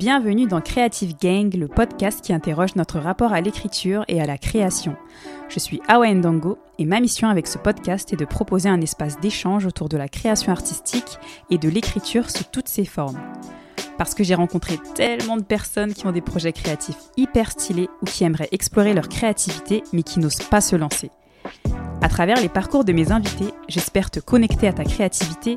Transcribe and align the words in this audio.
Bienvenue 0.00 0.46
dans 0.46 0.62
Creative 0.62 1.14
Gang, 1.20 1.52
le 1.52 1.68
podcast 1.68 2.24
qui 2.24 2.32
interroge 2.32 2.74
notre 2.74 2.98
rapport 2.98 3.34
à 3.34 3.42
l'écriture 3.42 4.02
et 4.08 4.18
à 4.18 4.24
la 4.24 4.38
création. 4.38 4.96
Je 5.50 5.58
suis 5.58 5.82
Awa 5.88 6.14
Ndango 6.14 6.56
et 6.78 6.86
ma 6.86 7.00
mission 7.00 7.28
avec 7.28 7.46
ce 7.46 7.58
podcast 7.58 8.10
est 8.10 8.16
de 8.16 8.24
proposer 8.24 8.70
un 8.70 8.80
espace 8.80 9.20
d'échange 9.20 9.66
autour 9.66 9.90
de 9.90 9.98
la 9.98 10.08
création 10.08 10.52
artistique 10.52 11.18
et 11.50 11.58
de 11.58 11.68
l'écriture 11.68 12.30
sous 12.30 12.44
toutes 12.50 12.68
ses 12.68 12.86
formes. 12.86 13.20
Parce 13.98 14.14
que 14.14 14.24
j'ai 14.24 14.34
rencontré 14.34 14.78
tellement 14.94 15.36
de 15.36 15.42
personnes 15.42 15.92
qui 15.92 16.06
ont 16.06 16.12
des 16.12 16.22
projets 16.22 16.54
créatifs 16.54 16.96
hyper 17.18 17.50
stylés 17.50 17.90
ou 18.00 18.06
qui 18.06 18.24
aimeraient 18.24 18.48
explorer 18.52 18.94
leur 18.94 19.10
créativité 19.10 19.82
mais 19.92 20.02
qui 20.02 20.18
n'osent 20.18 20.44
pas 20.44 20.62
se 20.62 20.76
lancer. 20.76 21.10
À 22.02 22.08
travers 22.08 22.40
les 22.40 22.48
parcours 22.48 22.84
de 22.84 22.92
mes 22.92 23.12
invités, 23.12 23.52
j'espère 23.68 24.10
te 24.10 24.20
connecter 24.20 24.66
à 24.66 24.72
ta 24.72 24.84
créativité, 24.84 25.56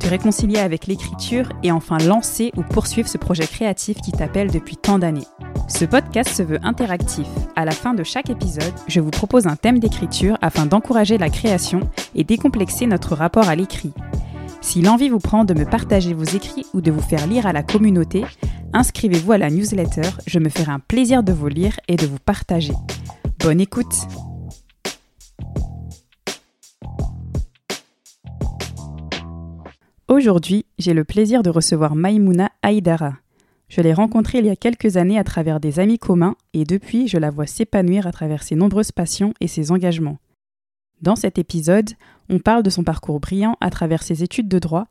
te 0.00 0.08
réconcilier 0.08 0.58
avec 0.58 0.86
l'écriture 0.86 1.50
et 1.62 1.70
enfin 1.70 1.98
lancer 1.98 2.50
ou 2.56 2.62
poursuivre 2.62 3.08
ce 3.08 3.18
projet 3.18 3.46
créatif 3.46 4.00
qui 4.00 4.12
t'appelle 4.12 4.50
depuis 4.50 4.76
tant 4.76 4.98
d'années. 4.98 5.26
Ce 5.68 5.84
podcast 5.84 6.30
se 6.30 6.42
veut 6.42 6.58
interactif. 6.62 7.26
À 7.56 7.64
la 7.64 7.72
fin 7.72 7.92
de 7.92 8.04
chaque 8.04 8.30
épisode, 8.30 8.72
je 8.88 9.00
vous 9.00 9.10
propose 9.10 9.46
un 9.46 9.56
thème 9.56 9.78
d'écriture 9.78 10.38
afin 10.40 10.64
d'encourager 10.64 11.18
la 11.18 11.28
création 11.28 11.80
et 12.14 12.24
décomplexer 12.24 12.86
notre 12.86 13.14
rapport 13.14 13.48
à 13.48 13.54
l'écrit. 13.54 13.92
Si 14.62 14.80
l'envie 14.80 15.10
vous 15.10 15.18
prend 15.18 15.44
de 15.44 15.54
me 15.54 15.64
partager 15.64 16.14
vos 16.14 16.24
écrits 16.24 16.66
ou 16.72 16.80
de 16.80 16.90
vous 16.90 17.02
faire 17.02 17.26
lire 17.26 17.46
à 17.46 17.52
la 17.52 17.62
communauté, 17.62 18.24
inscrivez-vous 18.72 19.32
à 19.32 19.38
la 19.38 19.50
newsletter, 19.50 20.08
je 20.26 20.38
me 20.38 20.48
ferai 20.48 20.72
un 20.72 20.78
plaisir 20.78 21.22
de 21.22 21.32
vous 21.32 21.48
lire 21.48 21.78
et 21.88 21.96
de 21.96 22.06
vous 22.06 22.18
partager. 22.18 22.74
Bonne 23.38 23.60
écoute 23.60 24.06
Aujourd'hui, 30.12 30.66
j'ai 30.78 30.92
le 30.92 31.04
plaisir 31.04 31.42
de 31.42 31.48
recevoir 31.48 31.94
Maïmouna 31.94 32.50
Haïdara. 32.60 33.14
Je 33.70 33.80
l'ai 33.80 33.94
rencontrée 33.94 34.40
il 34.40 34.44
y 34.44 34.50
a 34.50 34.56
quelques 34.56 34.98
années 34.98 35.18
à 35.18 35.24
travers 35.24 35.58
des 35.58 35.80
amis 35.80 35.98
communs 35.98 36.36
et 36.52 36.66
depuis, 36.66 37.08
je 37.08 37.16
la 37.16 37.30
vois 37.30 37.46
s'épanouir 37.46 38.06
à 38.06 38.12
travers 38.12 38.42
ses 38.42 38.54
nombreuses 38.54 38.92
passions 38.92 39.32
et 39.40 39.48
ses 39.48 39.72
engagements. 39.72 40.18
Dans 41.00 41.16
cet 41.16 41.38
épisode, 41.38 41.92
on 42.28 42.40
parle 42.40 42.62
de 42.62 42.68
son 42.68 42.84
parcours 42.84 43.20
brillant 43.20 43.56
à 43.62 43.70
travers 43.70 44.02
ses 44.02 44.22
études 44.22 44.48
de 44.48 44.58
droit, 44.58 44.86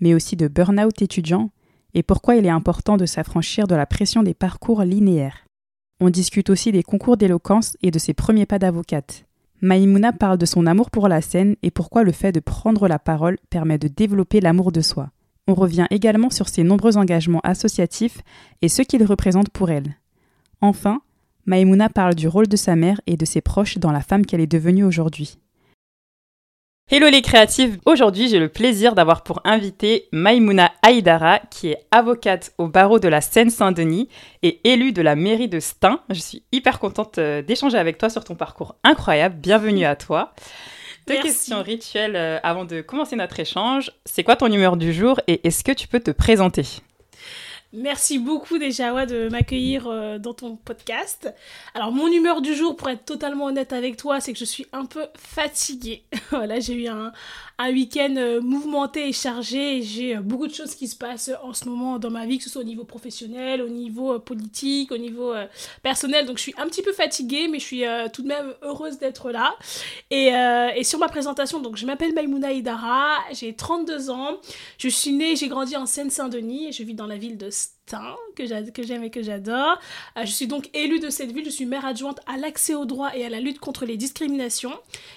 mais 0.00 0.12
aussi 0.12 0.36
de 0.36 0.46
burn-out 0.46 1.00
étudiant 1.00 1.48
et 1.94 2.02
pourquoi 2.02 2.36
il 2.36 2.44
est 2.44 2.50
important 2.50 2.98
de 2.98 3.06
s'affranchir 3.06 3.66
de 3.66 3.74
la 3.74 3.86
pression 3.86 4.22
des 4.22 4.34
parcours 4.34 4.82
linéaires. 4.82 5.46
On 6.00 6.10
discute 6.10 6.50
aussi 6.50 6.70
des 6.70 6.82
concours 6.82 7.16
d'éloquence 7.16 7.78
et 7.80 7.90
de 7.90 7.98
ses 7.98 8.12
premiers 8.12 8.44
pas 8.44 8.58
d'avocate. 8.58 9.24
Maïmouna 9.62 10.12
parle 10.12 10.38
de 10.38 10.46
son 10.46 10.66
amour 10.66 10.90
pour 10.90 11.08
la 11.08 11.20
scène 11.20 11.56
et 11.62 11.70
pourquoi 11.70 12.02
le 12.02 12.12
fait 12.12 12.32
de 12.32 12.40
prendre 12.40 12.88
la 12.88 12.98
parole 12.98 13.38
permet 13.50 13.78
de 13.78 13.88
développer 13.88 14.40
l'amour 14.40 14.72
de 14.72 14.80
soi. 14.80 15.10
On 15.48 15.54
revient 15.54 15.86
également 15.90 16.30
sur 16.30 16.48
ses 16.48 16.64
nombreux 16.64 16.96
engagements 16.96 17.40
associatifs 17.44 18.20
et 18.62 18.68
ce 18.68 18.82
qu'ils 18.82 19.04
représentent 19.04 19.50
pour 19.50 19.70
elle. 19.70 19.96
Enfin, 20.60 21.00
Maïmouna 21.46 21.88
parle 21.88 22.14
du 22.14 22.28
rôle 22.28 22.48
de 22.48 22.56
sa 22.56 22.76
mère 22.76 23.00
et 23.06 23.16
de 23.16 23.24
ses 23.24 23.40
proches 23.40 23.78
dans 23.78 23.92
la 23.92 24.00
femme 24.00 24.26
qu'elle 24.26 24.40
est 24.40 24.46
devenue 24.46 24.84
aujourd'hui. 24.84 25.38
Hello 26.88 27.08
les 27.08 27.20
créatives, 27.20 27.80
aujourd'hui 27.84 28.28
j'ai 28.28 28.38
le 28.38 28.48
plaisir 28.48 28.94
d'avoir 28.94 29.24
pour 29.24 29.40
invité 29.42 30.08
Maïmouna 30.12 30.70
Haïdara 30.82 31.40
qui 31.50 31.70
est 31.70 31.84
avocate 31.90 32.52
au 32.58 32.68
barreau 32.68 33.00
de 33.00 33.08
la 33.08 33.20
Seine-Saint-Denis 33.20 34.08
et 34.44 34.60
élue 34.62 34.92
de 34.92 35.02
la 35.02 35.16
mairie 35.16 35.48
de 35.48 35.58
Stein. 35.58 36.00
Je 36.10 36.20
suis 36.20 36.44
hyper 36.52 36.78
contente 36.78 37.18
euh, 37.18 37.42
d'échanger 37.42 37.76
avec 37.76 37.98
toi 37.98 38.08
sur 38.08 38.22
ton 38.22 38.36
parcours 38.36 38.76
incroyable, 38.84 39.34
bienvenue 39.34 39.84
à 39.84 39.96
toi. 39.96 40.32
Deux 41.08 41.20
questions 41.20 41.60
rituelles 41.60 42.14
euh, 42.14 42.38
avant 42.44 42.64
de 42.64 42.82
commencer 42.82 43.16
notre 43.16 43.40
échange. 43.40 43.90
C'est 44.04 44.22
quoi 44.22 44.36
ton 44.36 44.46
humeur 44.46 44.76
du 44.76 44.92
jour 44.92 45.20
et 45.26 45.44
est-ce 45.44 45.64
que 45.64 45.72
tu 45.72 45.88
peux 45.88 45.98
te 45.98 46.12
présenter? 46.12 46.62
Merci 47.76 48.18
beaucoup 48.18 48.56
déjà 48.56 49.04
de 49.04 49.28
m'accueillir 49.28 49.86
euh, 49.86 50.18
dans 50.18 50.32
ton 50.32 50.56
podcast. 50.56 51.32
Alors 51.74 51.92
mon 51.92 52.06
humeur 52.10 52.40
du 52.40 52.54
jour, 52.54 52.74
pour 52.74 52.88
être 52.88 53.04
totalement 53.04 53.44
honnête 53.44 53.74
avec 53.74 53.98
toi, 53.98 54.18
c'est 54.18 54.32
que 54.32 54.38
je 54.38 54.46
suis 54.46 54.66
un 54.72 54.86
peu 54.86 55.04
fatiguée. 55.14 56.04
voilà, 56.30 56.58
j'ai 56.58 56.72
eu 56.72 56.88
un, 56.88 57.12
un 57.58 57.72
week-end 57.72 58.14
euh, 58.16 58.40
mouvementé 58.40 59.08
et 59.08 59.12
chargé. 59.12 59.82
J'ai 59.82 60.16
euh, 60.16 60.20
beaucoup 60.20 60.46
de 60.46 60.52
choses 60.52 60.74
qui 60.74 60.88
se 60.88 60.96
passent 60.96 61.30
en 61.42 61.54
ce 61.54 61.68
moment 61.68 61.98
dans 61.98 62.10
ma 62.10 62.26
vie, 62.26 62.38
que 62.38 62.44
ce 62.44 62.50
soit 62.50 62.60
au 62.60 62.64
niveau 62.64 62.84
professionnel, 62.84 63.62
au 63.62 63.68
niveau 63.68 64.14
euh, 64.14 64.18
politique, 64.18 64.92
au 64.92 64.98
niveau 64.98 65.34
personnel. 65.82 66.26
Donc 66.26 66.36
je 66.36 66.42
suis 66.42 66.54
un 66.58 66.66
petit 66.66 66.82
peu 66.82 66.92
fatiguée, 66.92 67.48
mais 67.48 67.58
je 67.58 67.64
suis 67.64 67.82
tout 68.12 68.22
de 68.22 68.28
même 68.28 68.54
heureuse 68.62 68.98
d'être 68.98 69.30
là. 69.30 69.54
Et, 70.10 70.32
sur 70.84 70.98
ma 70.98 71.08
présentation, 71.08 71.60
donc 71.60 71.76
je 71.76 71.86
m'appelle 71.86 72.12
Maimouna 72.12 72.52
Idara, 72.52 73.16
j'ai 73.32 73.54
32 73.54 74.10
ans, 74.10 74.38
je 74.78 74.88
suis 74.88 75.12
née, 75.12 75.36
j'ai 75.36 75.48
grandi 75.48 75.76
en 75.76 75.86
Seine-Saint-Denis 75.86 76.68
et 76.68 76.72
je 76.72 76.82
vis 76.82 76.94
dans 76.94 77.06
la 77.06 77.16
ville 77.16 77.38
de 77.38 77.50
que 78.36 78.82
j'aime 78.82 79.04
et 79.04 79.10
que 79.10 79.22
j'adore. 79.22 79.78
je 80.20 80.30
suis 80.30 80.46
donc 80.46 80.68
élue 80.74 80.98
de 80.98 81.10
cette 81.10 81.32
ville, 81.32 81.44
je 81.44 81.50
suis 81.50 81.66
maire 81.66 81.84
adjointe 81.84 82.20
à 82.26 82.36
l'accès 82.36 82.74
au 82.74 82.84
droit 82.84 83.10
et 83.14 83.24
à 83.24 83.28
la 83.28 83.40
lutte 83.40 83.60
contre 83.60 83.84
les 83.84 83.96
discriminations. 83.96 84.74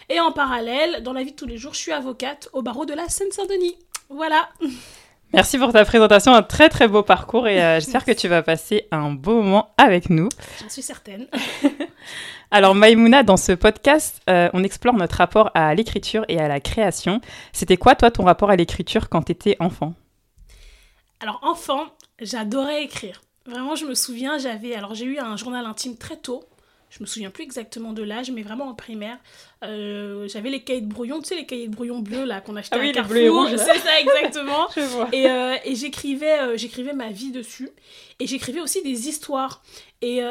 Et 0.09 0.19
en 0.19 0.31
parallèle, 0.31 1.03
dans 1.03 1.13
la 1.13 1.24
vie 1.24 1.31
de 1.31 1.35
tous 1.35 1.47
les 1.47 1.57
jours, 1.57 1.74
je 1.74 1.80
suis 1.80 1.91
avocate 1.91 2.50
au 2.53 2.62
barreau 2.62 2.85
de 2.85 2.94
la 2.94 3.09
Seine-Saint-Denis. 3.09 3.75
Voilà. 4.09 4.50
Merci 5.34 5.59
pour 5.59 5.72
ta 5.72 5.85
présentation, 5.85 6.34
un 6.34 6.41
très 6.41 6.69
très 6.69 6.88
beau 6.88 7.03
parcours 7.03 7.47
et 7.47 7.62
euh, 7.62 7.75
j'espère 7.80 8.03
que 8.03 8.12
tu 8.12 8.28
vas 8.28 8.41
passer 8.41 8.88
un 8.91 9.12
beau 9.12 9.41
moment 9.41 9.69
avec 9.78 10.09
nous. 10.09 10.30
J'en 10.59 10.69
suis 10.69 10.81
certaine. 10.81 11.28
Alors 12.51 12.74
Maïmouna, 12.74 13.22
dans 13.22 13.38
ce 13.38 13.51
podcast, 13.51 14.22
euh, 14.28 14.50
on 14.53 14.63
explore 14.63 14.96
notre 14.96 15.18
rapport 15.18 15.51
à 15.53 15.75
l'écriture 15.75 16.25
et 16.30 16.40
à 16.40 16.47
la 16.47 16.59
création. 16.59 17.22
C'était 17.53 17.78
quoi 17.78 17.94
toi 17.94 18.09
ton 18.09 18.24
rapport 18.24 18.50
à 18.50 18.56
l'écriture 18.56 19.07
quand 19.07 19.22
tu 19.22 19.34
étais 19.34 19.56
enfant? 19.59 19.94
Alors 21.22 21.40
enfant, 21.44 21.86
j'adorais 22.22 22.84
écrire. 22.84 23.22
Vraiment, 23.46 23.75
je 23.75 23.85
me 23.85 23.96
souviens, 23.96 24.38
j'avais 24.38 24.75
alors 24.75 24.94
j'ai 24.94 25.06
eu 25.06 25.19
un 25.19 25.38
journal 25.38 25.66
intime 25.66 25.97
très 25.97 26.18
tôt 26.18 26.44
je 26.90 26.97
me 27.02 27.06
souviens 27.06 27.30
plus 27.30 27.44
exactement 27.44 27.94
de 27.94 28.02
l'âge, 28.02 28.31
mais 28.31 28.41
vraiment 28.41 28.68
en 28.68 28.74
primaire. 28.74 29.18
Euh, 29.63 30.28
j'avais 30.28 30.50
les 30.50 30.63
cahiers 30.63 30.81
de 30.81 30.91
brouillon, 30.91 31.22
tu 31.22 31.28
sais, 31.28 31.35
les 31.35 31.46
cahiers 31.46 31.68
de 31.68 31.75
brouillon 31.75 32.00
bleus 32.00 32.25
là 32.25 32.41
qu'on 32.41 32.56
achetait 32.56 32.78
ah 32.78 32.81
oui, 32.81 32.90
à 32.90 32.94
Carrefour. 32.94 33.46
Les 33.46 33.57
c'est 33.57 33.78
ça 33.80 34.00
exactement. 34.00 34.68
je 34.75 34.81
vois. 34.81 35.07
Et, 35.12 35.30
euh, 35.30 35.56
et 35.66 35.75
j'écrivais, 35.75 36.40
euh, 36.40 36.57
j'écrivais 36.57 36.94
ma 36.94 37.12
vie 37.12 37.31
dessus. 37.31 37.69
Et 38.19 38.25
j'écrivais 38.25 38.59
aussi 38.59 38.81
des 38.81 39.07
histoires. 39.07 39.63
Et 40.01 40.22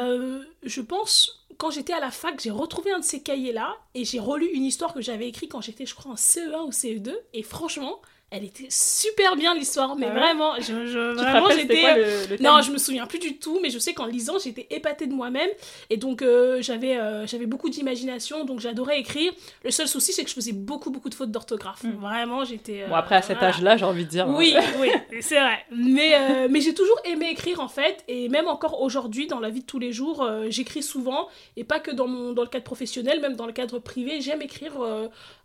je 0.63 0.81
pense, 0.81 1.45
quand 1.57 1.71
j'étais 1.71 1.93
à 1.93 1.99
la 1.99 2.11
fac, 2.11 2.39
j'ai 2.39 2.51
retrouvé 2.51 2.91
un 2.91 2.99
de 2.99 3.03
ces 3.03 3.23
cahiers 3.23 3.53
là 3.53 3.75
et 3.95 4.05
j'ai 4.05 4.19
relu 4.19 4.47
une 4.47 4.63
histoire 4.63 4.93
que 4.93 5.01
j'avais 5.01 5.27
écrite 5.27 5.51
quand 5.51 5.61
j'étais, 5.61 5.87
je 5.87 5.95
crois, 5.95 6.11
en 6.11 6.15
CE1 6.15 6.67
ou 6.67 6.71
CE2. 6.71 7.15
Et 7.33 7.41
franchement, 7.41 7.99
elle 8.31 8.43
était 8.43 8.67
super 8.69 9.35
bien 9.35 9.55
l'histoire, 9.55 9.95
mais 9.95 10.07
ah 10.07 10.13
vraiment, 10.13 10.55
je, 10.59 10.85
je 10.85 11.13
vraiment 11.15 11.49
j'étais. 11.49 11.83
Euh, 11.87 12.37
non, 12.39 12.61
je 12.61 12.71
me 12.71 12.77
souviens 12.77 13.07
plus 13.07 13.17
du 13.17 13.37
tout, 13.37 13.59
mais 13.61 13.71
je 13.71 13.79
sais 13.79 13.93
qu'en 13.93 14.05
lisant, 14.05 14.37
j'étais 14.37 14.67
épatée 14.69 15.07
de 15.07 15.13
moi-même 15.13 15.49
et 15.89 15.97
donc 15.97 16.21
euh, 16.21 16.61
j'avais 16.61 16.97
euh, 16.97 17.25
j'avais 17.25 17.47
beaucoup 17.47 17.69
d'imagination, 17.69 18.45
donc 18.45 18.59
j'adorais 18.59 18.99
écrire. 18.99 19.31
Le 19.63 19.71
seul 19.71 19.87
souci, 19.87 20.13
c'est 20.13 20.23
que 20.23 20.29
je 20.29 20.35
faisais 20.35 20.51
beaucoup 20.51 20.91
beaucoup 20.91 21.09
de 21.09 21.15
fautes 21.15 21.31
d'orthographe. 21.31 21.83
Hmm. 21.83 21.97
Vraiment, 21.99 22.45
j'étais. 22.45 22.85
bon 22.87 22.95
après 22.95 23.15
à 23.15 23.23
cet 23.23 23.41
âge-là, 23.41 23.77
j'ai 23.77 23.85
envie 23.85 24.05
de 24.05 24.09
dire. 24.09 24.27
Oui, 24.27 24.55
oui, 24.79 24.91
c'est 25.21 25.39
vrai. 25.39 25.65
Mais 25.71 26.47
mais 26.49 26.61
j'ai 26.61 26.75
toujours 26.75 26.99
aimé 27.05 27.29
écrire 27.31 27.59
en 27.61 27.67
fait, 27.67 28.03
et 28.07 28.29
même 28.29 28.47
encore 28.47 28.81
aujourd'hui 28.81 29.25
dans 29.25 29.39
la 29.39 29.49
vie 29.49 29.61
de 29.61 29.65
tous 29.65 29.79
les 29.79 29.91
jours, 29.91 30.27
j'écris 30.49 30.83
souvent 30.83 31.27
et 31.57 31.63
pas 31.63 31.79
que 31.79 31.89
dans 31.89 32.07
mon 32.07 32.33
dans 32.33 32.43
le 32.43 32.49
cadre 32.49 32.65
professionnel, 32.65 33.21
même 33.21 33.35
dans 33.35 33.47
le 33.47 33.53
cadre 33.53 33.79
privé, 33.79 34.21
j'aime 34.21 34.43
écrire 34.43 34.73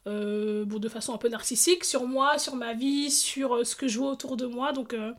euh, 0.06 0.64
bon, 0.66 0.78
de 0.78 0.88
façon 0.90 1.14
un 1.14 1.18
peu 1.18 1.30
narcissique 1.30 1.82
sur 1.82 2.06
moi, 2.06 2.36
sur 2.38 2.56
ma 2.56 2.74
vie, 2.74 3.10
sur 3.10 3.54
euh, 3.54 3.64
ce 3.64 3.74
que 3.74 3.88
je 3.88 3.98
vois 3.98 4.10
autour 4.10 4.36
de 4.36 4.44
moi. 4.44 4.72
Donc 4.72 4.92
euh, 4.92 5.12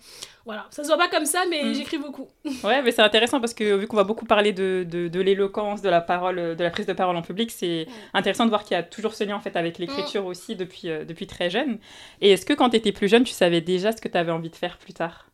voilà, 0.46 0.68
ça 0.70 0.84
se 0.84 0.88
voit 0.88 0.98
pas 0.98 1.08
comme 1.08 1.26
ça, 1.26 1.44
mais 1.50 1.64
mm. 1.64 1.74
j'écris 1.74 1.98
beaucoup. 1.98 2.28
Ouais, 2.64 2.82
mais 2.84 2.92
c'est 2.92 3.02
intéressant 3.02 3.40
parce 3.40 3.54
que 3.54 3.76
vu 3.76 3.88
qu'on 3.88 3.96
va 3.96 4.04
beaucoup 4.04 4.26
parler 4.26 4.54
de, 4.54 4.86
de, 4.88 5.08
de 5.08 5.22
l'éloquence, 5.22 5.82
de 5.82 5.90
la 5.90 6.02
parole, 6.02 6.56
de 6.56 6.64
la 6.64 6.70
prise 6.70 6.86
de 6.86 6.94
parole 6.94 7.16
en 7.16 7.24
public, 7.24 7.50
c'est 7.52 7.88
intéressant 8.14 8.46
de 8.46 8.50
voir 8.50 8.64
qu'il 8.64 8.76
y 8.76 8.80
a 8.80 8.84
toujours 8.84 9.16
ce 9.16 9.24
lien 9.24 9.36
en 9.36 9.40
fait 9.40 9.56
avec 9.56 9.80
l'écriture 9.80 10.24
mm. 10.24 10.28
aussi 10.28 10.56
depuis, 10.56 10.84
depuis 10.84 11.26
très 11.26 11.50
jeune. 11.50 11.80
Et 12.22 12.32
est-ce 12.32 12.46
que 12.46 12.54
quand 12.54 12.70
tu 12.70 12.78
étais 12.78 12.92
plus 12.92 13.08
jeune, 13.08 13.24
tu 13.24 13.34
savais 13.34 13.62
déjà 13.62 13.92
ce 13.92 14.02
que 14.02 14.08
tu 14.08 14.18
avais 14.18 14.32
envie 14.32 14.52
de 14.52 14.56
faire 14.56 14.78
plus 14.78 14.94
tard? 14.94 15.26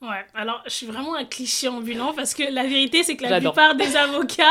Ouais, 0.00 0.24
alors 0.32 0.62
je 0.64 0.70
suis 0.70 0.86
vraiment 0.86 1.16
un 1.16 1.24
cliché 1.24 1.66
ambulant 1.66 2.12
parce 2.14 2.32
que 2.32 2.44
la 2.52 2.62
vérité 2.62 3.02
c'est 3.02 3.16
que 3.16 3.24
la 3.24 3.40
plupart 3.40 3.74
des 3.74 3.96
avocats 3.96 4.44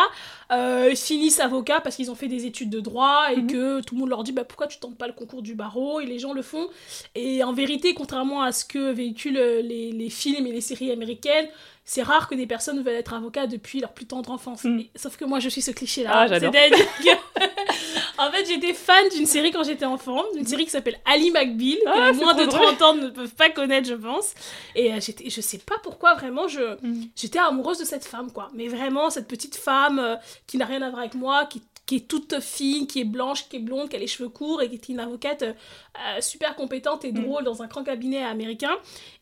euh, 0.51 0.95
finissent 0.95 1.39
avocats 1.39 1.81
parce 1.81 1.95
qu'ils 1.95 2.09
ont 2.11 2.15
fait 2.15 2.27
des 2.27 2.45
études 2.45 2.69
de 2.69 2.79
droit 2.79 3.25
et 3.31 3.41
mhm. 3.41 3.47
que 3.47 3.81
tout 3.81 3.95
le 3.95 3.99
monde 3.99 4.09
leur 4.09 4.23
dit 4.23 4.31
bah, 4.31 4.43
pourquoi 4.43 4.67
tu 4.67 4.79
tentes 4.79 4.97
pas 4.97 5.07
le 5.07 5.13
concours 5.13 5.41
du 5.41 5.55
barreau 5.55 5.99
et 5.99 6.05
les 6.05 6.19
gens 6.19 6.33
le 6.33 6.41
font. 6.41 6.67
Et 7.15 7.43
en 7.43 7.53
vérité, 7.53 7.93
contrairement 7.93 8.41
à 8.41 8.51
ce 8.51 8.65
que 8.65 8.91
véhiculent 8.91 9.61
les, 9.63 9.91
les 9.91 10.09
films 10.09 10.47
et 10.47 10.51
les 10.51 10.61
séries 10.61 10.91
américaines, 10.91 11.47
c'est 11.89 12.03
rare 12.03 12.27
que 12.27 12.35
des 12.35 12.45
personnes 12.45 12.83
veulent 12.83 12.95
être 12.95 13.13
avocats 13.13 13.47
depuis 13.47 13.79
leur 13.79 13.93
plus 13.93 14.05
tendre 14.05 14.29
enfance. 14.29 14.65
Mm. 14.65 14.81
sauf 14.95 15.15
que 15.15 15.23
moi, 15.23 15.39
je 15.39 15.47
suis 15.47 15.61
ce 15.61 15.71
cliché-là. 15.71 16.11
Ah, 16.13 16.27
que... 16.27 16.45
en 18.17 18.29
fait, 18.29 18.45
j'étais 18.45 18.73
fan 18.73 19.07
d'une 19.15 19.25
série 19.25 19.51
quand 19.51 19.63
j'étais 19.63 19.85
enfant, 19.85 20.21
d'une 20.35 20.45
série 20.45 20.65
qui 20.65 20.71
s'appelle 20.71 20.99
Ali 21.05 21.31
McBeal, 21.31 21.77
ah, 21.85 22.11
que 22.11 22.17
moins 22.17 22.33
de 22.33 22.43
30 22.43 22.81
ans 22.81 22.93
ne 22.93 23.07
peuvent 23.07 23.33
pas 23.33 23.49
connaître, 23.49 23.87
je 23.87 23.93
pense. 23.93 24.33
Et 24.75 24.91
euh, 24.91 24.99
j'étais, 24.99 25.29
je 25.29 25.39
sais 25.39 25.59
pas 25.59 25.77
pourquoi, 25.81 26.13
vraiment, 26.15 26.49
je, 26.49 26.75
mm. 26.85 27.05
j'étais 27.15 27.39
amoureuse 27.39 27.79
de 27.79 27.85
cette 27.85 28.03
femme, 28.03 28.33
quoi. 28.33 28.49
Mais 28.53 28.67
vraiment, 28.67 29.09
cette 29.09 29.29
petite 29.29 29.55
femme 29.55 29.99
euh, 29.99 30.17
qui 30.45 30.57
n'a 30.57 30.65
rien 30.65 30.81
à 30.81 30.89
voir 30.89 30.99
avec 30.99 31.15
moi, 31.15 31.45
qui 31.45 31.61
qui 31.87 31.95
est 31.95 32.07
toute 32.07 32.39
fine, 32.39 32.85
qui 32.85 33.01
est 33.01 33.05
blanche, 33.05 33.49
qui 33.49 33.55
est 33.55 33.59
blonde, 33.59 33.89
qui 33.89 33.95
a 33.95 33.99
les 33.99 34.07
cheveux 34.07 34.29
courts 34.29 34.61
et 34.61 34.69
qui 34.69 34.75
est 34.75 34.89
une 34.89 34.99
avocate 34.99 35.41
euh, 35.41 36.21
super 36.21 36.55
compétente 36.55 37.03
et 37.05 37.11
mm. 37.11 37.23
drôle 37.23 37.43
dans 37.43 37.63
un 37.63 37.67
grand 37.67 37.83
cabinet 37.83 38.23
américain. 38.23 38.75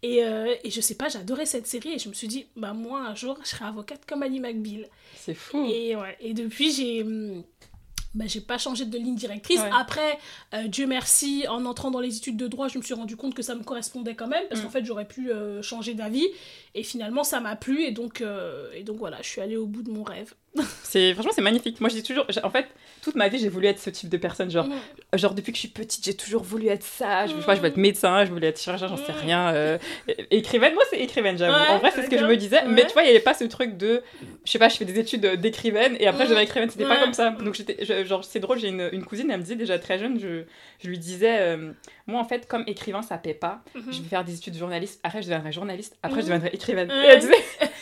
Et, 0.04 0.18
et 0.18 0.70
je 0.70 0.82
sais 0.82 0.96
pas, 0.96 1.08
j'adorais 1.08 1.46
cette 1.46 1.68
série 1.68 1.94
et 1.94 2.00
je 2.00 2.10
me 2.10 2.14
suis 2.14 2.28
dit, 2.28 2.48
bah 2.58 2.74
moi 2.74 3.00
un 3.00 3.16
jour 3.16 3.38
je 3.44 3.50
serai 3.50 3.66
avocate 3.66 4.06
comme 4.06 4.22
Annie 4.22 4.42
McBeal. 4.42 4.90
C'est 5.16 5.34
fou. 5.34 5.66
Et, 5.72 5.96
ouais, 5.96 6.18
et 6.20 6.34
depuis 6.34 6.72
j'ai 6.72 7.04
hum, 7.04 7.44
bah, 8.16 8.26
j'ai 8.28 8.40
pas 8.40 8.58
changé 8.58 8.86
de 8.86 8.98
ligne 8.98 9.16
directrice. 9.16 9.60
Après, 9.78 10.18
euh, 10.54 10.68
Dieu 10.68 10.88
merci, 10.88 11.46
en 11.50 11.66
entrant 11.66 11.92
dans 11.92 12.00
les 12.00 12.16
études 12.16 12.38
de 12.38 12.48
droit, 12.48 12.70
je 12.70 12.78
me 12.78 12.84
suis 12.84 12.94
rendu 12.94 13.18
compte 13.18 13.36
que 13.36 13.42
ça 13.42 13.56
me 13.56 13.64
correspondait 13.64 14.16
quand 14.16 14.28
même, 14.28 14.46
parce 14.50 14.62
qu'en 14.62 14.70
mm. 14.70 14.72
fait, 14.72 14.86
j'aurais 14.86 15.08
pu 15.08 15.32
euh, 15.32 15.62
changer 15.62 15.94
d'avis. 15.94 16.26
Et 16.74 16.84
finalement, 16.84 17.26
ça 17.26 17.42
m'a 17.42 17.58
plu, 17.58 17.84
et 17.84 17.92
donc, 17.92 18.22
euh, 18.22 18.72
et 18.74 18.84
donc 18.84 18.98
voilà, 18.98 19.18
je 19.22 19.28
suis 19.28 19.42
allée 19.42 19.58
au 19.58 19.66
bout 19.68 19.84
de 19.84 19.92
mon 19.92 20.04
rêve. 20.04 20.34
c'est 20.84 21.14
franchement 21.14 21.32
c'est 21.34 21.42
magnifique. 21.42 21.82
Moi 21.82 21.90
j'ai 21.90 22.04
toujours 22.04 22.26
en 22.44 22.50
fait 22.50 22.68
toute 23.02 23.16
ma 23.16 23.28
vie 23.28 23.38
j'ai 23.38 23.50
voulu 23.50 23.68
être 23.68 23.80
ce 23.80 23.90
type 23.90 24.10
de 24.10 24.18
personne 24.18 24.50
genre 24.50 24.68
mm. 24.68 25.18
genre 25.18 25.34
depuis 25.34 25.52
que 25.52 25.58
je 25.58 25.62
suis 25.62 25.70
petite 25.70 26.04
j'ai 26.04 26.16
toujours 26.16 26.44
voulu 26.44 26.68
être 26.68 26.84
ça. 26.84 27.28
Je, 27.28 27.34
sais 27.34 27.46
pas, 27.46 27.54
je 27.54 27.60
voulais 27.60 27.70
être 27.70 27.78
médecin, 27.78 28.26
je 28.26 28.32
voulais 28.32 28.48
être 28.48 28.60
chirurgien, 28.60 28.88
j'en 28.88 28.98
sais 28.98 29.12
rien. 29.12 29.78
écrivaine, 30.32 30.74
moi 30.74 30.84
c'est 30.90 31.00
écrivaine 31.00 31.38
j'avoue. 31.38 31.54
en 31.54 31.80
vrai 31.80 31.92
c'est 31.94 32.04
ce 32.04 32.10
que 32.10 32.18
je 32.18 32.26
me 32.26 32.38
disais. 32.38 32.66
Mais 32.68 32.86
tu 32.86 32.94
vois 32.94 33.04
il 33.04 33.08
y 33.08 33.10
avait 33.10 33.20
pas 33.20 33.34
ce 33.34 33.44
truc 33.44 33.78
de 33.78 34.02
je 34.46 34.52
sais 34.52 34.60
pas 34.60 34.70
je 34.70 34.78
fais 34.78 34.86
des 34.86 35.00
études 35.00 35.26
d'écrivaine 35.26 35.98
et 36.00 36.08
après 36.08 36.26
je 36.26 36.30
deviens 36.30 36.44
écrivaine. 36.44 36.70
C'était 36.70 36.86
pas 36.86 36.98
comme 36.98 37.14
ça. 37.14 37.32
Donc 37.32 37.56
j'étais 37.56 37.86
genre 38.06 38.24
c'est 38.24 38.40
drôle 38.40 38.60
j'ai 38.60 38.70
une, 38.70 38.90
une, 38.92 39.04
cousine 39.04 39.30
elle 39.30 39.38
me 39.38 39.44
disait 39.44 39.56
déjà 39.56 39.78
très 39.78 40.00
jeune 40.00 40.20
je, 40.20 40.44
je 40.80 40.90
lui 40.90 40.98
disais 40.98 41.38
euh, 41.40 41.72
moi 42.08 42.20
en 42.20 42.26
fait 42.26 42.48
comme 42.48 42.64
écrivain 42.68 43.02
ça 43.02 43.18
paie 43.18 43.34
pas. 43.34 43.64
Mhm. 43.76 43.84
Je 43.92 44.02
vais 44.02 44.08
faire 44.08 44.24
des 44.24 44.36
études 44.36 44.54
de 44.54 44.60
journaliste. 44.60 45.00
Après 45.04 45.22
je 45.22 45.28
deviendrai 45.28 45.52
journaliste. 45.52 45.98
Après 46.04 46.22
je 46.22 46.28
mhm. 46.28 46.34
deviendrai 46.34 46.50
écrivaine. 46.54 46.92
Et 46.92 47.08
elle 47.08 47.20
disait 47.20 47.34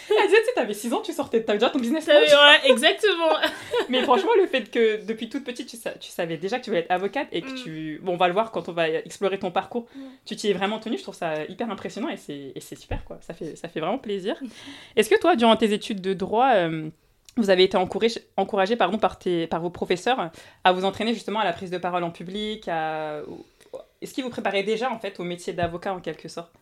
elle 0.10 0.28
disait 0.28 0.40
tu 0.40 0.46
sais 0.46 0.54
t'avais 0.56 0.74
6 0.74 0.94
ans 0.94 1.02
tu 1.02 1.14
sortais 1.14 1.44
t'avais 1.44 1.60
déjà 1.60 1.70
ton 1.70 1.80
business. 1.80 2.08
Ouais 2.08 2.70
exactement. 2.70 3.36
Mais 3.90 4.04
franchement 4.04 4.32
le 4.38 4.48
fait 4.48 4.70
que 4.70 5.06
depuis 5.06 5.30
toute 5.30 5.44
petite 5.44 5.70
tu, 5.70 5.78
tu 5.78 6.10
savais 6.10 6.38
déjà 6.38 6.60
que 6.60 6.64
tu 6.64 6.70
voulais 6.70 6.82
être 6.82 6.92
avocate 6.92 7.28
et 7.32 7.42
que 7.42 7.50
mhm. 7.50 7.56
tu 7.56 8.00
bon 8.04 8.14
on 8.14 8.18
va 8.18 8.28
le 8.28 8.34
voir 8.34 8.52
quand 8.52 8.70
on 8.70 8.74
va 8.74 8.90
explorer 8.90 9.40
ton 9.40 9.52
parcours. 9.52 9.88
Tu 10.26 10.36
t'y 10.36 10.50
es 10.50 10.54
vraiment 10.54 10.80
tenue. 10.80 10.98
Je 10.98 11.04
trouve 11.04 11.16
ça 11.16 11.46
hyper 11.46 11.70
impressionnant 11.70 12.10
et 12.10 12.18
c'est 12.18 12.76
super 12.76 13.04
quoi. 13.06 13.20
Ça 13.22 13.34
fait 13.34 13.56
ça 13.56 13.68
fait 13.68 13.80
vraiment 13.80 14.00
plaisir. 14.00 14.36
Est-ce 14.96 15.10
que 15.10 15.20
toi 15.20 15.36
durant 15.36 15.56
tes 15.56 15.74
études 15.74 16.02
de 16.02 16.14
droit 16.14 16.54
euh, 16.56 16.90
vous 17.36 17.50
avez 17.50 17.64
été 17.64 17.78
encouragé, 17.78 18.22
encouragé 18.38 18.76
pardon, 18.76 18.98
par, 18.98 19.18
tes, 19.18 19.48
par 19.48 19.60
vos 19.60 19.72
professeurs 19.72 20.32
à 20.64 20.72
vous 20.72 20.86
entraîner 20.86 21.14
justement 21.14 21.40
à 21.40 21.44
la 21.44 21.54
prise 21.54 21.72
de 21.72 21.78
parole 21.78 22.04
en 22.04 22.12
public. 22.12 22.68
À... 22.68 23.22
Est-ce 24.02 24.14
qu'ils 24.14 24.24
vous 24.24 24.30
préparaient 24.30 24.64
déjà 24.64 24.92
en 24.92 25.00
fait 25.00 25.20
au 25.20 25.24
métier 25.24 25.54
d'avocat 25.54 25.94
en 25.94 26.00
quelque 26.00 26.28
sorte? 26.28 26.54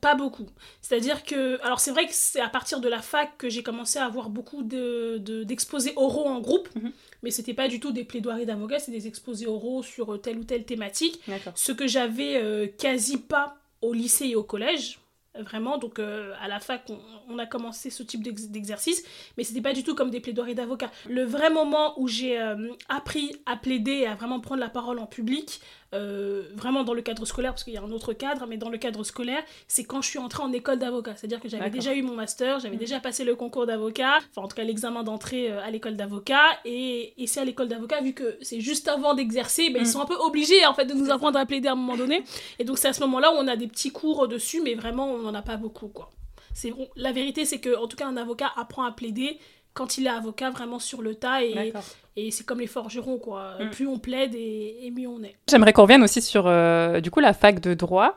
Pas 0.00 0.14
beaucoup. 0.14 0.46
C'est-à-dire 0.80 1.24
que. 1.24 1.60
Alors, 1.62 1.80
c'est 1.80 1.90
vrai 1.90 2.06
que 2.06 2.12
c'est 2.12 2.40
à 2.40 2.48
partir 2.48 2.80
de 2.80 2.88
la 2.88 3.02
fac 3.02 3.36
que 3.36 3.48
j'ai 3.48 3.62
commencé 3.62 3.98
à 3.98 4.04
avoir 4.04 4.30
beaucoup 4.30 4.62
d'exposés 4.62 5.90
de, 5.90 5.98
oraux 5.98 6.26
en 6.26 6.40
groupe, 6.40 6.68
mhm. 6.74 6.92
mais 7.22 7.30
c'était 7.30 7.54
pas 7.54 7.68
du 7.68 7.80
tout 7.80 7.92
des 7.92 8.04
plaidoiries 8.04 8.46
d'avocat, 8.46 8.78
c'est 8.78 8.92
des 8.92 9.06
exposés 9.06 9.46
oraux 9.46 9.82
sur 9.82 10.20
telle 10.20 10.38
ou 10.38 10.44
telle 10.44 10.64
thématique. 10.64 11.20
Ce 11.54 11.72
que 11.72 11.86
j'avais 11.86 12.36
euh, 12.36 12.66
quasi 12.66 13.18
pas 13.18 13.56
au 13.80 13.92
lycée 13.92 14.26
et 14.28 14.36
au 14.36 14.44
collège 14.44 15.00
vraiment. 15.38 15.78
Donc 15.78 15.98
euh, 15.98 16.34
à 16.40 16.48
la 16.48 16.60
fac, 16.60 16.90
on, 17.28 17.38
a 17.38 17.46
commencé 17.46 17.90
ce 17.90 18.02
type 18.02 18.22
d'exercice, 18.22 19.02
mais 19.36 19.44
c'était 19.44 19.60
pas 19.60 19.72
du 19.72 19.82
tout 19.82 19.94
comme 19.94 20.10
des 20.10 20.20
plaidoiries 20.20 20.54
d'avocat. 20.54 20.90
Le 21.08 21.24
vrai 21.24 21.50
moment 21.50 21.98
où 22.00 22.08
j'ai 22.08 22.40
euh, 22.40 22.72
appris 22.88 23.34
à 23.46 23.56
plaider 23.56 23.92
et 23.92 24.06
à 24.06 24.14
vraiment 24.14 24.40
prendre 24.40 24.60
la 24.60 24.68
parole 24.68 24.98
en 24.98 25.06
public, 25.06 25.60
euh, 25.94 26.44
vraiment 26.54 26.84
dans 26.84 26.94
le 26.94 27.02
cadre 27.02 27.24
scolaire, 27.24 27.52
parce 27.52 27.64
qu'il 27.64 27.74
y 27.74 27.76
a 27.76 27.82
un 27.82 27.90
autre 27.90 28.12
cadre, 28.12 28.46
mais 28.46 28.56
dans 28.56 28.70
le 28.70 28.78
cadre 28.78 29.04
scolaire, 29.04 29.42
c'est 29.68 29.84
quand 29.84 30.02
je 30.02 30.08
suis 30.08 30.18
entrée 30.18 30.42
en 30.42 30.52
école 30.52 30.78
d'avocat. 30.78 31.14
C'est-à-dire 31.16 31.40
que 31.40 31.48
j'avais 31.48 31.70
déjà 31.70 31.94
eu 31.94 32.02
mon 32.02 32.14
master, 32.14 32.60
j'avais 32.60 32.76
mmh. 32.76 32.78
déjà 32.78 33.00
passé 33.00 33.24
le 33.24 33.34
concours 33.34 33.66
d'avocat, 33.66 34.18
enfin 34.30 34.42
en 34.42 34.48
tout 34.48 34.56
cas 34.56 34.64
l'examen 34.64 35.02
d'entrée 35.02 35.50
euh, 35.50 35.62
à 35.62 35.70
l'école 35.70 35.96
d'avocat, 35.96 36.42
et, 36.64 37.14
et 37.22 37.26
c'est 37.26 37.40
à 37.40 37.44
l'école 37.44 37.68
d'avocat, 37.68 38.00
vu 38.00 38.12
que 38.12 38.36
c'est 38.40 38.60
juste 38.60 38.88
avant 38.88 39.14
d'exercer, 39.14 39.70
ben, 39.70 39.80
ils 39.80 39.82
mmh. 39.82 39.86
sont 39.86 40.00
un 40.00 40.06
peu 40.06 40.16
obligés 40.16 40.64
en 40.66 40.74
fait 40.74 40.86
de 40.86 40.94
nous 40.94 41.10
apprendre 41.10 41.38
à 41.38 41.46
plaider 41.46 41.68
à 41.68 41.72
un 41.72 41.76
moment 41.76 41.96
donné. 41.96 42.24
Et 42.58 42.64
donc 42.64 42.78
c'est 42.78 42.88
à 42.88 42.92
ce 42.92 43.00
moment-là 43.00 43.32
où 43.32 43.36
on 43.36 43.48
a 43.48 43.56
des 43.56 43.66
petits 43.66 43.90
cours 43.90 44.28
dessus, 44.28 44.60
mais 44.62 44.74
vraiment 44.74 45.06
on 45.06 45.18
n'en 45.18 45.34
a 45.34 45.42
pas 45.42 45.56
beaucoup 45.56 45.88
quoi. 45.88 46.10
C'est 46.54 46.72
la 46.96 47.12
vérité, 47.12 47.44
c'est 47.44 47.60
que 47.60 47.76
en 47.76 47.86
tout 47.86 47.96
cas 47.96 48.06
un 48.06 48.16
avocat 48.16 48.52
apprend 48.56 48.84
à 48.84 48.92
plaider 48.92 49.38
quand 49.74 49.98
il 49.98 50.06
est 50.06 50.10
avocat 50.10 50.50
vraiment 50.50 50.78
sur 50.78 51.02
le 51.02 51.14
tas 51.14 51.42
et, 51.42 51.72
et 52.16 52.30
c'est 52.30 52.44
comme 52.44 52.60
les 52.60 52.66
forgerons 52.66 53.18
quoi. 53.18 53.56
Mm. 53.60 53.70
plus 53.70 53.86
on 53.86 53.98
plaide 53.98 54.34
et, 54.34 54.92
mieux 54.94 55.08
on 55.08 55.22
est. 55.22 55.36
J'aimerais 55.48 55.72
qu'on 55.72 55.82
revienne 55.82 56.02
aussi 56.02 56.20
sur 56.20 56.46
euh, 56.46 57.00
du 57.00 57.10
coup 57.10 57.20
la 57.20 57.32
fac 57.32 57.60
de 57.60 57.74
droit. 57.74 58.14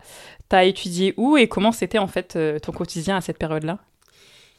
Tu 0.49 0.55
as 0.55 0.65
étudié 0.65 1.13
où 1.17 1.37
et 1.37 1.47
comment 1.47 1.71
c'était 1.71 1.97
en 1.97 2.07
fait 2.07 2.35
euh, 2.35 2.59
ton 2.59 2.71
quotidien 2.71 3.17
à 3.17 3.21
cette 3.21 3.37
période 3.37 3.63
là 3.63 3.79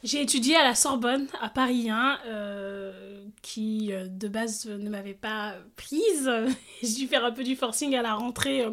j'ai 0.07 0.21
étudié 0.21 0.55
à 0.55 0.63
la 0.63 0.73
Sorbonne, 0.73 1.27
à 1.41 1.49
Paris 1.49 1.89
1, 1.89 2.19
euh, 2.27 2.91
qui 3.41 3.91
de 3.91 4.27
base 4.27 4.65
ne 4.67 4.89
m'avait 4.89 5.13
pas 5.13 5.53
prise. 5.75 6.31
J'ai 6.81 6.93
dû 6.93 7.07
faire 7.07 7.25
un 7.25 7.31
peu 7.31 7.43
du 7.43 7.55
forcing 7.55 7.95
à 7.95 8.01
la 8.01 8.13
rentrée 8.13 8.65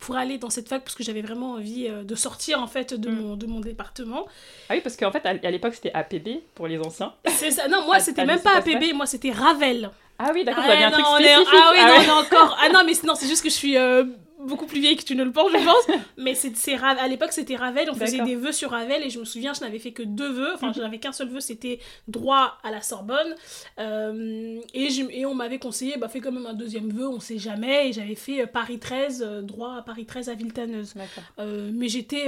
pour 0.00 0.16
aller 0.16 0.38
dans 0.38 0.50
cette 0.50 0.68
fac 0.68 0.82
parce 0.82 0.96
que 0.96 1.04
j'avais 1.04 1.20
vraiment 1.20 1.52
envie 1.52 1.86
euh, 1.86 2.02
de 2.02 2.14
sortir 2.14 2.60
en 2.60 2.66
fait 2.66 2.94
de, 2.94 3.10
mm. 3.10 3.14
mon, 3.14 3.36
de 3.36 3.46
mon 3.46 3.60
département. 3.60 4.26
Ah 4.68 4.74
oui, 4.74 4.80
parce 4.80 4.96
qu'en 4.96 5.12
fait 5.12 5.24
à, 5.24 5.50
l'époque 5.50 5.74
c'était 5.74 5.92
APB 5.92 6.40
pour 6.54 6.66
les 6.66 6.78
anciens. 6.80 7.12
C'est 7.28 7.50
ça, 7.50 7.68
non, 7.68 7.84
moi 7.84 8.00
c'était 8.00 8.24
même 8.24 8.40
pas 8.40 8.56
APB, 8.56 8.94
moi 8.94 9.06
c'était 9.06 9.30
Ravel. 9.30 9.90
Ah 10.18 10.32
oui, 10.34 10.44
d'accord, 10.44 10.64
ah, 10.66 10.86
un 10.86 10.90
truc 10.90 11.06
spécifique. 11.06 11.48
Ah 11.52 11.70
oui, 11.72 11.78
ah 11.80 12.06
non, 12.06 12.14
encore. 12.14 12.58
Ah 12.60 12.68
non, 12.70 12.82
mais 12.84 12.92
non, 13.04 13.14
c'est 13.14 13.26
juste 13.26 13.42
que 13.42 13.48
je 13.48 13.54
suis 13.54 13.78
euh, 13.78 14.04
beaucoup 14.46 14.66
plus 14.66 14.80
vieille 14.80 14.96
que 14.96 15.04
tu 15.04 15.14
ne 15.14 15.24
le 15.24 15.32
penses, 15.32 15.50
je 15.52 15.64
pense. 15.64 15.98
Mais 16.18 16.34
c'est, 16.34 16.74
à 16.74 17.08
l'époque, 17.08 17.32
c'était 17.32 17.56
Ravel. 17.56 17.90
On 17.90 17.94
faisait 17.94 18.22
des 18.22 18.36
vœux 18.36 18.52
sur 18.52 18.70
Ravel 18.70 19.02
et 19.02 19.10
je 19.10 19.18
me 19.18 19.24
souviens, 19.24 19.52
je 19.54 19.60
n'avais 19.60 19.78
fait 19.78 19.92
que 19.92 20.02
deux 20.02 20.30
vœux. 20.30 20.52
Enfin, 20.54 20.72
je 20.74 20.80
n'avais 20.80 20.98
qu'un 20.98 21.12
seul 21.12 21.28
vœu, 21.28 21.40
c'était 21.40 21.78
droit 22.08 22.58
à 22.62 22.70
la 22.70 22.82
Sorbonne. 22.82 23.34
Euh, 23.78 24.60
et, 24.74 24.88
et, 25.10 25.26
on 25.26 25.34
m'avait 25.34 25.58
conseillé, 25.58 25.96
bah, 25.96 26.08
fais 26.08 26.20
quand 26.20 26.32
même 26.32 26.46
un 26.46 26.54
deuxième 26.54 26.90
vœu, 26.90 27.08
on 27.08 27.20
sait 27.20 27.38
jamais. 27.38 27.88
Et 27.88 27.92
j'avais 27.92 28.14
fait 28.14 28.42
euh, 28.42 28.46
Paris 28.46 28.78
13, 28.78 29.24
euh, 29.26 29.42
droit 29.42 29.76
à 29.76 29.82
Paris 29.82 30.06
13 30.06 30.28
à 30.28 30.34
Villetaneuse. 30.34 30.94
mais 31.38 31.88
j'étais 31.88 32.26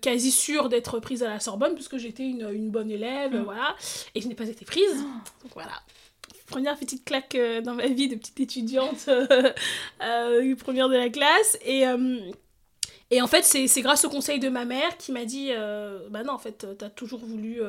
quasi 0.00 0.30
sûre 0.30 0.68
d'être 0.68 1.00
prise 1.00 1.22
à 1.22 1.28
la 1.28 1.40
Sorbonne 1.40 1.74
puisque 1.74 1.96
j'étais 1.96 2.24
une, 2.24 2.48
une, 2.52 2.70
bonne 2.70 2.90
élève, 2.90 3.34
mhm. 3.34 3.42
voilà. 3.42 3.76
Et 4.14 4.20
je 4.20 4.28
n'ai 4.28 4.34
pas 4.34 4.48
été 4.48 4.64
prise. 4.64 4.96
Donc 5.42 5.52
voilà 5.54 5.72
première 6.48 6.76
petite 6.76 7.04
claque 7.04 7.34
euh, 7.34 7.60
dans 7.60 7.74
ma 7.74 7.86
vie 7.86 8.08
de 8.08 8.16
petite 8.16 8.40
étudiante, 8.40 9.04
euh, 9.08 9.52
euh, 10.02 10.56
première 10.56 10.88
de 10.88 10.96
la 10.96 11.08
classe. 11.08 11.58
Et, 11.64 11.84
et 13.10 13.22
en 13.22 13.26
fait, 13.26 13.42
c'est 13.44 13.80
grâce 13.80 14.04
au 14.04 14.10
conseil 14.10 14.38
de 14.38 14.48
ma 14.48 14.64
mère 14.64 14.96
qui 14.98 15.12
m'a 15.12 15.24
dit 15.24 15.50
Bah 16.10 16.24
non, 16.24 16.32
en 16.32 16.38
fait, 16.38 16.66
t'as 16.76 16.90
toujours 16.90 17.20
voulu 17.20 17.60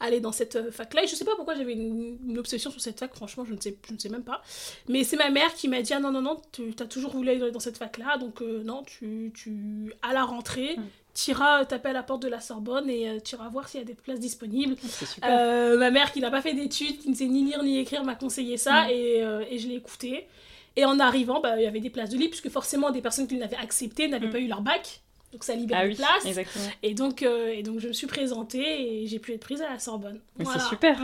aller 0.00 0.20
dans 0.20 0.32
cette 0.32 0.70
fac-là. 0.70 1.04
Et 1.04 1.06
je 1.06 1.14
sais 1.14 1.24
pas 1.24 1.34
pourquoi 1.36 1.54
j'avais 1.54 1.72
une, 1.72 2.38
obsession 2.38 2.70
sur 2.70 2.80
cette 2.80 3.00
fac, 3.00 3.14
franchement, 3.14 3.44
je 3.44 3.54
ne 3.54 3.60
sais, 3.60 3.76
je 3.88 3.92
ne 3.92 3.98
sais 3.98 4.08
même 4.08 4.22
pas. 4.22 4.42
Mais 4.88 5.02
c'est 5.02 5.16
ma 5.16 5.30
mère 5.30 5.52
qui 5.54 5.68
m'a 5.68 5.82
dit 5.82 5.92
Ah 5.94 6.00
non, 6.00 6.12
non, 6.12 6.22
non, 6.22 6.40
tu 6.52 6.74
as 6.78 6.86
toujours 6.86 7.12
voulu 7.12 7.30
aller 7.30 7.50
dans 7.50 7.60
cette 7.60 7.78
fac-là, 7.78 8.18
donc 8.18 8.40
non, 8.40 8.82
tu, 8.84 9.32
tu, 9.34 9.92
à 10.02 10.12
la 10.12 10.24
rentrée, 10.24 10.76
mm 11.14 11.24
tu 11.24 11.30
iras 11.30 11.64
taper 11.64 11.90
à 11.90 11.92
la 11.92 12.02
porte 12.02 12.22
de 12.22 12.28
la 12.28 12.40
Sorbonne 12.40 12.90
et 12.90 13.08
euh, 13.08 13.18
tu 13.24 13.36
iras 13.36 13.48
voir 13.48 13.68
s'il 13.68 13.80
y 13.80 13.82
a 13.82 13.86
des 13.86 13.94
places 13.94 14.20
disponibles. 14.20 14.76
Euh, 15.24 15.78
ma 15.78 15.90
mère 15.90 16.12
qui 16.12 16.20
n'a 16.20 16.30
pas 16.30 16.42
fait 16.42 16.54
d'études, 16.54 16.98
qui 16.98 17.08
ne 17.08 17.14
sait 17.14 17.26
ni 17.26 17.44
lire 17.44 17.62
ni 17.62 17.78
écrire, 17.78 18.04
m'a 18.04 18.16
conseillé 18.16 18.56
ça 18.56 18.84
mm. 18.84 18.90
et, 18.90 19.22
euh, 19.22 19.44
et, 19.48 19.58
je 19.58 19.68
l'ai 19.68 19.76
écouté. 19.76 20.26
Et 20.76 20.84
en 20.84 20.98
arrivant, 20.98 21.40
bah, 21.40 21.54
il 21.56 21.62
y 21.62 21.66
avait 21.66 21.80
des 21.80 21.90
places 21.90 22.10
de 22.10 22.16
libre, 22.16 22.30
puisque 22.30 22.50
forcément 22.50 22.90
des 22.90 23.00
personnes 23.00 23.28
qui 23.28 23.36
l'avaient 23.36 23.56
accepté 23.56 24.08
n'avaient 24.08 24.26
mm. 24.26 24.32
pas 24.32 24.38
eu 24.40 24.48
leur 24.48 24.60
bac. 24.60 25.00
Donc 25.32 25.44
ça 25.44 25.54
libère 25.54 25.78
ah 25.82 25.88
des 25.88 25.94
places. 25.94 26.46
Et 26.82 26.94
donc, 26.94 27.22
et 27.22 27.62
donc 27.62 27.80
je 27.80 27.88
me 27.88 27.92
suis 27.92 28.06
présentée 28.06 29.02
et 29.02 29.06
j'ai 29.08 29.18
pu 29.18 29.32
être 29.32 29.40
prise 29.40 29.62
à 29.62 29.70
la 29.70 29.78
Sorbonne. 29.80 30.20
C'est 30.38 30.60
super. 30.60 31.00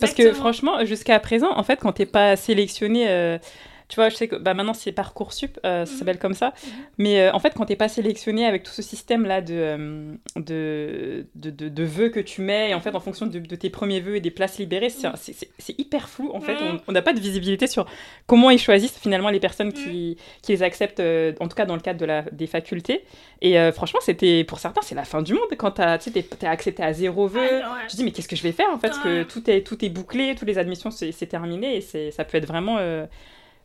Parce 0.00 0.14
que 0.14 0.32
franchement, 0.32 0.84
jusqu'à 0.86 1.20
présent, 1.20 1.50
en 1.54 1.62
fait, 1.62 1.76
quand 1.76 1.92
t'es 1.92 2.06
pas 2.06 2.36
sélectionné 2.36 3.38
tu 3.88 3.96
vois, 3.96 4.08
je 4.08 4.16
sais 4.16 4.28
que 4.28 4.36
bah, 4.36 4.54
maintenant 4.54 4.74
c'est 4.74 4.92
Parcoursup, 4.92 5.58
euh, 5.64 5.84
ça 5.84 5.92
mhm. 5.92 5.98
s'appelle 5.98 6.18
comme 6.18 6.34
ça. 6.34 6.48
Mhm. 6.48 6.72
Mais 6.98 7.20
euh, 7.20 7.32
en 7.32 7.38
fait, 7.38 7.52
quand 7.54 7.66
t'es 7.66 7.76
pas 7.76 7.88
sélectionné 7.88 8.46
avec 8.46 8.62
tout 8.62 8.72
ce 8.72 8.82
système-là 8.82 9.42
de, 9.42 9.54
euh, 9.54 10.14
de, 10.36 11.26
de, 11.34 11.68
de, 11.68 11.84
vœux 11.84 12.08
que 12.08 12.20
tu 12.20 12.40
mets, 12.40 12.70
et 12.70 12.74
en 12.74 12.80
fait, 12.80 12.94
en 12.94 13.00
fonction 13.00 13.26
de, 13.26 13.38
tes 13.38 13.70
premiers 13.70 14.00
vœux 14.00 14.16
et 14.16 14.20
des 14.20 14.30
places 14.30 14.58
libérées, 14.58 14.88
c'est 14.88 15.08
mhm. 15.08 15.74
hyper 15.78 16.08
flou. 16.08 16.30
En 16.32 16.40
fait, 16.40 16.56
on 16.88 16.92
n'a 16.92 17.02
pas 17.02 17.12
de 17.12 17.20
visibilité 17.20 17.66
sur 17.66 17.86
comment 18.26 18.50
ils 18.50 18.58
choisissent 18.58 18.98
finalement 18.98 19.30
les 19.30 19.40
personnes 19.40 19.72
qui, 19.72 20.16
qui 20.42 20.52
les 20.52 20.62
acceptent, 20.62 21.02
en 21.40 21.48
tout 21.48 21.56
cas 21.56 21.66
dans 21.66 21.74
le 21.74 21.80
cadre 21.80 22.00
de 22.00 22.06
la, 22.06 22.22
des 22.22 22.46
facultés. 22.46 23.04
Et 23.42 23.56
franchement, 23.72 24.00
c'était 24.02 24.44
pour 24.44 24.58
certains, 24.58 24.80
c'est 24.82 24.94
la 24.94 25.04
fin 25.04 25.20
du 25.20 25.34
monde 25.34 25.48
quand 25.58 25.72
tu 25.72 25.82
es, 25.82 26.46
accepté 26.46 26.82
à 26.82 26.92
zéro 26.92 27.26
vœu. 27.26 27.62
Je 27.90 27.96
dis, 27.96 28.04
mais 28.04 28.12
qu'est-ce 28.12 28.28
que 28.28 28.36
je 28.36 28.42
vais 28.42 28.52
faire 28.52 28.70
en 28.72 28.78
fait 28.78 28.88
Parce 28.88 29.00
que 29.00 29.22
tout 29.24 29.48
est, 29.50 29.62
tout 29.62 29.84
est 29.84 29.90
bouclé, 29.90 30.34
toutes 30.34 30.48
les 30.48 30.58
admissions, 30.58 30.90
c'est 30.90 31.26
terminé 31.26 31.76
et 31.76 32.10
ça 32.10 32.24
peut 32.24 32.38
être 32.38 32.46
vraiment. 32.46 32.78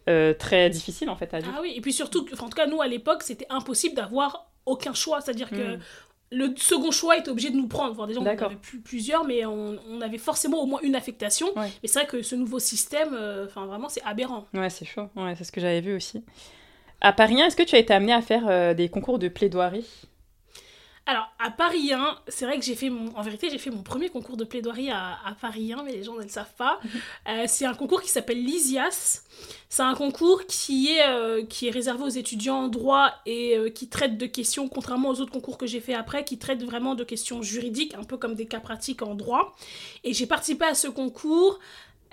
Euh, 0.10 0.34
très 0.34 0.70
difficile 0.70 1.10
en 1.10 1.16
fait 1.16 1.34
à 1.34 1.39
dire. 1.39 1.54
Ah 1.56 1.60
oui, 1.62 1.74
et 1.75 1.82
puis 1.82 1.94
surtout, 1.94 2.25
en 2.39 2.50
tout 2.50 2.56
cas 2.56 2.66
nous 2.66 2.82
à 2.82 2.88
l'époque, 2.88 3.22
c'était 3.22 3.46
impossible 3.50 3.96
d'avoir 3.96 4.51
aucun 4.66 4.94
choix, 4.94 5.22
c'est-à-dire 5.22 5.50
que 5.50 5.75
hmm. 5.75 5.80
le 6.32 6.54
second 6.58 6.92
choix 6.92 7.18
était 7.18 7.30
obligé 7.30 7.51
de 7.51 7.56
nous 7.56 7.68
prendre. 7.68 7.92
Enfin, 7.92 8.08
déjà, 8.08 8.20
on 8.20 8.25
avait 8.25 8.56
plus, 8.56 8.80
plusieurs, 8.80 9.24
mais 9.24 9.46
on, 9.46 9.78
on, 9.88 10.01
avait 10.01 10.18
forcément 10.18 10.62
au 10.62 10.66
moins 10.66 10.80
une 10.82 10.96
affectation. 10.96 11.48
Mais 11.56 11.72
c'est 11.84 12.00
vrai 12.00 12.08
que 12.08 12.22
ce 12.24 12.36
nouveau 12.36 12.60
système, 12.60 13.13
euh, 13.13 13.46
vraiment, 13.54 13.89
c'est 13.89 14.04
aberrant. 14.04 14.46
Ouais, 14.54 14.70
c'est 14.70 14.86
chaud. 14.86 15.10
Ouais, 15.16 15.36
c'est 15.36 15.44
ce 15.44 15.51
que 15.51 15.62
j'avais 15.62 15.82
vu 15.82 15.96
aussi. 15.96 16.24
À 17.01 17.13
Paris, 17.13 17.39
est-ce 17.39 17.56
que 17.56 17.63
tu 17.63 17.75
as 17.75 17.80
été 17.80 17.94
amené 17.94 18.13
à 18.13 18.22
faire 18.22 18.48
euh, 18.48 18.74
des 18.74 18.89
concours 18.89 19.20
de 19.20 19.28
plaidoirie? 19.28 19.88
Alors, 21.10 21.28
à 21.39 21.50
Paris 21.50 21.92
1, 21.92 22.20
c'est 22.28 22.46
vrai 22.46 22.60
que 22.60 22.63
j'ai 22.63 22.75
fait 22.75 22.92
mon. 22.92 23.12
En 23.18 23.24
vérité, 23.24 23.50
j'ai 23.50 23.58
fait 23.58 23.72
mon 23.72 23.82
premier 23.82 24.10
concours 24.10 24.38
de 24.38 24.44
plaidoirie 24.44 24.92
à, 24.92 25.18
à 25.25 25.34
Paris 25.34 25.74
1, 25.74 25.82
mais 25.82 25.94
les 25.94 26.04
gens 26.04 26.13
ne 26.13 26.22
le 26.22 26.30
savent 26.30 26.54
pas. 26.56 26.80
Euh, 27.28 27.46
c'est 27.48 27.66
un 27.66 27.74
concours 27.74 28.01
qui 28.01 28.10
s'appelle 28.10 28.44
l'ISIAS. 28.44 29.24
C'est 29.68 29.84
un 29.84 29.94
concours 29.94 30.46
qui 30.48 30.94
est, 30.94 31.06
euh, 31.06 31.46
qui 31.46 31.68
est 31.68 31.72
réservé 31.72 32.04
aux 32.04 32.10
étudiants 32.10 32.63
en 32.63 32.68
droit 32.68 33.12
et 33.25 33.56
euh, 33.56 33.70
qui 33.70 33.88
traite 33.88 34.18
de 34.18 34.25
questions, 34.25 34.68
contrairement 34.68 35.10
aux 35.10 35.22
autres 35.22 35.32
concours 35.32 35.58
que 35.58 35.68
j'ai 35.68 35.80
fait 35.80 35.94
après, 35.94 36.24
qui 36.24 36.39
traite 36.39 36.63
vraiment 36.63 36.96
de 36.96 37.04
questions 37.04 37.42
juridiques, 37.44 37.94
un 37.96 38.04
peu 38.04 38.18
comme 38.18 38.36
des 38.36 38.46
cas 38.46 38.60
pratiques 38.60 39.01
en 39.01 39.16
droit. 39.16 39.56
Et 40.04 40.13
j'ai 40.13 40.25
participé 40.25 40.66
à 40.66 40.75
ce 40.75 40.88
concours. 40.88 41.60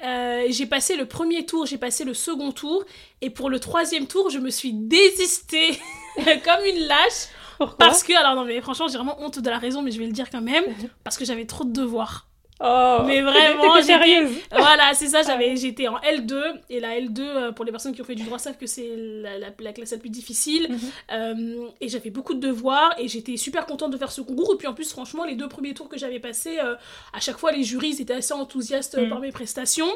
Euh, 0.05 0.47
j'ai 0.51 0.67
passé 0.67 0.97
le 0.97 1.07
premier 1.07 1.47
tour, 1.47 1.67
j'ai 1.67 1.79
passé 1.79 2.05
le 2.05 2.15
second 2.15 2.53
tour, 2.53 2.85
et 3.23 3.31
pour 3.31 3.49
le 3.49 3.59
troisième 3.59 4.07
tour, 4.07 4.29
je 4.29 4.39
me 4.39 4.51
suis 4.51 4.75
désistée 4.75 5.79
comme 6.17 6.65
une 6.67 6.87
lâche 6.87 7.29
Pourquoi 7.59 7.77
parce 7.79 8.03
que, 8.03 8.13
alors 8.19 8.35
non, 8.35 8.45
mais 8.45 8.61
franchement, 8.61 8.89
j'ai 8.89 8.97
vraiment 8.97 9.21
honte 9.21 9.39
de 9.39 9.51
la 9.51 9.59
raison, 9.59 9.83
mais 9.83 9.91
je 9.91 9.99
vais 9.99 10.07
le 10.07 10.13
dire 10.13 10.31
quand 10.31 10.41
même, 10.41 10.65
parce 11.05 11.17
que 11.17 11.25
j'avais 11.25 11.47
trop 11.47 11.65
de 11.65 11.73
devoirs. 11.73 12.29
Oh, 12.59 13.03
Mais 13.07 13.21
vraiment, 13.31 13.83
sérieuse. 13.83 14.31
Voilà, 14.51 14.95
c'est 14.95 15.09
ça, 15.09 15.21
j'avais, 15.23 15.57
j'étais 15.57 15.89
en 15.89 15.99
L2, 15.99 16.41
et 16.71 16.81
la 16.81 16.99
L2, 16.99 17.21
euh, 17.21 17.53
pour 17.53 17.65
les 17.67 17.71
personnes 17.71 17.93
qui 17.95 18.01
ont 18.01 18.05
fait 18.05 18.15
du 18.15 18.23
droit, 18.23 18.39
savent 18.39 18.57
que 18.57 18.67
c'est 18.67 18.91
la, 18.97 19.39
la- 19.39 19.51
la 19.59 19.73
classe 19.75 19.93
la 19.93 19.99
plus 19.99 20.09
difficile, 20.11 20.69
Mhm. 20.71 20.79
Euh, 21.13 21.69
et 21.81 21.89
j'avais 21.89 22.09
beaucoup 22.11 22.33
de 22.35 22.41
devoirs, 22.41 22.95
et 22.99 23.09
j'étais 23.09 23.37
super 23.37 23.67
contente 23.67 23.91
de 23.93 23.99
faire 23.99 24.11
ce 24.11 24.23
concours, 24.23 24.55
et 24.55 24.57
puis 24.57 24.67
en 24.69 24.75
plus, 24.75 24.91
franchement, 24.91 25.25
les 25.25 25.35
deux 25.35 25.49
premiers 25.49 25.75
tours 25.75 25.89
que 25.91 25.99
j'avais 25.99 26.19
passés, 26.19 26.59
euh, 26.59 26.75
à 27.13 27.21
chaque 27.21 27.37
fois, 27.39 27.53
les 27.53 27.63
jurys 27.63 27.97
étaient 28.01 28.15
assez 28.15 28.33
enthousiastes 28.33 28.97
Mhm. 28.97 29.09
par 29.11 29.21
mes 29.21 29.33
prestations, 29.33 29.89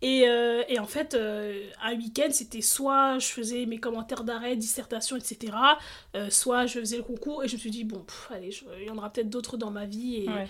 et, 0.00 0.28
euh, 0.28 0.62
et 0.68 0.78
en 0.78 0.86
fait, 0.86 1.16
un 1.82 1.94
week-end, 1.96 2.28
c'était 2.30 2.60
soit 2.60 3.18
je 3.18 3.26
faisais 3.26 3.66
mes 3.66 3.78
commentaires 3.78 4.22
d'arrêt, 4.24 4.54
dissertation, 4.56 5.16
etc., 5.16 5.52
soit 6.30 6.66
je 6.66 6.78
faisais 6.78 6.96
le 6.98 7.02
concours, 7.02 7.42
et 7.42 7.48
je 7.48 7.54
me 7.54 7.58
suis 7.58 7.70
dit, 7.70 7.82
bon, 7.84 7.98
pff, 8.00 8.28
allez, 8.32 8.50
il 8.80 8.86
y 8.86 8.90
en 8.90 8.96
aura 8.98 9.10
peut-être 9.10 9.30
d'autres 9.30 9.56
dans 9.56 9.70
ma 9.72 9.84
vie, 9.86 10.24
et 10.24 10.28
Ouais. 10.28 10.46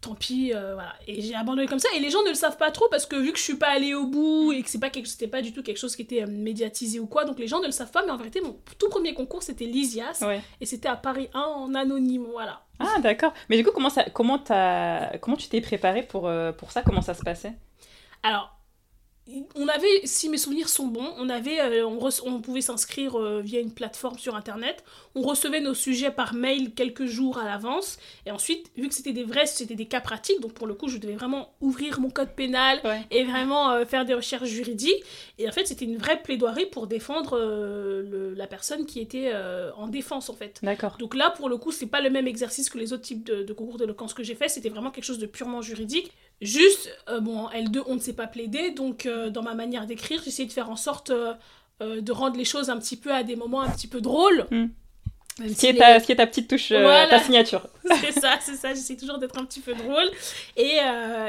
Tant 0.00 0.14
pis, 0.14 0.52
euh, 0.54 0.74
voilà. 0.74 0.92
Et 1.06 1.22
j'ai 1.22 1.34
abandonné 1.34 1.66
comme 1.66 1.78
ça. 1.78 1.88
Et 1.96 2.00
les 2.00 2.10
gens 2.10 2.22
ne 2.24 2.28
le 2.28 2.34
savent 2.34 2.56
pas 2.58 2.70
trop 2.70 2.86
parce 2.90 3.06
que 3.06 3.16
vu 3.16 3.32
que 3.32 3.38
je 3.38 3.42
suis 3.44 3.56
pas 3.56 3.68
allée 3.70 3.94
au 3.94 4.06
bout 4.06 4.52
et 4.52 4.62
que 4.62 4.68
c'est 4.68 4.78
pas 4.80 4.90
quelque, 4.90 5.08
c'était 5.08 5.28
pas 5.28 5.40
du 5.42 5.52
tout 5.52 5.62
quelque 5.62 5.78
chose 5.78 5.96
qui 5.96 6.02
était 6.02 6.22
euh, 6.22 6.26
médiatisé 6.26 6.98
ou 7.00 7.06
quoi, 7.06 7.24
donc 7.24 7.38
les 7.38 7.46
gens 7.46 7.60
ne 7.60 7.66
le 7.66 7.72
savent 7.72 7.90
pas. 7.90 8.04
Mais 8.04 8.10
en 8.12 8.16
vérité, 8.16 8.40
mon 8.40 8.56
tout 8.78 8.88
premier 8.90 9.14
concours 9.14 9.42
c'était 9.42 9.64
l'ISIAS 9.64 10.18
Ouais. 10.22 10.42
et 10.60 10.66
c'était 10.66 10.88
à 10.88 10.96
Paris 10.96 11.28
1 11.34 11.40
en 11.40 11.74
anonyme, 11.74 12.26
voilà. 12.30 12.60
Ah, 12.80 12.98
d'accord. 13.00 13.32
Mais 13.48 13.56
du 13.56 13.64
coup, 13.64 13.70
comment, 13.72 13.88
ça, 13.88 14.04
comment, 14.12 14.38
t'as- 14.38 15.16
comment 15.20 15.36
tu 15.36 15.48
t'es 15.48 15.60
préparée 15.60 16.02
pour, 16.02 16.26
euh, 16.28 16.52
pour 16.52 16.70
ça? 16.72 16.82
Comment 16.82 17.00
ça 17.02 17.14
se 17.14 17.22
passait? 17.22 17.52
Alors. 18.22 18.53
On 19.54 19.68
avait, 19.68 20.02
si 20.04 20.28
mes 20.28 20.36
souvenirs 20.36 20.68
sont 20.68 20.86
bons, 20.88 21.10
on 21.16 21.30
avait, 21.30 21.58
euh, 21.58 21.86
on, 21.86 22.40
pouvait 22.42 22.60
s'inscrire 22.60 23.18
euh, 23.18 23.40
via 23.40 23.58
une 23.60 23.72
plateforme 23.72 24.18
sur 24.18 24.34
internet. 24.36 24.84
On 25.14 25.22
recevait 25.22 25.60
nos 25.60 25.72
sujets 25.72 26.10
par 26.10 26.34
mail 26.34 26.74
quelques 26.74 27.06
jours 27.06 27.38
à 27.38 27.44
l'avance. 27.46 27.96
Et 28.26 28.30
ensuite, 28.30 28.70
vu 28.76 28.86
que 28.86 28.94
c'était 28.94 29.14
des 29.14 29.24
vrais, 29.24 29.46
c'était 29.46 29.76
des 29.76 29.86
cas 29.86 30.02
pratiques, 30.02 30.40
donc 30.40 30.52
pour 30.52 30.66
le 30.66 30.74
coup, 30.74 30.88
je 30.88 30.98
devais 30.98 31.14
vraiment 31.14 31.54
ouvrir 31.62 32.00
mon 32.00 32.10
code 32.10 32.34
pénal, 32.34 32.80
Ouais. 32.84 33.00
et 33.10 33.24
vraiment 33.24 33.70
euh, 33.70 33.86
faire 33.86 34.04
des 34.04 34.12
recherches 34.12 34.48
juridiques. 34.48 35.02
Et 35.38 35.48
en 35.48 35.52
fait, 35.52 35.66
c'était 35.66 35.86
une 35.86 35.96
vraie 35.96 36.20
plaidoirie 36.20 36.66
pour 36.66 36.86
défendre 36.86 37.38
le- 37.38 38.34
la 38.34 38.46
personne 38.46 38.84
qui 38.84 39.00
était 39.00 39.32
en 39.76 39.88
défense, 39.88 40.28
en 40.28 40.34
fait. 40.34 40.60
D'accord. 40.62 40.96
Donc 40.98 41.14
là, 41.14 41.30
pour 41.30 41.48
le 41.48 41.56
coup, 41.56 41.72
c'est 41.72 41.86
pas 41.86 42.02
le 42.02 42.10
même 42.10 42.26
exercice 42.26 42.68
que 42.68 42.76
les 42.78 42.92
autres 42.92 43.02
types 43.02 43.24
de, 43.24 43.42
de 43.42 43.52
concours 43.54 43.78
d'éloquence 43.78 44.12
que 44.12 44.22
j'ai 44.22 44.34
fait. 44.34 44.48
C'était 44.48 44.68
vraiment 44.68 44.90
quelque 44.90 45.04
chose 45.04 45.18
de 45.18 45.26
purement 45.26 45.62
juridique. 45.62 46.12
Juste, 46.40 46.90
euh, 47.08 47.20
bon, 47.20 47.38
en 47.46 47.50
L2, 47.50 47.82
on 47.86 47.94
ne 47.94 48.00
sait 48.00 48.12
pas 48.12 48.26
plaider. 48.26 48.70
Donc, 48.72 49.06
euh, 49.06 49.30
dans 49.30 49.42
ma 49.42 49.54
manière 49.54 49.86
d'écrire, 49.86 50.20
j'essayais 50.24 50.48
de 50.48 50.52
faire 50.52 50.68
en 50.70 50.76
sorte 50.76 51.10
euh, 51.10 51.34
de 51.80 52.12
rendre 52.12 52.36
les 52.36 52.44
choses 52.44 52.70
un 52.70 52.78
petit 52.78 52.96
peu 52.96 53.12
à 53.12 53.22
des 53.22 53.36
moments 53.36 53.62
un 53.62 53.70
petit 53.70 53.86
peu 53.88 54.00
drôles. 54.00 54.46
Hmm. 54.50 54.66
Même 55.40 55.48
Ce 55.48 55.54
si 55.54 55.60
qui 55.60 55.66
est 55.66 55.72
les- 55.72 55.78
ta, 55.80 55.98
ce 55.98 56.06
qui 56.06 56.12
est 56.12 56.16
ta 56.16 56.26
petite 56.28 56.48
touche, 56.48 56.70
Voilà. 56.70 57.08
ta 57.08 57.18
signature. 57.18 57.66
c'est 58.00 58.12
ça, 58.12 58.38
c'est 58.40 58.54
ça. 58.54 58.68
J'essaie 58.72 58.96
toujours 58.96 59.18
d'être 59.18 59.36
un 59.36 59.44
petit 59.44 59.58
peu 59.60 59.74
drôle. 59.74 60.08
Et, 60.56 60.76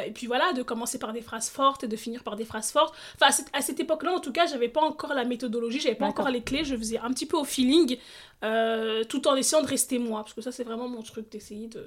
et 0.05 0.11
puis 0.11 0.27
voilà, 0.27 0.53
de 0.53 0.61
commencer 0.61 0.99
par 0.99 1.11
des 1.11 1.21
phrases 1.21 1.49
fortes 1.49 1.83
et 1.83 1.87
de 1.87 1.95
finir 1.95 2.21
par 2.23 2.35
des 2.35 2.45
phrases 2.45 2.71
fortes. 2.71 2.93
Enfin, 3.15 3.27
à 3.27 3.31
cette, 3.31 3.47
cette 3.61 3.79
époque-là, 3.79 4.11
en 4.13 4.19
tout 4.19 4.31
cas, 4.31 4.45
j'avais 4.45 4.67
pas 4.69 4.81
encore 4.81 5.15
la 5.15 5.23
méthodologie, 5.23 5.79
j'avais 5.79 5.95
pas 5.95 6.05
encore 6.05 6.29
les 6.29 6.43
clés. 6.43 6.63
Je 6.65 6.75
faisais 6.75 6.99
un 6.99 7.09
petit 7.13 7.25
peu 7.25 7.37
au 7.37 7.45
feeling, 7.45 7.97
tout 9.09 9.27
en 9.27 9.35
essayant 9.35 9.63
de 9.63 9.67
rester 9.67 9.97
moi. 9.97 10.21
Parce 10.21 10.33
que 10.35 10.41
ça, 10.41 10.51
c'est 10.51 10.63
vraiment 10.63 10.87
mon 10.87 11.01
truc, 11.01 11.31
d'essayer 11.31 11.67
de. 11.67 11.83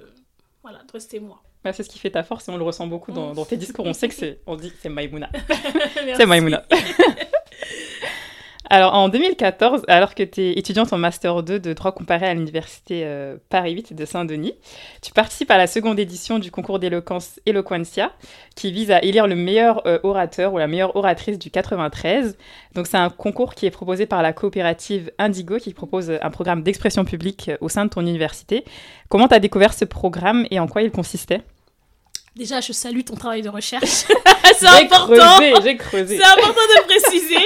Voilà, 0.61 0.79
de 0.83 0.91
rester 0.91 1.21
moi. 1.21 1.41
Bah, 1.63 1.73
c'est 1.73 1.83
ce 1.83 1.89
qui 1.89 1.99
fait 1.99 2.11
ta 2.11 2.23
force 2.23 2.47
et 2.47 2.51
on 2.51 2.57
le 2.57 2.63
ressent 2.63 2.87
beaucoup 2.87 3.11
dans, 3.11 3.33
dans 3.33 3.45
tes 3.45 3.57
discours. 3.65 3.85
On 3.85 3.93
sait 3.93 4.07
que 4.07 4.13
c'est, 4.13 4.39
on 4.47 4.55
dit 4.55 4.71
c'est 4.81 4.89
Maïmouna. 4.89 5.29
C'est 6.15 6.25
Maïmouna. 6.25 6.65
Alors, 8.71 8.93
en 8.93 9.09
2014, 9.09 9.81
alors 9.87 10.13
que 10.13 10.21
tu 10.21 10.41
es 10.41 10.51
étudiante 10.53 10.93
en 10.93 10.99
Master 10.99 11.41
2 11.41 11.59
de 11.59 11.73
droit 11.73 11.91
comparé 11.91 12.27
à 12.27 12.35
l'Université 12.35 13.01
euh, 13.03 13.37
Paris 13.49 13.73
8 13.73 13.95
de 13.95 14.05
Saint-Denis, 14.05 14.53
tu 15.01 15.11
participes 15.11 15.49
à 15.49 15.57
la 15.57 15.65
seconde 15.65 15.97
édition 15.97 16.37
du 16.37 16.51
concours 16.51 16.77
d'éloquence 16.77 17.39
Eloquentia, 17.47 18.11
qui 18.55 18.71
vise 18.71 18.91
à 18.91 19.01
élire 19.01 19.25
le 19.25 19.35
meilleur 19.35 19.81
euh, 19.87 19.97
orateur 20.03 20.53
ou 20.53 20.59
la 20.59 20.67
meilleure 20.67 20.95
oratrice 20.95 21.39
du 21.39 21.49
93. 21.49 22.37
Donc, 22.75 22.85
c'est 22.85 22.97
un 22.97 23.09
concours 23.09 23.55
qui 23.55 23.65
est 23.65 23.71
proposé 23.71 24.05
par 24.05 24.21
la 24.21 24.33
coopérative 24.33 25.11
Indigo, 25.17 25.57
qui 25.57 25.73
propose 25.73 26.11
un 26.21 26.29
programme 26.29 26.61
d'expression 26.61 27.05
publique 27.05 27.49
euh, 27.49 27.57
au 27.61 27.69
sein 27.69 27.85
de 27.85 27.89
ton 27.89 28.01
université. 28.01 28.65
Comment 29.09 29.27
tu 29.27 29.33
as 29.33 29.39
découvert 29.39 29.73
ce 29.73 29.85
programme 29.85 30.45
et 30.51 30.59
en 30.59 30.67
quoi 30.67 30.83
il 30.83 30.91
consistait? 30.91 31.41
Déjà, 32.35 32.61
je 32.61 32.71
salue 32.71 33.01
ton 33.01 33.15
travail 33.15 33.41
de 33.41 33.49
recherche. 33.49 34.05
c'est 34.57 34.67
important. 34.67 35.39
j'ai 35.63 35.77
creusé. 35.77 36.17
C'est 36.17 36.23
important 36.25 36.61
de 36.61 36.83
préciser. 36.85 37.35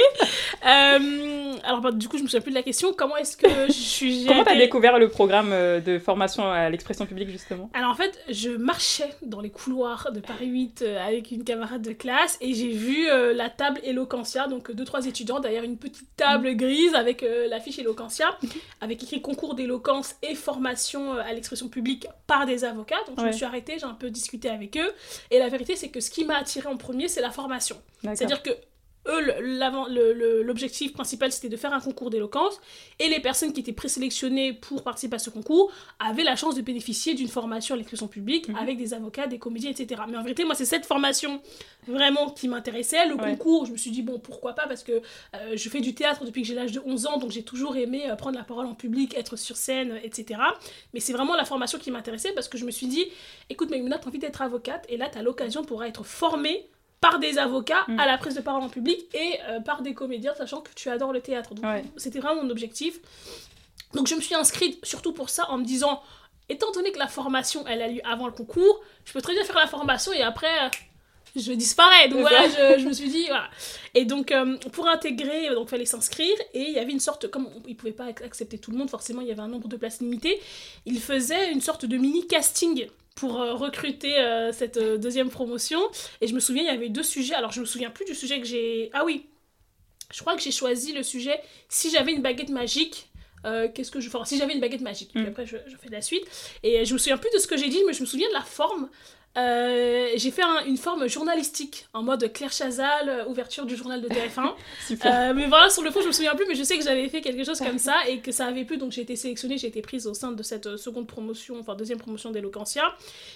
Euh, 0.66 1.52
alors, 1.62 1.80
bah, 1.82 1.90
du 1.92 2.08
coup, 2.08 2.16
je 2.16 2.22
me 2.22 2.28
souviens 2.28 2.40
plus 2.40 2.50
de 2.50 2.56
la 2.56 2.62
question. 2.62 2.94
Comment 2.96 3.16
est-ce 3.18 3.36
que 3.36 3.48
je 3.68 3.72
suis. 3.72 4.24
Comment 4.26 4.44
tu 4.44 4.48
as 4.50 4.54
été- 4.54 4.64
découvert 4.64 4.98
le 4.98 5.08
programme 5.08 5.50
euh, 5.52 5.78
de 5.80 5.98
formation 5.98 6.50
à 6.50 6.70
l'expression 6.70 7.04
publique, 7.04 7.28
justement? 7.28 7.70
Alors 7.74 7.90
en 7.90 7.94
fait, 7.94 8.18
je 8.30 8.50
marchais 8.50 9.10
dans 9.22 9.40
les 9.40 9.50
couloirs 9.50 10.10
de 10.12 10.20
Paris 10.20 10.46
8 10.46 10.82
euh, 10.82 11.06
avec 11.06 11.30
une 11.32 11.44
camarade 11.44 11.82
de 11.82 11.92
classe 11.92 12.38
et 12.40 12.54
j'ai 12.54 12.70
vu 12.70 13.08
euh, 13.10 13.34
la 13.34 13.50
table 13.50 13.80
Eloquentia, 13.84 14.46
donc 14.48 14.72
deux 14.72 14.84
trois 14.84 15.04
étudiants 15.06 15.38
derrière 15.40 15.64
une 15.64 15.76
petite 15.76 16.08
table 16.16 16.54
grise 16.56 16.94
avec 16.94 17.22
euh, 17.22 17.46
l'affiche 17.48 17.78
Eloquentia, 17.78 18.38
avec 18.80 19.02
écrit 19.02 19.20
concours 19.20 19.54
d'éloquence 19.54 20.14
et 20.22 20.34
formation 20.34 21.12
à 21.12 21.32
l'expression 21.34 21.68
publique 21.68 22.06
par 22.26 22.46
des 22.46 22.64
avocats. 22.64 22.96
Donc 23.06 23.20
je 23.20 23.26
me 23.26 23.32
suis 23.32 23.44
arrêtée, 23.44 23.76
j'ai 23.78 23.84
un 23.84 23.94
peu 23.94 24.08
discuté 24.10 24.48
avec 24.48 24.76
eux 24.78 24.92
et 25.30 25.38
la 25.38 25.48
vérité 25.50 25.76
c'est 25.76 25.88
que 25.88 26.00
ce 26.00 26.10
qui 26.10 26.24
m'a 26.24 26.36
attiré 26.38 26.68
en 26.68 26.76
premier 26.84 27.08
c'est 27.08 27.20
la 27.28 27.30
formation. 27.40 27.76
C'est-à-dire 28.02 28.42
que 28.42 28.50
eux, 29.06 29.20
l'objectif 30.42 30.94
principal, 30.94 31.30
c'était 31.30 31.50
de 31.50 31.58
faire 31.58 31.74
un 31.74 31.80
concours 31.80 32.08
d'éloquence, 32.08 32.58
et 32.98 33.08
les 33.08 33.20
personnes 33.20 33.52
qui 33.52 33.60
étaient 33.60 33.72
présélectionnées 33.74 34.54
pour 34.54 34.82
participer 34.82 35.16
à 35.16 35.18
ce 35.18 35.28
concours 35.28 35.70
avaient 35.98 36.24
la 36.24 36.36
chance 36.36 36.54
de 36.54 36.62
bénéficier 36.62 37.12
d'une 37.14 37.28
formation 37.28 37.74
à 37.74 37.76
l'expression 37.78 38.08
publique 38.08 38.48
Mhm. 38.48 38.56
avec 38.56 38.78
des 38.78 38.94
avocats, 38.94 39.26
des 39.26 39.38
comédiens, 39.38 39.70
etc. 39.70 40.00
Mais 40.08 40.16
en 40.16 40.22
vérité, 40.22 40.44
moi, 40.44 40.54
c'est 40.54 40.64
cette 40.64 40.86
formation 40.86 41.42
vraiment 41.86 42.30
qui 42.30 42.48
m'intéressait. 42.48 43.06
Le 43.06 43.14
Ouais. 43.16 43.30
concours, 43.36 43.66
je 43.66 43.72
me 43.72 43.76
suis 43.76 43.90
dit, 43.90 44.00
bon, 44.00 44.18
pourquoi 44.18 44.54
pas, 44.54 44.66
parce 44.66 44.82
que 44.82 44.92
euh, 44.92 45.00
je 45.54 45.68
fais 45.68 45.82
du 45.82 45.94
théâtre 45.94 46.24
depuis 46.24 46.40
que 46.40 46.48
j'ai 46.48 46.54
l'âge 46.54 46.72
de 46.72 46.80
11 46.84 47.04
ans, 47.06 47.18
donc 47.18 47.30
j'ai 47.30 47.42
toujours 47.42 47.76
aimé 47.76 48.04
euh, 48.08 48.16
prendre 48.16 48.38
la 48.38 48.44
parole 48.44 48.64
en 48.66 48.74
public, 48.74 49.14
être 49.18 49.36
sur 49.36 49.56
scène, 49.58 50.00
etc. 50.02 50.40
Mais 50.94 51.00
c'est 51.00 51.12
vraiment 51.12 51.34
la 51.36 51.44
formation 51.44 51.78
qui 51.78 51.90
m'intéressait, 51.90 52.32
parce 52.32 52.48
que 52.48 52.56
je 52.56 52.64
me 52.64 52.70
suis 52.70 52.86
dit, 52.86 53.04
écoute, 53.50 53.68
Maïmouna, 53.70 53.98
t'as 53.98 54.08
envie 54.08 54.18
d'être 54.18 54.40
avocate, 54.40 54.86
et 54.88 54.96
là, 54.96 55.08
t'as 55.12 55.20
l'occasion 55.22 55.62
pour 55.62 55.84
être 55.84 56.04
formée 56.04 56.66
par 57.10 57.18
des 57.18 57.38
avocats 57.38 57.84
Mm. 57.88 57.98
à 58.00 58.06
la 58.06 58.16
prise 58.18 58.34
de 58.34 58.40
parole 58.40 58.62
en 58.62 58.68
public 58.68 59.00
et 59.14 59.38
euh, 59.48 59.60
par 59.60 59.82
des 59.82 59.94
comédiens, 59.94 60.34
sachant 60.34 60.60
que 60.60 60.70
tu 60.74 60.88
adores 60.88 61.12
le 61.12 61.20
théâtre. 61.20 61.54
Donc 61.54 61.64
Ouais. 61.64 61.84
c'était 61.96 62.18
vraiment 62.20 62.42
mon 62.42 62.50
objectif. 62.50 62.98
Donc 63.94 64.06
je 64.08 64.14
me 64.14 64.20
suis 64.20 64.34
inscrite 64.34 64.84
surtout 64.84 65.12
pour 65.12 65.28
ça 65.30 65.48
en 65.50 65.58
me 65.58 65.64
disant, 65.64 66.02
étant 66.48 66.70
donné 66.72 66.90
que 66.92 66.98
la 66.98 67.06
formation 67.08 67.64
elle 67.66 67.82
a 67.82 67.88
lieu 67.88 68.00
avant 68.04 68.26
le 68.26 68.32
concours, 68.32 68.80
je 69.04 69.12
peux 69.12 69.20
très 69.22 69.34
bien 69.34 69.44
faire 69.44 69.56
la 69.56 69.66
formation 69.66 70.12
et 70.12 70.22
après 70.22 70.54
euh, 70.64 70.68
je 71.36 71.52
disparais. 71.52 72.08
Donc 72.08 72.20
voilà, 72.20 72.42
je, 72.48 72.80
je 72.80 72.86
me 72.86 72.92
suis 72.92 73.08
dit 73.08 73.24
voilà. 73.26 73.48
Et 73.94 74.04
donc 74.04 74.30
euh, 74.32 74.56
pour 74.72 74.86
intégrer, 74.88 75.48
donc 75.50 75.68
fallait 75.68 75.84
s'inscrire 75.84 76.36
et 76.52 76.62
il 76.62 76.72
y 76.72 76.78
avait 76.78 76.92
une 76.92 77.00
sorte 77.00 77.28
comme 77.28 77.48
ils 77.66 77.76
pouvaient 77.76 77.92
pas 77.92 78.08
ac- 78.10 78.24
accepter 78.24 78.58
tout 78.58 78.70
le 78.72 78.76
monde 78.78 78.90
forcément, 78.90 79.20
il 79.20 79.28
y 79.28 79.32
avait 79.32 79.40
un 79.42 79.48
nombre 79.48 79.68
de 79.68 79.76
places 79.76 80.00
limité. 80.00 80.40
Ils 80.86 81.00
faisaient 81.00 81.50
une 81.52 81.60
sorte 81.60 81.84
de 81.86 81.96
mini 81.96 82.26
casting 82.26 82.88
pour 83.14 83.40
euh, 83.40 83.54
recruter 83.54 84.18
euh, 84.18 84.50
cette 84.52 84.76
euh, 84.76 84.98
deuxième 84.98 85.30
promotion 85.30 85.80
et 86.20 86.26
je 86.26 86.34
me 86.34 86.40
souviens 86.40 86.62
il 86.64 86.66
y 86.66 86.70
avait 86.70 86.88
deux 86.88 87.02
sujets. 87.02 87.34
Alors 87.34 87.52
je 87.52 87.60
me 87.60 87.66
souviens 87.66 87.90
plus 87.90 88.04
du 88.04 88.14
sujet 88.14 88.40
que 88.40 88.46
j'ai 88.46 88.90
Ah 88.92 89.04
oui. 89.04 89.26
Je 90.12 90.20
crois 90.20 90.36
que 90.36 90.42
j'ai 90.42 90.50
choisi 90.52 90.92
le 90.92 91.02
sujet 91.02 91.40
si 91.68 91.90
j'avais 91.90 92.12
une 92.12 92.22
baguette 92.22 92.50
magique 92.50 93.08
euh, 93.46 93.68
qu'est-ce 93.72 93.90
que 93.90 94.00
je 94.00 94.08
ferais 94.08 94.24
si 94.26 94.38
j'avais 94.38 94.54
une 94.54 94.60
baguette 94.60 94.80
magique 94.80 95.10
Puis 95.14 95.22
Mm. 95.22 95.26
après 95.28 95.46
je, 95.46 95.56
je 95.66 95.76
fais 95.76 95.90
la 95.90 96.00
suite 96.02 96.24
et 96.62 96.84
je 96.84 96.92
me 96.94 96.98
souviens 96.98 97.18
plus 97.18 97.30
de 97.34 97.38
ce 97.38 97.46
que 97.46 97.56
j'ai 97.56 97.68
dit 97.68 97.80
mais 97.86 97.92
je 97.92 98.00
me 98.00 98.06
souviens 98.06 98.28
de 98.28 98.32
la 98.34 98.40
forme 98.42 98.88
Euh, 99.36 100.10
j'ai 100.14 100.30
fait 100.30 100.42
un- 100.42 100.64
une 100.64 100.76
forme 100.76 101.08
journalistique 101.08 101.86
en 101.92 102.02
mode 102.04 102.32
Claire 102.32 102.52
Chazal 102.52 103.08
euh, 103.08 103.24
ouverture 103.26 103.66
du 103.66 103.74
journal 103.74 104.00
de 104.00 104.06
TF1 104.08 104.52
Super. 104.86 105.12
Euh, 105.30 105.34
mais 105.34 105.46
voilà 105.48 105.68
sur 105.70 105.82
le 105.82 105.90
fond 105.90 106.00
je 106.02 106.06
me 106.06 106.12
souviens 106.12 106.36
plus 106.36 106.44
mais 106.46 106.54
je 106.54 106.62
sais 106.62 106.78
que 106.78 106.84
j'avais 106.84 107.08
fait 107.08 107.20
quelque 107.20 107.42
chose 107.42 107.58
comme 107.58 107.78
ça 107.78 107.96
et 108.08 108.20
que 108.20 108.30
ça 108.30 108.46
avait 108.46 108.64
plu 108.64 108.76
donc 108.76 108.92
j'ai 108.92 109.00
été 109.02 109.16
sélectionnée 109.16 109.58
j'ai 109.58 109.66
été 109.66 109.82
prise 109.82 110.06
au 110.06 110.14
sein 110.14 110.30
de 110.30 110.42
cette 110.44 110.76
seconde 110.76 111.08
promotion 111.08 111.58
enfin 111.58 111.74
deuxième 111.74 111.98
promotion 111.98 112.30
d'Eloquentia 112.30 112.84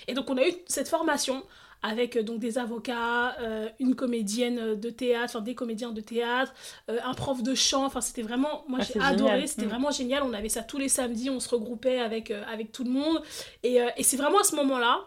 et 0.07 0.15
donc 0.15 0.31
on 0.31 0.37
a 0.37 0.47
eu 0.47 0.53
cette 0.69 0.89
formation 0.89 1.43
avec 1.83 2.17
euh, 2.17 2.23
donc 2.25 2.39
des 2.41 2.59
avocats, 2.59 3.37
euh, 3.41 3.69
une 3.79 3.95
comédienne 3.95 4.75
de 4.75 4.91
théâtre, 4.91 5.33
enfin 5.37 5.41
des 5.45 5.55
comédiens 5.55 5.91
de 5.93 6.01
théâtre, 6.01 6.53
euh, 6.91 6.99
un 7.05 7.15
prof 7.15 7.41
de 7.41 7.55
chant. 7.55 7.85
Enfin, 7.85 8.01
c'était 8.01 8.23
vraiment, 8.23 8.65
moi 8.67 8.81
Ah, 8.83 8.85
j'ai 8.93 9.01
adoré, 9.01 9.31
génial. 9.35 9.49
c'était 9.49 9.67
vraiment 9.67 9.93
génial. 9.93 10.25
On 10.25 10.33
avait 10.33 10.49
ça 10.49 10.63
tous 10.65 10.79
les 10.79 10.89
samedis, 10.89 11.31
on 11.31 11.39
se 11.39 11.49
regroupait 11.49 12.01
avec, 12.01 12.33
avec 12.33 12.73
tout 12.73 12.83
le 12.83 12.91
monde. 12.91 13.23
Et, 13.63 13.79
et 13.97 14.03
c'est 14.03 14.17
vraiment 14.17 14.41
à 14.41 14.43
ce 14.43 14.57
moment-là 14.57 15.03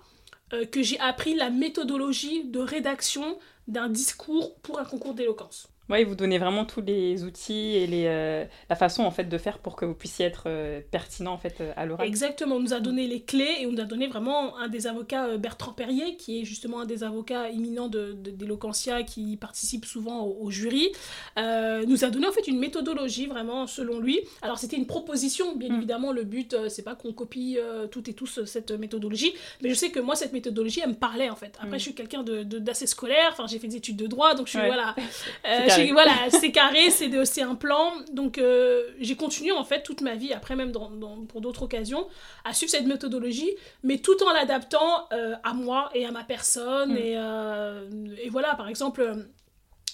euh, 0.54 0.66
que 0.66 0.84
j'ai 0.84 1.00
appris 1.00 1.36
la 1.36 1.50
méthodologie 1.50 2.44
de 2.44 2.60
rédaction 2.60 3.38
d'un 3.68 3.90
discours 3.90 4.56
pour 4.62 4.80
un 4.80 4.86
concours 4.86 5.14
d'éloquence. 5.14 5.71
Ouais, 5.90 6.06
vous 6.06 6.16
donnez 6.16 6.38
vraiment 6.38 6.64
tous 6.64 6.80
les 6.80 7.24
outils 7.26 7.76
et 7.76 7.86
les, 7.86 8.06
euh, 8.06 8.46
la 8.70 8.76
façon 8.78 9.04
en 9.04 9.12
fait 9.12 9.26
de 9.26 9.38
faire 9.38 9.58
pour 9.60 9.76
que 9.76 9.84
vous 9.84 9.94
puissiez 9.94 10.26
être 10.26 10.44
euh, 10.46 10.80
pertinent 10.90 11.34
en 11.34 11.38
fait 11.38 11.60
euh, 11.60 11.74
à 11.76 11.86
l'oral. 11.86 12.08
Exactement, 12.08 12.56
on 12.56 12.60
nous 12.62 12.74
a 12.74 12.80
donné 12.80 13.08
les 13.08 13.22
clés 13.22 13.58
et 13.60 13.66
on 13.66 13.74
nous 13.74 13.82
a 13.82 13.84
donné 13.86 14.08
vraiment 14.08 14.58
un 14.58 14.70
des 14.70 14.88
avocats, 14.88 15.36
Bertrand 15.38 15.74
Perrier, 15.74 16.16
qui 16.16 16.40
est 16.42 16.46
justement 16.46 16.80
un 16.80 16.86
des 16.86 17.04
avocats 17.04 17.50
éminents 17.50 17.90
de, 17.90 18.14
de- 18.14 18.32
d'Eloquentia 18.32 19.04
qui 19.04 19.36
participe 19.36 19.84
souvent 19.84 20.22
au, 20.22 20.38
au 20.46 20.50
jury, 20.52 20.90
euh, 21.38 21.84
nous 21.86 22.06
a 22.06 22.10
donné 22.10 22.28
en 22.28 22.32
fait 22.32 22.48
une 22.48 22.60
méthodologie 22.60 23.26
vraiment 23.26 23.68
selon 23.68 24.00
lui. 24.00 24.22
Alors 24.44 24.60
c'était 24.60 24.78
une 24.78 24.88
proposition, 24.88 25.56
bien 25.58 25.70
Mm. 25.74 25.76
évidemment, 25.78 26.12
le 26.14 26.24
but 26.24 26.56
c'est 26.70 26.84
pas 26.84 26.96
qu'on 26.96 27.12
copie 27.12 27.58
toutes 27.90 28.08
et 28.08 28.14
tous 28.14 28.46
cette 28.46 28.72
méthodologie, 28.72 29.34
mais 29.62 29.68
je 29.70 29.74
sais 29.76 29.90
que 29.90 30.00
moi 30.00 30.16
cette 30.16 30.32
méthodologie 30.32 30.80
elle 30.84 30.92
me 30.92 30.96
parlait 30.96 31.30
en 31.30 31.36
fait. 31.36 31.56
Après 31.58 31.76
Mm. 31.76 31.80
je 31.80 31.84
suis 31.84 31.96
quelqu'un 31.96 32.24
de, 32.24 32.44
de- 32.44 32.60
d'assez 32.60 32.88
scolaire, 32.88 33.30
enfin 33.34 33.46
j'ai 33.48 33.60
fait 33.60 33.68
des 33.68 33.76
études 33.78 33.98
de 33.98 34.08
droit, 34.08 34.36
donc 34.36 34.46
je 34.46 34.52
suis 34.52 34.60
Ouais. 34.60 34.68
voilà, 34.68 34.96
carré. 35.78 35.92
voilà, 35.92 36.12
c'est 36.30 36.52
carré, 36.52 36.90
c'est 36.92 37.42
un 37.42 37.56
plan. 37.56 37.92
Donc 38.12 38.38
euh, 38.38 38.84
j'ai 39.00 39.16
continué 39.16 39.52
en 39.52 39.64
fait 39.64 39.84
toute 39.84 40.02
ma 40.02 40.16
vie, 40.16 40.34
après 40.34 40.56
même 40.56 40.72
dans- 40.72 40.90
dans- 40.92 41.26
pour 41.26 41.42
d'autres 41.42 41.64
occasions, 41.64 42.08
à 42.46 42.54
suivre 42.54 42.72
cette 42.72 42.86
méthodologie, 42.86 43.52
mais 43.84 43.98
tout 44.00 44.22
en 44.24 44.32
l'adaptant 44.34 45.08
euh, 45.14 45.36
à 45.44 45.54
moi 45.54 45.90
et 45.94 46.06
à 46.06 46.12
ma 46.12 46.24
personne. 46.24 46.94
Mm. 46.94 46.98
Et, 46.98 47.14
euh, 47.18 47.88
et 48.24 48.30
voilà, 48.30 48.56
par 48.56 48.68
exemple, 48.68 49.26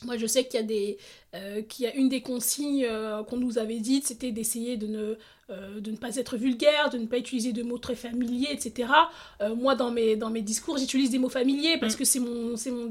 moi 0.06 0.16
je 0.18 0.28
sais 0.28 0.46
qu'il 0.46 0.60
y 0.60 0.64
a 0.64 0.66
des, 0.66 0.98
qu'il 1.70 1.86
y 1.86 1.88
a 1.88 1.94
une 1.96 2.10
des 2.10 2.22
consignes 2.22 2.88
qu'on 3.28 3.38
nous 3.38 3.58
avait 3.58 3.80
dites, 3.80 4.06
c'était 4.08 4.32
d'essayer 4.32 4.78
de 4.78 4.88
ne 4.88 5.16
euh, 5.50 5.80
de 5.80 5.92
ne 5.92 5.96
pas 5.96 6.18
être 6.18 6.36
vulgaire, 6.36 6.90
de 6.90 6.98
ne 6.98 7.06
pas 7.06 7.18
utiliser 7.18 7.54
de 7.54 7.64
mots 7.64 7.78
très 7.78 7.96
familiers, 7.96 8.50
etc. 8.52 8.90
Euh, 9.42 9.56
moi, 9.56 9.76
dans 9.76 9.92
mes, 9.92 10.18
dans 10.18 10.30
mes 10.30 10.42
discours, 10.42 10.78
j'utilise 10.78 11.10
des 11.10 11.20
mots 11.20 11.30
familiers 11.30 11.78
parce 11.80 11.96
Mm. 11.96 11.98
que 12.00 12.04
c'est 12.06 12.20
mon, 12.20 12.58
c'est 12.58 12.72
mon, 12.72 12.90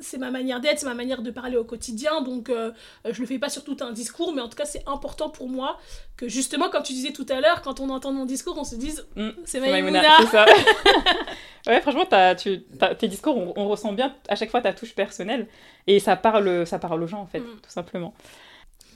c'est 0.00 0.18
ma 0.18 0.30
manière 0.30 0.60
d'être, 0.60 0.78
c'est 0.78 0.86
ma 0.86 0.94
manière 0.94 1.22
de 1.22 1.30
parler 1.30 1.56
au 1.56 1.64
quotidien. 1.64 2.20
Donc, 2.22 2.50
euh, 2.50 2.72
euh, 3.06 3.12
je 3.12 3.20
le 3.20 3.26
fais 3.26 3.38
pas 3.38 3.48
sur 3.48 3.64
tout 3.64 3.76
un 3.80 3.92
discours, 3.92 4.32
mais 4.34 4.40
en 4.42 4.48
tout 4.48 4.56
cas, 4.56 4.64
c'est 4.64 4.82
important 4.86 5.28
pour 5.30 5.48
moi 5.48 5.78
que 6.16 6.28
justement, 6.28 6.68
comme 6.70 6.82
tu 6.82 6.92
disais 6.92 7.12
tout 7.12 7.26
à 7.28 7.40
l'heure, 7.40 7.62
quand 7.62 7.80
on 7.80 7.90
entend 7.90 8.12
mon 8.12 8.24
discours, 8.26 8.56
on 8.58 8.64
se 8.64 8.76
dise, 8.76 9.06
Mm, 9.16 9.30
c'est 9.44 9.60
Maïmouna, 9.60 10.02
c'est 10.20 10.26
ça. 10.26 10.46
ouais, 11.66 11.80
franchement, 11.80 12.06
t'as- 12.08 12.34
tu, 12.34 12.62
t'as- 12.78 12.94
tes 12.94 13.08
discours, 13.08 13.36
on, 13.36 13.52
on 13.56 13.68
ressent 13.68 13.92
bien 13.92 14.14
à 14.28 14.36
chaque 14.36 14.50
fois 14.50 14.60
ta 14.60 14.72
touche 14.72 14.94
personnelle 14.94 15.46
et 15.86 16.00
ça 16.00 16.16
parle, 16.16 16.66
ça 16.66 16.78
parle 16.78 17.02
aux 17.02 17.06
gens 17.06 17.20
en 17.20 17.26
fait, 17.26 17.40
Mm. 17.40 17.60
tout 17.62 17.70
simplement. 17.70 18.14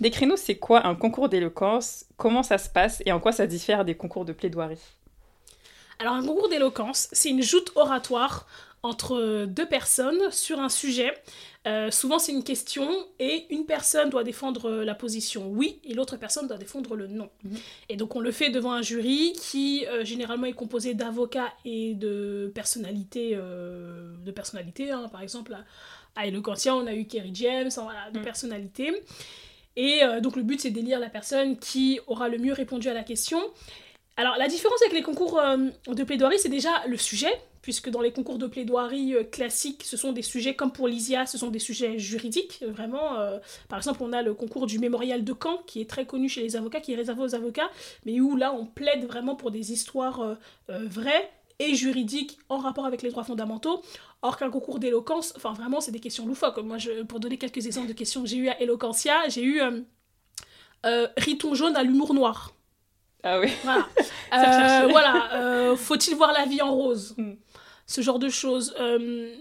Décris-nous, 0.00 0.37
c'est 0.37 0.55
quoi 0.57 0.87
un 0.87 0.95
concours 0.95 1.28
d'éloquence 1.28 2.05
Comment 2.17 2.43
ça 2.45 2.57
se 2.59 2.69
passe 2.69 3.02
et 3.05 3.11
en 3.12 3.19
quoi 3.19 3.33
ça 3.33 3.47
diffère 3.49 3.85
des 3.85 3.97
concours 3.97 4.25
de 4.25 4.33
plaidoirie? 4.33 4.78
Alors, 5.99 6.14
un 6.14 6.25
concours 6.25 6.49
d'éloquence, 6.49 7.09
c'est 7.11 7.31
une 7.31 7.43
joute 7.43 7.73
oratoire 7.75 8.47
entre 8.82 9.44
deux 9.47 9.66
personnes 9.66 10.30
sur 10.30 10.61
un 10.61 10.68
sujet. 10.68 11.12
Euh, 11.66 11.90
souvent, 11.90 12.18
c'est 12.18 12.32
une 12.32 12.44
question 12.44 12.88
et 13.18 13.47
une 13.50 13.66
personne 13.66 14.08
doit 14.08 14.25
défendre 14.25 14.70
la 14.70 14.94
position 14.94 15.49
oui 15.49 15.80
et 15.85 15.92
l'autre 15.94 16.16
personne 16.16 16.47
doit 16.47 16.56
défendre 16.58 16.94
le 16.97 17.08
non. 17.08 17.28
Mhm. 17.44 17.56
Et 17.88 17.97
donc, 17.97 18.14
on 18.16 18.20
le 18.20 18.30
fait 18.30 18.50
devant 18.50 18.73
un 18.73 18.82
jury 18.82 19.32
qui 19.35 19.85
euh, 19.87 20.04
généralement 20.04 20.47
est 20.47 20.52
composé 20.52 20.94
d'avocats 20.94 21.52
et 21.64 21.94
de 21.94 22.50
personnalités. 22.54 23.32
euh, 23.35 24.14
de 24.25 24.30
personnalités 24.30 24.90
hein. 24.92 25.08
Par 25.11 25.23
exemple, 25.23 25.52
à, 25.54 25.64
à 26.14 26.26
Eloquentia, 26.26 26.75
on 26.75 26.87
a 26.87 26.94
eu 26.94 27.04
Kerry 27.06 27.32
James, 27.35 27.70
voilà, 27.75 28.11
de 28.12 28.18
Mhm. 28.18 28.25
personnalités. 28.25 28.92
Et 29.76 30.00
donc, 30.23 30.35
le 30.35 30.42
but, 30.42 30.61
c'est 30.61 30.70
d'élire 30.70 30.99
la 30.99 31.08
personne 31.08 31.56
qui 31.56 32.00
aura 32.08 32.28
le 32.28 32.38
mieux 32.38 32.52
répondu 32.52 32.88
à 32.88 32.94
la 32.94 33.04
question. 33.04 33.38
Alors, 34.16 34.37
la 34.37 34.49
différence 34.49 34.82
avec 34.82 34.92
les 34.92 35.02
concours 35.02 35.40
de 35.87 36.02
plaidoirie, 36.02 36.40
c'est 36.40 36.49
déjà 36.49 36.70
le 36.88 36.97
sujet, 36.97 37.30
puisque 37.68 37.90
dans 37.90 38.00
les 38.00 38.12
concours 38.12 38.38
de 38.38 38.46
plaidoirie 38.46 39.14
euh, 39.14 39.25
classiques, 39.25 39.82
ce 39.84 39.98
sont 39.98 40.12
des 40.12 40.22
sujets, 40.22 40.54
comme 40.56 40.72
pour 40.72 40.88
l'ISIA, 40.88 41.26
ce 41.26 41.37
sont 41.37 41.50
des 41.50 41.58
sujets 41.58 41.98
juridiques, 41.98 42.60
euh, 42.62 42.70
vraiment. 42.72 43.18
euh, 43.18 43.38
par 43.68 43.78
exemple, 43.78 44.02
on 44.02 44.14
a 44.14 44.22
le 44.22 44.32
concours 44.32 44.66
du 44.66 44.78
mémorial 44.78 45.22
de 45.22 45.34
Caen, 45.38 45.58
qui 45.66 45.82
est 45.82 45.84
très 45.90 46.06
connu 46.06 46.30
chez 46.30 46.40
les 46.40 46.56
avocats, 46.56 46.80
qui 46.80 46.94
est 46.94 46.96
réservé 46.96 47.22
aux 47.22 47.34
avocats, 47.34 47.68
mais 48.06 48.20
où 48.22 48.37
là, 48.37 48.54
on 48.54 48.64
plaide 48.64 49.04
vraiment 49.04 49.37
pour 49.37 49.50
des 49.50 49.70
histoires 49.70 50.22
euh, 50.22 50.34
vraies 50.87 51.30
et 51.58 51.75
juridiques 51.75 52.38
en 52.48 52.56
rapport 52.56 52.87
avec 52.87 53.02
les 53.02 53.10
droits 53.10 53.25
fondamentaux. 53.25 53.82
Or 54.22 54.38
qu'un 54.38 54.48
concours 54.48 54.78
d'éloquence, 54.78 55.34
enfin 55.37 55.52
vraiment, 55.52 55.82
c'est 55.82 55.92
des 55.92 56.00
questions 56.00 56.26
loufoques. 56.26 56.56
Moi, 56.64 56.78
je, 56.78 57.02
pour 57.02 57.20
donner 57.20 57.37
quelques 57.37 57.66
exemples 57.66 57.88
de 57.88 57.92
questions 57.92 58.22
que 58.22 58.28
j'ai 58.28 58.38
eues 58.38 58.48
à 58.48 58.59
Eloquentia, 58.62 59.28
j'ai 59.28 59.42
eu 59.42 59.61
euh, 60.87 61.07
Riton 61.18 61.54
jaune 61.54 61.76
à 61.76 61.83
l'humour 61.83 62.14
noir. 62.14 62.54
Ah 63.22 63.40
oui. 63.40 63.48
Voilà. 63.62 63.87
Euh, 64.31 64.88
voilà. 64.90 65.33
euh, 65.37 65.74
Faut-il 65.74 66.14
voir 66.14 66.33
la 66.35 66.44
vie 66.44 66.61
en 66.61 66.70
rose? 66.74 67.14
Mm. 67.16 67.33
Ce 67.88 68.01
genre 68.01 68.18
de 68.20 68.29
choses. 68.29 68.74
Euh, 68.79 69.35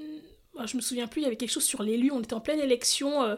je 0.65 0.75
me 0.75 0.81
souviens 0.81 1.05
plus, 1.05 1.21
il 1.21 1.23
y 1.25 1.27
avait 1.27 1.35
quelque 1.35 1.51
chose 1.51 1.65
sur 1.65 1.83
l'élu. 1.83 2.09
On 2.11 2.19
était 2.21 2.33
en 2.33 2.39
pleine 2.41 2.59
élection. 2.59 3.21
euh, 3.23 3.35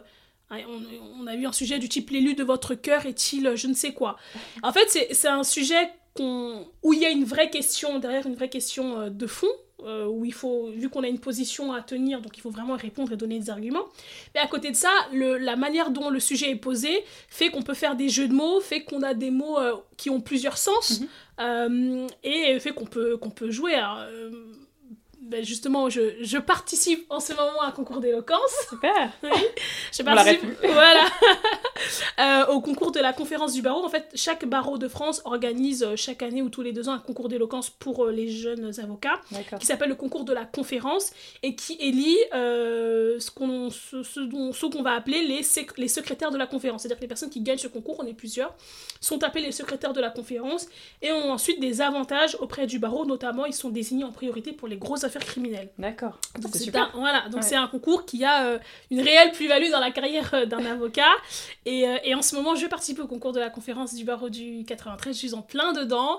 on, 0.50 1.22
on 1.22 1.26
a 1.26 1.34
eu 1.34 1.44
un 1.46 1.52
sujet 1.52 1.78
du 1.78 1.88
type 1.88 2.08
l'élu 2.10 2.34
de 2.34 2.42
votre 2.44 2.74
cœur 2.74 3.04
est-il 3.06 3.46
euh, 3.46 3.56
je 3.56 3.66
ne 3.66 3.74
sais 3.74 3.92
quoi. 3.92 4.16
En 4.62 4.72
fait, 4.72 4.88
c'est 5.12 5.28
un 5.28 5.44
sujet 5.44 5.90
où 6.18 6.92
il 6.92 6.98
y 7.00 7.04
a 7.06 7.10
une 7.10 7.24
vraie 7.24 7.50
question, 7.50 7.98
derrière 7.98 8.26
une 8.26 8.34
vraie 8.34 8.48
question 8.48 8.98
euh, 8.98 9.10
de 9.10 9.26
fond. 9.26 9.46
euh, 9.84 10.04
où 10.06 10.26
il 10.26 10.34
faut, 10.34 10.70
vu 10.72 10.90
qu'on 10.90 11.02
a 11.04 11.08
une 11.08 11.20
position 11.20 11.72
à 11.72 11.80
tenir, 11.80 12.20
donc 12.20 12.36
il 12.36 12.40
faut 12.42 12.50
vraiment 12.50 12.76
répondre 12.76 13.12
et 13.12 13.16
donner 13.16 13.38
des 13.38 13.48
arguments. 13.48 13.86
Mais 14.34 14.40
à 14.40 14.46
côté 14.46 14.70
de 14.70 14.76
ça, 14.76 14.90
le- 15.12 15.38
la 15.38 15.56
manière 15.56 15.90
dont 15.90 16.10
le 16.10 16.20
sujet 16.20 16.50
est 16.50 16.56
posé 16.56 17.02
fait 17.28 17.48
qu'on 17.48 17.62
peut 17.62 17.72
faire 17.74 17.96
des 17.96 18.10
jeux 18.10 18.28
de 18.28 18.34
mots, 18.34 18.60
fait 18.60 18.82
qu'on 18.84 19.02
a 19.02 19.14
des 19.14 19.30
mots 19.30 19.58
euh, 19.58 19.76
qui 19.96 20.10
ont 20.10 20.20
plusieurs 20.20 20.58
sens, 20.58 21.00
Mhm. 21.00 21.08
euh, 21.40 22.06
et 22.24 22.60
fait 22.60 22.72
qu'on 22.72 22.84
peut, 22.84 23.16
qu'on 23.16 23.30
peut 23.30 23.50
jouer. 23.50 23.72
Euh, 23.76 24.30
ben 25.30 25.44
justement, 25.44 25.88
je, 25.88 26.00
je 26.22 26.38
participe 26.38 27.06
en 27.08 27.20
ce 27.20 27.32
moment 27.32 27.60
à 27.62 27.68
un 27.68 27.70
concours 27.70 28.00
d'éloquence. 28.00 28.38
Super. 28.68 29.10
Je 29.92 30.02
On 30.02 30.04
l'arrête 30.14 30.40
participe 30.40 30.72
voilà, 30.72 31.04
Euh, 32.18 32.46
au 32.48 32.60
concours 32.60 32.92
de 32.92 33.00
la 33.00 33.12
conférence 33.14 33.54
du 33.54 33.62
barreau. 33.62 33.82
En 33.82 33.88
fait, 33.88 34.10
chaque 34.14 34.44
barreau 34.44 34.76
de 34.76 34.86
France 34.88 35.22
organise 35.24 35.82
euh, 35.82 35.96
chaque 35.96 36.22
année 36.22 36.42
ou 36.42 36.50
tous 36.50 36.60
les 36.60 36.72
deux 36.72 36.88
ans 36.90 36.92
un 36.92 36.98
concours 36.98 37.28
d'éloquence 37.30 37.70
pour 37.70 38.04
euh, 38.04 38.10
les 38.12 38.28
jeunes 38.28 38.70
avocats 38.80 39.18
qui 39.58 39.66
s'appelle 39.66 39.88
le 39.88 39.94
concours 39.94 40.24
de 40.24 40.34
la 40.34 40.44
conférence 40.44 41.12
et 41.42 41.54
qui 41.54 41.78
élit 41.80 42.18
euh, 42.34 43.18
ce 43.18 43.30
qu'on 43.30 43.70
ce, 43.70 44.02
ce 44.02 44.20
dont- 44.20 44.52
ce 44.52 44.66
qu'on 44.66 44.82
va 44.82 44.92
appeler 44.92 45.22
les, 45.26 45.42
sec- 45.42 45.78
les 45.78 45.88
secrétaires 45.88 46.30
de 46.30 46.36
la 46.38 46.46
conférence. 46.46 46.82
C'est-à-dire 46.82 46.98
que 46.98 47.02
les 47.02 47.08
personnes 47.08 47.30
qui 47.30 47.40
gagnent 47.40 47.56
ce 47.58 47.68
concours, 47.68 47.96
on 48.00 48.06
est 48.06 48.12
plusieurs, 48.14 48.54
sont 49.00 49.22
appelés 49.24 49.44
les 49.46 49.52
secrétaires 49.52 49.94
de 49.94 50.00
la 50.02 50.10
conférence 50.10 50.66
et 51.00 51.12
ont 51.12 51.32
ensuite 51.32 51.60
des 51.60 51.80
avantages 51.80 52.36
auprès 52.40 52.66
du 52.66 52.78
barreau, 52.78 53.06
notamment 53.06 53.46
ils 53.46 53.54
sont 53.54 53.70
désignés 53.70 54.04
en 54.04 54.12
priorité 54.12 54.52
pour 54.52 54.68
les 54.68 54.76
grosses 54.76 55.04
affaires 55.04 55.19
criminelles. 55.20 55.70
D'accord. 55.78 56.18
Donc 56.40 56.54
C'est 56.54 56.74
un, 56.76 56.90
voilà, 56.94 57.22
donc 57.28 57.36
Ouais. 57.36 57.42
c'est 57.42 57.56
un 57.56 57.66
concours 57.68 58.04
qui 58.06 58.24
a 58.24 58.46
euh, 58.46 58.58
une 58.90 59.00
réelle 59.00 59.32
plus-value 59.32 59.70
dans 59.70 59.80
la 59.80 59.90
carrière 59.90 60.30
euh, 60.34 60.46
d'un 60.46 60.64
avocat. 60.66 61.10
Et, 61.66 61.86
euh, 61.88 61.96
et 62.04 62.14
en 62.14 62.22
ce 62.22 62.34
moment, 62.34 62.54
je 62.54 62.66
participe 62.66 62.98
au 63.00 63.06
concours 63.06 63.32
de 63.32 63.40
la 63.40 63.50
conférence 63.50 63.94
du 63.94 64.04
barreau 64.04 64.28
du 64.30 64.64
93. 64.64 65.14
Je 65.14 65.18
suis 65.18 65.34
en 65.34 65.42
plein 65.42 65.72
dedans. 65.72 66.18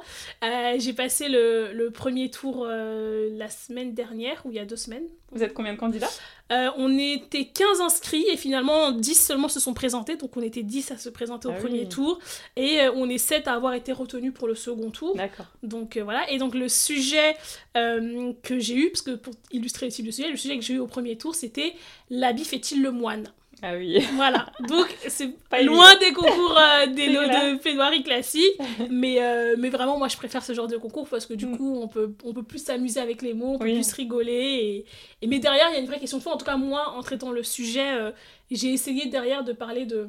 J'ai 0.78 0.94
passé 0.94 1.28
le, 1.30 1.72
le 1.74 1.92
premier 1.92 2.30
tour 2.30 2.66
la 2.68 3.50
semaine 3.50 3.94
dernière, 3.94 4.42
ou 4.46 4.52
il 4.52 4.56
y 4.56 4.60
a 4.60 4.66
deux 4.66 4.76
semaines. 4.76 5.04
Vous 5.32 5.44
êtes 5.44 5.54
combien 5.54 5.74
de 5.74 5.78
candidats? 5.80 6.10
Euh, 6.52 6.70
on 6.78 6.98
était 6.98 7.46
15 7.46 7.82
inscrits 7.82 8.26
et 8.32 8.38
finalement 8.38 8.92
10 8.92 9.16
seulement 9.16 9.48
se 9.48 9.60
sont 9.60 9.74
présentés. 9.74 10.18
Donc 10.18 10.36
on 10.36 10.42
était 10.42 10.64
10 10.64 10.92
à 10.92 10.98
se 10.98 11.10
présenter 11.10 11.48
au 11.48 11.52
Ah 11.52 11.60
premier 11.60 11.82
oui. 11.82 11.90
tour. 11.90 12.20
Et 12.56 12.82
euh, 12.82 12.92
on 12.96 13.10
est 13.10 13.18
7 13.18 13.48
à 13.48 13.54
avoir 13.54 13.74
été 13.74 13.92
retenus 13.94 14.34
pour 14.34 14.48
le 14.48 14.56
second 14.56 14.92
tour. 14.92 15.16
D'accord. 15.16 15.46
Donc 15.64 15.98
euh, 15.98 16.04
voilà, 16.04 16.30
et 16.30 16.38
donc 16.38 16.54
le 16.56 16.68
sujet 16.70 17.36
que 17.74 18.60
j'ai 18.60 18.76
eu, 18.76 18.90
parce 18.90 19.02
que 19.02 19.12
pour 19.12 19.34
illustrer 19.52 19.86
le 19.86 19.92
type 19.92 20.06
de 20.06 20.12
sujet, 20.12 20.30
le 20.30 20.38
sujet 20.38 20.58
que 20.58 20.64
j'ai 20.64 20.74
eu 20.74 20.80
au 20.80 20.88
premier 20.88 21.18
tour, 21.18 21.36
c'était 21.36 21.74
L'habit 22.10 22.44
fait-il 22.44 22.82
le 22.82 22.92
moine? 22.92 23.32
Ah 23.64 23.76
oui. 23.76 24.00
Voilà, 24.16 24.52
donc 24.68 24.88
c'est 25.08 25.30
Pas 25.50 25.62
loin 25.62 25.96
des 25.98 26.14
concours 26.14 26.58
euh, 26.58 26.88
des 26.94 27.08
lots 27.08 27.22
de 27.22 27.58
plaidoirie 27.60 28.04
classiques, 28.04 28.58
mais, 28.90 29.22
euh, 29.24 29.56
mais 29.58 29.70
vraiment, 29.70 29.98
moi 29.98 30.08
je 30.08 30.18
préfère 30.18 30.44
ce 30.44 30.54
genre 30.54 30.68
de 30.68 30.78
concours 30.78 31.08
parce 31.08 31.26
que 31.26 31.34
du 31.36 31.46
Mm. 31.46 31.58
coup, 31.58 31.80
on 31.82 31.88
peut, 31.88 32.14
on 32.24 32.34
peut 32.34 32.44
plus 32.44 32.64
s'amuser 32.64 33.00
avec 33.00 33.22
les 33.22 33.34
mots, 33.34 33.54
on 33.56 33.58
peut 33.60 33.66
Oui. 33.66 33.74
plus 33.76 33.94
rigoler, 33.94 34.32
et, 34.34 34.86
et- 35.22 35.28
mais 35.28 35.40
derrière, 35.40 35.68
il 35.70 35.74
y 35.74 35.78
a 35.78 35.80
une 35.80 35.88
vraie 35.88 36.00
question 36.00 36.18
de 36.18 36.24
fond. 36.24 36.32
En 36.32 36.38
tout 36.38 36.46
cas, 36.46 36.58
moi, 36.58 36.90
en 36.98 37.02
traitant 37.04 37.32
le 37.32 37.44
sujet, 37.44 37.92
euh, 37.94 38.12
j'ai 38.50 38.72
essayé 38.74 39.06
derrière 39.08 39.44
de 39.44 39.54
parler 39.54 39.86
de, 39.86 40.08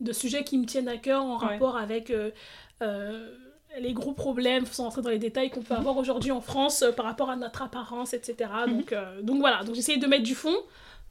de 0.00 0.12
sujets 0.12 0.42
qui 0.44 0.56
me 0.58 0.64
tiennent 0.66 0.88
à 0.88 0.96
cœur 0.96 1.22
en 1.24 1.38
Ouais. 1.38 1.46
rapport 1.46 1.76
avec. 1.76 2.12
les 3.80 3.92
gros 3.92 4.12
problèmes, 4.12 4.64
sans 4.66 4.84
rentrer 4.84 5.02
dans 5.02 5.10
les 5.10 5.18
détails, 5.18 5.50
qu'on 5.50 5.62
peut 5.62 5.74
avoir 5.74 5.96
aujourd'hui 5.96 6.30
en 6.30 6.40
France 6.40 6.82
euh, 6.82 6.92
par 6.92 7.06
rapport 7.06 7.28
à 7.28 7.34
notre 7.36 7.60
apparence, 7.62 8.14
etc. 8.14 8.48
Mhm. 8.68 8.72
Donc, 8.76 8.92
euh, 8.92 9.20
donc 9.22 9.38
voilà, 9.40 9.64
donc 9.64 9.74
j'essaye 9.74 9.98
de 9.98 10.06
mettre 10.06 10.22
du 10.22 10.36
fond, 10.36 10.54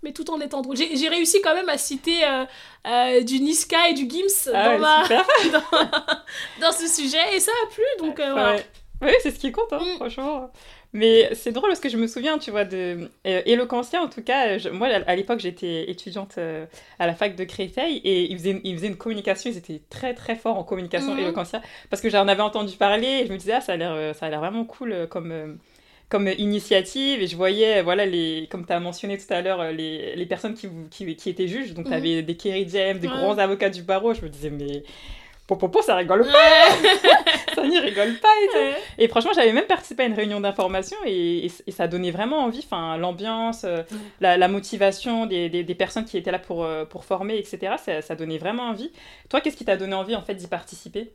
mais 0.03 0.11
tout 0.11 0.29
en 0.29 0.39
étant 0.39 0.61
drôle. 0.61 0.75
J'ai 0.77 1.07
réussi 1.09 1.41
quand 1.41 1.55
même 1.55 1.69
à 1.69 1.77
citer 1.77 2.23
euh, 2.23 2.45
euh, 2.87 3.21
du 3.21 3.39
Niska 3.39 3.89
et 3.89 3.93
du 3.93 4.09
Gims 4.09 4.51
Ah 4.53 4.65
dans, 4.65 4.71
ouais, 4.71 4.77
ma- 4.79 5.03
super. 5.03 5.25
dans, 5.51 6.67
dans 6.67 6.71
ce 6.71 6.87
sujet, 6.87 7.35
et 7.35 7.39
ça 7.39 7.51
a 7.63 7.67
plu, 7.73 7.83
donc 7.99 8.19
euh, 8.19 8.31
voilà. 8.31 8.55
Ouais. 8.55 8.65
Oui, 9.01 9.11
c'est 9.21 9.31
ce 9.31 9.39
qui 9.39 9.51
compte, 9.51 9.71
hein, 9.73 9.79
Mm. 9.81 9.95
franchement. 9.97 10.49
Mais 10.95 11.33
c'est 11.33 11.51
drôle 11.51 11.69
parce 11.69 11.79
que 11.79 11.89
je 11.89 11.97
me 11.97 12.05
souviens, 12.05 12.37
tu 12.37 12.51
vois, 12.51 12.65
de 12.65 13.09
euh, 13.25 13.65
en 13.97 14.07
tout 14.07 14.21
cas. 14.21 14.59
moi, 14.71 14.87
à 14.87 15.15
l'époque, 15.15 15.39
j'étais 15.39 15.89
étudiante 15.89 16.37
à 16.99 17.07
la 17.07 17.15
fac 17.15 17.35
de 17.35 17.43
Créteil 17.45 17.97
et 18.03 18.31
ils 18.31 18.37
faisaient, 18.37 18.61
ils 18.63 18.75
faisaient 18.77 18.87
une 18.87 18.95
communication. 18.95 19.49
Ils 19.49 19.57
étaient 19.57 19.81
très 19.89 20.13
très 20.13 20.35
forts 20.35 20.57
en 20.57 20.63
communication 20.63 21.15
mmh. 21.15 21.33
parce 21.89 22.01
que 22.01 22.09
j'en 22.09 22.27
avais 22.27 22.43
entendu 22.43 22.77
parler 22.77 23.21
et 23.23 23.27
je 23.27 23.33
me 23.33 23.37
disais, 23.37 23.53
ah, 23.53 23.61
ça 23.61 23.73
a 23.73 23.77
l'air, 23.77 24.39
vraiment 24.39 24.65
cool 24.65 25.07
comme 25.09 25.57
comme 26.09 26.27
initiative 26.37 27.21
et 27.21 27.27
je 27.27 27.35
voyais 27.35 27.81
voilà 27.81 28.05
les 28.05 28.47
comme 28.51 28.65
tu 28.65 28.73
as 28.73 28.79
mentionné 28.79 29.17
tout 29.17 29.31
à 29.33 29.41
l'heure 29.41 29.71
les, 29.71 30.15
les 30.15 30.25
personnes 30.25 30.53
qui, 30.53 30.69
qui, 30.91 31.15
qui, 31.15 31.29
étaient 31.29 31.47
juges 31.47 31.73
donc 31.73 31.87
tu 31.87 31.93
avais 31.93 32.21
mmh. 32.21 32.25
des 32.25 32.37
Kerry 32.37 32.67
James 32.69 32.99
des 32.99 33.07
grands 33.07 33.37
avocats 33.37 33.69
du 33.69 33.81
barreau 33.81 34.13
je 34.13 34.21
me 34.21 34.29
disais 34.29 34.51
mais 34.51 34.83
Popopo, 35.47 35.81
ça 35.81 35.95
rigole 35.95 36.25
pas 36.25 36.69
Ça 37.55 37.67
n'y 37.67 37.77
rigole 37.77 38.13
pas 38.15 38.29
et 38.43 38.47
tout. 38.47 38.79
Et 38.97 39.07
franchement, 39.09 39.31
j'avais 39.35 39.51
même 39.51 39.65
participé 39.65 40.03
à 40.03 40.05
une 40.05 40.13
réunion 40.13 40.39
d'information 40.39 40.97
et, 41.05 41.45
et, 41.45 41.71
ça 41.71 41.87
donnait 41.87 42.11
vraiment 42.11 42.39
envie, 42.39 42.61
enfin, 42.63 42.97
l'ambiance, 42.97 43.65
euh, 43.65 43.83
la, 44.21 44.37
la, 44.37 44.47
motivation 44.47 45.25
des, 45.25 45.49
des, 45.49 45.63
des, 45.63 45.75
personnes 45.75 46.05
qui 46.05 46.17
étaient 46.17 46.31
là 46.31 46.39
pour, 46.39 46.63
euh, 46.63 46.85
pour 46.85 47.03
former, 47.03 47.37
etc. 47.37 47.75
Ça, 47.77 48.01
ça 48.01 48.15
donnait 48.15 48.37
vraiment 48.37 48.63
envie. 48.63 48.91
Toi, 49.29 49.41
qu'est-ce 49.41 49.57
qui 49.57 49.65
t'a 49.65 49.75
donné 49.75 49.93
envie, 49.93 50.15
en 50.15 50.21
fait, 50.21 50.35
d'y 50.35 50.47
participer? 50.47 51.13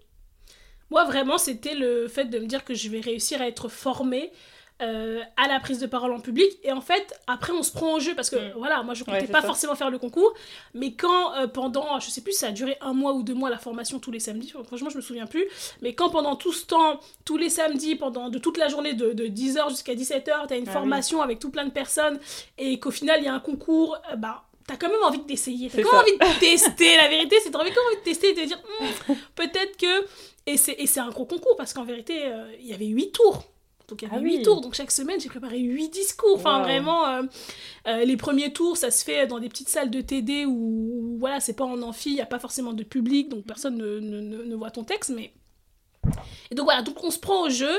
Moi, 0.91 1.05
vraiment, 1.05 1.39
c'était 1.39 1.75
le 1.75 2.07
fait 2.07 2.27
de 2.27 2.39
me 2.39 2.47
dire 2.47 2.65
que 2.65 2.75
je 2.75 2.89
vais 2.91 3.01
réussir 3.01 3.41
à 3.41 3.49
être 3.49 3.69
formée 3.69 4.31
euh, 4.81 5.21
à 5.37 5.49
la 5.49 5.59
prise 5.59 5.81
de 5.81 5.87
parole 5.87 6.13
en 6.13 6.21
public. 6.21 6.47
Et 6.63 6.71
en 6.71 6.81
fait, 6.81 7.19
après, 7.27 7.53
on 7.53 7.65
se 7.65 7.73
prend 7.73 7.95
au 7.95 7.99
jeu 7.99 8.15
parce 8.15 8.31
que 8.31 8.37
mm. 8.37 8.53
voilà, 8.57 8.85
moi 8.85 8.95
je 8.95 9.03
comptais 9.03 9.27
pas 9.27 9.43
forcément 9.43 9.75
faire 9.75 9.91
le 9.91 9.99
concours, 9.99 10.33
mais 10.73 10.93
quand 10.93 11.35
euh, 11.35 11.49
pendant, 11.49 11.99
je 11.99 12.11
sais 12.11 12.21
plus, 12.21 12.33
ça 12.33 12.49
a 12.49 12.51
duré 12.53 12.77
un 12.81 12.93
mois 12.93 13.13
ou 13.15 13.25
deux 13.25 13.35
mois 13.35 13.51
la 13.51 13.59
formation 13.59 13.99
tous 13.99 14.13
les 14.13 14.21
samedis, 14.21 14.55
franchement, 14.65 14.89
je 14.89 14.97
me 14.97 15.03
souviens 15.03 15.27
plus, 15.27 15.45
mais 15.83 15.95
quand 15.95 16.11
pendant 16.11 16.37
tout 16.37 16.53
ce 16.53 16.65
temps, 16.65 17.01
tous 17.25 17.37
les 17.37 17.49
samedis, 17.49 17.97
pendant 17.97 18.29
de 18.29 18.39
toute 18.39 18.57
la 18.57 18.69
journée, 18.69 18.95
de, 18.95 19.13
de 19.13 19.27
10h 19.27 19.71
jusqu'à 19.71 19.95
17h, 19.95 20.47
tu 20.47 20.55
as 20.55 20.57
une 20.57 20.69
ah 20.69 20.73
formation 20.73 21.23
avec 21.23 21.41
tout 21.41 21.51
plein 21.51 21.65
de 21.65 21.73
personnes 21.73 22.21
et 22.57 22.79
qu'au 22.79 22.93
final 22.93 23.19
il 23.21 23.25
y 23.25 23.29
a 23.29 23.35
un 23.35 23.41
concours, 23.41 23.99
euh, 24.13 24.17
bah 24.17 24.45
t'as 24.65 24.77
quand 24.77 24.91
même 24.91 25.03
envie 25.03 25.23
d'essayer, 25.23 25.71
t'as 25.71 25.83
quand 25.83 25.91
même 25.91 26.03
envie 26.03 26.35
de 26.35 26.39
tester, 26.39 26.97
la 26.99 27.09
vérité, 27.09 27.37
c'est 27.43 27.51
t'as 27.51 27.59
envie 27.59 27.73
quand 27.73 27.81
envie 27.89 27.97
de 27.97 28.05
tester 28.05 28.31
et 28.31 28.35
de 28.35 28.45
dire 28.45 28.63
hmm, 28.81 29.15
peut-être 29.35 29.77
que. 29.77 30.07
Et 30.47 30.57
c'est 30.57 31.01
un 31.01 31.11
gros 31.11 31.27
concours 31.27 31.57
parce 31.59 31.75
qu'en 31.75 31.85
vérité, 31.85 32.33
il 32.59 32.67
y 32.67 32.73
avait 32.73 32.87
8 32.87 33.13
tours. 33.13 33.45
Donc 33.89 34.03
il 34.03 34.09
y 34.09 34.11
avait 34.11 34.21
8 34.21 34.39
ah 34.41 34.45
tours, 34.45 34.61
donc 34.61 34.75
chaque 34.75 34.91
semaine 34.91 35.19
j'ai 35.19 35.31
préparé 35.31 35.59
8 35.59 35.89
discours. 35.89 36.37
Enfin 36.37 36.63
vraiment, 36.63 37.07
euh, 37.07 37.23
euh, 37.87 38.05
les 38.05 38.17
premiers 38.19 38.53
tours 38.53 38.77
ça 38.77 38.91
se 38.91 39.03
fait 39.03 39.27
dans 39.27 39.39
des 39.39 39.49
petites 39.49 39.71
salles 39.71 39.91
de 39.91 40.01
TD 40.03 40.45
où, 40.47 41.17
voilà, 41.19 41.41
c'est 41.41 41.55
pas 41.55 41.65
en 41.65 41.81
amphi, 41.81 42.11
il 42.11 42.15
n'y 42.15 42.21
a 42.21 42.27
pas 42.27 42.39
forcément 42.39 42.75
de 42.75 42.83
public, 42.83 43.31
donc 43.31 43.45
personne 43.45 43.77
ne, 43.77 43.99
ne, 43.99 44.45
ne 44.45 44.55
voit 44.55 44.71
ton 44.71 44.85
texte, 44.85 45.11
mais 45.15 45.33
et 46.51 46.55
donc 46.55 46.65
voilà, 46.65 46.83
donc 46.83 47.03
on 47.03 47.11
se 47.11 47.19
prend 47.19 47.43
au 47.43 47.51
jeu. 47.51 47.71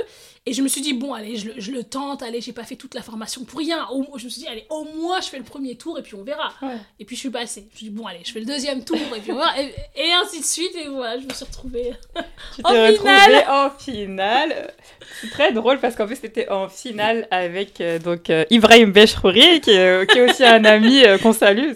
Et 0.46 0.54
je 0.54 0.62
me 0.62 0.68
suis 0.68 0.82
dit, 0.82 0.94
bon, 0.94 1.14
allez, 1.14 1.36
je, 1.36 1.50
je 1.58 1.72
le 1.72 1.84
tente, 1.84 2.24
allez, 2.24 2.42
j'ai 2.42 2.54
pas 2.54 2.64
fait 2.64 2.76
toute 2.76 2.96
la 2.96 3.02
formation 3.02 3.44
pour 3.44 3.60
rien. 3.60 3.88
je 4.16 4.24
me 4.24 4.30
suis 4.30 4.42
dit, 4.42 4.48
allez, 4.48 4.66
au 4.70 4.84
moins 4.84 5.22
je 5.22 5.28
fais 5.28 5.38
le 5.38 5.44
premier 5.44 5.76
tour 5.76 6.00
et 6.00 6.02
puis 6.02 6.16
on 6.16 6.24
verra. 6.24 6.54
Et 7.00 7.06
puis 7.06 7.16
je 7.16 7.20
suis 7.20 7.30
passée. 7.30 7.68
Je 7.70 7.74
me 7.74 7.78
suis 7.78 7.90
dit, 7.90 7.92
bon, 7.92 8.08
allez, 8.08 8.22
je 8.24 8.32
fais 8.32 8.40
le 8.40 8.46
deuxième 8.46 8.84
tour 8.84 8.98
et 9.16 9.20
puis 9.20 9.32
on 9.32 9.36
verra. 9.36 9.54
Et, 9.60 10.12
ainsi 10.14 10.40
de 10.40 10.46
suite. 10.46 10.76
Et 10.76 10.88
voilà, 10.88 11.20
je 11.20 11.26
me 11.26 11.34
suis 11.34 11.46
retrouvée. 11.46 11.94
Tu 12.56 12.64
t'es 12.64 12.90
retrouvée 12.90 13.48
en 13.48 13.70
finale. 13.70 14.74
C'est 15.22 15.30
très 15.30 15.52
drôle 15.52 15.80
parce 15.80 15.96
qu'en 15.96 16.08
fait, 16.08 16.16
c'était 16.16 16.50
en 16.50 16.70
finale 16.70 17.28
avec 17.32 17.82
euh, 17.82 18.00
donc 18.00 18.30
euh, 18.30 18.46
Ibrahim 18.50 18.92
Bechrouri, 18.92 19.62
qui, 19.62 19.72
est, 19.72 20.10
qui 20.10 20.18
est 20.18 20.30
aussi 20.30 20.44
un 20.44 20.64
ami 20.66 21.04
euh, 21.04 21.18
qu'on 21.18 21.34
salue. 21.34 21.74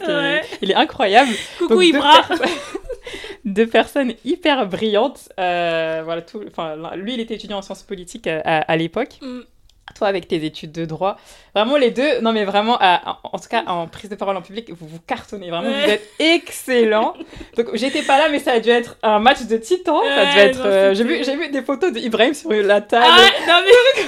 Il 0.62 0.72
est 0.72 0.76
incroyable. 0.76 1.32
Coucou 1.60 1.82
Ibrahim 1.82 2.40
deux 3.46 3.68
personnes 3.68 4.14
hyper 4.26 4.68
brillantes. 4.68 5.30
Euh, 5.40 6.02
voilà, 6.04 6.22
tout, 6.22 6.42
lui, 6.96 7.14
il 7.14 7.20
était 7.20 7.36
étudiant 7.36 7.58
en 7.58 7.62
sciences 7.62 7.84
politiques 7.84 8.28
euh, 8.28 8.42
à, 8.44 8.76
l'époque. 8.78 9.20
Mm. 9.22 9.42
Toi, 9.96 10.08
avec 10.08 10.30
tes 10.30 10.44
études 10.46 10.72
de 10.72 10.86
droit, 10.86 11.18
vraiment 11.54 11.76
les 11.76 11.92
deux, 11.92 12.22
non 12.22 12.32
mais 12.32 12.46
vraiment, 12.46 12.80
en, 12.82 13.38
tout 13.38 13.50
cas 13.50 13.64
en 13.68 13.86
prise 13.88 14.10
de 14.10 14.16
parole 14.16 14.38
en 14.38 14.42
public, 14.42 14.72
vous 14.72 14.88
vous 14.88 15.00
cartonnez, 15.06 15.50
vraiment, 15.50 15.70
vous 15.70 15.90
êtes 15.90 16.10
excellents. 16.20 17.14
Donc 17.58 17.68
j'étais 17.74 18.02
pas 18.02 18.18
là, 18.18 18.30
mais 18.30 18.40
ça 18.40 18.54
a 18.54 18.60
dû 18.62 18.70
être 18.70 18.98
un 19.04 19.20
match 19.20 19.44
de 19.44 19.58
titans. 19.58 20.02
ça 20.04 20.26
devait 20.26 20.48
être. 20.48 20.66
Euh, 20.66 20.94
j'ai 20.94 21.04
vu, 21.04 21.24
j'ai 21.26 21.36
vu 21.36 21.50
des 21.50 21.62
photos 21.62 21.92
d'Ibrahim 21.92 22.34
sur 22.34 22.50
la 22.50 22.80
table. 22.80 23.06
Ah, 23.06 23.30
non 23.46 23.60
mais. 23.66 24.04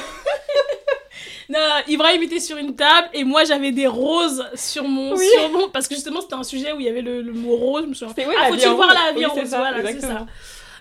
Non, 1.49 1.59
Ibrahim 1.87 2.23
était 2.23 2.39
sur 2.39 2.57
une 2.57 2.75
table 2.75 3.09
et 3.13 3.23
moi 3.23 3.43
j'avais 3.43 3.71
des 3.71 3.87
roses 3.87 4.45
sur 4.55 4.83
mon, 4.83 5.15
sur 5.15 5.49
mon... 5.51 5.69
Parce 5.69 5.87
que 5.87 5.95
justement 5.95 6.21
c'était 6.21 6.35
un 6.35 6.43
sujet 6.43 6.73
où 6.73 6.79
il 6.79 6.85
y 6.85 6.89
avait 6.89 7.01
le, 7.01 7.23
mot 7.33 7.55
rose. 7.55 7.83
Je 7.83 7.89
me 7.89 7.93
souviens. 7.93 8.13
ah, 8.39 8.47
faut-il 8.47 8.69
voir 8.69 8.93
la 8.93 9.17
vie 9.17 9.25
en 9.25 9.33
rose 9.33 9.49
Voilà, 9.49 9.91
c'est 9.91 10.01
ça. 10.01 10.25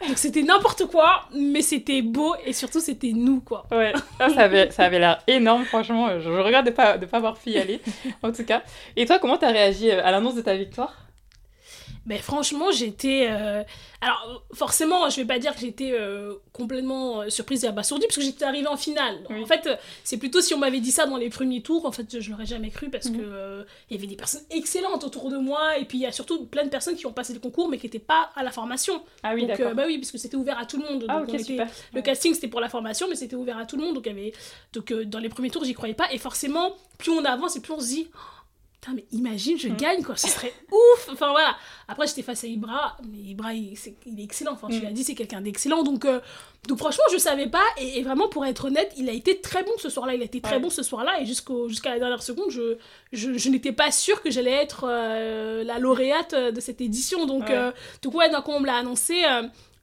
Donc 0.07 0.19
c'était 0.19 0.43
n'importe 0.43 0.87
quoi, 0.87 1.29
mais 1.35 1.63
c'était 1.63 2.03
beau 2.03 2.35
et 2.45 2.53
surtout 2.53 2.81
c'était 2.81 3.13
nous 3.15 3.41
quoi. 3.41 3.67
Ouais, 3.71 3.93
ça, 4.19 4.43
avait, 4.43 4.71
ça 4.71 4.85
avait 4.85 4.99
l'air 4.99 5.23
énorme 5.27 5.65
franchement. 5.65 6.21
Je, 6.21 6.29
regrette 6.29 6.67
de 6.67 6.71
pas, 6.71 6.99
de 6.99 7.07
pas 7.07 7.19
avoir 7.19 7.39
pu 7.39 7.51
y 7.51 7.59
aller 7.59 7.81
en 8.23 8.33
tout 8.33 8.45
cas. 8.45 8.63
Et 8.97 9.07
toi, 9.07 9.19
comment 9.19 9.39
t'as 9.39 9.51
réagi 9.51 9.91
à 9.91 10.11
l'annonce 10.11 10.35
de 10.35 10.43
ta 10.43 10.57
victoire? 10.57 11.04
Mais 12.07 12.19
franchement, 12.19 12.71
j'étais. 12.71 13.29
Euh, 13.31 13.63
alors, 14.01 14.45
forcément, 14.53 15.09
je 15.09 15.17
vais 15.17 15.25
pas 15.25 15.39
dire 15.39 15.55
que 15.55 15.61
j'étais 15.61 15.93
euh, 15.93 16.35
complètement 16.53 17.23
euh, 17.23 17.31
surprise 17.31 17.65
et 17.65 17.69
abasourdie, 17.69 18.07
parce 18.07 18.17
que 18.17 18.23
j'étais 18.23 18.45
arrivée 18.45 18.67
en 18.67 18.77
finale. 18.77 19.21
En 19.31 19.47
fait, 19.47 19.69
c'est 20.03 20.19
plutôt 20.19 20.41
si 20.41 20.55
on 20.55 20.59
m'avait 20.59 20.81
dit 20.81 20.91
ça 20.91 21.07
dans 21.07 21.17
les 21.17 21.31
premiers 21.31 21.63
tours, 21.63 21.87
en 21.87 21.93
fait, 21.93 22.21
je 22.21 22.31
l'aurais 22.31 22.47
jamais 22.47 22.71
cru, 22.71 22.91
parce 22.91 23.09
que 23.09 23.65
il 23.91 23.97
y 23.97 23.99
avait 23.99 24.07
des 24.07 24.17
personnes 24.17 24.43
excellentes 24.51 25.05
autour 25.05 25.31
de 25.31 25.39
moi, 25.39 25.79
et 25.79 25.85
puis 25.85 25.99
il 25.99 26.03
y 26.03 26.07
a 26.07 26.13
surtout 26.13 26.45
plein 26.47 26.65
de 26.65 26.71
personnes 26.71 26.97
qui 26.97 27.07
ont 27.07 27.13
passé 27.13 27.33
le 27.33 27.41
concours, 27.41 27.69
mais 27.69 27.79
qui 27.79 27.87
n'étaient 27.87 27.99
pas 27.99 28.31
à 28.37 28.43
la 28.43 28.51
formation. 28.51 29.03
Ah 29.23 29.35
oui, 29.35 29.47
d'accord. 29.47 29.75
bah 29.75 29.85
oui, 29.87 29.99
parce 29.99 30.11
que 30.11 30.19
c'était 30.19 30.37
ouvert 30.37 30.59
à 30.59 30.67
tout 30.67 30.79
le 30.79 30.85
monde. 30.85 31.07
Ah, 31.09 31.23
ok, 31.23 31.41
super. 31.41 31.69
Le 31.93 32.03
casting, 32.03 32.35
c'était 32.35 32.49
pour 32.49 32.61
la 32.61 32.69
formation, 32.69 33.07
mais 33.09 33.17
c'était 33.17 33.37
ouvert 33.37 33.59
à 33.59 33.67
tout 33.67 33.77
le 33.77 33.83
monde. 33.83 33.95
Donc, 33.95 34.07
y 34.07 34.11
avait... 34.11 34.33
donc 34.73 34.93
dans 34.93 35.19
les 35.19 35.29
premiers 35.29 35.51
tours, 35.51 35.65
j'y 35.65 35.75
croyais 35.75 35.95
pas. 35.95 36.13
Et 36.13 36.19
forcément, 36.19 36.75
plus 36.99 37.11
on 37.11 37.25
avance 37.25 37.57
et 37.57 37.61
plus 37.61 37.73
on 37.73 37.81
se 37.81 37.87
dit 37.87 38.09
putain, 38.85 38.97
mais 38.97 39.05
imagine, 39.13 39.59
je 39.59 39.69
mm. 39.69 39.77
gagne, 39.77 40.03
quoi, 40.03 40.17
ce 40.17 40.29
serait 40.29 40.53
ouf. 40.73 41.09
Enfin 41.11 41.31
voilà. 41.31 41.57
Après, 41.89 42.07
j'étais 42.07 42.23
face 42.23 42.45
à 42.45 42.47
Ibra, 42.47 42.97
mais 43.09 43.19
Ibra, 43.19 43.55
il, 43.55 43.73
est, 43.73 43.95
il 44.07 44.21
est 44.21 44.25
excellent. 44.25 44.53
Enfin, 44.53 44.69
tu 44.69 44.81
mm. 44.81 44.83
l'as 44.83 44.91
dit, 44.91 45.05
c'est 45.05 45.15
quelqu'un 45.15 45.41
d'excellent. 45.41 45.83
Donc, 45.83 46.05
euh, 46.05 46.21
donc, 46.69 46.79
franchement, 46.79 47.05
je 47.13 47.19
savais 47.19 47.49
pas. 47.49 47.65
Et, 47.79 48.03
vraiment, 48.03 48.29
pour 48.29 48.45
être 48.45 48.67
honnête, 48.67 48.93
il 48.97 49.09
a 49.09 49.13
été 49.13 49.41
très 49.41 49.63
bon 49.63 49.73
ce 49.79 49.89
soir-là. 49.89 50.15
Il 50.15 50.23
a 50.23 50.25
été 50.25 50.41
très 50.41 50.59
bon 50.59 50.71
ce 50.71 50.83
soir-là. 50.83 51.21
Et 51.21 51.27
jusqu'à 51.27 51.91
la 51.91 51.99
dernière 51.99 52.23
seconde, 52.23 52.51
je, 52.51 52.77
je, 53.13 53.49
n'étais 53.49 53.73
pas 53.73 53.91
sûre 53.91 54.23
que 54.23 54.31
j'allais 54.31 54.53
être 54.53 54.85
euh, 54.89 55.65
la 55.65 55.79
lauréate 55.79 56.35
de 56.35 56.61
cette 56.61 56.81
édition. 56.81 57.27
Donc, 57.27 57.49
ouais. 57.49 57.57
Euh, 57.57 57.73
donc 58.03 58.15
ouais, 58.15 58.31
quand 58.31 58.55
on 58.55 58.61
me 58.61 58.67
l'a 58.67 58.77
annoncé 58.77 59.23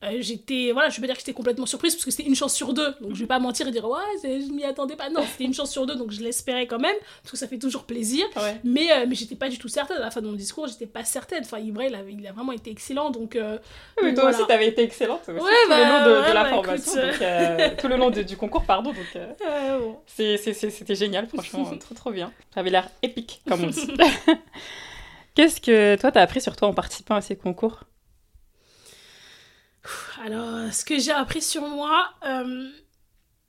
euh, 0.04 0.18
j'étais 0.20 0.72
voilà 0.72 0.90
je 0.90 0.96
vais 0.96 1.02
pas 1.02 1.08
dire 1.08 1.16
que 1.16 1.22
j'étais 1.22 1.34
complètement 1.34 1.68
surprise 1.68 1.94
parce 1.94 2.06
que 2.06 2.12
c'était 2.12 2.28
une 2.28 2.36
chance 2.36 2.56
sur 2.56 2.74
deux. 2.74 2.96
Donc 3.02 3.14
je 3.14 3.20
vais 3.20 3.28
pas 3.28 3.38
mentir 3.38 3.68
et 3.68 3.72
dire 3.72 3.86
ouais 3.88 4.00
je 4.24 4.52
m'y 4.52 4.64
attendais 4.64 4.96
pas. 4.96 5.10
Non 5.10 5.22
c'était 5.30 5.44
une 5.44 5.54
chance 5.54 5.70
sur 5.70 5.86
deux 5.86 5.96
donc 5.96 6.12
je 6.12 6.22
l'espérais 6.22 6.66
quand 6.66 6.80
même 6.80 6.96
parce 7.22 7.32
que 7.32 7.38
ça 7.38 7.48
fait 7.48 7.60
toujours 7.60 7.84
plaisir. 7.84 8.26
Mais 8.64 8.92
euh, 8.92 9.06
mais 9.08 9.14
j'étais 9.14 9.36
pas 9.36 9.48
du 9.48 9.60
tout 9.60 9.68
certaine. 9.68 9.98
À 9.98 10.02
la 10.02 10.12
fin 10.12 10.22
de 10.22 10.28
mon 10.28 10.34
discours 10.34 10.68
j'étais 10.68 10.88
pas 10.88 11.04
certaine. 11.04 11.44
Enfin 11.44 11.60
Ibra 11.60 11.86
il 11.86 12.20
il 12.20 12.28
a 12.28 12.32
vraiment 12.32 12.52
été 12.52 12.72
excellent 12.72 13.12
donc, 13.12 13.36
euh, 13.36 13.60
mais 14.02 14.14
toi 14.14 14.30
aussi 14.30 14.42
t'avais 14.48 14.68
été 14.68 14.84
excellente 14.84 15.22
aussi, 15.28 15.38
tout 15.38 15.46
le 15.46 15.70
bah, 15.70 16.00
long 16.00 16.30
de, 16.30 16.34
la 16.34 16.46
formation 16.46 17.02
tout 17.78 17.88
le 17.88 17.98
long 17.98 18.10
du 18.10 18.38
concours 18.38 18.64
pardon 18.64 18.92
donc 18.92 20.02
c'était 20.08 20.96
génial 20.96 21.28
franchement 21.28 21.72
trop 21.80 21.94
trop 21.96 22.12
bien. 22.12 22.32
Ça 22.54 22.62
avait 22.62 22.72
l'air 22.72 22.90
épique 23.04 23.42
comme 23.48 23.66
on 23.66 23.68
dit. 23.68 23.88
Qu'est-ce 25.36 25.62
que 25.62 25.96
toi 25.96 26.12
t'as 26.12 26.22
appris 26.22 26.42
sur 26.42 26.56
toi 26.56 26.68
en 26.68 26.74
participant 26.74 27.16
à 27.16 27.22
ces 27.22 27.36
concours? 27.36 27.84
Alors, 30.24 30.74
ce 30.74 30.86
que 30.86 31.00
j'ai 31.00 31.12
appris 31.12 31.42
sur 31.42 31.64
moi, 31.68 32.10
euh, 32.26 32.70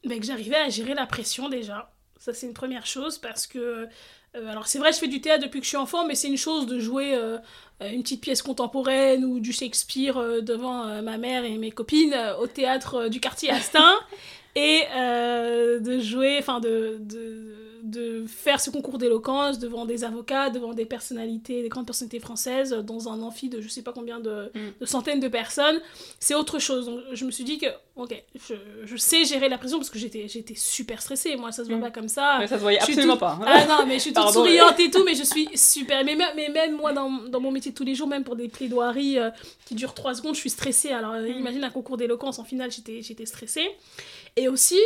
ben, 0.04 0.18
que 0.18 0.26
j'arrivais 0.26 0.56
à 0.56 0.68
gérer 0.68 0.94
la 0.94 1.06
pression 1.06 1.48
déjà. 1.48 1.92
Ça, 2.18 2.32
c'est 2.32 2.46
une 2.46 2.54
première 2.54 2.86
chose 2.86 3.18
parce 3.18 3.46
que. 3.46 3.88
Euh, 4.34 4.48
alors, 4.48 4.66
c'est 4.66 4.78
vrai, 4.78 4.92
je 4.92 4.98
fais 4.98 5.08
du 5.08 5.20
théâtre 5.20 5.42
depuis 5.42 5.60
que 5.60 5.64
je 5.64 5.68
suis 5.68 5.76
enfant, 5.76 6.06
mais 6.06 6.14
c'est 6.14 6.28
une 6.28 6.38
chose 6.38 6.66
de 6.66 6.78
jouer 6.78 7.14
euh, 7.14 7.38
une 7.80 8.02
petite 8.02 8.22
pièce 8.22 8.40
contemporaine 8.40 9.24
ou 9.24 9.40
du 9.40 9.52
Shakespeare 9.52 10.42
devant 10.42 11.02
ma 11.02 11.18
mère 11.18 11.44
et 11.44 11.58
mes 11.58 11.70
copines 11.70 12.16
au 12.38 12.46
théâtre 12.46 13.08
du 13.08 13.20
quartier 13.20 13.50
Astin 13.50 13.92
et 14.54 14.82
de 15.80 15.98
jouer, 15.98 16.36
enfin, 16.38 16.60
de, 16.60 16.98
de 17.00 17.62
de 17.82 18.24
faire 18.26 18.60
ce 18.60 18.70
concours 18.70 18.96
d'éloquence 18.96 19.58
devant 19.58 19.86
des 19.86 20.04
avocats, 20.04 20.50
devant 20.50 20.72
des 20.72 20.84
personnalités, 20.84 21.62
des 21.62 21.68
grandes 21.68 21.86
personnalités 21.86 22.20
françaises, 22.20 22.70
dans 22.70 23.08
un 23.08 23.20
amphi 23.22 23.48
de 23.48 23.60
je 23.60 23.68
sais 23.68 23.82
pas 23.82 23.92
combien 23.92 24.20
de, 24.20 24.52
mm. 24.54 24.86
centaines 24.86 25.20
de 25.20 25.28
personnes, 25.28 25.80
c'est 26.20 26.34
autre 26.34 26.58
chose. 26.60 26.86
Donc 26.86 27.00
je 27.12 27.24
me 27.24 27.30
suis 27.30 27.42
dit 27.42 27.58
que, 27.58 27.66
ok, 27.96 28.22
je, 28.84 28.96
sais 28.96 29.24
gérer 29.24 29.48
la 29.48 29.58
pression 29.58 29.78
parce 29.78 29.90
que 29.90 29.98
j'étais, 29.98 30.28
j'étais 30.28 30.54
super 30.54 31.02
stressée. 31.02 31.34
Moi, 31.34 31.50
ça 31.50 31.64
se 31.64 31.68
voit 31.68 31.78
mm. 31.78 31.82
pas 31.82 31.90
comme 31.90 32.08
ça. 32.08 32.36
Mais 32.38 32.46
ça 32.46 32.56
se 32.56 32.62
voyait 32.62 32.80
absolument 32.80 33.16
pas. 33.16 33.38
Ah 33.44 33.66
non, 33.66 33.86
mais 33.86 33.94
je 33.94 34.02
suis 34.02 34.12
toute 34.12 34.30
souriante 34.30 34.78
et 34.78 34.90
tout, 34.90 35.04
mais 35.04 35.14
je 35.14 35.24
suis 35.24 35.48
super. 35.56 36.04
Mais, 36.04 36.16
mais 36.36 36.48
même 36.50 36.76
moi, 36.76 36.92
dans, 36.92 37.10
dans, 37.10 37.40
mon 37.40 37.50
métier 37.50 37.72
de 37.72 37.76
tous 37.76 37.84
les 37.84 37.96
jours, 37.96 38.06
même 38.06 38.22
pour 38.22 38.36
des 38.36 38.48
plaidoiries 38.48 39.18
euh, 39.18 39.30
qui 39.66 39.74
durent 39.74 39.94
trois 39.94 40.14
secondes, 40.14 40.34
je 40.34 40.40
suis 40.40 40.50
stressée. 40.50 40.90
Alors 40.90 41.14
mm. 41.14 41.26
imagine 41.26 41.64
un 41.64 41.70
concours 41.70 41.96
d'éloquence, 41.96 42.38
en 42.38 42.44
finale, 42.44 42.70
j'étais, 42.70 43.02
j'étais 43.02 43.26
stressée. 43.26 43.68
Et 44.36 44.48
aussi, 44.48 44.78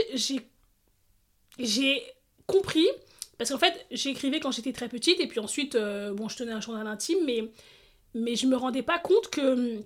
j'ai 1.58 2.02
compris, 2.46 2.86
parce 3.38 3.50
qu'en 3.50 3.58
fait, 3.58 3.86
j'écrivais 3.90 4.40
quand 4.40 4.50
j'étais 4.50 4.72
très 4.72 4.88
petite, 4.88 5.20
et 5.20 5.26
puis 5.26 5.40
ensuite, 5.40 5.74
euh, 5.74 6.12
bon, 6.12 6.28
je 6.28 6.36
tenais 6.36 6.52
un 6.52 6.60
journal 6.60 6.86
intime, 6.86 7.18
mais, 7.24 7.50
mais 8.14 8.34
je 8.34 8.46
me 8.46 8.56
rendais 8.56 8.82
pas 8.82 8.98
compte 8.98 9.30
que 9.30 9.82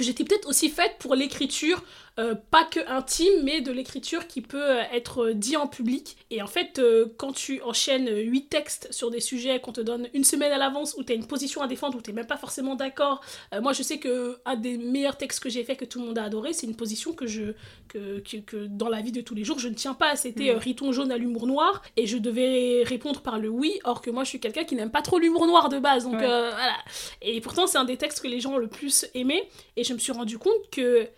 j'étais 0.00 0.24
peut-être 0.24 0.48
aussi 0.48 0.70
faite 0.70 0.96
pour 0.98 1.14
l'écriture 1.14 1.82
pas 2.16 2.64
que 2.64 2.80
intime, 2.88 3.42
mais 3.42 3.60
de 3.60 3.72
l'écriture 3.72 4.26
qui 4.26 4.40
peut 4.40 4.78
être 4.92 5.30
dit 5.30 5.56
en 5.56 5.66
public. 5.66 6.16
Et 6.30 6.42
en 6.42 6.46
fait, 6.46 6.80
quand 7.16 7.32
tu 7.32 7.60
enchaînes 7.62 8.08
huit 8.08 8.48
textes 8.48 8.88
sur 8.92 9.10
des 9.10 9.20
sujets 9.20 9.60
qu'on 9.60 9.72
te 9.72 9.80
donne 9.80 10.08
une 10.14 10.24
semaine 10.24 10.52
à 10.52 10.58
l'avance, 10.58 10.94
où 10.96 11.02
tu 11.02 11.12
as 11.12 11.16
une 11.16 11.26
position 11.26 11.62
à 11.62 11.66
défendre, 11.66 11.98
où 11.98 12.02
tu 12.02 12.10
n'es 12.10 12.16
même 12.16 12.26
pas 12.26 12.36
forcément 12.36 12.76
d'accord, 12.76 13.20
moi 13.60 13.72
je 13.72 13.82
sais 13.82 13.98
que 13.98 14.38
un 14.44 14.56
des 14.56 14.78
meilleurs 14.78 15.16
textes 15.16 15.40
que 15.40 15.48
j'ai 15.48 15.64
fait, 15.64 15.76
que 15.76 15.84
tout 15.84 16.00
le 16.00 16.06
monde 16.06 16.18
a 16.18 16.24
adoré, 16.24 16.52
c'est 16.52 16.66
une 16.66 16.76
position 16.76 17.12
que 17.12 17.26
je 17.26 17.54
que, 17.88 18.20
que, 18.20 18.66
dans 18.66 18.88
la 18.88 19.00
vie 19.00 19.12
de 19.12 19.20
tous 19.20 19.34
les 19.34 19.44
jours, 19.44 19.58
je 19.58 19.68
ne 19.68 19.74
tiens 19.74 19.94
pas. 19.94 20.16
C'était 20.16 20.54
mm. 20.54 20.58
Riton 20.58 20.92
jaune 20.92 21.12
à 21.12 21.16
l'humour 21.16 21.46
noir, 21.46 21.82
et 21.96 22.06
je 22.06 22.18
devais 22.18 22.82
répondre 22.84 23.20
par 23.20 23.38
le 23.38 23.48
oui, 23.48 23.78
or 23.84 24.00
que 24.00 24.10
moi 24.10 24.24
je 24.24 24.30
suis 24.30 24.40
quelqu'un 24.40 24.64
qui 24.64 24.74
n'aime 24.74 24.90
pas 24.90 25.02
trop 25.02 25.18
l'humour 25.18 25.46
noir 25.46 25.68
de 25.68 25.78
base. 25.78 26.04
Donc 26.04 26.16
voilà. 26.16 26.76
Et 27.22 27.40
pourtant, 27.40 27.66
c'est 27.66 27.78
un 27.78 27.84
des 27.84 27.96
textes 27.96 28.20
que 28.20 28.28
les 28.28 28.40
gens 28.40 28.54
ont 28.54 28.58
le 28.58 28.68
plus 28.68 29.06
aimé. 29.14 29.42
Et 29.76 29.84
je 29.84 29.92
me 29.92 29.98
suis 29.98 30.12
rendu 30.12 30.38
compte 30.38 30.70
que, 30.70 31.08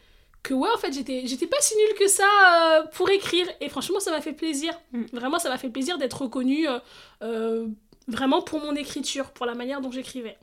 que 0.46 0.54
ouais, 0.54 0.68
en 0.74 0.78
fait, 0.78 0.92
j'étais, 0.92 1.22
j'étais 1.26 1.46
pas 1.46 1.56
si 1.60 1.76
nulle 1.76 1.98
que 1.98 2.06
ça 2.06 2.24
euh, 2.24 2.82
pour 2.92 3.10
écrire. 3.10 3.46
Et 3.60 3.68
franchement, 3.68 4.00
ça 4.00 4.10
m'a 4.10 4.20
fait 4.20 4.32
plaisir. 4.32 4.72
Mm. 4.92 5.02
Vraiment, 5.12 5.38
ça 5.38 5.48
m'a 5.48 5.58
fait 5.58 5.68
plaisir 5.68 5.98
d'être 5.98 6.22
reconnue 6.22 6.68
euh, 6.68 6.78
euh, 7.22 7.66
vraiment 8.06 8.42
pour 8.42 8.60
mon 8.60 8.74
écriture, 8.74 9.30
pour 9.32 9.46
la 9.46 9.54
manière 9.54 9.80
dont 9.80 9.90
j'écrivais. 9.90 10.38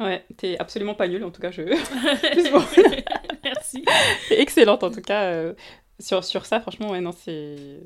Ouais, 0.00 0.24
t'es 0.36 0.58
absolument 0.58 0.94
pas 0.94 1.06
nulle, 1.06 1.22
en 1.24 1.30
tout 1.30 1.40
cas, 1.40 1.50
je... 1.50 1.62
Merci. 3.44 3.84
excellente, 4.30 4.82
en 4.82 4.90
tout 4.90 5.02
cas. 5.02 5.52
sur, 6.00 6.24
sur 6.24 6.46
ça, 6.46 6.60
franchement, 6.60 6.90
ouais, 6.90 7.00
non, 7.00 7.12
c'est... 7.12 7.80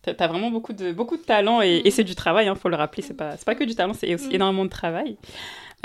T'as 0.00 0.26
vraiment 0.26 0.50
beaucoup 0.50 0.72
de, 0.72 0.92
beaucoup 0.92 1.18
de 1.18 1.22
talent 1.22 1.60
et, 1.60 1.82
et 1.84 1.90
c'est 1.90 2.04
du 2.04 2.14
travail, 2.14 2.46
il 2.46 2.48
hein, 2.48 2.54
faut 2.54 2.70
le 2.70 2.76
rappeler. 2.76 3.02
C'est 3.02 3.16
pas, 3.16 3.36
pas 3.44 3.54
que 3.54 3.64
du 3.64 3.74
talent, 3.74 3.92
c'est 3.92 4.14
aussi 4.14 4.28
mm. 4.28 4.34
énormément 4.36 4.64
de 4.64 4.70
travail. 4.70 5.18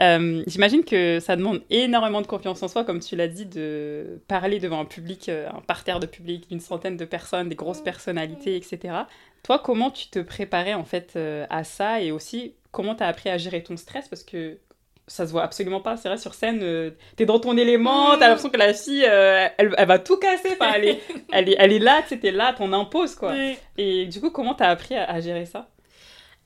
Euh, 0.02 0.44
j'imagine 0.48 0.84
que 0.84 1.20
ça 1.20 1.36
demande 1.36 1.62
énormément 1.70 2.22
de 2.22 2.28
confiance 2.28 2.64
en 2.64 2.68
soi, 2.68 2.84
comme 2.84 3.00
tu 3.00 3.16
l'as 3.16 3.28
dit, 3.28 3.46
de 3.46 4.20
parler 4.28 4.60
devant 4.60 4.80
un 4.80 4.86
public, 4.86 5.30
euh, 5.30 5.48
un 5.50 5.62
parterre 5.62 6.00
de 6.00 6.08
public, 6.08 6.48
une 6.50 6.60
centaine 6.60 6.98
de 6.98 7.06
personnes, 7.06 7.50
des 7.50 7.56
grosses 7.56 7.82
personnalités, 7.82 8.56
etc. 8.56 8.96
Toi, 9.44 9.60
comment 9.60 9.92
tu 9.92 10.08
te 10.08 10.20
préparais 10.20 10.74
en 10.74 10.84
fait 10.84 11.14
euh, 11.16 11.46
à 11.50 11.64
ça 11.64 12.02
et 12.02 12.12
aussi 12.12 12.56
comment 12.72 12.96
tu 12.96 13.04
as 13.04 13.08
appris 13.08 13.30
à 13.30 13.38
gérer 13.38 13.62
ton 13.62 13.78
stress? 13.78 14.08
Parce 14.08 14.24
que 14.24 14.58
ça 15.06 15.28
se 15.28 15.32
voit 15.32 15.44
absolument 15.44 15.82
pas. 15.82 15.96
C'est 15.98 16.08
vrai, 16.08 16.18
sur 16.18 16.34
scène, 16.34 16.60
tu 16.60 17.16
t'es 17.16 17.26
dans 17.26 17.40
ton 17.40 17.56
élément, 17.56 18.18
t'as 18.18 18.30
l'impression 18.30 18.50
que 18.50 18.58
la 18.58 18.74
fille, 18.74 19.04
elle, 19.04 19.76
elle, 19.78 19.88
va 19.88 20.00
tout 20.00 20.18
casser. 20.18 20.54
Enfin, 20.54 20.72
elle, 20.76 20.86
est, 20.86 21.02
elle, 21.32 21.50
est, 21.50 21.56
elle 21.60 21.74
est 21.74 21.80
là, 21.80 22.02
tu 22.08 22.20
t'es 22.20 22.32
là, 22.32 22.54
ton 22.54 22.74
impose, 22.74 23.14
quoi. 23.14 23.36
Et 23.78 24.06
du 24.08 24.22
coup, 24.22 24.32
comment 24.32 24.56
t'as 24.56 24.70
appris 24.70 24.96
à, 24.96 25.04
à, 25.04 25.20
gérer 25.20 25.46
ça? 25.46 25.68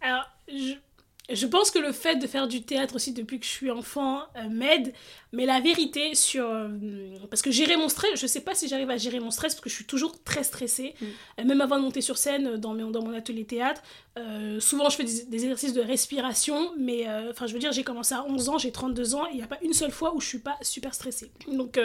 Alors, 0.02 0.26
je, 0.48 0.74
je 1.30 1.46
pense 1.46 1.72
que 1.72 1.80
le 1.80 1.92
fait 1.92 2.16
de 2.16 2.26
faire 2.26 2.48
du 2.48 2.62
théâtre 2.64 2.96
aussi 2.96 3.12
depuis 3.12 3.40
que 3.40 3.46
je 3.46 3.52
suis 3.52 3.70
enfant 3.70 4.22
euh, 4.38 4.48
m'aide, 4.50 4.94
mais 5.34 5.46
la 5.46 5.60
vérité 5.60 6.16
sur... 6.16 6.48
Euh, 6.48 6.70
parce 7.30 7.42
que 7.42 7.52
gérer 7.52 7.76
mon 7.76 7.90
stress, 7.90 8.12
je 8.16 8.28
sais 8.28 8.40
pas 8.40 8.56
si 8.56 8.70
j'arrive 8.70 8.90
à 8.90 8.96
gérer 8.96 9.20
mon 9.20 9.30
stress 9.30 9.54
parce 9.54 9.62
que 9.62 9.70
je 9.70 9.76
suis 9.76 9.86
toujours 9.86 10.24
très 10.24 10.44
stressée. 10.44 10.96
Mm. 11.02 11.06
Euh, 11.06 11.44
même 11.44 11.60
avant 11.60 11.78
de 11.78 11.82
monter 11.82 12.00
sur 12.00 12.18
scène 12.18 12.56
dans, 12.56 12.74
mon, 12.74 12.92
dans 12.92 13.04
mon 13.04 13.14
atelier 13.14 13.44
théâtre, 13.44 13.82
souvent 14.60 14.90
je 14.90 14.96
fais 14.96 15.04
des, 15.04 15.44
exercices 15.44 15.74
de 15.74 15.82
respiration, 15.82 16.72
mais 16.78 17.08
enfin 17.30 17.46
je 17.46 17.54
veux 17.54 17.60
dire, 17.60 17.72
j'ai 17.72 17.84
commencé 17.84 18.16
à 18.16 18.24
11 18.24 18.50
ans, 18.50 18.58
j'ai 18.58 18.72
32 18.72 19.14
ans, 19.14 19.28
et 19.28 19.34
il 19.34 19.38
n'y 19.38 19.44
a 19.44 19.48
pas 19.48 19.60
une 19.62 19.74
seule 19.74 19.92
fois 19.92 20.16
où 20.16 20.20
je 20.20 20.28
suis 20.28 20.40
pas 20.40 20.58
super 20.64 20.96
stressée. 20.96 21.30
Donc 21.52 21.80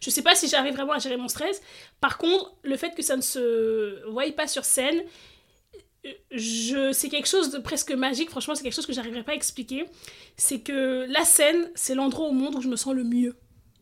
je 0.00 0.10
sais 0.10 0.22
pas 0.22 0.34
si 0.34 0.48
j'arrive 0.48 0.74
vraiment 0.74 0.94
à 0.94 0.98
gérer 0.98 1.16
mon 1.16 1.28
stress. 1.28 1.62
Par 2.00 2.18
contre, 2.18 2.54
le 2.64 2.76
fait 2.76 2.92
que 2.96 3.02
ça 3.02 3.16
ne 3.16 3.22
se 3.22 4.04
voie 4.10 4.24
pas 4.32 4.48
sur 4.48 4.64
scène, 4.64 5.04
je, 6.30 6.92
c'est 6.92 7.08
quelque 7.08 7.28
chose 7.28 7.50
de 7.50 7.58
presque 7.58 7.92
magique, 7.92 8.30
franchement, 8.30 8.54
c'est 8.54 8.62
quelque 8.62 8.74
chose 8.74 8.86
que 8.86 8.92
j'arriverai 8.92 9.22
pas 9.22 9.32
à 9.32 9.34
expliquer. 9.34 9.86
C'est 10.36 10.60
que 10.60 11.06
la 11.08 11.24
scène, 11.24 11.70
c'est 11.74 11.94
l'endroit 11.94 12.26
au 12.28 12.32
monde 12.32 12.54
où 12.56 12.60
je 12.60 12.68
me 12.68 12.76
sens 12.76 12.94
le 12.94 13.04
mieux. 13.04 13.36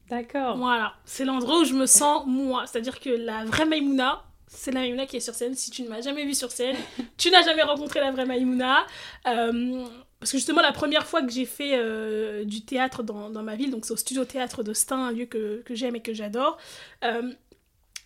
D'accord. 0.09 0.57
Voilà, 0.57 0.95
c'est 1.05 1.25
l'endroit 1.25 1.61
où 1.61 1.65
je 1.65 1.75
me 1.75 1.87
sens 1.87 2.25
moi. 2.27 2.65
C'est-à-dire 2.67 3.01
que 3.01 3.11
la 3.11 3.45
vraie 3.45 3.65
Maïmouna, 3.65 4.23
c'est 4.47 4.71
la 4.71 4.81
Maïmouna 4.81 5.07
qui 5.07 5.17
est 5.17 5.21
sur 5.21 5.35
scène. 5.35 5.55
Si 5.55 5.71
tu 5.71 5.83
ne 5.83 5.89
m'as 5.89 6.03
jamais 6.03 6.25
vue 6.25 6.35
sur 6.35 6.51
scène, 6.51 6.77
tu 7.17 7.31
n'as 7.31 7.43
jamais 7.43 7.63
rencontré 7.63 8.01
la 8.01 8.11
vraie 8.11 8.27
Maïmouna. 8.27 8.87
Euh, 9.27 9.85
parce 10.21 10.33
que 10.33 10.39
justement, 10.39 10.63
la 10.63 10.73
première 10.73 11.07
fois 11.07 11.23
que 11.23 11.31
j'ai 11.31 11.45
fait 11.45 11.73
euh, 11.75 12.45
du 12.45 12.65
théâtre 12.65 13.03
dans, 13.03 13.29
dans, 13.29 13.43
ma 13.43 13.57
ville, 13.57 13.71
donc 13.71 13.85
c'est 13.85 13.93
au 13.93 13.97
studio 13.97 14.25
théâtre 14.25 14.63
de 14.63 14.73
Stein, 14.73 14.97
un 14.97 15.13
lieu 15.13 15.27
que, 15.27 15.61
que 15.63 15.75
j'aime 15.75 15.97
et 15.97 16.01
que 16.01 16.15
j'adore, 16.15 16.57
euh, 17.05 17.31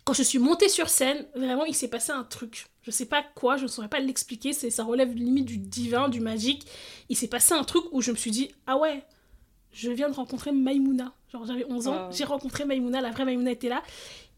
quand 0.08 0.14
je 0.14 0.22
suis 0.22 0.38
montée 0.38 0.70
sur 0.70 0.88
scène, 0.88 1.26
vraiment, 1.34 1.66
il 1.66 1.74
s'est 1.74 1.88
passé 1.88 2.12
un 2.12 2.24
truc. 2.24 2.68
Je 2.80 2.90
sais 2.90 3.04
pas 3.04 3.22
quoi, 3.34 3.58
je 3.58 3.64
ne 3.64 3.68
saurais 3.68 3.90
pas 3.90 4.00
l'expliquer, 4.00 4.54
c'est 4.54 4.70
ça 4.70 4.82
relève 4.82 5.14
limite 5.14 5.44
du 5.44 5.58
divin, 5.58 6.08
du 6.08 6.20
magique. 6.20 6.66
Il 7.10 7.16
s'est 7.16 7.28
passé 7.28 7.52
un 7.52 7.62
truc 7.62 7.84
où 7.92 8.00
je 8.00 8.10
me 8.10 8.16
suis 8.16 8.30
dit 8.30 8.50
ah 8.66 8.78
ouais, 8.78 9.04
je 9.70 9.90
viens 9.90 10.08
de 10.08 10.14
rencontrer 10.14 10.50
Maïmouna. 10.50 11.12
Genre 11.30 11.44
j'avais 11.44 11.66
11 11.68 11.88
ans, 11.88 12.10
j'ai 12.10 12.24
rencontré 12.24 12.64
Maïmouna, 12.64 13.02
la 13.02 13.10
vraie 13.10 13.26
Maïmouna 13.26 13.50
était 13.50 13.68
là. 13.68 13.82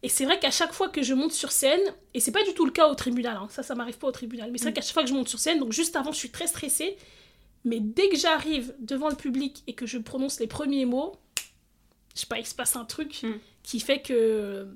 Et 0.03 0.09
c'est 0.09 0.25
vrai 0.25 0.39
qu'à 0.39 0.51
chaque 0.51 0.73
fois 0.73 0.89
que 0.89 1.03
je 1.03 1.13
monte 1.13 1.31
sur 1.31 1.53
scène, 1.53 1.79
et 2.13 2.19
c'est 2.19 2.33
pas 2.33 2.43
du 2.43 2.53
tout 2.53 2.65
le 2.65 2.71
cas 2.71 2.89
au 2.89 2.95
tribunal, 2.95 3.37
hein, 3.37 3.47
ça 3.49 3.63
ça 3.63 3.73
m'arrive 3.73 3.97
pas 3.97 4.07
au 4.07 4.11
tribunal, 4.11 4.51
mais 4.51 4.57
c'est 4.57 4.65
vrai 4.65 4.71
mm. 4.71 4.73
qu'à 4.73 4.81
chaque 4.81 4.93
fois 4.93 5.03
que 5.03 5.09
je 5.09 5.13
monte 5.13 5.29
sur 5.29 5.39
scène, 5.39 5.59
donc 5.59 5.71
juste 5.71 5.95
avant 5.95 6.11
je 6.11 6.17
suis 6.17 6.31
très 6.31 6.47
stressée, 6.47 6.97
mais 7.63 7.79
dès 7.79 8.09
que 8.09 8.17
j'arrive 8.17 8.75
devant 8.79 9.07
le 9.07 9.15
public 9.15 9.63
et 9.67 9.73
que 9.73 9.85
je 9.85 9.99
prononce 9.99 10.41
les 10.41 10.47
premiers 10.47 10.83
mots, 10.83 11.15
je 12.13 12.19
sais 12.19 12.27
pas, 12.27 12.39
il 12.39 12.45
se 12.45 12.55
passe 12.55 12.75
un 12.75 12.83
truc 12.83 13.23
mm. 13.23 13.39
qui 13.63 13.79
fait 13.79 14.01
que 14.01 14.67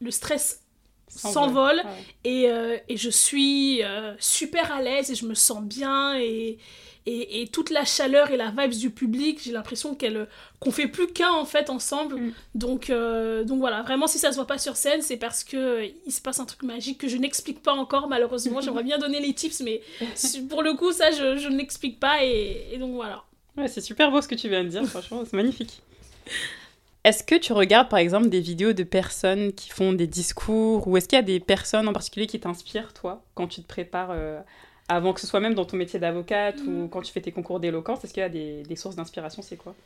le 0.00 0.10
stress 0.10 0.62
s'envole 1.08 1.80
ah 1.84 1.88
et, 2.24 2.50
euh, 2.50 2.76
et, 2.88 2.96
je 2.96 3.10
suis 3.10 3.82
euh, 3.82 4.14
super 4.18 4.72
à 4.72 4.82
l'aise 4.82 5.10
et 5.10 5.14
je 5.14 5.24
me 5.26 5.34
sens 5.34 5.62
bien 5.62 6.18
et, 6.18 6.58
et, 7.06 7.42
et, 7.42 7.46
toute 7.46 7.70
la 7.70 7.84
chaleur 7.84 8.30
et 8.30 8.36
la 8.36 8.50
vibes 8.50 8.76
du 8.76 8.90
public 8.90 9.40
j'ai 9.42 9.52
l'impression 9.52 9.94
qu'elle 9.94 10.26
qu'on 10.58 10.72
fait 10.72 10.88
plus 10.88 11.06
qu'un 11.06 11.30
en 11.30 11.44
fait 11.44 11.70
ensemble. 11.70 12.16
Mm. 12.16 12.32
donc 12.54 12.90
euh, 12.90 13.44
donc 13.44 13.60
voilà 13.60 13.82
vraiment 13.82 14.06
si 14.06 14.18
ça 14.18 14.32
se 14.32 14.36
voit 14.36 14.46
pas 14.46 14.58
sur 14.58 14.76
scène 14.76 15.00
c'est 15.00 15.16
parce 15.16 15.44
que 15.44 15.84
il 16.06 16.12
se 16.12 16.20
passe 16.20 16.40
un 16.40 16.44
truc 16.44 16.64
magique 16.64 16.98
que 16.98 17.08
je 17.08 17.16
n'explique 17.16 17.62
pas 17.62 17.72
encore 17.72 18.08
malheureusement. 18.08 18.60
J'aimerais 18.60 18.84
bien 18.84 18.98
donner 18.98 19.20
les 19.20 19.32
tips 19.32 19.60
mais 19.60 19.82
pour 20.48 20.62
le 20.62 20.74
coup 20.74 20.92
ça 20.92 21.12
je, 21.12 21.36
je 21.36 21.48
ne 21.48 21.56
l'explique 21.56 22.00
pas 22.00 22.24
et, 22.24 22.76
donc 22.78 22.94
voilà. 22.94 23.24
Ouais, 23.56 23.68
c'est 23.68 23.80
super 23.80 24.10
beau 24.10 24.20
ce 24.20 24.28
que 24.28 24.34
tu 24.34 24.48
viens 24.48 24.64
de 24.64 24.68
dire 24.68 24.84
franchement 24.86 25.22
c'est 25.24 25.36
magnifique 25.36 25.80
est-ce 27.06 27.22
que 27.22 27.36
tu 27.36 27.52
regardes 27.52 27.88
par 27.88 28.00
exemple 28.00 28.28
des 28.28 28.40
vidéos 28.40 28.72
de 28.72 28.82
personnes 28.82 29.52
qui 29.52 29.70
font 29.70 29.92
des 29.92 30.08
discours 30.08 30.88
ou 30.88 30.96
est-ce 30.96 31.06
qu'il 31.06 31.14
y 31.14 31.20
a 31.20 31.22
des 31.22 31.38
personnes 31.38 31.86
en 31.86 31.92
particulier 31.92 32.26
qui 32.26 32.40
t'inspirent 32.40 32.92
toi 32.94 33.22
quand 33.36 33.46
tu 33.46 33.62
te 33.62 33.68
prépares 33.68 34.10
euh, 34.10 34.40
avant 34.88 35.12
que 35.12 35.20
ce 35.20 35.28
soit 35.28 35.38
même 35.38 35.54
dans 35.54 35.64
ton 35.64 35.76
métier 35.76 36.00
d'avocate 36.00 36.58
ou 36.66 36.70
mm. 36.70 36.88
quand 36.90 37.02
tu 37.02 37.12
fais 37.12 37.20
tes 37.20 37.30
concours 37.30 37.60
d'éloquence? 37.60 38.02
Est-ce 38.02 38.12
qu'il 38.12 38.22
y 38.22 38.24
a 38.24 38.28
des, 38.28 38.64
des 38.64 38.74
sources 38.74 38.96
d'inspiration 38.96 39.40
C'est 39.40 39.56
quoi? 39.56 39.76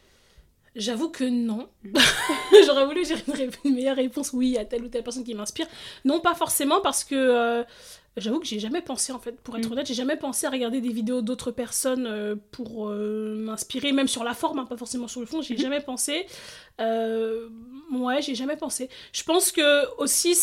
J'avoue 0.76 1.08
que 1.08 1.24
non. 1.24 1.68
Mm. 1.82 1.98
J'aurais 2.66 2.86
voulu 2.86 3.02
dire 3.02 3.18
une, 3.64 3.74
meilleure 3.74 3.96
réponse, 3.96 4.32
oui, 4.32 4.56
à 4.56 4.64
telle 4.64 4.84
ou 4.84 4.88
telle 4.88 5.02
personne 5.02 5.24
qui 5.24 5.34
m'inspire. 5.34 5.66
Non, 6.04 6.20
pas 6.20 6.34
forcément, 6.34 6.80
parce 6.80 7.04
que 7.04 7.14
euh, 7.14 7.64
J'avoue 8.16 8.40
que 8.40 8.46
j'ai 8.46 8.58
jamais 8.58 8.82
pensé, 8.82 9.12
en 9.12 9.20
fait, 9.20 9.40
pour 9.40 9.56
être 9.56 9.68
mm. 9.68 9.72
honnête, 9.72 9.86
j'ai 9.86 9.94
jamais 9.94 10.16
pensé 10.16 10.46
à 10.46 10.50
regarder 10.50 10.80
des 10.80 10.92
vidéos 10.92 11.22
d'autres 11.22 11.52
personnes 11.52 12.06
euh, 12.06 12.34
pour 12.50 12.88
euh, 12.88 13.36
m'inspirer, 13.36 13.92
même 13.92 14.08
sur 14.08 14.24
la 14.24 14.34
forme, 14.34 14.58
hein, 14.58 14.66
pas 14.66 14.76
forcément 14.76 15.08
sur 15.08 15.20
le 15.20 15.26
fond, 15.26 15.42
j'ai 15.42 15.54
mm-hmm. 15.54 15.60
jamais 15.60 15.80
pensé. 15.80 16.26
Ouais, 16.78 18.22
j'ai 18.22 18.34
jamais 18.34 18.56
pensé. 18.56 18.88
Je 19.12 19.22
pense 19.22 19.52
que 19.52 19.96
aussi, 19.96 20.36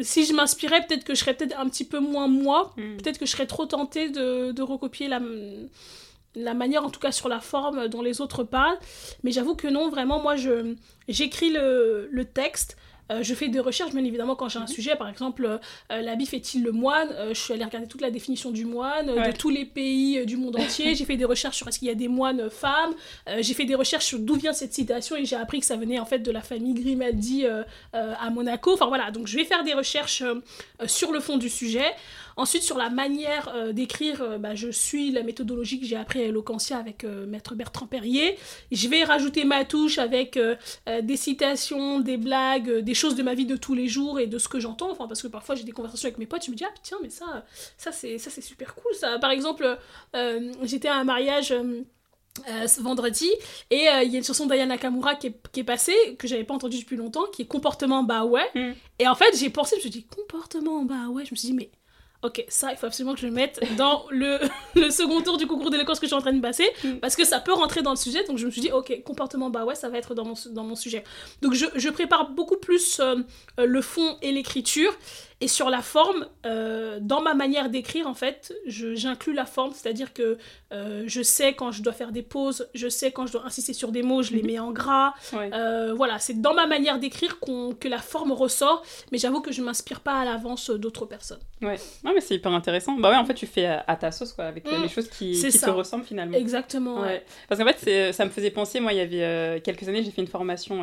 si 0.00 0.24
je 0.24 0.32
m'inspirais, 0.32 0.86
peut-être 0.86 1.04
que 1.04 1.14
je 1.14 1.20
serais 1.20 1.34
peut-être 1.34 1.58
un 1.58 1.68
petit 1.68 1.84
peu 1.84 2.00
moins 2.00 2.28
moi, 2.28 2.74
mm. 2.76 2.98
peut-être 2.98 3.18
que 3.18 3.26
je 3.26 3.30
serais 3.30 3.46
trop 3.46 3.66
tentée 3.66 4.10
de, 4.10 4.52
de 4.52 4.62
recopier 4.62 5.08
la 5.08 5.20
la 6.34 6.54
manière 6.54 6.84
en 6.84 6.90
tout 6.90 7.00
cas 7.00 7.12
sur 7.12 7.28
la 7.28 7.40
forme 7.40 7.88
dont 7.88 8.02
les 8.02 8.20
autres 8.20 8.44
parlent 8.44 8.78
mais 9.22 9.32
j'avoue 9.32 9.54
que 9.54 9.68
non 9.68 9.90
vraiment 9.90 10.20
moi 10.20 10.36
je 10.36 10.74
j'écris 11.08 11.50
le, 11.50 12.08
le 12.10 12.24
texte 12.24 12.76
euh, 13.12 13.22
je 13.22 13.34
fais 13.34 13.48
des 13.48 13.60
recherches, 13.60 13.92
bien 13.92 14.04
évidemment, 14.04 14.34
quand 14.34 14.48
j'ai 14.48 14.58
un 14.58 14.62
mhm. 14.62 14.68
sujet. 14.68 14.96
Par 14.96 15.08
exemple, 15.08 15.46
euh, 15.46 16.00
la 16.00 16.14
bif 16.14 16.34
est-il 16.34 16.62
le 16.62 16.72
moine? 16.72 17.08
Euh, 17.12 17.34
Je 17.34 17.40
suis 17.40 17.52
allée 17.52 17.64
regarder 17.64 17.88
toute 17.88 18.00
la 18.00 18.10
définition 18.10 18.50
du 18.50 18.64
moine, 18.64 19.06
de 19.06 19.36
tous 19.36 19.50
les 19.50 19.64
pays 19.64 20.24
du 20.26 20.36
monde 20.36 20.56
entier. 20.56 20.94
j'ai 20.94 21.04
fait 21.04 21.16
des 21.16 21.24
recherches 21.24 21.56
sur 21.56 21.68
est-ce 21.68 21.78
qu'il 21.78 21.88
y 21.88 21.90
a 21.90 21.94
des 21.94 22.08
moines 22.08 22.48
femmes. 22.50 22.94
j'ai 23.40 23.54
fait 23.54 23.64
des 23.64 23.74
recherches 23.74 24.06
sur 24.06 24.18
d'où 24.18 24.34
vient 24.34 24.52
cette 24.52 24.72
citation 24.72 25.16
et 25.16 25.24
j'ai 25.24 25.36
appris 25.36 25.60
que 25.60 25.66
ça 25.66 25.76
venait 25.76 25.98
en 25.98 26.04
fait 26.04 26.20
de 26.20 26.30
la 26.30 26.40
famille 26.40 26.74
Grimaldi 26.74 27.44
à 27.92 28.30
Monaco. 28.30 28.72
Enfin 28.74 28.86
voilà, 28.86 29.10
donc 29.10 29.26
je 29.26 29.36
vais 29.36 29.44
faire 29.44 29.64
des 29.64 29.74
recherches 29.74 30.22
sur 30.86 31.12
le 31.12 31.20
fond 31.20 31.36
du 31.36 31.48
sujet. 31.48 31.90
Ensuite, 32.36 32.62
sur 32.62 32.78
la 32.78 32.90
manière 32.90 33.50
euh, 33.54 33.72
d'écrire, 33.72 34.22
euh, 34.22 34.38
bah, 34.38 34.54
je 34.54 34.68
suis 34.68 35.10
la 35.10 35.22
méthodologie 35.22 35.80
que 35.80 35.86
j'ai 35.86 35.96
appris 35.96 36.20
à 36.20 36.24
Eloquentia 36.24 36.78
avec 36.78 37.04
euh, 37.04 37.26
maître 37.26 37.54
Bertrand 37.54 37.86
Perrier. 37.86 38.38
Je 38.70 38.88
vais 38.88 39.04
rajouter 39.04 39.44
ma 39.44 39.64
touche 39.64 39.98
avec 39.98 40.38
des 41.02 41.16
citations, 41.16 42.00
des 42.00 42.16
blagues, 42.16 42.78
des 42.78 42.94
choses 42.94 43.14
de 43.14 43.22
ma 43.22 43.34
vie 43.34 43.46
de 43.46 43.56
tous 43.56 43.74
les 43.74 43.88
jours 43.88 44.18
et 44.18 44.26
de 44.26 44.38
ce 44.38 44.48
que 44.48 44.60
j'entends. 44.60 44.90
Enfin, 44.90 45.06
parce 45.06 45.22
que 45.22 45.28
parfois 45.28 45.54
j'ai 45.54 45.64
des 45.64 45.72
conversations 45.72 46.06
avec 46.06 46.18
mes 46.18 46.26
potes, 46.26 46.44
je 46.44 46.50
me 46.50 46.56
dis, 46.56 46.64
ah 46.64 46.72
tiens, 46.82 46.98
mais 47.02 47.10
ça, 47.10 47.44
ça 47.76 47.92
c'est 47.92 48.18
super 48.40 48.74
cool. 48.74 48.94
Ça. 48.94 49.18
Par 49.18 49.30
exemple, 49.30 49.78
j'étais 50.62 50.88
à 50.88 50.96
un 50.96 51.04
mariage. 51.04 51.54
ce 52.66 52.80
vendredi 52.80 53.28
et 53.70 53.88
il 54.04 54.10
y 54.10 54.14
a 54.14 54.18
une 54.18 54.24
chanson 54.24 54.46
d'Ayana 54.46 54.76
Nakamura 54.76 55.16
qui 55.16 55.26
est, 55.26 55.36
qui 55.52 55.60
est 55.60 55.64
passée 55.64 56.16
que 56.18 56.26
j'avais 56.26 56.44
pas 56.44 56.54
entendue 56.54 56.78
depuis 56.78 56.96
longtemps 56.96 57.26
qui 57.30 57.42
est 57.42 57.46
comportement 57.46 58.04
bah 58.04 58.24
ouais 58.24 58.48
mm. 58.54 58.72
et 59.00 59.06
en 59.06 59.14
fait 59.14 59.36
j'ai 59.36 59.50
pensé 59.50 59.76
je 59.76 59.80
me 59.80 59.80
suis 59.82 59.90
dit 59.90 60.06
comportement 60.06 60.82
bah 60.86 61.08
ouais 61.10 61.26
je 61.26 61.32
me 61.32 61.36
suis 61.36 61.48
dit 61.48 61.52
mais 61.52 61.70
ok, 62.22 62.44
ça, 62.48 62.70
il 62.70 62.76
faut 62.76 62.86
absolument 62.86 63.14
que 63.14 63.20
je 63.20 63.26
le 63.26 63.32
mette 63.32 63.60
dans 63.76 64.04
le, 64.10 64.38
le 64.76 64.90
second 64.90 65.20
tour 65.22 65.38
du 65.38 65.46
concours 65.46 65.70
d'éloquence 65.70 65.98
que 65.98 66.06
je 66.06 66.08
suis 66.08 66.16
en 66.16 66.20
train 66.20 66.32
de 66.32 66.40
passer, 66.40 66.68
mm. 66.84 66.94
parce 66.94 67.16
que 67.16 67.24
ça 67.24 67.40
peut 67.40 67.52
rentrer 67.52 67.82
dans 67.82 67.90
le 67.90 67.96
sujet. 67.96 68.24
Donc 68.24 68.38
je 68.38 68.46
me 68.46 68.50
suis 68.50 68.60
dit, 68.60 68.70
ok, 68.70 69.02
comportement, 69.04 69.50
bah 69.50 69.64
ouais, 69.64 69.74
ça 69.74 69.88
va 69.88 69.98
être 69.98 70.14
dans 70.14 70.24
mon, 70.24 70.34
dans 70.50 70.64
mon 70.64 70.76
sujet. 70.76 71.04
Donc 71.40 71.54
je, 71.54 71.66
je 71.74 71.88
prépare 71.88 72.30
beaucoup 72.30 72.56
plus 72.56 73.00
euh, 73.00 73.16
euh, 73.58 73.66
le 73.66 73.82
fond 73.82 74.16
et 74.22 74.32
l'écriture. 74.32 74.96
Et 75.42 75.48
sur 75.48 75.70
la 75.70 75.82
forme, 75.82 76.28
euh, 76.46 77.00
dans 77.00 77.20
ma 77.20 77.34
manière 77.34 77.68
d'écrire, 77.68 78.06
en 78.06 78.14
fait, 78.14 78.54
j'inclus 78.64 79.32
la 79.32 79.44
forme, 79.44 79.72
c'est-à-dire 79.74 80.12
que 80.12 80.38
euh, 80.72 81.02
je 81.08 81.20
sais 81.20 81.54
quand 81.54 81.72
je 81.72 81.82
dois 81.82 81.92
faire 81.92 82.12
des 82.12 82.22
pauses, 82.22 82.68
je 82.74 82.86
sais 82.86 83.10
quand 83.10 83.26
je 83.26 83.32
dois 83.32 83.44
insister 83.44 83.72
sur 83.72 83.90
des 83.90 84.04
mots, 84.04 84.22
je 84.22 84.34
les 84.34 84.44
mets 84.44 84.60
en 84.60 84.70
gras. 84.70 85.14
Euh, 85.34 85.94
voilà, 85.94 86.20
c'est 86.20 86.40
dans 86.40 86.54
ma 86.54 86.68
manière 86.68 87.00
d'écrire 87.00 87.40
que 87.40 87.88
la 87.88 87.98
forme 87.98 88.30
ressort, 88.30 88.84
mais 89.10 89.18
j'avoue 89.18 89.40
que 89.40 89.50
je 89.50 89.62
m'inspire 89.62 89.98
pas 89.98 90.20
à 90.20 90.24
l'avance 90.24 90.70
d'autres 90.70 91.06
personnes. 91.06 91.40
Ouais, 91.60 91.74
mais 92.04 92.20
c'est 92.20 92.36
hyper 92.36 92.52
intéressant. 92.52 92.92
Bah 92.92 93.10
ouais, 93.10 93.16
en 93.16 93.24
fait, 93.24 93.34
tu 93.34 93.46
fais 93.46 93.66
à, 93.66 93.96
ta 93.96 94.12
sauce, 94.12 94.32
quoi, 94.32 94.44
avec 94.44 94.64
mm. 94.64 94.80
les 94.80 94.88
choses 94.88 95.08
qui, 95.08 95.32
qui 95.32 95.58
te 95.58 95.70
ressemblent 95.70 96.04
finalement. 96.04 96.38
Exactement. 96.38 97.00
Ouais. 97.00 97.24
Parce 97.48 97.60
qu'en 97.60 97.66
fait, 97.66 98.12
ça 98.12 98.24
me 98.24 98.30
faisait 98.30 98.52
penser, 98.52 98.78
moi, 98.78 98.92
il 98.92 98.98
y 98.98 99.00
avait 99.00 99.60
quelques 99.62 99.88
années, 99.88 100.04
j'ai 100.04 100.12
fait 100.12 100.22
une 100.22 100.28
formation 100.28 100.82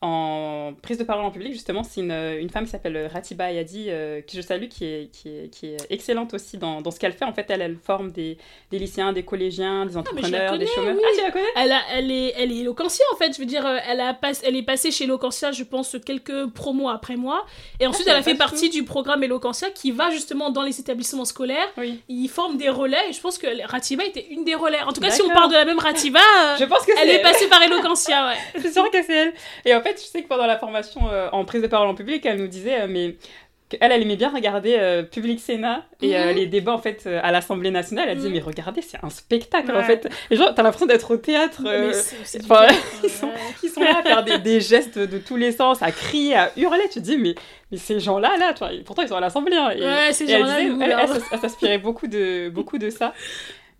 en 0.00 0.72
prise 0.82 0.98
de 0.98 1.04
parole 1.04 1.24
en 1.24 1.30
public, 1.30 1.52
justement. 1.52 1.84
C'est 1.84 2.00
une, 2.00 2.10
une, 2.10 2.50
femme 2.50 2.64
qui 2.64 2.72
s'appelle 2.72 3.08
Ratiba 3.12 3.44
Ayadi 3.44 3.83
euh, 3.90 4.20
que 4.20 4.32
je 4.32 4.40
salue, 4.40 4.68
qui 4.68 4.84
est, 4.84 5.10
qui 5.12 5.28
est, 5.28 5.48
qui 5.52 5.66
est 5.66 5.76
excellente 5.90 6.34
aussi 6.34 6.58
dans, 6.58 6.80
dans 6.80 6.90
ce 6.90 6.98
qu'elle 6.98 7.12
fait. 7.12 7.24
En 7.24 7.32
fait, 7.32 7.46
elle, 7.48 7.62
elle 7.62 7.76
forme 7.76 8.10
des, 8.10 8.38
des 8.70 8.78
lycéens, 8.78 9.12
des 9.12 9.22
collégiens, 9.22 9.86
des 9.86 9.96
ah, 9.96 10.00
entrepreneurs, 10.00 10.58
des 10.58 10.66
chômeurs. 10.66 10.96
Ah, 10.98 11.08
tu 11.14 11.22
la 11.22 11.30
connais? 11.30 11.44
Elle, 11.56 11.72
a, 11.72 11.80
elle, 11.92 12.10
est, 12.10 12.34
elle 12.36 12.52
est 12.52 12.62
Locancia, 12.62 13.04
en 13.12 13.16
fait. 13.16 13.32
Je 13.34 13.38
veux 13.38 13.46
dire, 13.46 13.66
euh, 13.66 13.78
elle, 13.88 14.00
a 14.00 14.14
pas, 14.14 14.32
elle 14.44 14.56
est 14.56 14.62
passée 14.62 14.90
chez 14.90 15.06
Locancia, 15.06 15.52
je 15.52 15.64
pense, 15.64 15.96
quelques 16.04 16.46
promos 16.46 16.88
après 16.88 17.16
moi. 17.16 17.44
Et 17.80 17.86
ensuite, 17.86 18.06
ah, 18.08 18.12
elle 18.12 18.18
a 18.18 18.22
fait 18.22 18.34
partie 18.34 18.70
du 18.70 18.84
programme 18.84 19.22
Eloquentia 19.22 19.70
qui 19.70 19.90
va 19.90 20.10
justement 20.10 20.50
dans 20.50 20.62
les 20.62 20.80
établissements 20.80 21.24
scolaires. 21.24 21.68
Oui. 21.76 22.00
Ils 22.08 22.28
forment 22.28 22.56
des 22.56 22.68
relais. 22.68 23.08
Et 23.08 23.12
je 23.12 23.20
pense 23.20 23.38
que 23.38 23.46
Ratiba 23.66 24.04
était 24.04 24.26
une 24.30 24.44
des 24.44 24.54
relais. 24.54 24.80
En 24.82 24.92
tout 24.92 25.00
cas, 25.00 25.10
si 25.10 25.22
on 25.22 25.28
parle 25.28 25.50
de 25.50 25.56
la 25.56 25.64
même 25.64 25.78
Ratiba, 25.78 26.20
je 26.58 26.64
pense 26.64 26.84
que 26.86 26.92
elle 27.00 27.10
est, 27.10 27.22
passée 27.22 27.48
par 27.48 27.62
Eloquentia, 27.62 28.28
ouais. 28.28 28.36
je 28.54 28.60
suis 28.60 28.72
sûre 28.72 28.90
que 28.90 29.02
c'est 29.02 29.14
elle. 29.14 29.34
Et 29.64 29.74
en 29.74 29.82
fait, 29.82 30.00
je 30.00 30.06
sais 30.06 30.22
que 30.22 30.28
pendant 30.28 30.46
la 30.46 30.58
formation 30.58 31.02
euh, 31.10 31.28
en 31.32 31.44
prise 31.44 31.62
de 31.62 31.66
parole 31.66 31.88
en 31.88 31.94
public, 31.94 32.24
elle 32.26 32.38
nous 32.38 32.46
disait, 32.46 32.86
mais 32.86 33.16
elle, 33.80 33.92
elle 33.92 34.02
aimait 34.02 34.16
bien 34.16 34.30
regarder 34.30 34.76
euh, 34.78 35.02
Public 35.02 35.40
Sénat 35.40 35.84
et 36.02 36.16
euh, 36.16 36.30
mhm. 36.30 36.36
les 36.36 36.46
débats 36.46 36.72
en 36.72 36.78
fait 36.78 37.04
euh, 37.06 37.20
à 37.22 37.32
l'Assemblée 37.32 37.70
nationale. 37.70 38.08
Elle 38.08 38.16
disait 38.16 38.28
mhm. 38.28 38.36
mais 38.36 38.40
regardez 38.40 38.82
c'est 38.82 38.98
un 39.02 39.10
spectacle 39.10 39.74
en 39.74 39.82
fait. 39.82 40.08
Et 40.30 40.36
genre 40.36 40.54
t'as 40.54 40.62
l'impression 40.62 40.86
d'être 40.86 41.12
au 41.12 41.16
théâtre. 41.16 41.62
ils, 41.64 41.94
sont, 41.94 43.28
ils, 43.62 43.68
sont, 43.68 43.80
là 43.80 43.98
à 43.98 44.02
faire 44.02 44.24
des, 44.24 44.38
des, 44.38 44.60
gestes 44.60 44.98
de 44.98 45.18
tous 45.18 45.36
les 45.36 45.52
sens, 45.52 45.82
à 45.82 45.92
crier, 45.92 46.36
à 46.36 46.52
hurler. 46.56 46.84
Tu 46.92 47.00
te 47.00 47.04
dis 47.04 47.16
mais 47.16 47.34
mais 47.70 47.78
ces 47.78 48.00
gens-là 48.00 48.36
là, 48.38 48.54
pourtant 48.84 49.02
ils 49.02 49.08
sont 49.08 49.16
à 49.16 49.20
l'Assemblée. 49.20 49.56
Hein, 49.56 49.74
ouais, 49.78 50.12
ces 50.12 50.26
gens-là. 50.26 50.60
Elle, 50.60 50.96
elle, 51.32 51.38
s'inspirait 51.38 51.78
beaucoup 51.78 52.06
de 52.06 52.48
beaucoup 52.48 52.78
de 52.78 52.90
ça. 52.90 53.14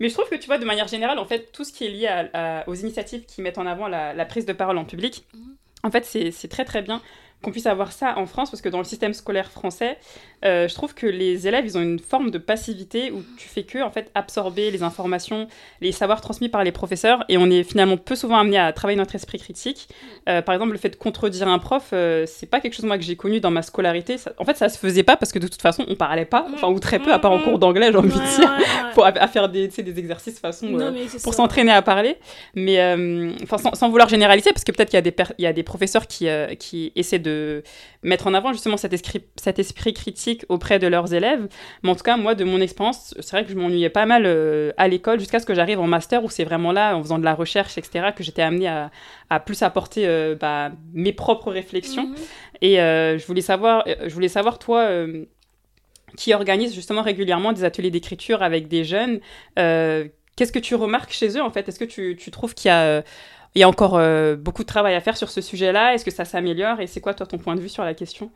Mais 0.01 0.09
je 0.09 0.15
trouve 0.15 0.29
que 0.29 0.35
tu 0.35 0.47
vois, 0.47 0.59
de 0.59 0.65
manière 0.65 0.89
générale, 0.89 1.21
en 1.21 1.25
fait, 1.25 1.53
tout 1.53 1.63
ce 1.63 1.73
qui 1.73 1.87
est 1.87 1.89
lié 1.89 2.27
aux 2.67 2.75
initiatives 2.75 3.25
qui 3.27 3.43
mettent 3.43 3.59
en 3.59 3.67
avant 3.67 3.87
la, 3.87 4.13
la, 4.13 4.25
prise 4.25 4.45
de 4.45 4.53
parole 4.53 4.77
en 4.77 4.85
public, 4.85 5.25
mhm. 5.33 5.57
en 5.85 5.91
fait, 5.93 6.05
c'est 6.05 6.49
très 6.49 6.65
très 6.65 6.83
bien 6.83 7.01
qu'on 7.43 7.53
puisse 7.53 7.67
avoir 7.67 7.93
ça 7.93 8.19
en 8.19 8.27
France, 8.27 8.51
parce 8.51 8.63
que 8.63 8.69
dans 8.69 8.79
le 8.79 8.85
système 8.85 9.15
scolaire 9.15 9.51
français, 9.51 9.99
euh, 10.45 10.69
je 10.69 10.75
trouve 10.75 10.95
que 10.95 11.07
les 11.07 11.47
élèves, 11.47 11.65
ils 11.65 11.79
ont 11.79 11.83
une 11.83 11.99
forme 11.99 12.31
de 12.31 12.39
passivité 12.39 13.11
où 13.13 13.23
tu 13.39 13.49
fais 13.49 13.63
que, 13.63 13.83
en 13.83 13.91
fait, 13.91 14.11
absorber 14.15 14.71
les 14.71 14.83
informations, 14.83 15.47
les 15.81 15.93
savoirs 15.93 16.21
transmis 16.21 16.49
par 16.49 16.65
les 16.65 16.73
professeurs, 16.73 17.25
et 17.29 17.39
on 17.39 17.51
est 17.51 17.63
finalement 17.63 17.97
peu 17.97 18.17
souvent 18.17 18.39
amené 18.39 18.59
à 18.59 18.73
travailler 18.73 18.99
notre 18.99 19.15
esprit 19.15 19.39
critique. 19.39 19.89
Euh, 20.29 20.43
par 20.43 20.55
exemple, 20.55 20.73
le 20.73 20.79
fait 20.79 20.91
de 20.91 20.97
contredire 20.97 21.49
un 21.49 21.59
prof, 21.59 21.91
euh, 21.93 22.25
c'est 22.27 22.47
pas 22.47 22.61
quelque 22.61 22.75
chose, 22.75 22.85
moi, 22.85 22.99
que 22.99 23.05
j'ai 23.05 23.17
connu 23.17 23.41
dans 23.41 23.51
ma 23.51 23.63
scolarité. 23.63 24.17
en 24.39 24.45
fait, 24.45 24.57
ça 24.57 24.69
se 24.69 24.79
faisait 24.79 25.03
pas 25.03 25.17
parce 25.17 25.33
que 25.33 25.39
de 25.39 25.49
toute 25.49 25.63
façon, 25.63 25.85
on 25.89 25.95
parlait 25.95 26.25
pas, 26.25 26.47
enfin, 26.55 26.69
ou 26.69 26.79
très 26.79 26.99
peu, 26.99 27.13
à 27.13 27.19
part 27.19 27.33
en 27.33 27.39
cours 27.39 27.59
d'anglais, 27.59 27.91
j'ai 27.93 27.99
envie 27.99 28.09
de 28.09 28.37
dire, 28.37 28.53
pour 28.95 29.07
à, 29.07 29.29
faire 29.29 29.49
des, 29.49 29.69
des 29.69 29.99
exercices 29.99 30.39
façon 30.39 30.95
pour 31.23 31.35
s'entraîner 31.35 31.73
à 31.73 31.83
parler. 31.83 32.17
Mais, 32.55 32.79
enfin, 33.43 33.59
sans, 33.59 33.75
sans, 33.75 33.91
vouloir 33.91 34.09
généraliser, 34.09 34.53
parce 34.53 34.65
que 34.65 34.73
peut-être 34.73 34.91
qu'il 34.91 34.97
y, 34.97 34.99
a 34.99 35.03
des 35.03 35.15
il 35.39 35.45
y 35.45 35.47
a 35.47 35.53
des 35.53 35.63
professeurs 35.63 36.07
qui, 36.07 36.29
qui 36.59 36.93
essaient 36.97 37.19
de 37.19 37.34
mettre 38.03 38.27
en 38.27 38.35
avant 38.35 38.53
justement 38.53 38.77
cet 38.77 38.93
esprit, 38.93 39.23
cet 39.37 39.59
esprit 39.59 39.95
critique 39.95 40.45
auprès 40.49 40.79
de 40.79 40.87
leurs 40.87 41.15
élèves. 41.15 41.49
Mais 41.83 41.91
en 41.91 41.95
tout 41.95 42.03
cas, 42.03 42.17
moi, 42.17 42.35
de 42.35 42.45
mon 42.45 42.61
expérience, 42.61 43.15
c'est 43.21 43.31
vrai 43.37 43.45
que 43.45 43.51
je 43.51 43.57
m'ennuyais 43.57 43.91
pas 43.91 44.07
mal 44.07 44.25
euh, 44.27 44.73
à 44.77 44.89
l'école 44.89 45.19
jusqu'à 45.19 45.41
ce 45.41 45.47
que 45.47 45.55
j'arrive 45.55 45.81
en 45.81 45.87
master 45.87 46.23
où 46.25 46.31
c'est 46.31 46.45
vraiment 46.45 46.73
là, 46.73 46.97
en 46.97 47.03
faisant 47.03 47.19
de 47.19 47.25
la 47.25 47.35
recherche, 47.35 47.79
etc., 47.79 48.09
que 48.15 48.23
j'étais 48.23 48.43
amenée 48.43 48.69
à, 48.69 48.91
à, 49.31 49.41
plus 49.41 49.63
apporter 49.63 50.07
euh, 50.07 50.37
bah, 50.39 50.71
mes 50.93 51.13
propres 51.13 51.51
réflexions. 51.51 52.09
Mhm. 52.09 52.17
Et 52.61 52.81
euh, 52.81 53.19
je, 53.19 53.27
voulais 53.27 53.41
savoir, 53.41 53.85
je 53.87 54.13
voulais 54.13 54.29
savoir, 54.29 54.59
toi, 54.59 54.89
qui 56.17 56.33
organise 56.33 56.75
justement 56.75 57.03
régulièrement 57.03 57.53
des 57.53 57.65
ateliers 57.65 57.91
d'écriture 57.91 58.43
avec 58.43 58.69
des 58.69 58.85
jeunes, 58.85 59.21
qu'est-ce 59.57 60.53
que 60.53 60.59
tu 60.59 60.75
remarques 60.75 61.13
chez 61.13 61.37
eux 61.37 61.43
en 61.43 61.51
fait? 61.51 61.69
Est-ce 61.69 61.79
que 61.79 61.85
tu, 61.85 62.17
tu 62.17 62.31
trouves 62.31 62.55
qu'il 62.55 62.69
y 62.69 62.73
a 62.73 63.03
il 63.55 63.61
y 63.61 63.63
a 63.63 63.69
encore 63.69 63.97
euh, 63.97 64.37
beaucoup 64.37 64.63
de 64.63 64.69
travail 64.69 64.95
à 64.95 65.01
faire 65.01 65.17
sur 65.17 65.31
ce 65.31 65.41
sujet-là. 65.41 65.95
Est-ce 65.95 66.05
que 66.05 66.11
ça 66.11 66.25
s'améliore 66.25 66.81
Et 66.81 66.87
c'est 66.87 67.01
quoi, 67.01 67.15
toi, 67.15 67.27
ton 67.27 67.39
point 67.39 67.55
de 67.55 67.61
vue 67.61 67.69
sur 67.69 67.85
la 67.85 67.95
question? 67.95 68.31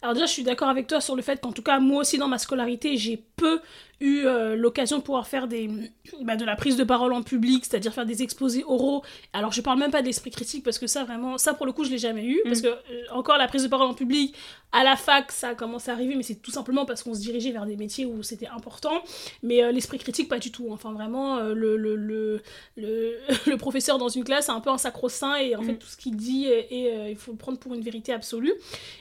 Alors 0.00 0.14
déjà, 0.14 0.26
je 0.26 0.32
suis 0.32 0.44
d'accord 0.44 0.68
avec 0.68 0.86
toi 0.86 1.00
sur 1.00 1.16
le 1.16 1.22
fait 1.22 1.40
qu'en 1.40 1.52
tout 1.52 1.62
cas, 1.62 1.78
moi 1.80 2.02
aussi 2.02 2.18
dans 2.18 2.28
ma 2.28 2.38
scolarité, 2.38 2.96
j'ai 2.96 3.24
peu 3.36 3.60
eu 4.00 4.24
euh, 4.24 4.56
l'occasion 4.56 4.98
de 4.98 5.02
pouvoir 5.02 5.26
faire 5.26 5.46
des, 5.46 5.70
bah, 6.22 6.36
de 6.36 6.44
la 6.44 6.56
prise 6.56 6.76
de 6.76 6.84
parole 6.84 7.12
en 7.12 7.22
public, 7.22 7.64
c'est-à-dire 7.64 7.92
faire 7.92 8.06
des 8.06 8.22
exposés 8.22 8.64
oraux. 8.66 9.02
Alors 9.32 9.52
je 9.52 9.60
parle 9.60 9.78
même 9.78 9.90
pas 9.90 10.02
d'esprit 10.02 10.30
critique 10.30 10.64
parce 10.64 10.78
que 10.78 10.86
ça 10.86 11.04
vraiment, 11.04 11.38
ça 11.38 11.54
pour 11.54 11.66
le 11.66 11.72
coup 11.72 11.84
je 11.84 11.90
l'ai 11.90 11.98
jamais 11.98 12.24
eu, 12.24 12.40
parce 12.44 12.60
mm. 12.60 12.62
que 12.62 12.68
euh, 12.68 13.04
encore 13.12 13.38
la 13.38 13.48
prise 13.48 13.62
de 13.62 13.68
parole 13.68 13.88
en 13.88 13.94
public, 13.94 14.34
à 14.72 14.84
la 14.84 14.96
fac 14.96 15.30
ça 15.30 15.50
a 15.50 15.54
commencé 15.54 15.90
à 15.90 15.94
arriver, 15.94 16.16
mais 16.16 16.22
c'est 16.22 16.36
tout 16.36 16.50
simplement 16.50 16.84
parce 16.84 17.02
qu'on 17.02 17.14
se 17.14 17.20
dirigeait 17.20 17.52
vers 17.52 17.66
des 17.66 17.76
métiers 17.76 18.04
où 18.04 18.22
c'était 18.22 18.48
important, 18.48 19.02
mais 19.42 19.62
euh, 19.62 19.72
l'esprit 19.72 19.98
critique 19.98 20.28
pas 20.28 20.38
du 20.38 20.50
tout. 20.50 20.68
Enfin 20.70 20.92
vraiment, 20.92 21.40
le, 21.40 21.76
le, 21.76 21.96
le, 21.96 22.42
le, 23.46 23.56
professeur 23.56 23.98
dans 23.98 24.08
une 24.08 24.24
classe 24.24 24.46
c'est 24.46 24.52
un 24.52 24.60
peu 24.60 24.70
un 24.70 24.78
sacro-saint 24.78 25.36
et 25.36 25.56
en 25.56 25.62
fait 25.62 25.74
mm. 25.74 25.78
tout 25.78 25.86
ce 25.86 25.96
qu'il 25.96 26.16
dit, 26.16 26.46
et, 26.46 27.10
il 27.10 27.16
faut 27.16 27.32
le 27.32 27.38
prendre 27.38 27.58
pour 27.58 27.74
une 27.74 27.82
vérité 27.82 28.12
absolue. 28.12 28.52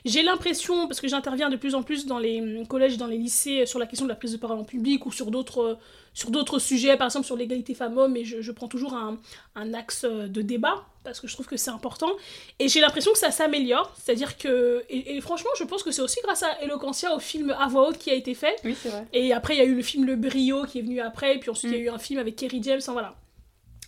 J'ai 0.05 0.21
l'impression, 0.21 0.87
parce 0.87 1.01
que 1.01 1.07
j'interviens 1.07 1.49
de 1.49 1.55
plus 1.55 1.75
en 1.75 1.83
plus 1.83 2.05
dans 2.05 2.19
les 2.19 2.63
collèges, 2.69 2.97
dans 2.97 3.07
les 3.07 3.17
lycées 3.17 3.65
sur 3.65 3.79
la 3.79 3.85
question 3.85 4.05
de 4.05 4.09
la 4.09 4.15
prise 4.15 4.31
de 4.31 4.37
parole 4.37 4.59
en 4.59 4.63
public, 4.63 4.83
ou 5.05 5.11
sur 5.11 5.31
d'autres 5.31 5.77
sur 6.13 6.29
d'autres 6.29 6.59
sujets, 6.59 6.95
par 6.95 7.07
exemple 7.07 7.25
sur 7.25 7.35
l'égalité 7.35 7.73
femmes-hommes, 7.73 8.15
et 8.15 8.23
je, 8.23 8.51
prends 8.51 8.67
toujours 8.67 8.93
un, 8.93 9.17
un, 9.55 9.73
axe 9.73 10.05
de 10.05 10.41
débat, 10.41 10.85
parce 11.03 11.19
que 11.19 11.27
je 11.27 11.33
trouve 11.33 11.47
que 11.47 11.57
c'est 11.57 11.71
important. 11.71 12.11
Et 12.59 12.67
j'ai 12.67 12.81
l'impression 12.81 13.11
que 13.11 13.17
ça 13.17 13.31
s'améliore, 13.31 13.91
c'est-à-dire 13.97 14.37
que... 14.37 14.83
Et, 14.89 15.19
franchement, 15.21 15.49
je 15.57 15.63
pense 15.63 15.81
que 15.81 15.91
c'est 15.91 16.01
aussi 16.01 16.19
grâce 16.23 16.43
à 16.43 16.61
Eloquentia, 16.61 17.15
au 17.15 17.19
film 17.19 17.55
À 17.59 17.67
voix 17.67 17.89
haute 17.89 17.97
qui 17.97 18.11
a 18.11 18.13
été 18.13 18.35
fait. 18.35 18.55
Oui, 18.63 18.75
c'est 18.79 18.89
vrai. 18.89 19.07
Et 19.11 19.33
après, 19.33 19.55
il 19.55 19.57
y 19.57 19.61
a 19.61 19.65
eu 19.65 19.75
le 19.75 19.81
film 19.81 20.05
Le 20.05 20.15
Brio 20.15 20.65
qui 20.65 20.79
est 20.79 20.81
venu 20.83 20.99
après, 20.99 21.35
et 21.35 21.39
puis 21.39 21.49
ensuite, 21.49 21.71
il 21.71 21.77
y 21.77 21.81
a 21.81 21.83
eu 21.83 21.89
un 21.89 21.99
film 21.99 22.19
avec 22.19 22.35
Kerry 22.35 22.61
James, 22.61 22.79
enfin 22.79 22.93
voilà. 22.93 23.15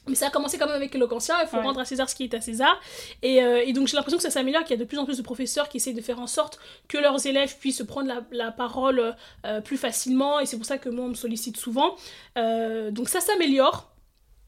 Mais 0.08 0.16
ça 0.16 0.28
a 0.28 0.30
commencé 0.30 0.58
quand 0.58 0.68
même 0.68 0.76
avec 0.76 0.94
Eloquentia, 0.94 1.36
il 1.42 1.48
faut 1.48 1.60
rendre 1.62 1.80
à 1.80 1.86
César 1.86 2.10
ce 2.10 2.16
qui 2.16 2.24
est 2.24 2.34
à 2.34 2.42
César. 2.42 2.80
Et, 3.24 3.42
euh, 3.44 3.64
et 3.66 3.74
donc 3.74 3.88
j'ai 3.88 3.96
l'impression 3.96 4.18
que 4.18 4.24
ça 4.24 4.30
s'améliore, 4.30 4.64
qu'il 4.64 4.78
y 4.78 4.80
a 4.80 4.84
de 4.84 4.88
plus 4.88 5.00
en 5.00 5.06
plus 5.06 5.18
de 5.18 5.24
professeurs 5.24 5.68
qui 5.68 5.78
essayent 5.78 5.94
de 5.96 6.02
faire 6.02 6.20
en 6.20 6.28
sorte 6.28 6.60
que 6.88 6.98
leurs 6.98 7.26
élèves 7.26 7.58
puissent 7.58 7.84
prendre 7.84 8.08
la, 8.08 8.22
la 8.32 8.52
parole 8.52 9.16
euh, 9.46 9.62
plus 9.62 9.78
facilement, 9.78 10.40
et 10.40 10.46
c'est 10.46 10.58
pour 10.58 10.66
ça 10.66 10.78
que 10.78 10.90
moi 10.90 11.06
on 11.06 11.10
me 11.10 11.16
sollicite 11.16 11.58
souvent. 11.58 11.96
Euh, 12.38 12.92
donc 12.92 13.10
ça 13.10 13.20
s'améliore, 13.20 13.90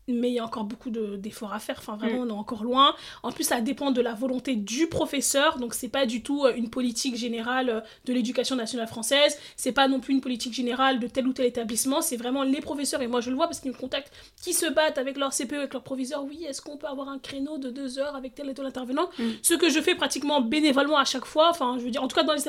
mais 0.07 0.29
il 0.29 0.35
y 0.35 0.39
a 0.39 0.45
encore 0.45 0.63
beaucoup 0.63 0.89
d'efforts 0.89 1.53
à 1.53 1.59
faire. 1.59 1.75
Enfin, 1.79 1.97
vraiment, 1.97 2.25
mm. 2.25 2.27
on 2.27 2.35
est 2.35 2.39
encore 2.39 2.63
loin. 2.63 2.95
En 3.23 3.31
plus, 3.31 3.43
ça 3.43 3.61
dépend 3.61 3.91
de 3.91 4.01
la 4.01 4.13
volonté 4.13 4.55
du 4.55 4.87
professeur. 4.87 5.59
Donc, 5.59 5.73
c'est 5.73 5.89
pas 5.89 6.05
du 6.05 6.23
tout 6.23 6.45
euh, 6.45 6.53
une 6.55 6.69
politique 6.69 7.15
générale 7.15 7.69
euh, 7.69 7.81
de 8.05 8.13
l'éducation 8.13 8.55
nationale 8.55 8.87
française. 8.87 9.37
C'est 9.57 9.73
pas 9.73 9.87
non 9.87 9.99
plus 9.99 10.13
une 10.13 10.21
politique 10.21 10.53
générale 10.53 10.99
de 10.99 11.07
tel 11.07 11.27
ou 11.27 11.33
tel 11.33 11.45
établissement. 11.45 12.01
C'est 12.01 12.15
vraiment 12.15 12.43
les 12.43 12.61
professeurs. 12.61 13.01
Et 13.01 13.07
moi, 13.07 13.19
je 13.19 13.29
le 13.29 13.35
vois 13.35 13.47
parce 13.47 13.59
qu'ils 13.59 13.71
me 13.71 13.77
contactent, 13.77 14.13
qui 14.41 14.53
se 14.53 14.65
battent 14.71 14.97
avec 14.97 15.17
leur 15.17 15.31
CPE, 15.31 15.53
avec 15.53 15.73
leur 15.73 15.83
proviseur. 15.83 16.23
Oui, 16.23 16.45
est-ce 16.47 16.61
qu'on 16.61 16.77
peut 16.77 16.87
avoir 16.87 17.09
un 17.09 17.19
créneau 17.19 17.57
de 17.57 17.69
deux 17.69 17.99
heures 17.99 18.15
avec 18.15 18.33
tel 18.33 18.49
et 18.49 18.53
tel 18.53 18.65
intervenant 18.65 19.09
mm. 19.19 19.23
Ce 19.41 19.53
que 19.55 19.69
je 19.69 19.81
fais 19.81 19.95
pratiquement 19.95 20.39
bénévolement 20.41 20.97
à 20.97 21.05
chaque 21.05 21.25
fois. 21.25 21.49
Enfin, 21.49 21.75
je 21.79 21.83
veux 21.83 21.91
dire, 21.91 22.03
en 22.03 22.07
tout 22.07 22.15
cas, 22.15 22.23
dans 22.23 22.33
les 22.33 22.43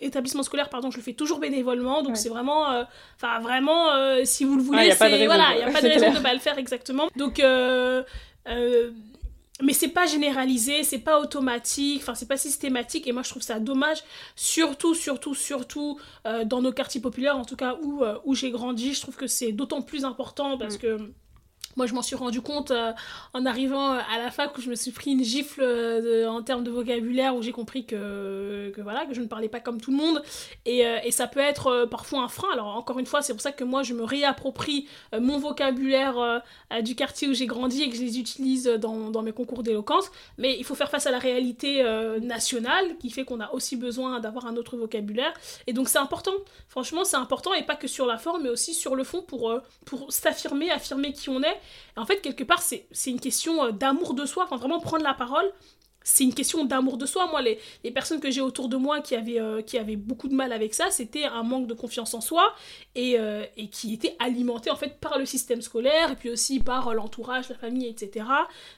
établissements 0.00 0.42
scolaires, 0.42 0.70
pardon, 0.70 0.90
je 0.90 0.96
le 0.96 1.02
fais 1.02 1.12
toujours 1.12 1.38
bénévolement. 1.38 2.02
Donc, 2.02 2.16
c'est 2.16 2.30
vraiment, 2.30 2.70
euh, 2.70 2.84
enfin, 3.16 3.40
vraiment, 3.40 3.90
si 4.24 4.44
vous 4.44 4.56
le 4.56 4.62
voulez, 4.62 4.90
c'est, 4.92 5.26
voilà, 5.26 5.52
il 5.52 5.58
n'y 5.58 5.62
a 5.64 5.70
pas 5.70 5.82
de 5.82 5.88
raison 5.88 6.10
de 6.10 6.16
ne 6.18 6.22
pas 6.22 6.32
le 6.32 6.40
faire 6.40 6.58
exactement. 6.58 6.93
Donc, 7.16 7.40
euh, 7.40 8.02
euh, 8.48 8.90
mais 9.62 9.72
c'est 9.72 9.88
pas 9.88 10.06
généralisé, 10.06 10.82
c'est 10.82 10.98
pas 10.98 11.20
automatique, 11.20 12.02
enfin 12.02 12.14
c'est 12.14 12.28
pas 12.28 12.36
systématique 12.36 13.06
et 13.06 13.12
moi 13.12 13.22
je 13.22 13.30
trouve 13.30 13.42
ça 13.42 13.60
dommage, 13.60 13.98
surtout, 14.34 14.94
surtout, 14.94 15.34
surtout 15.34 15.98
euh, 16.26 16.44
dans 16.44 16.60
nos 16.60 16.72
quartiers 16.72 17.00
populaires, 17.00 17.36
en 17.36 17.44
tout 17.44 17.56
cas 17.56 17.76
où, 17.82 18.02
où 18.24 18.34
j'ai 18.34 18.50
grandi, 18.50 18.94
je 18.94 19.00
trouve 19.00 19.16
que 19.16 19.26
c'est 19.26 19.52
d'autant 19.52 19.82
plus 19.82 20.04
important 20.04 20.58
parce 20.58 20.76
mm. 20.76 20.78
que 20.78 20.98
Moi, 21.76 21.86
je 21.86 21.94
m'en 21.94 22.02
suis 22.02 22.16
rendu 22.16 22.40
compte 22.40 22.70
euh, 22.70 22.92
en 23.32 23.46
arrivant 23.46 23.92
à 23.92 24.18
la 24.18 24.30
fac 24.30 24.56
où 24.56 24.60
je 24.60 24.70
me 24.70 24.74
suis 24.74 24.90
pris 24.90 25.12
une 25.12 25.24
gifle 25.24 25.62
en 26.28 26.42
termes 26.42 26.64
de 26.64 26.70
vocabulaire 26.70 27.34
où 27.34 27.42
j'ai 27.42 27.52
compris 27.52 27.84
que, 27.84 28.72
que, 28.74 28.80
voilà, 28.80 29.06
que 29.06 29.14
je 29.14 29.20
ne 29.20 29.26
parlais 29.26 29.48
pas 29.48 29.60
comme 29.60 29.80
tout 29.80 29.90
le 29.90 29.96
monde. 29.96 30.22
Et, 30.66 30.80
et 30.80 31.10
ça 31.10 31.26
peut 31.26 31.40
être 31.40 31.86
parfois 31.90 32.22
un 32.22 32.28
frein. 32.28 32.48
Alors, 32.52 32.76
encore 32.76 32.98
une 32.98 33.06
fois, 33.06 33.22
c'est 33.22 33.32
pour 33.32 33.42
ça 33.42 33.52
que 33.52 33.64
moi, 33.64 33.82
je 33.82 33.94
me 33.94 34.04
réapproprie 34.04 34.88
mon 35.18 35.38
vocabulaire 35.38 36.42
du 36.82 36.94
quartier 36.94 37.28
où 37.28 37.34
j'ai 37.34 37.46
grandi 37.46 37.82
et 37.82 37.90
que 37.90 37.96
je 37.96 38.02
les 38.02 38.18
utilise 38.18 38.64
dans, 38.64 39.10
dans 39.10 39.22
mes 39.22 39.32
concours 39.32 39.62
d'éloquence. 39.62 40.10
Mais 40.38 40.56
il 40.58 40.64
faut 40.64 40.74
faire 40.74 40.90
face 40.90 41.06
à 41.06 41.10
la 41.10 41.18
réalité 41.18 41.82
nationale 42.20 42.96
qui 42.98 43.10
fait 43.10 43.24
qu'on 43.24 43.40
a 43.40 43.50
aussi 43.52 43.76
besoin 43.76 44.20
d'avoir 44.20 44.46
un 44.46 44.56
autre 44.56 44.76
vocabulaire. 44.76 45.32
Et 45.66 45.72
donc, 45.72 45.88
c'est 45.88 45.98
important. 45.98 46.32
Franchement, 46.68 47.04
c'est 47.04 47.16
important 47.16 47.54
et 47.54 47.62
pas 47.62 47.76
que 47.76 47.88
sur 47.88 48.06
la 48.06 48.18
forme, 48.18 48.42
mais 48.42 48.48
aussi 48.48 48.74
sur 48.74 48.94
le 48.94 49.04
fond 49.04 49.22
pour, 49.22 49.50
euh, 49.50 49.60
pour 49.84 50.12
s'affirmer, 50.12 50.70
affirmer 50.70 51.12
qui 51.12 51.28
on 51.30 51.42
est. 51.42 51.60
en 51.96 52.06
fait, 52.06 52.20
quelque 52.20 52.44
part, 52.44 52.62
c'est 52.62 52.86
une 53.06 53.20
question 53.20 53.64
euh, 53.64 53.72
d'amour 53.72 54.14
de 54.14 54.26
soi, 54.26 54.44
enfin, 54.44 54.56
vraiment 54.56 54.80
prendre 54.80 55.04
la 55.04 55.14
parole. 55.14 55.50
C'est 56.06 56.24
une 56.24 56.34
question 56.34 56.66
d'amour 56.66 56.98
de 56.98 57.06
soi. 57.06 57.26
Moi, 57.30 57.40
les, 57.40 57.58
les 57.82 57.90
personnes 57.90 58.20
que 58.20 58.30
j'ai 58.30 58.42
autour 58.42 58.68
de 58.68 58.76
moi 58.76 59.00
qui 59.00 59.14
avaient, 59.14 59.40
euh, 59.40 59.62
qui 59.62 59.78
avaient 59.78 59.96
beaucoup 59.96 60.28
de 60.28 60.34
mal 60.34 60.52
avec 60.52 60.74
ça, 60.74 60.90
c'était 60.90 61.24
un 61.24 61.42
manque 61.42 61.66
de 61.66 61.72
confiance 61.72 62.12
en 62.12 62.20
soi 62.20 62.54
et, 62.94 63.16
et 63.56 63.68
qui 63.68 63.94
était 63.94 64.14
alimenté 64.18 64.70
en 64.70 64.76
fait 64.76 65.00
par 65.00 65.18
le 65.18 65.24
système 65.24 65.62
scolaire 65.62 66.10
et 66.12 66.16
puis 66.16 66.28
aussi 66.28 66.60
par 66.60 66.92
l'entourage, 66.92 67.48
la 67.48 67.54
famille, 67.54 67.86
etc. 67.86 68.26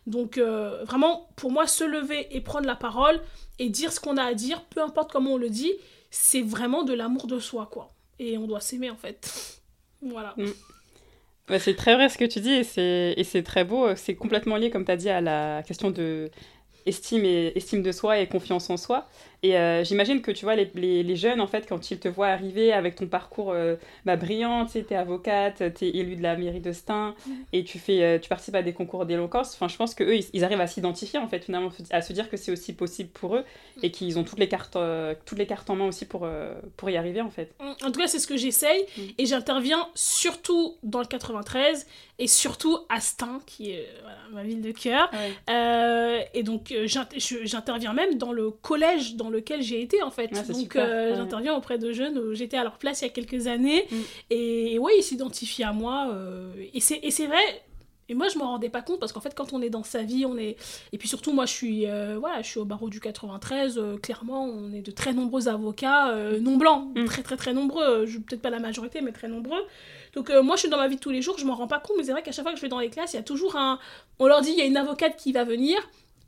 Donc, 0.07 0.39
vraiment, 0.39 1.28
pour 1.34 1.51
moi, 1.51 1.66
se 1.66 1.82
lever 1.82 2.28
et 2.30 2.41
prendre 2.41 2.66
la 2.66 2.76
parole 2.76 3.20
et 3.59 3.70
dire 3.70 3.93
ce 3.93 3.99
qu'on 3.99 4.18
a 4.18 4.22
à 4.22 4.34
dire, 4.34 4.62
peu 4.66 4.80
importe 4.80 5.11
comment 5.11 5.32
on 5.32 5.39
le 5.39 5.51
dit, 5.51 5.72
c'est 6.11 6.43
vraiment 6.43 6.82
de 6.84 6.93
l'amour 6.93 7.26
de 7.26 7.39
soi, 7.39 7.68
quoi. 7.70 7.93
Et 8.18 8.39
on 8.39 8.47
doit 8.47 8.61
s'aimer, 8.61 8.91
en 8.91 8.97
fait. 8.97 9.61
voilà. 10.03 10.34
Mm. 10.37 10.51
Bah, 11.49 11.59
c'est 11.61 11.76
très 11.76 11.94
vrai 11.94 12.09
ce 12.09 12.18
que 12.18 12.24
tu 12.24 12.40
dis 12.40 12.51
et 12.51 13.24
c'est 13.24 13.42
très 13.44 13.64
beau. 13.64 13.94
C'est 13.94 14.16
complètement 14.16 14.57
lié, 14.57 14.70
comme 14.70 14.84
tu 14.84 14.90
as 14.90 14.97
dit, 14.97 15.09
à 15.09 15.20
la 15.20 15.62
question 15.64 15.90
de 15.90 16.30
estime, 16.86 17.24
estime 17.24 17.82
de 17.82 17.92
soi 17.92 18.18
et 18.18 18.26
confiance 18.28 18.70
en 18.70 18.76
soi. 18.76 19.09
Et 19.43 19.57
euh, 19.57 19.84
j'imagine 19.84 20.22
que 20.22 20.30
tu 20.30 20.45
vois, 20.45 20.57
les, 20.57 20.70
les, 20.74 21.16
jeunes, 21.16 21.41
en 21.41 21.47
fait, 21.47 21.66
quand 21.68 21.91
ils 21.91 21.99
te 21.99 22.09
voient 22.09 22.28
arriver 22.28 22.72
avec 22.72 22.97
ton 22.97 23.07
parcours 23.07 23.53
euh, 23.53 23.76
bah, 24.05 24.16
brillant, 24.16 24.64
tu 24.64 24.72
sais, 24.72 24.82
t'es 24.82 24.95
avocate, 24.95 25.74
t'es 25.74 25.89
élue 25.89 26.16
de 26.16 26.22
la 26.22 26.37
mairie 26.37 26.61
de 26.61 26.72
Stein, 26.72 27.14
mm. 27.26 27.32
et 27.53 27.64
tu, 27.64 27.78
fais, 27.78 28.03
euh, 28.03 28.18
tu 28.18 28.28
participes 28.28 28.55
à 28.55 28.62
des 28.62 28.72
concours 28.72 29.05
d'éloquence, 29.05 29.55
enfin, 29.55 29.68
je 29.68 29.76
pense 29.76 29.95
qu'eux, 29.95 30.16
ils, 30.16 30.26
ils, 30.32 30.45
arrivent 30.45 30.61
à 30.61 30.66
s'identifier, 30.66 31.18
en 31.18 31.28
fait, 31.28 31.45
finalement, 31.45 31.70
à 31.91 32.03
se 32.03 32.12
dire 32.12 32.30
que 32.30 32.37
c'est 32.37 32.51
aussi 32.51 32.72
possible 32.72 33.11
pour 33.11 33.37
eux, 33.37 33.45
mm. 33.76 33.80
et 33.84 33.91
qu'ils 33.91 34.18
ont 34.18 34.24
toutes 34.24 34.39
les, 34.39 34.49
cartes, 34.49 34.78
toutes 35.26 35.39
les 35.39 35.47
cartes 35.47 35.68
en 35.68 35.76
main 35.76 35.87
aussi 35.87 36.07
pour, 36.07 36.26
pour 36.76 36.91
y 36.91 36.97
arriver, 36.97 37.20
en 37.20 37.30
fait. 37.30 37.55
Mm. 37.61 37.87
En 37.87 37.93
tout 37.93 38.01
cas, 38.01 38.07
c'est 38.07 38.18
ce 38.18 38.26
que 38.26 38.37
j'essaye, 38.37 38.84
et 39.18 39.26
j'interviens 39.26 39.89
surtout 39.95 40.76
dans 40.82 41.01
le 41.01 41.07
93, 41.07 41.87
et 42.18 42.26
surtout 42.26 42.78
à 42.89 43.01
Stein, 43.01 43.41
qui 43.47 43.72
est 43.72 43.87
ma 44.32 44.43
ville 44.43 44.62
de 44.62 44.72
cœur. 44.72 45.11
et 46.32 46.43
donc, 46.43 46.74
j'interviens 46.87 47.93
même 47.93 48.16
dans 48.16 48.32
le 48.32 48.51
collège, 48.51 49.14
dans 49.16 49.26
lequel 49.31 49.62
j'ai 49.62 49.81
été 49.81 50.03
en 50.03 50.11
fait. 50.11 50.29
Donc 50.51 50.77
euh, 50.77 51.14
j'interviens 51.16 51.55
auprès 51.55 51.79
de 51.79 51.93
jeunes 51.93 52.18
où 52.18 52.35
j'étais 52.35 52.57
à 52.57 52.62
leur 52.62 52.79
place 52.79 53.01
il 53.01 53.05
y 53.05 53.09
a 53.09 53.11
quelques 53.11 53.47
années. 53.47 53.87
Mm. 53.91 53.97
Et 54.31 54.79
ouais, 54.79 54.93
ils 54.99 55.03
s'identifient 55.03 55.64
à 55.64 55.72
moi. 55.72 56.09
Euh, 56.11 56.53
et 56.74 56.81
c'est 56.81 57.27
vrai, 57.27 57.62
et 58.09 58.14
moi, 58.14 58.29
je 58.29 58.39
m'en 58.39 58.53
rendais 58.53 58.68
pas 58.68 58.83
compte 58.83 59.01
parce 59.01 59.12
qu'en 59.12 59.20
fait, 59.20 59.35
quand 59.35 59.53
on 59.53 59.61
est 59.62 59.70
dans 59.70 59.83
sa 59.83 60.03
vie, 60.03 60.24
on 60.27 60.37
est. 60.37 60.57
Et 60.93 60.99
puis 60.99 61.09
surtout, 61.09 61.33
moi, 61.33 61.47
je 61.47 61.53
suis, 61.53 61.87
euh, 61.87 62.18
voilà, 62.18 62.43
je 62.43 62.49
suis 62.49 62.61
au 62.61 62.64
barreau 62.64 62.89
du 62.89 63.01
93. 63.01 63.81
clairement, 64.03 64.45
on 64.45 64.72
est 64.72 64.83
de 64.83 64.91
très 64.91 65.12
nombreux 65.12 65.49
avocats 65.49 66.14
non 66.41 66.57
blancs, 66.57 66.89
mm. 66.95 67.05
très 67.05 67.22
très 67.22 67.37
très 67.37 67.53
nombreux. 67.53 68.05
Peut-être 68.27 68.43
pas 68.43 68.51
la 68.51 68.61
majorité, 68.61 69.01
mais 69.01 69.12
très 69.12 69.29
nombreux. 69.29 69.62
Donc 70.14 70.31
moi, 70.31 70.57
je 70.57 70.61
suis 70.61 70.70
dans 70.70 70.79
ma 70.79 70.89
vie 70.89 70.97
de 70.97 71.01
tous 71.01 71.11
les 71.11 71.22
jours, 71.22 71.37
je 71.39 71.45
m'en 71.45 71.55
rends 71.55 71.66
pas 71.66 71.81
compte, 71.81 71.97
mais 71.99 72.05
c'est 72.05 72.12
vrai 72.12 72.22
qu'à 72.22 72.33
chaque 72.33 72.45
fois 72.45 72.53
que 72.53 72.59
je 72.59 72.62
vais 72.62 72.70
dans 72.70 72.81
les 72.81 72.91
classes, 72.91 73.12
il 73.12 73.16
y 73.16 73.20
a 73.20 73.22
toujours 73.22 73.57
un. 73.57 73.79
On 74.18 74.27
leur 74.27 74.41
dit, 74.41 74.51
il 74.51 74.59
y 74.59 74.62
a 74.62 74.64
une 74.64 74.79
avocate 74.79 75.16
qui 75.16 75.33
va 75.33 75.45
venir 75.45 75.79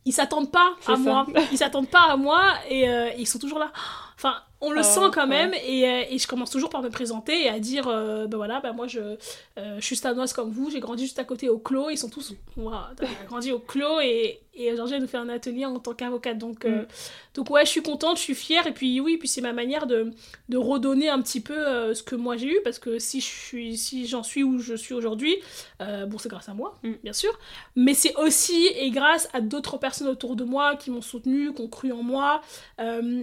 ils 0.05 0.13
s'attendent 0.13 0.51
pas 0.51 0.75
à 0.87 0.97
moi. 0.97 1.27
Ils 1.53 1.59
s'attendent 1.59 1.89
pas 1.91 2.11
à 2.11 2.17
moi 2.17 2.55
et 2.69 2.89
euh, 2.89 3.11
ils 3.19 3.27
sont 3.27 3.39
toujours 3.39 3.59
là. 3.59 3.71
Enfin, 4.17 4.37
on 4.61 4.73
le 4.73 4.81
ah, 4.81 4.83
sent 4.83 5.11
quand 5.13 5.27
même 5.27 5.55
et, 5.55 5.89
euh, 5.89 6.03
et, 6.11 6.19
je 6.19 6.27
commence 6.27 6.51
toujours 6.51 6.71
par 6.71 6.83
me 6.83 6.91
présenter 6.91 7.45
et 7.45 7.49
à 7.49 7.61
dire 7.61 7.87
euh, 7.87 8.27
ben 8.27 8.37
voilà 8.37 8.61
ben 8.61 8.73
moi 8.73 8.89
je, 8.89 9.17
je 9.57 9.81
suis 9.81 9.97
stanoise 9.97 10.33
comme 10.33 10.51
vous 10.51 10.71
j'ai 10.71 10.81
grandi 10.81 11.05
juste 11.05 11.19
à 11.19 11.25
côté 11.25 11.49
au 11.49 11.59
clos 11.59 11.91
ils 11.91 11.97
sont 11.97 12.09
tous 12.09 12.35
moi 12.57 12.91
wow, 13.01 13.09
grandi 13.29 13.53
au 13.53 13.61
clos 13.61 14.01
et, 14.01 14.41
et 14.55 14.75
Georgia 14.75 14.99
nous 14.99 15.07
fait 15.07 15.17
un 15.17 15.29
atelier 15.29 15.65
en 15.65 15.79
tant 15.79 15.95
qu'avocate 15.95 16.39
donc 16.39 16.65
mm. 16.65 16.87
donc 17.35 17.51
ouais 17.51 17.65
je 17.65 17.71
suis 17.71 17.83
contente 17.83 18.17
je 18.17 18.23
suis 18.23 18.35
fière 18.35 18.67
et 18.67 18.73
puis 18.73 18.99
oui 19.01 19.17
puis 19.17 19.29
c'est 19.29 19.41
ma 19.41 19.53
manière 19.53 19.87
de, 19.87 20.13
de 20.49 20.57
redonner 20.57 21.09
un 21.09 21.23
petit 21.23 21.41
peu 21.41 21.95
ce 21.95 22.03
que 22.03 22.17
moi 22.17 22.37
j'ai 22.37 22.49
eu 22.49 22.61
parce 22.65 22.81
que 22.81 22.99
si 22.99 23.21
je 23.21 23.27
suis 23.27 23.77
si 23.77 24.07
j'en 24.07 24.25
suis 24.25 24.43
où 24.43 24.59
je 24.59 24.75
suis 24.75 24.95
aujourd'hui 24.95 25.37
bon 25.79 26.19
c'est 26.19 26.29
grâce 26.29 26.49
à 26.49 26.55
moi 26.55 26.77
mm. 26.83 26.93
bien 27.05 27.13
sûr 27.13 27.39
mais 27.77 27.95
c'est 27.95 28.17
aussi 28.17 28.67
et 28.75 28.91
grâce 28.91 29.29
à 29.33 29.41
d'autres 29.41 29.79
personnes 29.79 30.09
autour 30.09 30.35
de 30.35 30.43
moi 30.43 30.75
qui 30.75 30.91
m'ont 30.91 31.03
soutenu 31.03 31.55
qui 31.55 31.63
ont 31.63 31.69
cru 31.69 31.93
en 31.93 32.03
moi 32.03 32.41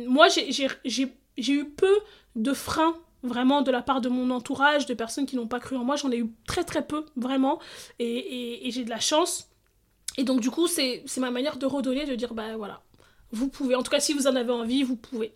moi 0.08 0.28
j'ai 0.30 1.14
j'ai 1.38 1.54
eu 1.54 1.66
peu 1.66 2.00
de 2.36 2.54
freins 2.54 2.98
vraiment 3.24 3.62
de 3.62 3.72
la 3.72 3.82
part 3.82 4.02
de 4.02 4.10
mon 4.10 4.30
entourage, 4.30 4.86
de 4.86 4.94
personnes 4.94 5.26
qui 5.26 5.36
n'ont 5.36 5.48
pas 5.48 5.60
cru 5.60 5.76
en 5.76 5.84
moi. 5.84 5.96
J'en 5.96 6.12
ai 6.12 6.20
eu 6.20 6.32
très 6.48 6.64
très 6.64 6.86
peu, 6.86 7.06
vraiment. 7.16 7.60
Et, 8.00 8.70
j'ai 8.72 8.84
de 8.84 8.90
la 8.90 9.00
chance. 9.00 9.50
Et 10.18 10.24
donc 10.24 10.40
du 10.40 10.50
coup, 10.50 10.68
c'est 10.68 11.04
ma 11.18 11.32
manière 11.32 11.58
de 11.58 11.66
redonner, 11.66 12.06
de 12.06 12.16
dire, 12.16 12.34
bah 12.34 12.56
voilà, 12.58 12.82
vous 13.32 13.50
pouvez. 13.50 13.76
En 13.76 13.84
tout 13.84 13.92
cas, 13.92 14.00
si 14.00 14.14
vous 14.14 14.28
en 14.28 14.36
avez 14.36 14.52
envie, 14.52 14.84
vous 14.84 14.96
pouvez. 14.96 15.34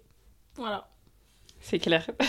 Voilà. 0.55 0.89
C'est 1.59 1.79
clair. 1.79 2.09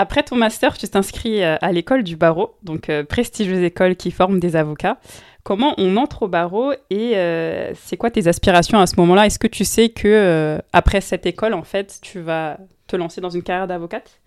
Après 0.00 0.22
ton 0.22 0.36
master, 0.36 0.78
tu 0.78 0.86
t'inscris 0.86 1.42
euh, 1.42 1.56
à 1.60 1.72
l'école 1.72 2.04
du 2.04 2.14
barreau, 2.14 2.54
donc 2.62 2.88
euh, 2.88 3.02
prestigieuse 3.02 3.64
école 3.64 3.96
qui 3.96 4.12
forme 4.12 4.38
des 4.38 4.54
avocats 4.54 4.98
comment 5.42 5.74
on 5.76 5.96
entre 5.96 6.24
au 6.24 6.28
barreau 6.28 6.72
et 6.90 7.16
euh, 7.16 7.72
c'est 7.74 7.96
quoi 7.96 8.10
tes 8.10 8.28
aspirations 8.28 8.78
à 8.78 8.86
ce 8.86 8.94
moment-là? 8.98 9.26
Est-ce 9.26 9.38
que 9.38 9.46
tu 9.46 9.64
sais 9.64 9.88
que 9.88 10.58
après 10.74 11.00
cette 11.00 11.24
école, 11.24 11.54
en 11.54 11.62
fait, 11.62 11.98
tu 12.02 12.20
vas 12.20 12.58
te 12.86 12.96
lancer 12.96 13.22
dans 13.22 13.30
une 13.30 13.42
carrière 13.42 13.66
d'avocate? 13.66 14.20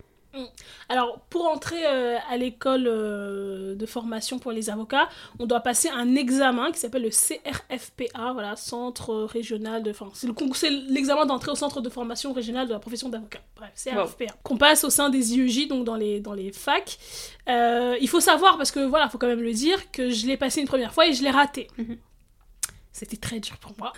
Alors, 0.88 1.20
pour 1.30 1.46
entrer 1.46 1.86
euh, 1.86 2.16
à 2.30 2.36
l'école 2.36 2.86
euh, 2.86 3.74
de 3.74 3.86
formation 3.86 4.38
pour 4.38 4.52
les 4.52 4.70
avocats, 4.70 5.08
on 5.38 5.46
doit 5.46 5.60
passer 5.60 5.88
un 5.88 6.14
examen 6.14 6.72
qui 6.72 6.78
s'appelle 6.78 7.02
le 7.02 7.10
CRFPA, 7.10 8.32
voilà, 8.32 8.56
Centre 8.56 9.14
Régional 9.24 9.82
de... 9.82 9.90
Enfin, 9.90 10.08
c'est 10.54 10.70
l'examen 10.70 11.26
d'entrée 11.26 11.50
au 11.50 11.54
Centre 11.54 11.80
de 11.80 11.88
Formation 11.88 12.32
Régionale 12.32 12.66
de 12.66 12.72
la 12.72 12.78
Profession 12.78 13.08
d'avocat. 13.08 13.40
Bref, 13.56 13.72
CRFPA. 13.74 14.34
Qu'on 14.42 14.56
passe 14.56 14.84
au 14.84 14.90
sein 14.90 15.10
des 15.10 15.34
IEJ, 15.34 15.68
donc 15.68 15.84
dans 15.84 15.96
les, 15.96 16.20
dans 16.20 16.34
les 16.34 16.52
facs. 16.52 16.98
Euh, 17.48 17.96
il 18.00 18.08
faut 18.08 18.20
savoir, 18.20 18.56
parce 18.56 18.70
que 18.70 18.80
voilà, 18.80 19.06
il 19.06 19.10
faut 19.10 19.18
quand 19.18 19.26
même 19.26 19.42
le 19.42 19.52
dire, 19.52 19.90
que 19.90 20.10
je 20.10 20.26
l'ai 20.26 20.36
passé 20.36 20.60
une 20.60 20.68
première 20.68 20.94
fois 20.94 21.06
et 21.06 21.12
je 21.12 21.22
l'ai 21.22 21.30
raté. 21.30 21.68
Mhm. 21.76 21.98
C'était 22.92 23.16
très 23.16 23.40
dur 23.40 23.56
pour 23.58 23.72
moi. 23.78 23.92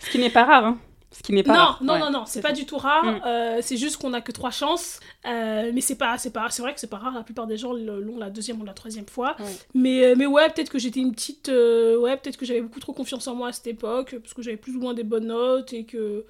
Ce 0.00 0.10
qui 0.10 0.18
n'est 0.18 0.30
pas 0.30 0.44
rare, 0.44 0.64
hein 0.66 0.78
ce 1.12 1.22
qui 1.22 1.32
n'est 1.32 1.42
pas 1.42 1.52
non, 1.52 1.58
rare. 1.58 1.78
Non, 1.82 1.98
non, 1.98 2.10
non, 2.10 2.24
c'est 2.24 2.40
pas 2.40 2.52
du 2.52 2.66
tout 2.66 2.78
rare. 2.78 3.04
Mm. 3.04 3.22
Euh, 3.26 3.58
c'est 3.62 3.76
juste 3.76 3.96
qu'on 3.96 4.12
a 4.12 4.20
que 4.20 4.30
trois 4.30 4.52
chances. 4.52 5.00
Euh, 5.26 5.70
mais 5.74 5.80
c'est 5.80 5.96
pas, 5.96 6.16
c'est 6.18 6.32
pas, 6.32 6.48
c'est 6.50 6.62
vrai 6.62 6.72
que 6.72 6.78
c'est 6.78 6.90
pas 6.90 6.98
rare. 6.98 7.14
La 7.14 7.24
plupart 7.24 7.48
des 7.48 7.56
gens 7.56 7.72
l'ont 7.72 8.18
la 8.18 8.30
deuxième 8.30 8.60
ou 8.60 8.64
la 8.64 8.74
troisième 8.74 9.06
fois. 9.06 9.36
Mais, 9.74 10.04
euh, 10.04 10.14
mais 10.16 10.26
ouais, 10.26 10.48
peut-être 10.50 10.70
que 10.70 10.78
j'étais 10.78 11.00
une 11.00 11.12
petite, 11.12 11.48
ouais, 11.48 12.16
peut-être 12.16 12.36
que 12.36 12.46
j'avais 12.46 12.62
beaucoup 12.62 12.80
trop 12.80 12.92
confiance 12.92 13.26
en 13.26 13.34
moi 13.34 13.48
à 13.48 13.52
cette 13.52 13.66
époque 13.66 14.16
parce 14.20 14.34
que 14.34 14.42
j'avais 14.42 14.56
plus 14.56 14.76
ou 14.76 14.80
moins 14.80 14.94
des 14.94 15.04
bonnes 15.04 15.26
notes 15.26 15.72
et 15.72 15.84
que 15.84 16.24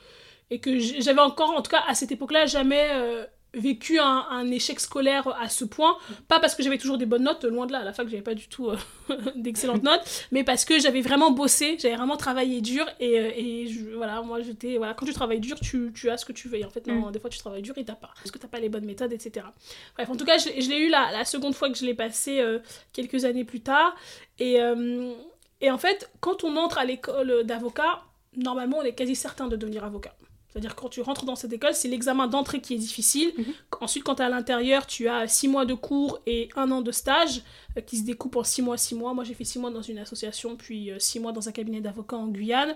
et 0.52 0.58
que 0.58 0.80
j'avais 0.80 1.20
encore, 1.20 1.50
en 1.50 1.62
tout 1.62 1.70
cas 1.70 1.82
à 1.86 1.94
cette 1.94 2.10
époque-là, 2.10 2.46
jamais 2.46 2.88
vécu 3.54 3.98
un, 3.98 4.50
échec 4.50 4.80
scolaire 4.80 5.28
à 5.40 5.48
ce 5.48 5.64
point, 5.64 5.96
pas 6.28 6.40
parce 6.40 6.54
que 6.54 6.62
j'avais 6.62 6.78
toujours 6.78 6.98
des 6.98 7.06
bonnes 7.06 7.24
notes, 7.24 7.44
loin 7.44 7.66
de 7.66 7.72
là, 7.72 7.80
à 7.80 7.84
la 7.84 7.92
fac 7.92 8.08
j'avais 8.08 8.22
pas 8.22 8.34
du 8.34 8.48
tout 8.48 8.70
euh, 8.70 8.76
d'excellentes 9.36 9.82
notes, 9.82 10.26
mais 10.30 10.44
parce 10.44 10.64
que 10.64 10.78
j'avais 10.78 11.00
vraiment 11.00 11.30
bossé, 11.30 11.76
j'avais 11.78 11.96
vraiment 11.96 12.16
travaillé 12.16 12.60
dur 12.60 12.86
et, 13.00 13.18
euh, 13.18 13.30
et 13.34 13.66
voilà, 13.96 14.22
moi 14.22 14.40
j'étais, 14.42 14.76
voilà, 14.76 14.94
quand 14.94 15.06
tu 15.06 15.12
travailles 15.12 15.40
dur, 15.40 15.58
tu, 15.60 15.92
tu, 15.94 16.10
as 16.10 16.16
ce 16.16 16.24
que 16.24 16.32
tu 16.32 16.48
veux, 16.48 16.58
et 16.58 16.64
en 16.64 16.70
fait, 16.70 16.86
non, 16.86 17.08
mm. 17.08 17.12
des 17.12 17.18
fois 17.18 17.30
tu 17.30 17.38
travailles 17.38 17.62
dur 17.62 17.76
et 17.76 17.84
t'as 17.84 17.94
pas, 17.94 18.10
parce 18.14 18.30
que 18.30 18.38
t'as 18.38 18.48
pas 18.48 18.60
les 18.60 18.68
bonnes 18.68 18.86
méthodes, 18.86 19.12
etc. 19.12 19.46
Bref, 19.94 20.08
en 20.08 20.16
tout 20.16 20.24
cas, 20.24 20.38
je, 20.38 20.48
l'ai 20.68 20.78
eu 20.78 20.88
la, 20.88 21.10
la, 21.12 21.24
seconde 21.24 21.54
fois 21.54 21.70
que 21.70 21.76
je 21.76 21.84
l'ai 21.84 21.94
passé 21.94 22.40
euh, 22.40 22.60
quelques 22.92 23.24
années 23.24 23.44
plus 23.44 23.60
tard, 23.60 23.94
et, 24.38 24.58
et 25.60 25.70
en 25.70 25.76
fait, 25.76 26.10
quand 26.20 26.44
on 26.44 26.56
entre 26.56 26.78
à 26.78 26.84
l'école 26.84 27.44
d'avocat, 27.44 28.02
normalement 28.36 28.78
on 28.78 28.82
est 28.82 28.94
quasi 28.94 29.14
certain 29.14 29.48
de 29.48 29.56
devenir 29.56 29.84
avocat. 29.84 30.14
C'est-à-dire 30.50 30.74
quand 30.74 30.88
tu 30.88 31.00
rentres 31.00 31.24
dans 31.24 31.36
cette 31.36 31.52
école, 31.52 31.74
c'est 31.74 31.88
l'examen 31.88 32.26
d'entrée 32.26 32.60
qui 32.60 32.74
est 32.74 32.78
difficile. 32.78 33.32
Mhm. 33.36 33.44
Ensuite, 33.80 34.04
quand 34.04 34.16
tu 34.16 34.22
es 34.22 34.24
à 34.24 34.28
l'intérieur, 34.28 34.86
tu 34.86 35.08
as 35.08 35.28
six 35.28 35.48
mois 35.48 35.64
de 35.64 35.74
cours 35.74 36.20
et 36.26 36.48
un 36.56 36.70
an 36.70 36.80
de 36.82 36.90
stage 36.90 37.42
euh, 37.76 37.80
qui 37.80 37.98
se 37.98 38.04
découpent 38.04 38.36
en 38.36 38.44
six 38.44 38.62
mois, 38.62 38.76
six 38.76 38.94
mois. 38.94 39.14
Moi, 39.14 39.24
j'ai 39.24 39.34
fait 39.34 39.44
six 39.44 39.58
mois 39.58 39.70
dans 39.70 39.82
une 39.82 39.98
association, 39.98 40.56
puis 40.56 40.90
euh, 40.90 40.98
six 40.98 41.20
mois 41.20 41.32
dans 41.32 41.48
un 41.48 41.52
cabinet 41.52 41.80
d'avocats 41.80 42.16
en 42.16 42.26
Guyane. 42.28 42.74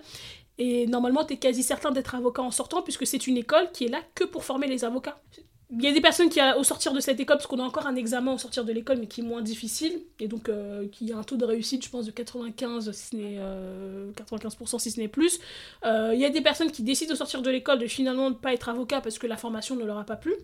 Et 0.57 0.87
normalement, 0.87 1.25
tu 1.25 1.35
es 1.35 1.37
quasi 1.37 1.65
certain 1.65 1.91
d'être 1.91 2.15
avocat 2.15 2.43
en 2.43 2.53
sortant, 2.53 2.83
puisque 2.83 3.07
c'est 3.07 3.27
une 3.27 3.37
école 3.37 3.73
qui 3.73 3.87
est 3.87 3.89
là 3.89 4.01
que 4.15 4.25
pour 4.25 4.45
former 4.45 4.69
les 4.69 4.85
avocats. 4.85 5.21
Il 5.77 5.85
y 5.85 5.89
a 5.89 5.93
des 5.93 6.01
personnes 6.01 6.29
qui, 6.29 6.41
au 6.57 6.63
sortir 6.63 6.93
de 6.93 7.01
cette 7.01 7.19
école, 7.19 7.37
parce 7.37 7.47
qu'on 7.47 7.59
a 7.59 7.63
encore 7.65 7.87
un 7.87 7.97
examen 7.97 8.33
au 8.33 8.39
sortir 8.39 8.65
de 8.65 8.73
l'école, 8.73 8.99
mais 8.99 9.07
qui 9.07 9.21
est 9.23 9.25
moins 9.25 9.43
difficile, 9.43 10.01
et 10.21 10.29
donc 10.29 10.49
euh, 10.49 10.87
qui 10.89 11.13
a 11.13 11.17
un 11.19 11.23
taux 11.25 11.37
de 11.37 11.45
réussite, 11.45 11.85
je 11.85 11.91
pense, 11.91 12.07
de 12.07 12.11
95, 12.11 12.93
si 12.93 13.07
ce 13.09 13.17
n'est, 13.17 13.39
95% 14.15 14.79
si 14.79 14.91
ce 14.91 15.01
n'est 15.01 15.09
plus. 15.09 15.41
Euh, 15.85 16.13
il 16.15 16.21
y 16.21 16.25
a 16.25 16.31
des 16.31 16.41
personnes 16.41 16.71
qui 16.71 16.83
décident 16.83 17.13
au 17.13 17.17
sortir 17.17 17.43
de 17.43 17.51
l'école 17.51 17.79
de 17.79 17.87
finalement 17.87 18.31
ne 18.31 18.35
pas 18.35 18.53
être 18.55 18.69
avocat 18.69 19.01
parce 19.01 19.19
que 19.19 19.27
la 19.27 19.37
formation 19.37 19.75
ne 19.77 19.85
leur 19.85 19.99
a 19.99 20.05
pas 20.05 20.17
plu. 20.17 20.35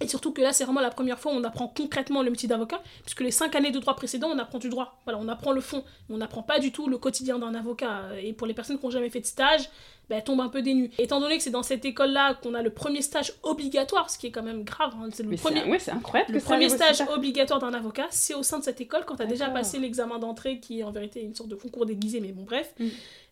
Et 0.00 0.08
surtout 0.08 0.32
que 0.32 0.40
là, 0.40 0.52
c'est 0.52 0.64
vraiment 0.64 0.80
la 0.80 0.90
première 0.90 1.18
fois 1.18 1.32
où 1.32 1.36
on 1.36 1.44
apprend 1.44 1.68
concrètement 1.68 2.22
le 2.22 2.30
métier 2.30 2.48
d'avocat, 2.48 2.82
puisque 3.02 3.20
les 3.20 3.30
cinq 3.30 3.54
années 3.54 3.70
de 3.70 3.78
droit 3.78 3.94
précédents, 3.94 4.28
on 4.32 4.38
apprend 4.38 4.58
du 4.58 4.70
droit. 4.70 4.98
Voilà, 5.04 5.18
on 5.20 5.28
apprend 5.28 5.52
le 5.52 5.60
fond, 5.60 5.84
on 6.08 6.16
n'apprend 6.16 6.42
pas 6.42 6.58
du 6.58 6.72
tout 6.72 6.88
le 6.88 6.96
quotidien 6.96 7.38
d'un 7.38 7.54
avocat. 7.54 8.04
Et 8.22 8.32
pour 8.32 8.46
les 8.46 8.54
personnes 8.54 8.78
qui 8.78 8.84
n'ont 8.84 8.90
jamais 8.90 9.10
fait 9.10 9.20
de 9.20 9.26
stage, 9.26 9.68
ben, 10.08 10.16
elles 10.16 10.24
tombent 10.24 10.40
un 10.40 10.48
peu 10.48 10.62
dénues. 10.62 10.90
Étant 10.98 11.20
donné 11.20 11.36
que 11.36 11.42
c'est 11.42 11.50
dans 11.50 11.62
cette 11.62 11.84
école-là 11.84 12.34
qu'on 12.34 12.54
a 12.54 12.62
le 12.62 12.70
premier 12.70 13.02
stage 13.02 13.34
obligatoire, 13.42 14.10
ce 14.10 14.18
qui 14.18 14.26
est 14.26 14.30
quand 14.30 14.42
même 14.42 14.64
grave, 14.64 14.92
hein, 15.00 15.08
c'est 15.12 15.22
le 15.22 15.36
premier, 15.36 15.64
ouais, 15.64 15.78
c'est 15.78 15.92
incroyable 15.92 16.32
le 16.32 16.40
premier 16.40 16.68
stage 16.68 17.02
obligatoire 17.14 17.60
d'un 17.60 17.74
avocat, 17.74 18.06
c'est 18.10 18.34
au 18.34 18.42
sein 18.42 18.58
de 18.58 18.64
cette 18.64 18.80
école 18.80 19.04
quand 19.06 19.16
tu 19.16 19.22
as 19.22 19.26
déjà 19.26 19.48
passé 19.50 19.78
l'examen 19.78 20.18
d'entrée, 20.18 20.58
qui 20.58 20.80
est 20.80 20.82
en 20.82 20.90
vérité 20.90 21.22
une 21.22 21.34
sorte 21.34 21.48
de 21.48 21.54
concours 21.54 21.86
déguisé, 21.86 22.20
mais 22.20 22.32
bon, 22.32 22.42
bref. 22.42 22.72
Mm. 22.78 22.88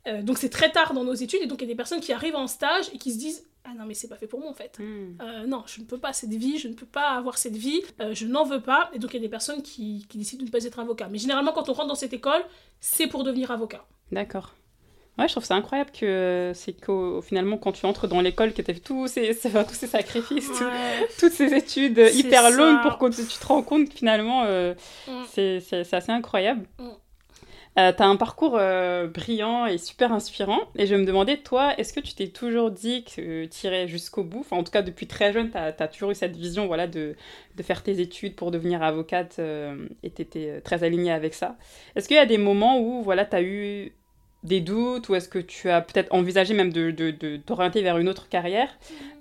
Euh, 0.06 0.22
donc 0.22 0.38
c'est 0.38 0.50
très 0.50 0.70
tard 0.70 0.94
dans 0.94 1.02
nos 1.02 1.14
études, 1.14 1.40
et 1.42 1.46
donc 1.46 1.58
il 1.60 1.64
y 1.64 1.68
a 1.68 1.72
des 1.72 1.76
personnes 1.76 2.00
qui 2.00 2.12
arrivent 2.12 2.36
en 2.36 2.46
stage 2.46 2.90
et 2.94 2.98
qui 2.98 3.12
se 3.12 3.18
disent 3.18 3.47
ah 3.68 3.74
non 3.78 3.84
mais 3.86 3.94
c'est 3.94 4.08
pas 4.08 4.16
fait 4.16 4.26
pour 4.26 4.40
moi 4.40 4.50
en 4.50 4.54
fait. 4.54 4.78
Hmm. 4.78 5.16
Euh, 5.20 5.46
non, 5.46 5.62
je 5.66 5.80
ne 5.80 5.86
peux 5.86 5.98
pas 5.98 6.12
cette 6.12 6.32
vie, 6.32 6.58
je 6.58 6.68
ne 6.68 6.74
peux 6.74 6.86
pas 6.86 7.10
avoir 7.10 7.38
cette 7.38 7.56
vie, 7.56 7.82
euh, 8.00 8.14
je 8.14 8.26
n'en 8.26 8.44
veux 8.44 8.60
pas. 8.60 8.90
Et 8.94 8.98
donc 8.98 9.12
il 9.12 9.16
y 9.16 9.20
a 9.20 9.22
des 9.22 9.28
personnes 9.28 9.62
qui, 9.62 10.06
qui, 10.08 10.18
décident 10.18 10.42
de 10.42 10.48
ne 10.48 10.52
pas 10.52 10.64
être 10.64 10.78
avocat. 10.78 11.08
Mais 11.10 11.18
généralement 11.18 11.52
quand 11.52 11.68
on 11.68 11.72
rentre 11.72 11.88
dans 11.88 11.94
cette 11.94 12.12
école, 12.12 12.42
c'est 12.80 13.06
pour 13.06 13.24
devenir 13.24 13.50
avocat. 13.50 13.84
D'accord. 14.12 14.54
Ouais, 15.18 15.26
je 15.26 15.32
trouve 15.32 15.44
ça 15.44 15.56
incroyable 15.56 15.90
que 15.90 16.52
c'est 16.54 16.80
qu'au 16.80 17.20
finalement 17.22 17.58
quand 17.58 17.72
tu 17.72 17.84
entres 17.86 18.06
dans 18.06 18.20
l'école 18.20 18.52
que 18.52 18.62
tu 18.62 18.70
as 18.70 18.74
fait 18.74 18.80
tous 18.80 19.08
ces, 19.08 19.34
tous 19.68 19.74
ces 19.74 19.88
sacrifices, 19.88 20.62
toutes 21.18 21.32
ces 21.32 21.52
études 21.54 22.00
hyper 22.14 22.50
longues 22.50 22.80
pour 22.82 22.98
que 22.98 23.10
tu 23.10 23.38
te 23.38 23.46
rends 23.46 23.62
compte 23.62 23.92
finalement 23.92 24.44
euh, 24.44 24.74
mm. 25.08 25.12
c'est 25.32 25.92
assez 25.92 26.12
incroyable. 26.12 26.66
Mm. 26.78 26.90
Euh, 27.79 27.93
tu 27.93 28.03
as 28.03 28.07
un 28.07 28.16
parcours 28.16 28.57
euh, 28.59 29.07
brillant 29.07 29.66
et 29.66 29.79
super 29.79 30.12
inspirant. 30.12 30.59
Et 30.76 30.87
je 30.87 30.97
me 30.97 31.05
demandais, 31.05 31.37
toi, 31.37 31.79
est-ce 31.79 31.93
que 31.93 32.01
tu 32.01 32.14
t'es 32.14 32.29
toujours 32.29 32.72
dit 32.72 33.05
que 33.05 33.45
tu 33.45 33.66
irais 33.66 33.87
jusqu'au 33.87 34.24
bout? 34.24 34.41
Enfin, 34.41 34.57
En 34.57 34.64
tout 34.64 34.72
cas, 34.72 34.83
depuis 34.83 35.07
très 35.07 35.33
jeune, 35.33 35.51
tu 35.51 35.57
as, 35.57 35.89
toujours 35.89 36.11
eu 36.11 36.14
cette 36.16 36.37
vision 36.37 36.66
voilà, 36.66 36.89
de, 36.89 37.14
de 37.57 37.62
faire 37.62 37.83
tes 37.85 38.01
études 38.01 38.35
pour 38.35 38.51
devenir 38.51 38.83
avocate 38.83 39.37
euh, 39.39 39.87
et 40.03 40.11
tu 40.11 40.22
étais 40.22 40.61
très 40.62 40.83
alignée 40.83 41.12
avec 41.12 41.35
ça. 41.35 41.57
Est-ce 41.95 42.09
qu'il 42.09 42.16
y 42.16 42.20
a 42.20 42.26
des 42.26 42.39
moments 42.39 42.81
où 42.81 43.03
voilà, 43.03 43.24
tu 43.24 43.37
as 43.37 43.43
eu 43.43 43.93
des 44.45 44.61
doutes 44.61 45.09
ou 45.09 45.14
est-ce 45.14 45.28
que 45.28 45.39
tu 45.39 45.68
as 45.68 45.80
peut-être 45.80 46.12
envisagé 46.14 46.55
même 46.55 46.72
de, 46.72 46.91
de, 46.91 47.36
t'orienter 47.36 47.82
vers 47.82 47.99
une 47.99 48.09
autre 48.09 48.28
carrière 48.28 48.68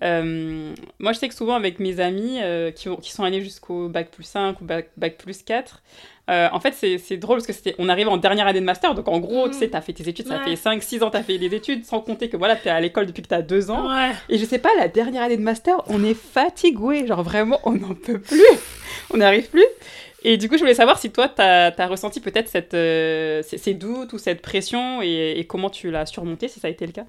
Moi, 0.02 1.14
je 1.14 1.18
sais 1.18 1.28
que 1.28 1.36
souvent 1.36 1.56
avec 1.56 1.80
mes 1.80 2.00
amis 2.00 2.40
qui, 2.76 2.90
qui, 3.02 3.12
sont 3.12 3.24
allés 3.24 3.42
jusqu'au 3.42 3.90
bac 3.90 4.12
plus 4.12 4.24
5 4.24 4.62
ou 4.62 4.66
bac, 4.66 4.90
bac 4.96 5.18
plus 5.18 5.44
4, 5.44 5.82
euh, 6.30 6.50
en 6.52 6.60
fait, 6.60 6.74
c'est 6.74 7.18
drôle 7.18 7.38
parce 7.38 7.48
que 7.48 7.54
c'était, 7.54 7.76
on 7.80 7.88
arrive 7.88 8.10
en 8.10 8.18
dernière 8.18 8.48
année 8.48 8.60
de 8.60 8.66
master, 8.66 8.94
donc 8.96 9.08
en 9.08 9.20
gros, 9.20 9.48
tu 9.48 9.54
sais, 9.54 9.68
mm. 9.68 9.70
t'as 9.70 9.82
fait 9.82 9.94
tes 9.94 10.10
études, 10.10 10.28
ça 10.28 10.40
fait 10.40 10.56
5-6 10.56 11.04
ans, 11.04 11.10
t'as 11.10 11.24
fait 11.24 11.38
des 11.38 11.56
études, 11.56 11.86
sans 11.86 12.02
compter 12.02 12.28
que 12.28 12.36
voilà, 12.36 12.58
t'es 12.58 12.70
à 12.70 12.82
l'école 12.82 13.06
depuis 13.06 13.22
que 13.22 13.30
t'as 13.30 13.42
2 13.42 13.72
ans. 13.72 13.90
Et 14.28 14.38
je 14.38 14.46
sais 14.46 14.60
pas, 14.60 14.70
la 14.78 14.90
dernière 14.90 15.24
année 15.24 15.38
de 15.38 15.42
master, 15.42 15.82
on 15.88 16.04
est 16.04 16.14
fatigué, 16.14 17.08
genre 17.08 17.24
vraiment, 17.24 17.60
on 17.64 17.72
n'en 17.72 17.94
peut 17.94 18.20
plus, 18.20 18.44
on 19.14 19.18
n'arrive 19.18 19.50
plus. 19.50 19.66
Et 20.24 20.38
du 20.38 20.50
coup, 20.50 20.56
je 20.56 20.62
voulais 20.62 20.74
savoir 20.74 20.98
si 20.98 21.12
toi, 21.12 21.30
t'as 21.30 21.72
as 21.78 21.88
ressenti 21.88 22.20
peut-être 22.20 22.74
euh, 22.74 23.42
ces, 23.44 23.74
doutes 23.74 24.14
ou 24.14 24.18
cette 24.18 24.42
pression 24.42 25.02
et, 25.02 25.46
comment 25.48 25.70
tu 25.70 25.92
l'as 25.92 26.06
surmonté, 26.06 26.48
si 26.48 26.60
ça 26.60 26.68
a 26.68 26.72
été 26.72 26.86
le 26.86 26.92
cas? 26.92 27.06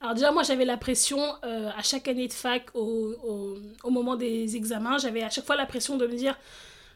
Alors 0.00 0.14
déjà, 0.14 0.32
moi, 0.32 0.42
j'avais 0.42 0.64
la 0.64 0.76
pression 0.76 1.18
euh, 1.44 1.70
à 1.76 1.82
chaque 1.82 2.08
année 2.08 2.28
de 2.28 2.32
fac, 2.32 2.66
au 2.74 3.90
moment 3.90 4.16
des 4.16 4.56
examens, 4.56 4.98
j'avais 4.98 5.22
à 5.22 5.30
chaque 5.30 5.46
fois 5.46 5.56
la 5.56 5.66
pression 5.66 5.96
de 5.96 6.06
me 6.06 6.14
dire 6.14 6.36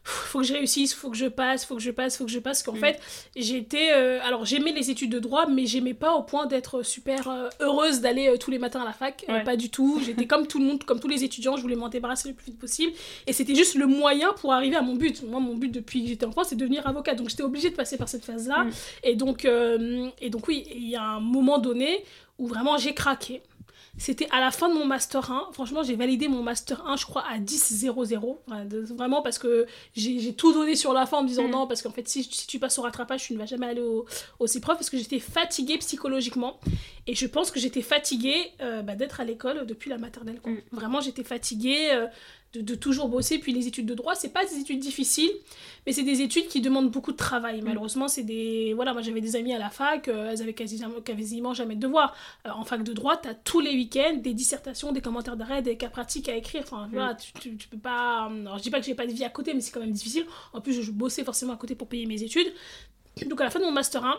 faut 0.06 0.40
que 0.40 0.44
je 0.44 0.52
réussisse, 0.54 0.94
faut 0.94 1.10
que 1.10 1.16
je 1.16 1.26
passe, 1.26 1.64
faut 1.64 1.74
que 1.74 1.82
je 1.82 1.90
passe, 1.90 2.16
faut 2.16 2.24
que 2.24 2.30
je 2.30 2.38
passe. 2.38 2.62
Qu'en 2.62 2.74
mm. 2.74 2.78
fait, 2.78 3.00
j'étais. 3.34 3.92
Euh, 3.92 4.20
alors, 4.22 4.44
j'aimais 4.44 4.72
les 4.72 4.90
études 4.90 5.10
de 5.10 5.18
droit, 5.18 5.46
mais 5.46 5.66
j'aimais 5.66 5.94
pas 5.94 6.14
au 6.14 6.22
point 6.22 6.46
d'être 6.46 6.82
super 6.84 7.28
euh, 7.28 7.48
heureuse 7.60 8.00
d'aller 8.00 8.28
euh, 8.28 8.36
tous 8.36 8.52
les 8.52 8.58
matins 8.58 8.82
à 8.82 8.84
la 8.84 8.92
fac. 8.92 9.26
pas 9.44 9.56
du 9.56 9.68
tout. 9.68 10.00
J'étais 10.04 10.26
comme 10.26 10.46
tout 10.46 10.60
le 10.60 10.64
monde, 10.64 10.84
comme 10.84 11.00
tous 11.00 11.08
les 11.08 11.24
étudiants, 11.24 11.56
je 11.56 11.62
voulais 11.62 11.76
m'en 11.76 11.88
débarrasser 11.88 12.28
le 12.28 12.34
plus 12.34 12.46
vite 12.46 12.58
possible. 12.58 12.92
Et 13.26 13.32
c'était 13.32 13.56
juste 13.56 13.74
le 13.74 13.86
moyen 13.86 14.32
pour 14.34 14.52
arriver 14.52 14.76
à 14.76 14.82
mon 14.82 14.94
but. 14.94 15.22
Moi, 15.24 15.40
mon 15.40 15.56
but 15.56 15.70
depuis 15.72 16.02
que 16.02 16.08
j'étais 16.08 16.26
enfant, 16.26 16.44
c'est 16.44 16.54
de 16.54 16.60
devenir 16.60 16.86
avocate. 16.86 17.16
Donc, 17.16 17.28
j'étais 17.28 17.42
obligée 17.42 17.70
de 17.70 17.76
passer 17.76 17.96
par 17.96 18.08
cette 18.08 18.24
phase-là. 18.24 18.64
Mm. 18.64 18.70
Et, 19.02 19.16
donc, 19.16 19.44
et 19.44 20.30
donc, 20.30 20.46
oui, 20.46 20.66
il 20.72 20.88
y 20.88 20.96
a 20.96 21.02
un 21.02 21.20
moment 21.20 21.58
donné 21.58 22.04
où 22.38 22.46
vraiment 22.46 22.76
j'ai 22.76 22.94
craqué. 22.94 23.42
C'était 23.98 24.28
à 24.30 24.40
la 24.40 24.50
fin 24.50 24.68
de 24.68 24.74
mon 24.74 24.84
Master 24.84 25.30
1. 25.30 25.50
Franchement, 25.52 25.82
j'ai 25.82 25.96
validé 25.96 26.28
mon 26.28 26.42
Master 26.42 26.86
1, 26.86 26.96
je 26.96 27.06
crois, 27.06 27.24
à 27.28 27.38
10-0-0. 27.38 28.36
Vraiment 28.94 29.22
parce 29.22 29.38
que 29.38 29.66
j'ai 29.94 30.34
tout 30.34 30.52
donné 30.52 30.76
sur 30.76 30.92
la 30.92 31.06
fin 31.06 31.18
en 31.18 31.22
me 31.22 31.28
disant 31.28 31.48
mm. 31.48 31.50
non, 31.50 31.66
parce 31.66 31.82
qu'en 31.82 31.90
fait, 31.90 32.06
si, 32.08 32.24
si, 32.24 32.46
tu 32.46 32.58
passes 32.58 32.78
au 32.78 32.82
rattrapage, 32.82 33.24
tu 33.24 33.32
ne 33.32 33.38
vas 33.38 33.46
jamais 33.46 33.66
aller 33.66 33.80
au, 33.80 34.04
au 34.38 34.46
CIPROF 34.46 34.76
parce 34.76 34.90
que 34.90 34.98
j'étais 34.98 35.18
fatiguée 35.18 35.78
psychologiquement. 35.78 36.60
Et 37.06 37.14
je 37.14 37.26
pense 37.26 37.50
que 37.50 37.58
j'étais 37.58 37.82
fatiguée 37.82 38.52
euh, 38.60 38.82
bah, 38.82 38.96
d'être 38.96 39.20
à 39.20 39.24
l'école 39.24 39.66
depuis 39.66 39.88
la 39.88 39.98
maternelle. 39.98 40.40
Mm. 40.44 40.56
Vraiment, 40.72 41.00
j'étais 41.00 41.24
fatiguée. 41.24 41.90
Euh, 41.92 42.06
de, 42.62 42.74
toujours 42.74 43.08
bosser. 43.08 43.38
Puis 43.38 43.52
les 43.52 43.66
études 43.66 43.86
de 43.86 43.94
droit, 43.94 44.14
c'est 44.14 44.32
pas 44.32 44.44
des 44.44 44.58
études 44.58 44.80
difficiles, 44.80 45.30
mais 45.86 45.92
c'est 45.92 46.02
des 46.02 46.20
études 46.22 46.48
qui 46.48 46.60
demandent 46.60 46.90
beaucoup 46.90 47.12
de 47.12 47.16
travail. 47.16 47.60
Mm. 47.60 47.64
Malheureusement, 47.64 48.08
c'est 48.08 48.22
des. 48.22 48.72
Voilà, 48.74 48.92
moi 48.92 49.02
j'avais 49.02 49.20
des 49.20 49.36
amis 49.36 49.54
à 49.54 49.58
la 49.58 49.70
fac, 49.70 50.08
euh, 50.08 50.30
elles 50.30 50.42
avaient 50.42 50.54
quasiment, 50.54 51.00
quasiment 51.00 51.54
jamais 51.54 51.76
de 51.76 51.80
devoirs. 51.80 52.14
Euh, 52.46 52.50
en 52.50 52.64
fac 52.64 52.82
de 52.82 52.92
droit, 52.92 53.16
t'as 53.16 53.34
tous 53.34 53.60
les 53.60 53.70
week-ends 53.70 54.16
des 54.16 54.34
dissertations, 54.34 54.92
des 54.92 55.00
commentaires 55.00 55.36
d'arrêt, 55.36 55.62
des 55.62 55.76
cas 55.76 55.88
pratiques 55.88 56.28
à 56.28 56.36
écrire. 56.36 56.62
Enfin, 56.64 56.88
voilà, 56.92 57.14
mm. 57.14 57.16
tu, 57.40 57.56
tu, 57.56 57.68
peux 57.68 57.78
pas. 57.78 58.30
Alors, 58.30 58.58
je 58.58 58.62
dis 58.62 58.70
pas 58.70 58.80
que 58.80 58.86
j'ai 58.86 58.94
pas 58.94 59.06
de 59.06 59.12
vie 59.12 59.24
à 59.24 59.30
côté, 59.30 59.54
mais 59.54 59.60
c'est 59.60 59.72
quand 59.72 59.80
même 59.80 59.92
difficile. 59.92 60.26
En 60.52 60.60
plus, 60.60 60.82
je 60.82 60.90
bossais 60.90 61.24
forcément 61.24 61.52
à 61.52 61.56
côté 61.56 61.74
pour 61.74 61.88
payer 61.88 62.06
mes 62.06 62.22
études. 62.22 62.52
Donc, 63.26 63.40
à 63.40 63.44
la 63.44 63.50
fin 63.50 63.60
de 63.60 63.64
mon 63.64 63.72
Master 63.72 64.04
1, 64.04 64.14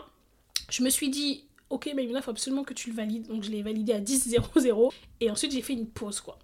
je 0.70 0.82
me 0.82 0.90
suis 0.90 1.08
dit, 1.08 1.44
ok, 1.70 1.90
mais 1.94 2.04
il 2.04 2.22
faut 2.22 2.30
absolument 2.30 2.64
que 2.64 2.74
tu 2.74 2.90
le 2.90 2.96
valides. 2.96 3.28
Donc, 3.28 3.42
je 3.42 3.50
l'ai 3.50 3.62
validé 3.62 3.92
à 3.92 4.00
10-0-0. 4.00 4.92
Et 5.20 5.30
ensuite, 5.30 5.52
j'ai 5.52 5.62
fait 5.62 5.74
une 5.74 5.86
pause, 5.86 6.20
quoi. 6.20 6.38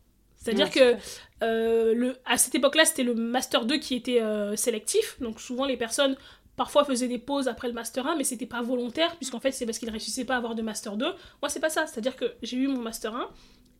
C'est-à-dire 0.45 0.70
que 0.70 0.97
euh, 1.42 1.95
le, 1.95 2.16
à 2.26 2.36
cette 2.36 2.55
époque-là, 2.55 2.84
c'était 2.84 3.03
le 3.03 3.14
Master 3.14 3.64
2 3.64 3.78
qui 3.78 3.95
était 3.95 4.20
euh, 4.20 4.57
sélectif. 4.57 5.16
Donc 5.20 5.40
souvent, 5.40 5.64
les 5.64 5.78
personnes 5.78 6.16
parfois 6.57 6.84
faisaient 6.84 7.09
des 7.09 7.18
pauses 7.18 7.49
après 7.49 7.66
le 7.66 7.74
Master 7.74 8.07
1, 8.07 8.16
mais 8.16 8.24
c'était 8.24 8.47
pas 8.47 8.61
volontaire, 8.61 9.16
puisqu'en 9.16 9.40
fait, 9.40 9.53
c'est 9.53 9.64
parce 9.64 9.78
qu'ils 9.78 9.88
ne 9.88 9.92
réussissaient 9.92 10.26
pas 10.26 10.34
à 10.34 10.36
avoir 10.36 10.55
de 10.55 10.62
Master 10.62 10.97
2. 10.97 11.07
Moi, 11.07 11.49
c'est 11.49 11.61
pas 11.61 11.70
ça. 11.70 11.86
C'est-à-dire 11.86 12.14
que 12.14 12.34
j'ai 12.42 12.59
eu 12.59 12.68
mon 12.68 12.80
Master 12.80 13.14
1, 13.14 13.30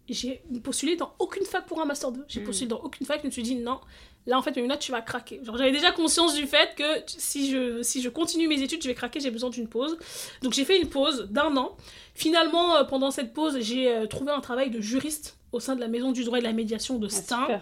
j'ai 0.09 0.43
postulé 0.63 0.97
dans 0.97 1.15
aucune 1.19 1.45
fac 1.45 1.67
pour 1.67 1.83
un 1.83 1.85
Master 1.85 2.13
2. 2.13 2.25
J'ai 2.29 2.41
hmm. 2.41 2.45
postulé 2.45 2.69
dans 2.69 2.81
aucune 2.81 3.07
fac, 3.07 3.21
je 3.21 3.27
me 3.27 3.31
suis 3.31 3.43
dit 3.43 3.57
non, 3.57 3.81
là 4.27 4.39
en 4.39 4.43
fait, 4.43 4.57
une 4.57 4.67
note, 4.67 4.81
tu 4.81 4.91
vas 4.91 5.03
craquer. 5.03 5.41
Genre, 5.45 5.59
j'avais 5.59 5.73
déjà 5.73 5.93
conscience 5.93 6.35
du 6.35 6.47
fait 6.47 6.75
que 6.75 7.03
si 7.07 7.51
je, 7.51 7.83
si 7.83 8.01
je 8.01 8.09
continue 8.09 8.49
mes 8.49 8.63
études, 8.63 8.83
je 8.83 8.89
vais 8.89 8.95
craquer, 8.95 9.21
j'ai 9.21 9.31
besoin 9.31 9.51
d'une 9.51 9.69
pause. 9.69 9.99
Donc 10.43 10.55
j'ai 10.55 10.65
fait 10.65 10.81
une 10.81 10.89
pause 10.89 11.29
d'un 11.31 11.55
an. 11.59 11.77
Finalement, 12.15 12.77
euh, 12.77 12.85
pendant 12.85 13.11
cette 13.11 13.35
pause, 13.35 13.59
j'ai 13.61 14.07
trouvé 14.09 14.33
un 14.33 14.41
travail 14.41 14.71
de 14.71 14.81
juriste 14.81 15.37
au 15.55 15.61
sein 15.61 15.77
de 15.77 15.81
la 15.81 15.89
Maison 15.89 16.13
du 16.13 16.25
droit 16.25 16.39
et 16.39 16.41
de 16.41 16.47
la 16.47 16.53
médiation 16.53 16.99
de 16.99 17.07
ah, 17.07 17.11
Stein. 17.11 17.61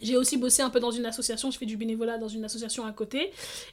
J'ai 0.00 0.16
aussi 0.16 0.36
bossé 0.38 0.62
un 0.62 0.70
peu 0.70 0.80
dans 0.80 0.92
une 0.92 1.04
association, 1.04 1.50
je 1.50 1.58
fais 1.58 1.66
du 1.66 1.76
bénévolat 1.76 2.16
dans 2.16 2.28
une 2.28 2.44
association 2.44 2.86
à 2.86 2.92
côté. 2.92 3.32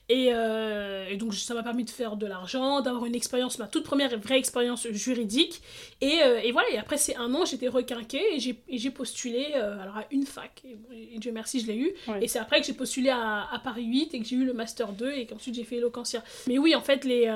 Et, 0.09 0.29
euh, 0.33 1.15
donc 1.15 1.33
ça 1.35 1.53
m'a 1.53 1.63
permis 1.63 1.85
de 1.85 1.89
faire 1.89 2.17
de 2.17 2.25
l'argent, 2.25 2.81
d'avoir 2.81 3.05
une 3.05 3.15
expérience, 3.15 3.59
ma 3.59 3.67
toute 3.67 3.83
première 3.83 4.17
vraie 4.19 4.37
expérience 4.37 4.87
juridique. 4.89 5.61
Et, 6.01 6.21
euh, 6.23 6.41
et 6.43 6.51
voilà, 6.51 6.69
et 6.71 6.77
après 6.77 6.97
ces 6.97 7.15
un 7.15 7.33
an, 7.33 7.45
j'étais 7.45 7.67
requinquée 7.67 8.23
et 8.35 8.39
j'ai 8.77 8.89
postulé 8.89 9.53
euh, 9.55 9.79
alors 9.81 9.97
à 9.97 10.05
une 10.11 10.25
fac. 10.25 10.63
Et, 10.91 11.19
Dieu 11.19 11.31
merci, 11.31 11.59
je 11.59 11.67
l'ai 11.67 11.77
eu. 11.77 11.91
Et 12.21 12.27
c'est 12.27 12.39
après 12.39 12.59
que 12.59 12.65
j'ai 12.65 12.73
postulé 12.73 13.09
à, 13.09 13.47
à, 13.51 13.59
Paris 13.59 13.85
8 13.85 14.13
et 14.13 14.19
que 14.19 14.25
j'ai 14.25 14.35
eu 14.35 14.45
le 14.45 14.53
Master 14.53 14.91
2 14.91 15.11
et 15.11 15.25
qu'ensuite 15.27 15.55
j'ai 15.55 15.63
fait 15.63 15.77
Eloquentia. 15.77 16.23
Mais 16.47 16.57
oui, 16.57 16.75
en 16.75 16.81
fait, 16.81 17.05
les, 17.05 17.27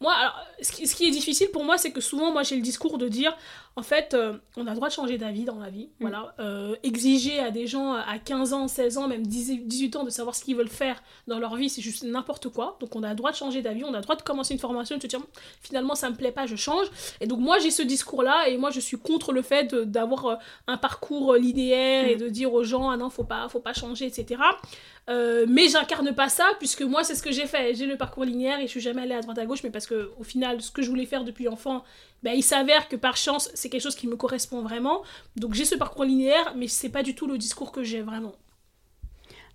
moi, 0.00 0.14
alors, 0.14 0.38
ce 0.62 0.72
qui, 0.72 0.86
ce 0.86 0.94
qui 0.94 1.06
est 1.06 1.10
difficile 1.10 1.48
pour 1.48 1.64
moi, 1.64 1.76
c'est 1.76 1.90
que 1.90 2.00
souvent, 2.00 2.32
moi 2.32 2.44
j'ai 2.44 2.56
le 2.56 2.62
discours 2.62 2.98
de 2.98 3.08
dire 3.08 3.36
en 3.74 3.82
fait, 3.82 4.12
euh, 4.12 4.36
on 4.56 4.66
a 4.66 4.70
le 4.70 4.76
droit 4.76 4.88
de 4.88 4.92
changer 4.92 5.16
d'avis 5.16 5.44
dans 5.44 5.58
la 5.58 5.70
vie. 5.70 5.86
Mm. 5.86 5.88
Voilà. 6.00 6.34
Euh, 6.40 6.76
exiger 6.82 7.38
à 7.38 7.50
des 7.50 7.66
gens 7.66 7.94
à 7.94 8.18
15 8.18 8.52
ans, 8.52 8.68
16 8.68 8.98
ans, 8.98 9.08
même 9.08 9.26
18 9.26 9.96
ans 9.96 10.04
de 10.04 10.10
savoir 10.10 10.36
ce 10.36 10.44
qu'ils 10.44 10.56
veulent 10.56 10.68
faire 10.68 11.02
dans 11.26 11.38
leur 11.38 11.56
vie, 11.56 11.70
c'est 11.70 11.80
juste 11.80 12.02
n'importe 12.04 12.48
quoi. 12.50 12.76
Donc 12.80 12.94
on 12.96 13.02
a 13.02 13.10
le 13.10 13.14
droit 13.14 13.30
de 13.30 13.36
changer 13.36 13.62
d'avis, 13.62 13.84
on 13.84 13.94
a 13.94 13.98
le 13.98 14.02
droit 14.02 14.16
de 14.16 14.22
commencer 14.22 14.52
une 14.52 14.60
formation 14.60 14.96
et 14.96 14.98
de 14.98 15.02
se 15.02 15.08
dire 15.08 15.20
finalement 15.62 15.94
ça 15.94 16.10
me 16.10 16.16
plaît 16.16 16.32
pas, 16.32 16.46
je 16.46 16.56
change. 16.56 16.86
Et 17.20 17.26
donc 17.26 17.40
moi 17.40 17.58
j'ai 17.58 17.70
ce 17.70 17.82
discours-là 17.82 18.48
et 18.48 18.58
moi 18.58 18.70
je 18.70 18.80
suis 18.80 18.98
contre 18.98 19.32
le 19.32 19.42
fait 19.42 19.74
d'avoir 19.74 20.26
euh, 20.26 20.34
un 20.66 20.76
parcours 20.76 21.34
linéaire 21.34 22.06
et 22.08 22.16
mm. 22.16 22.18
de 22.18 22.28
dire 22.28 22.52
aux 22.52 22.64
gens 22.64 22.90
ah 22.90 22.96
non, 22.98 23.08
faut 23.08 23.24
pas, 23.24 23.48
faut 23.48 23.60
pas 23.60 23.72
changer, 23.72 24.06
etc. 24.06 24.42
Euh, 25.10 25.46
mais 25.48 25.66
j'incarne 25.68 26.14
pas 26.14 26.28
ça 26.28 26.44
puisque 26.58 26.82
moi 26.82 27.02
c'est 27.02 27.14
ce 27.14 27.22
que 27.22 27.32
j'ai 27.32 27.46
fait. 27.46 27.74
J'ai 27.74 27.86
le 27.86 27.96
parcours 27.96 28.24
linéaire 28.24 28.60
et 28.60 28.62
je 28.62 28.68
suis 28.68 28.80
jamais 28.80 29.02
allée 29.02 29.14
à 29.14 29.20
droite 29.20 29.38
à 29.38 29.46
gauche, 29.46 29.62
mais 29.64 29.70
parce 29.70 29.86
que 29.86 30.10
au 30.18 30.22
final 30.22 30.60
ce 30.60 30.70
que 30.70 30.82
je 30.82 30.88
voulais 30.88 31.06
faire 31.06 31.24
depuis 31.24 31.48
enfant, 31.48 31.82
ben, 32.22 32.32
il 32.32 32.42
s'avère 32.42 32.88
que 32.88 32.94
par 32.94 33.16
chance 33.16 33.50
c'est 33.54 33.68
quelque 33.68 33.82
chose 33.82 33.96
qui 33.96 34.06
me 34.06 34.16
correspond 34.16 34.62
vraiment. 34.62 35.02
Donc 35.36 35.54
j'ai 35.54 35.64
ce 35.64 35.74
parcours 35.74 36.04
linéaire, 36.04 36.54
mais 36.56 36.68
c'est 36.68 36.88
pas 36.88 37.02
du 37.02 37.16
tout 37.16 37.26
le 37.26 37.36
discours 37.36 37.72
que 37.72 37.82
j'ai 37.82 38.00
vraiment. 38.00 38.34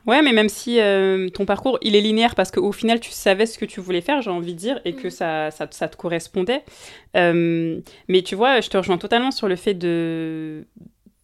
Ouais, 0.05 0.21
mais 0.21 0.31
même 0.31 0.47
si 0.47 0.79
euh, 0.79 1.29
ton 1.29 1.45
parcours 1.45 1.77
il 1.81 1.95
est 1.95 2.01
linéaire 2.01 2.35
parce 2.35 2.51
qu'au 2.51 2.71
final 2.73 2.99
tu 2.99 3.11
savais 3.11 3.45
ce 3.45 3.57
que 3.57 3.65
tu 3.65 3.79
voulais 3.79 4.01
faire, 4.01 4.21
j'ai 4.21 4.31
envie 4.31 4.53
de 4.53 4.59
dire, 4.59 4.81
et 4.83 4.93
que 4.93 5.09
ça, 5.09 5.51
ça, 5.51 5.67
ça, 5.71 5.87
te 5.87 5.95
correspondait. 5.95 6.63
Euh, 7.15 7.79
mais 8.09 8.21
tu 8.21 8.35
vois, 8.35 8.59
je 8.59 8.69
te 8.69 8.77
rejoins 8.77 8.97
totalement 8.97 9.31
sur 9.31 9.47
le 9.47 9.55
fait 9.55 9.73
de, 9.73 10.65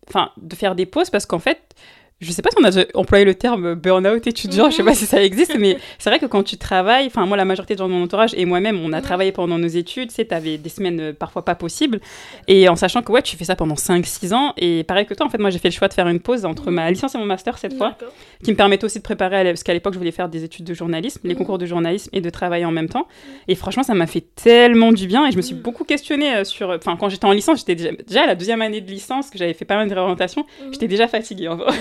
enfin, 0.09 0.31
de 0.37 0.55
faire 0.55 0.75
des 0.75 0.85
pauses 0.85 1.09
parce 1.09 1.25
qu'en 1.25 1.39
fait 1.39 1.75
je 2.23 2.31
sais 2.31 2.41
pas 2.41 2.49
si 2.49 2.57
on 2.59 2.65
a 2.65 2.85
employé 2.95 3.25
le 3.25 3.35
terme 3.35 3.75
burn-out 3.75 4.25
étudiant, 4.25 4.69
je 4.69 4.77
sais 4.77 4.83
pas 4.83 4.95
si 4.95 5.05
ça 5.05 5.21
existe, 5.23 5.55
mais 5.57 5.77
c'est 5.99 6.09
vrai 6.09 6.19
que 6.19 6.25
quand 6.25 6.43
tu 6.43 6.57
travailles, 6.57 7.07
enfin 7.07 7.25
moi 7.25 7.37
la 7.37 7.45
majorité 7.45 7.75
de 7.75 7.79
gens 7.79 7.87
de 7.87 7.93
mon 7.93 8.03
entourage 8.03 8.33
et 8.35 8.45
moi-même, 8.45 8.79
on 8.83 8.93
a 8.93 9.01
travaillé 9.01 9.31
pendant 9.31 9.57
nos 9.57 9.67
études, 9.67 10.09
tu 10.09 10.15
sais, 10.15 10.33
avais 10.33 10.57
des 10.57 10.69
semaines 10.69 10.99
euh, 10.99 11.13
parfois 11.13 11.45
pas 11.45 11.55
possibles, 11.55 11.99
et 12.47 12.69
en 12.69 12.75
sachant 12.75 13.01
que 13.01 13.11
ouais, 13.11 13.21
tu 13.21 13.35
fais 13.37 13.45
ça 13.45 13.55
pendant 13.55 13.75
5-6 13.75 14.33
ans, 14.33 14.53
et 14.57 14.83
pareil 14.83 15.05
que 15.05 15.13
toi, 15.13 15.25
en 15.25 15.29
fait, 15.29 15.37
moi 15.37 15.49
j'ai 15.49 15.59
fait 15.59 15.69
le 15.69 15.73
choix 15.73 15.87
de 15.87 15.93
faire 15.93 16.07
une 16.07 16.19
pause 16.19 16.45
entre 16.45 16.71
ma 16.71 16.89
licence 16.89 17.15
et 17.15 17.17
mon 17.17 17.25
master 17.25 17.57
cette 17.57 17.77
fois, 17.77 17.97
qui 18.43 18.51
me 18.51 18.55
permettait 18.55 18.85
aussi 18.85 18.99
de 18.99 19.03
préparer, 19.03 19.43
parce 19.43 19.63
qu'à 19.63 19.73
l'époque 19.73 19.93
je 19.93 19.99
voulais 19.99 20.11
faire 20.11 20.29
des 20.29 20.43
études 20.43 20.65
de 20.65 20.73
journalisme, 20.73 21.21
les 21.23 21.35
concours 21.35 21.57
de 21.57 21.65
journalisme, 21.65 22.09
et 22.13 22.21
de 22.21 22.29
travailler 22.29 22.65
en 22.65 22.71
même 22.71 22.89
temps, 22.89 23.07
et 23.47 23.55
franchement 23.55 23.83
ça 23.83 23.93
m'a 23.93 24.07
fait 24.07 24.25
tellement 24.35 24.91
du 24.91 25.07
bien, 25.07 25.27
et 25.27 25.31
je 25.31 25.37
me 25.37 25.41
suis 25.41 25.55
beaucoup 25.55 25.83
questionnée 25.83 26.35
euh, 26.35 26.43
sur, 26.43 26.69
enfin 26.69 26.97
quand 26.97 27.09
j'étais 27.09 27.25
en 27.25 27.31
licence, 27.31 27.59
j'étais 27.59 27.75
déjà, 27.75 27.91
déjà, 28.07 28.23
à 28.23 28.27
la 28.27 28.35
deuxième 28.35 28.61
année 28.61 28.81
de 28.81 28.89
licence, 28.89 29.29
que 29.29 29.37
j'avais 29.37 29.53
fait 29.53 29.65
pas 29.65 29.75
mal 29.75 29.89
de 29.89 29.93
réorientation, 29.93 30.45
j'étais 30.71 30.87
déjà 30.87 31.07
fatiguée 31.07 31.47
en 31.47 31.57
vrai. 31.57 31.73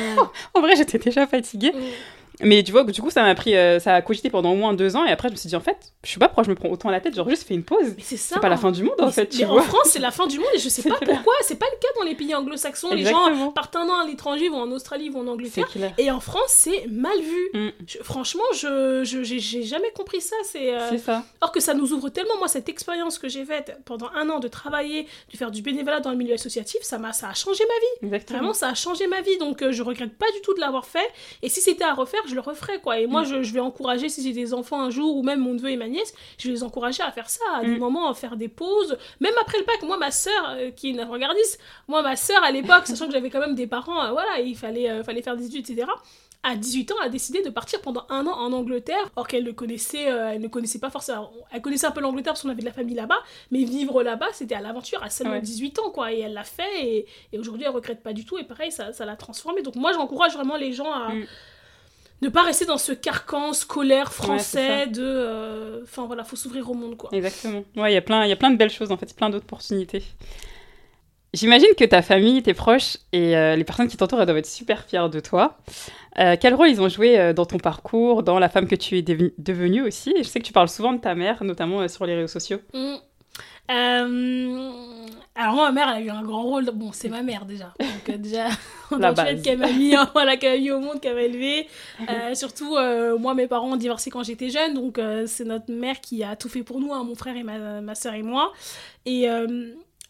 En 0.55 0.61
vrai, 0.61 0.77
j'étais 0.77 0.99
déjà 0.99 1.27
fatiguée. 1.27 1.73
Mais 2.41 2.63
tu 2.63 2.73
vois, 2.73 2.85
du 2.85 3.01
coup, 3.01 3.11
ça 3.11 3.23
m'a 3.23 3.35
pris, 3.35 3.57
euh, 3.57 3.79
ça 3.79 3.95
a 3.95 4.03
cogité 4.03 4.31
pendant 4.31 4.53
au 4.53 4.57
moins 4.57 4.75
deux 4.75 4.97
ans, 4.97 5.05
et 5.05 5.11
après, 5.11 5.29
je 5.29 5.33
me 5.33 5.37
suis 5.37 5.49
dit, 5.49 5.57
en 5.57 5.61
fait, 5.61 5.93
je 6.05 6.11
sais 6.11 6.19
pas 6.19 6.29
pourquoi 6.29 6.45
je 6.45 6.51
me 6.51 6.55
prends 6.55 6.69
autant 6.71 6.91
la 6.91 7.01
tête, 7.01 7.15
genre 7.15 7.29
juste 7.29 7.47
fais 7.47 7.55
une 7.55 7.63
pause. 7.63 7.95
c'est 8.01 8.17
ça. 8.17 8.37
C'est 8.37 8.41
pas 8.41 8.49
la 8.49 8.57
fin 8.57 8.73
du 8.73 8.83
monde, 8.83 9.01
en 9.01 9.11
fait. 9.11 9.35
Mais 9.39 9.45
en 9.45 9.61
France, 9.61 9.89
c'est 9.91 9.99
la 9.99 10.11
fin 10.11 10.27
du 10.27 10.39
monde, 10.39 10.49
et 10.55 10.59
je 10.59 10.69
sais 10.69 10.83
pas 10.89 10.99
pourquoi. 10.99 11.35
C'est 11.43 11.59
pas 11.59 11.67
le 11.71 11.79
cas 11.79 11.89
dans 11.99 12.05
les 12.05 12.15
pays 12.15 12.35
anglo-saxons. 12.35 12.95
Les 12.95 13.05
gens 13.05 13.51
partent 13.53 13.77
un 13.77 13.89
an 13.89 14.01
à 14.03 14.07
l'étranger, 14.07 14.49
vont 14.49 14.63
en 14.63 14.71
Australie, 14.71 15.09
vont 15.09 15.21
en 15.21 15.29
Angleterre. 15.29 15.69
Et 15.99 16.11
en 16.11 16.21
France, 16.21 16.49
c'est 16.49 16.87
mal 16.89 17.19
vu. 17.21 17.51
Mm. 17.55 17.69
franchement, 18.03 18.43
je 18.55 19.03
j'ai 19.05 19.63
jamais 19.63 19.91
compris 19.95 20.21
ça. 20.21 20.37
Euh, 20.57 20.87
c'est 20.91 20.99
ça. 20.99 21.25
Or 21.41 21.53
que 21.53 21.61
ça 21.61 21.75
nous 21.75 21.93
ouvre 21.93 22.09
tellement, 22.09 22.37
moi, 22.39 22.49
cette 22.49 22.69
expérience 22.69 23.19
que 23.19 23.29
j'ai 23.29 23.45
faite 23.45 23.79
pendant 23.85 24.11
un 24.15 24.29
an 24.31 24.41
de 24.41 24.49
travailler, 24.49 25.07
de 25.31 25.37
faire 25.37 25.51
du 25.51 25.63
bénévolat 25.63 26.01
dans 26.01 26.11
le 26.11 26.17
milieu 26.17 26.35
associatif, 26.35 26.83
ça, 26.83 27.01
a, 27.03 27.13
ça 27.13 27.29
a 27.29 27.35
changé 27.35 27.65
ma 27.65 27.75
vie. 27.75 28.07
Exactement. 28.07 28.39
Vraiment, 28.39 28.55
ça 28.55 28.69
a 28.69 28.75
changé 28.75 29.07
ma 29.07 29.21
vie. 29.21 29.37
Donc, 29.39 29.63
euh, 29.63 29.73
je 29.73 29.83
regrette 29.83 30.17
pas 30.17 30.31
du 30.33 30.41
tout 30.43 30.55
de 30.55 30.61
l'avoir 30.61 30.87
fait. 30.87 31.09
Et 31.43 31.49
si 31.49 31.61
c'était 31.61 31.85
à 31.85 31.95
refaire, 31.95 32.22
je 32.29 32.35
le 32.35 32.41
referais, 32.41 32.81
quoi. 32.81 32.99
Et 32.99 33.07
moi, 33.07 33.23
mm. 33.23 33.43
je, 33.43 33.53
vais 33.53 33.61
encourager, 33.61 34.09
si 34.09 34.23
j'ai 34.23 34.33
des 34.33 34.55
enfants 34.55 34.81
un 34.81 34.91
jour, 34.91 35.17
ou 35.17 35.23
même 35.23 35.41
mon 35.41 35.55
neveu 35.55 35.71
et 35.71 35.77
ma 35.77 35.89
nièce, 35.89 36.15
je 36.39 36.49
vais 36.49 36.55
les 36.55 36.63
encourager 36.63 37.03
à 37.03 37.11
faire 37.11 37.29
ça, 37.29 37.45
à 37.55 37.63
des 37.63 37.69
mm. 37.69 37.79
moments, 37.79 38.09
à 38.09 38.15
faire 38.15 38.37
des 38.37 38.49
pauses. 38.49 38.97
Même 39.21 39.35
après 39.41 39.59
le 39.59 39.65
bac, 39.65 39.83
moi, 39.83 39.97
ma 39.97 40.11
soeur, 40.11 40.51
euh, 40.51 40.71
qui 40.71 40.89
est 40.89 40.91
une 40.91 41.03
regardiste, 41.03 41.61
moi, 41.89 42.03
ma 42.03 42.17
soeur, 42.17 42.43
à 42.43 42.51
l'époque, 42.51 42.87
sachant 42.87 43.07
que 43.07 43.13
j'avais 43.13 43.31
quand 43.31 43.41
même 43.41 43.55
des 43.55 43.67
parents, 43.67 44.03
euh, 44.05 44.11
voilà, 44.11 44.41
il 44.41 44.57
fallait, 44.57 44.91
euh, 44.91 45.03
fallait 45.03 45.23
faire 45.23 45.37
des 45.37 45.47
études, 45.47 45.69
etc 45.69 45.87
à 46.45 46.57
18 46.57 46.91
ans, 46.91 46.97
elle 47.03 47.07
a 47.07 47.09
décidé 47.09 47.41
de 47.41 47.51
partir 47.51 47.81
pendant 47.81 48.05
un 48.09 48.27
an 48.27 48.33
en 48.33 48.53
Angleterre, 48.53 49.13
or 49.15 49.29
qu'elle 49.29 49.45
ne 49.45 49.53
connaissait, 49.53 50.07
elle 50.07 50.41
ne 50.41 50.49
connaissait 50.49 50.81
pas 50.81 50.91
forcément. 50.91 51.31
Elle 51.53 51.63
connaissait 51.63 51.87
un 51.87 51.93
peu 51.93 52.01
l'Angleterre 52.01 52.33
parce 52.33 52.43
qu'on 52.43 52.49
avait 52.49 52.63
de 52.63 52.67
la 52.67 52.73
famille 52.73 52.97
là-bas, 52.97 53.21
mais 53.53 53.63
vivre 53.63 54.03
là-bas, 54.03 54.27
c'était 54.33 54.57
à 54.57 54.61
l'aventure 54.61 55.01
à 55.05 55.09
seulement 55.09 55.39
18 55.39 55.79
ans, 55.79 55.91
quoi. 55.91 56.13
Et 56.13 56.19
elle 56.19 56.33
l'a 56.33 56.43
fait, 56.43 56.85
et, 56.85 57.07
et 57.33 57.39
aujourd'hui, 57.39 57.63
elle 57.65 57.71
regrette 57.71 58.03
pas 58.03 58.13
du 58.13 58.25
tout, 58.25 58.39
et 58.39 58.43
pareil, 58.43 58.73
ça, 58.73 58.93
ça 58.93 59.05
l'a 59.05 59.15
transformée. 59.15 59.63
Donc 59.63 59.77
moi, 59.77 59.93
j'encourage 59.93 60.35
vraiment 60.35 60.57
les 60.57 60.73
gens 60.73 60.91
à, 60.91 61.11
mm 61.11 61.27
ne 62.23 62.29
pas 62.29 62.43
rester 62.43 62.65
dans 62.65 62.79
ce 62.79 62.93
carcan 62.93 63.53
scolaire 63.53 64.13
français 64.13 64.87
de 64.87 65.03
euh, 65.03 65.81
enfin 65.83 66.07
voilà 66.07 66.25
faut 66.25 66.37
s'ouvrir 66.37 66.71
au 66.71 66.75
monde 66.75 66.97
quoi. 66.97 67.11
Exactement. 67.13 67.65
Ouais 67.77 67.93
il 67.93 67.95
y 67.95 67.97
a 67.97 68.03
plein 68.03 68.51
de 68.51 68.57
belles 68.57 68.71
choses 68.71 68.93
en 68.93 68.97
fait. 68.97 69.15
Plein 69.15 69.29
d'opportunités 69.29 70.03
j'imagine 71.35 71.69
que 71.77 71.85
ta 71.85 72.01
famille 72.01 72.43
tes 72.43 72.55
proches 72.55 72.99
et 73.13 73.37
euh, 73.37 73.57
les 73.57 73.65
personnes 73.65 73.89
qui 73.89 73.97
t'entourent 73.97 74.25
doivent 74.25 74.37
être 74.37 74.47
super 74.47 74.85
fiers 74.85 75.09
de 75.11 75.19
toi. 75.19 75.59
Euh, 76.19 76.37
quel 76.39 76.55
rôle 76.55 76.69
ils 76.69 76.81
ont 76.81 76.89
joué 76.89 77.33
dans 77.35 77.47
ton 77.47 77.59
parcours 77.59 78.23
dans 78.23 78.39
la 78.39 78.49
femme 78.49 78.69
que 78.69 78.77
tu 78.77 78.99
es 78.99 79.03
devenue 79.03 79.83
aussi? 79.83 80.15
Et 80.17 80.23
je 80.23 80.29
sais 80.29 80.39
que 80.39 80.45
tu 80.45 80.53
parles 80.53 80.69
souvent 80.69 80.93
de 80.93 81.01
ta 81.01 81.15
mère 81.15 81.43
notamment 81.43 81.87
sur 81.89 82.07
les 82.07 82.15
réseaux 82.15 82.29
sociaux 82.29 82.61
mmh. 83.73 84.83
Alors 85.35 85.55
moi, 85.55 85.73
ma 85.73 85.73
mère, 85.73 85.89
elle 85.89 86.03
a 86.03 86.07
eu 86.07 86.11
un 86.11 86.23
grand 86.23 86.43
rôle. 86.43 86.71
Bon, 86.75 86.91
c'est 86.93 87.09
ma 87.09 87.23
mère 87.23 87.47
déjà. 87.47 87.73
Donc 87.81 88.09
euh, 88.11 88.19
déjà, 88.19 88.49
la 88.99 89.13
base. 89.13 89.41
qu'elle 89.41 89.59
m'a 89.59 89.73
mis, 89.73 89.95
hein, 89.95 90.09
voilà, 90.13 90.37
qu'elle 90.37 90.61
mis 90.61 90.71
au 90.71 90.81
monde, 90.81 91.01
qu'elle 91.01 91.15
m'a 91.15 91.23
élevé. 91.23 91.69
Euh, 92.09 92.35
surtout, 92.35 92.77
euh, 92.77 93.17
moi, 93.17 93.35
mes 93.35 93.47
parents 93.47 93.73
ont 93.73 93.77
divorcé 93.77 94.11
quand 94.11 94.23
j'étais 94.23 94.51
jeune, 94.51 94.75
donc 94.75 95.01
c'est 95.27 95.45
notre 95.45 95.73
mère 95.73 96.01
qui 96.01 96.23
a 96.23 96.37
tout 96.37 96.49
fait 96.49 96.63
pour 96.63 96.81
nous, 96.81 96.93
hein, 96.93 97.03
mon 97.05 97.15
frère 97.15 97.37
et 97.37 97.43
ma, 97.43 97.81
ma 97.81 97.95
soeur 97.95 98.15
et 98.15 98.23
moi. 98.23 98.53
Et, 99.07 99.27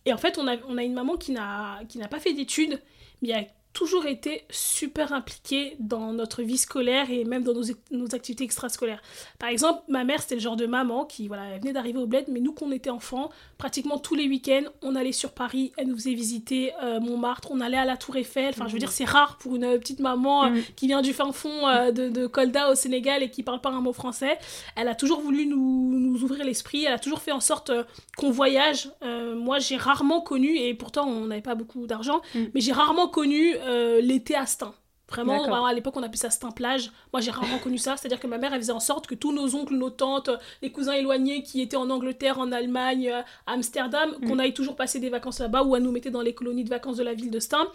et 0.04 0.12
en 0.12 0.18
fait, 0.18 0.38
on 0.38 0.48
a, 0.48 0.56
on 0.68 0.76
a 0.76 0.82
une 0.82 0.94
maman 0.94 1.16
qui 1.16 1.32
n'a 1.32 1.78
pas 2.10 2.18
fait 2.18 2.32
d'études, 2.32 2.80
mais 3.20 3.28
il 3.28 3.30
y 3.30 3.34
a 3.34 3.44
toujours 3.73 4.07
été 4.07 4.45
super 4.51 5.12
impliquée 5.12 5.77
dans 5.79 6.12
notre 6.12 6.43
vie 6.43 6.59
scolaire 6.59 7.11
et 7.11 7.25
même 7.25 7.43
dans 7.43 7.55
nos, 7.55 7.64
nos 7.91 8.14
activités 8.14 8.45
extrascolaires. 8.45 9.03
Par 9.39 9.49
exemple, 9.49 9.83
ma 9.89 10.05
mère, 10.05 10.20
c'était 10.20 10.35
le 10.35 10.41
genre 10.41 10.57
de 10.57 10.66
maman 10.66 11.05
qui, 11.05 11.27
voilà, 11.29 11.45
elle 11.47 11.61
venait 11.61 11.73
d'arriver 11.73 11.99
au 11.99 12.07
bled, 12.07 12.27
mais 12.29 12.41
nous, 12.41 12.53
qu'on 12.53 12.70
était 12.70 12.91
enfants, 12.91 13.31
pratiquement 13.57 13.99
tous 13.99 14.14
les 14.14 14.29
week-ends, 14.29 14.64
on 14.83 14.95
allait 14.95 15.12
sur 15.12 15.33
Paris, 15.33 15.73
elle 15.77 15.89
nous 15.89 15.97
faisait 15.97 16.14
visiter 16.14 16.73
euh, 16.83 17.01
Montmartre, 17.01 17.49
on 17.51 17.61
allait 17.61 17.79
à 17.79 17.85
la 17.85 17.97
Tour 17.97 18.16
Eiffel. 18.16 18.51
Enfin, 18.51 18.66
je 18.66 18.73
veux 18.73 18.77
mmh. 18.77 18.81
dire, 18.81 18.93
c'est 18.93 19.05
rare 19.05 19.39
pour 19.39 19.57
une 19.57 19.79
petite 19.79 20.01
maman 20.01 20.45
euh, 20.45 20.49
mmh. 20.51 20.62
qui 20.77 20.87
vient 20.87 21.01
du 21.01 21.12
fin 21.12 21.33
fond 21.33 21.66
euh, 21.68 21.93
de, 21.93 22.09
de, 22.09 22.27
Kolda 22.27 22.70
au 22.70 22.75
Sénégal 22.75 23.23
et 23.23 23.31
qui 23.31 23.43
parle 23.43 23.61
pas 23.61 23.70
un 23.70 23.81
mot 23.81 23.93
français. 23.93 24.39
Elle 24.77 24.89
a 24.89 24.95
toujours 24.95 25.20
voulu 25.20 25.47
nous, 25.47 25.99
nous 25.99 26.23
ouvrir 26.23 26.45
l'esprit, 26.45 26.85
elle 26.85 26.93
a 26.93 26.99
toujours 26.99 27.20
fait 27.20 27.33
en 27.33 27.41
sorte 27.41 27.73
qu'on 28.16 28.31
voyage. 28.31 28.91
moi, 29.37 29.59
j'ai 29.59 29.77
rarement 29.77 30.20
connu, 30.20 30.57
et 30.57 30.75
pourtant, 30.75 31.07
on 31.09 31.27
n'avait 31.27 31.41
pas 31.41 31.55
beaucoup 31.55 31.87
d'argent, 31.87 32.20
mmh. 32.35 32.41
mais 32.55 32.61
j'ai 32.61 32.73
rarement 32.73 33.09
connu 33.09 33.55
euh, 33.62 34.00
l'été 34.00 34.34
à 34.34 34.46
Stein. 34.46 34.74
Vraiment, 35.12 35.66
à 35.66 35.72
l'époque, 35.74 35.96
on 35.96 36.02
appelait 36.02 36.16
ça 36.16 36.30
Stein 36.30 36.50
plage. 36.50 36.90
Moi, 37.12 37.20
j'ai 37.20 37.30
rarement 37.30 37.58
connu 37.58 37.78
ça. 37.78 37.96
C'est-à-dire 37.96 38.18
que 38.18 38.26
ma 38.26 38.38
mère, 38.38 38.52
elle 38.54 38.60
faisait 38.60 38.72
en 38.72 38.80
sorte 38.80 39.06
que 39.06 39.14
tous 39.14 39.32
nos 39.32 39.54
oncles, 39.54 39.74
nos 39.74 39.90
tantes, 39.90 40.30
les 40.62 40.72
cousins 40.72 40.92
éloignés 40.92 41.42
qui 41.42 41.60
étaient 41.60 41.76
en 41.76 41.90
Angleterre, 41.90 42.38
en 42.38 42.50
Allemagne, 42.50 43.10
euh, 43.10 43.20
à 43.46 43.52
Amsterdam, 43.52 44.10
mm. 44.20 44.26
qu'on 44.26 44.38
aille 44.38 44.54
toujours 44.54 44.74
passer 44.74 45.00
des 45.00 45.10
vacances 45.10 45.40
là-bas 45.40 45.64
ou 45.64 45.74
à 45.74 45.80
nous 45.80 45.92
mettre 45.92 46.10
dans 46.10 46.22
les 46.22 46.34
colonies 46.34 46.64
de 46.64 46.70
vacances 46.70 46.96
de 46.96 47.02
la 47.02 47.14
ville 47.14 47.30
de 47.30 47.40
Stein. 47.40 47.66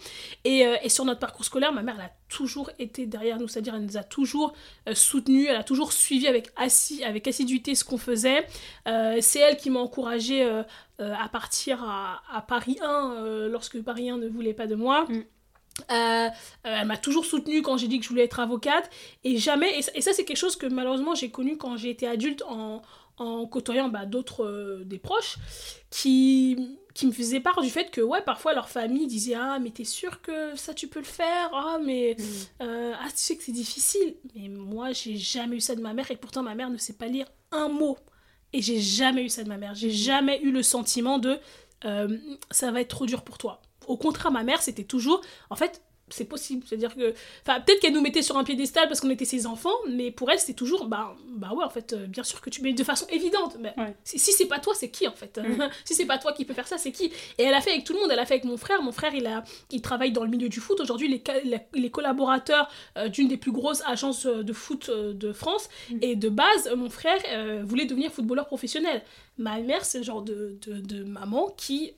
Et, 0.44 0.66
euh, 0.66 0.76
et 0.82 0.88
sur 0.88 1.04
notre 1.04 1.20
parcours 1.20 1.44
scolaire, 1.44 1.72
ma 1.72 1.82
mère, 1.82 1.94
elle 1.98 2.06
a 2.06 2.12
toujours 2.28 2.70
été 2.78 3.06
derrière 3.06 3.38
nous. 3.38 3.46
C'est-à-dire, 3.46 3.74
elle 3.74 3.84
nous 3.84 3.96
a 3.96 4.04
toujours 4.04 4.54
soutenus. 4.92 5.46
Elle 5.48 5.56
a 5.56 5.64
toujours 5.64 5.92
suivi 5.92 6.26
avec, 6.26 6.50
avec 7.04 7.28
assiduité 7.28 7.74
ce 7.74 7.84
qu'on 7.84 7.98
faisait. 7.98 8.46
C'est 9.20 9.38
elle 9.38 9.56
qui 9.56 9.70
m'a 9.70 9.80
encouragée 9.80 10.42
à 10.98 11.28
partir 11.30 11.82
à, 11.84 12.42
Paris 12.46 12.78
1 12.82 13.48
lorsque 13.48 13.80
Paris 13.82 14.10
1 14.10 14.18
ne 14.18 14.28
voulait 14.28 14.52
pas 14.52 14.66
de 14.66 14.74
moi. 14.74 15.06
Mm. 15.08 15.22
Euh, 15.90 15.94
euh, 15.94 16.28
elle 16.62 16.86
m'a 16.86 16.96
toujours 16.96 17.24
soutenue 17.24 17.62
quand 17.62 17.76
j'ai 17.76 17.88
dit 17.88 17.98
que 17.98 18.04
je 18.04 18.10
voulais 18.10 18.24
être 18.24 18.40
avocate. 18.40 18.90
Et 19.24 19.38
jamais 19.38 19.78
et 19.94 20.00
ça, 20.00 20.12
c'est 20.12 20.24
quelque 20.24 20.36
chose 20.36 20.56
que 20.56 20.66
malheureusement 20.66 21.14
j'ai 21.14 21.30
connu 21.30 21.56
quand 21.56 21.76
j'ai 21.76 21.90
été 21.90 22.06
adulte 22.06 22.42
en, 22.48 22.82
en 23.16 23.46
côtoyant 23.46 23.88
bah, 23.88 24.06
d'autres 24.06 24.44
euh, 24.44 24.84
des 24.84 24.98
proches 24.98 25.38
qui 25.90 26.78
qui 26.94 27.06
me 27.06 27.12
faisaient 27.12 27.40
part 27.40 27.62
du 27.62 27.70
fait 27.70 27.90
que 27.90 28.00
ouais 28.00 28.22
parfois 28.22 28.54
leur 28.54 28.68
famille 28.68 29.06
disait 29.06 29.34
ah 29.34 29.58
mais 29.60 29.70
t'es 29.70 29.84
sûr 29.84 30.20
que 30.20 30.56
ça 30.56 30.74
tu 30.74 30.88
peux 30.88 30.98
le 30.98 31.04
faire? 31.04 31.50
Ah 31.52 31.78
mais 31.84 32.16
mm. 32.18 32.64
ah 32.64 33.08
tu 33.10 33.18
sais 33.18 33.36
que 33.36 33.44
c'est 33.44 33.52
difficile 33.52 34.16
mais 34.34 34.48
moi 34.48 34.92
j'ai 34.92 35.16
jamais 35.16 35.56
eu 35.56 35.60
ça 35.60 35.74
de 35.76 35.80
ma 35.80 35.94
mère 35.94 36.10
et 36.10 36.16
pourtant 36.16 36.42
ma 36.42 36.54
mère 36.54 36.70
ne 36.70 36.76
sait 36.76 36.94
pas 36.94 37.06
lire 37.06 37.26
un 37.52 37.68
mot. 37.68 37.96
Et 38.54 38.62
j'ai 38.62 38.80
jamais 38.80 39.24
eu 39.24 39.28
ça 39.28 39.44
de 39.44 39.48
ma 39.48 39.58
mère. 39.58 39.74
J'ai 39.74 39.88
mm. 39.88 39.92
jamais 39.92 40.40
eu 40.42 40.50
le 40.50 40.62
sentiment 40.62 41.18
de 41.18 41.38
ça 42.50 42.72
va 42.72 42.80
être 42.80 42.88
trop 42.88 43.06
dur 43.06 43.22
pour 43.22 43.38
toi 43.38 43.62
au 43.88 43.96
contraire, 43.96 44.30
ma 44.30 44.44
mère, 44.44 44.62
c'était 44.62 44.84
toujours, 44.84 45.20
en 45.50 45.56
fait, 45.56 45.82
c'est 46.10 46.24
possible. 46.24 46.64
C'est-à-dire 46.66 46.94
que. 46.94 47.14
Enfin, 47.46 47.60
peut-être 47.60 47.80
qu'elle 47.80 47.92
nous 47.92 48.00
mettait 48.00 48.22
sur 48.22 48.36
un 48.36 48.44
piédestal 48.44 48.88
parce 48.88 49.00
qu'on 49.00 49.10
était 49.10 49.24
ses 49.24 49.46
enfants, 49.46 49.74
mais 49.88 50.10
pour 50.10 50.30
elle, 50.30 50.38
c'était 50.38 50.54
toujours. 50.54 50.86
Bah, 50.86 51.14
bah 51.36 51.52
ouais, 51.54 51.64
en 51.64 51.70
fait, 51.70 51.92
euh, 51.92 52.06
bien 52.06 52.22
sûr 52.22 52.40
que 52.40 52.50
tu. 52.50 52.62
mets 52.62 52.72
de 52.72 52.84
façon 52.84 53.06
évidente. 53.10 53.56
Mais 53.60 53.74
si, 54.04 54.18
c'est 54.18 54.46
pas 54.46 54.58
toi, 54.58 54.74
c'est 54.74 54.90
qui, 54.90 55.06
en 55.06 55.12
fait 55.12 55.38
mm. 55.38 55.68
Si 55.84 55.94
c'est 55.94 56.06
pas 56.06 56.18
toi 56.18 56.32
qui 56.32 56.44
peut 56.44 56.54
faire 56.54 56.68
ça, 56.68 56.78
c'est 56.78 56.92
qui? 56.92 57.12
Et 57.38 57.42
elle 57.42 57.54
a 57.54 57.60
fait 57.60 57.70
avec 57.70 57.84
tout 57.84 57.92
le 57.92 58.00
monde. 58.00 58.10
Elle 58.12 58.18
a 58.18 58.26
fait 58.26 58.34
avec 58.34 58.44
mon 58.44 58.56
frère. 58.56 58.82
Mon 58.82 58.92
frère, 58.92 59.14
il, 59.14 59.26
a, 59.26 59.44
il 59.70 59.82
travaille 59.82 60.12
dans 60.12 60.24
le 60.24 60.30
milieu 60.30 60.48
du 60.48 60.60
foot. 60.60 60.80
Aujourd'hui, 60.80 61.22
il, 61.44 61.60
il, 61.74 61.84
est 61.84 61.90
collaborateur 61.90 62.68
euh, 62.96 63.08
d'une 63.08 63.28
des 63.28 63.36
plus 63.36 63.52
grosses 63.52 63.82
agences 63.86 64.26
euh, 64.26 64.42
de 64.42 64.52
foot 64.52 64.90
de 64.90 65.32
France. 65.32 65.68
Mm. 65.90 65.98
Et 66.02 66.16
de 66.16 66.28
base, 66.28 66.70
mon 66.76 66.90
frère 66.90 67.18
voulait 67.64 67.84
devenir 67.84 68.10
footballeur 68.10 68.46
professionnel. 68.46 69.02
Ma 69.38 69.58
mère, 69.60 69.84
c'est 69.84 69.98
le 69.98 70.04
genre 70.04 70.22
de, 70.22 70.58
de, 70.66 71.04
maman 71.04 71.54
qui, 71.56 71.92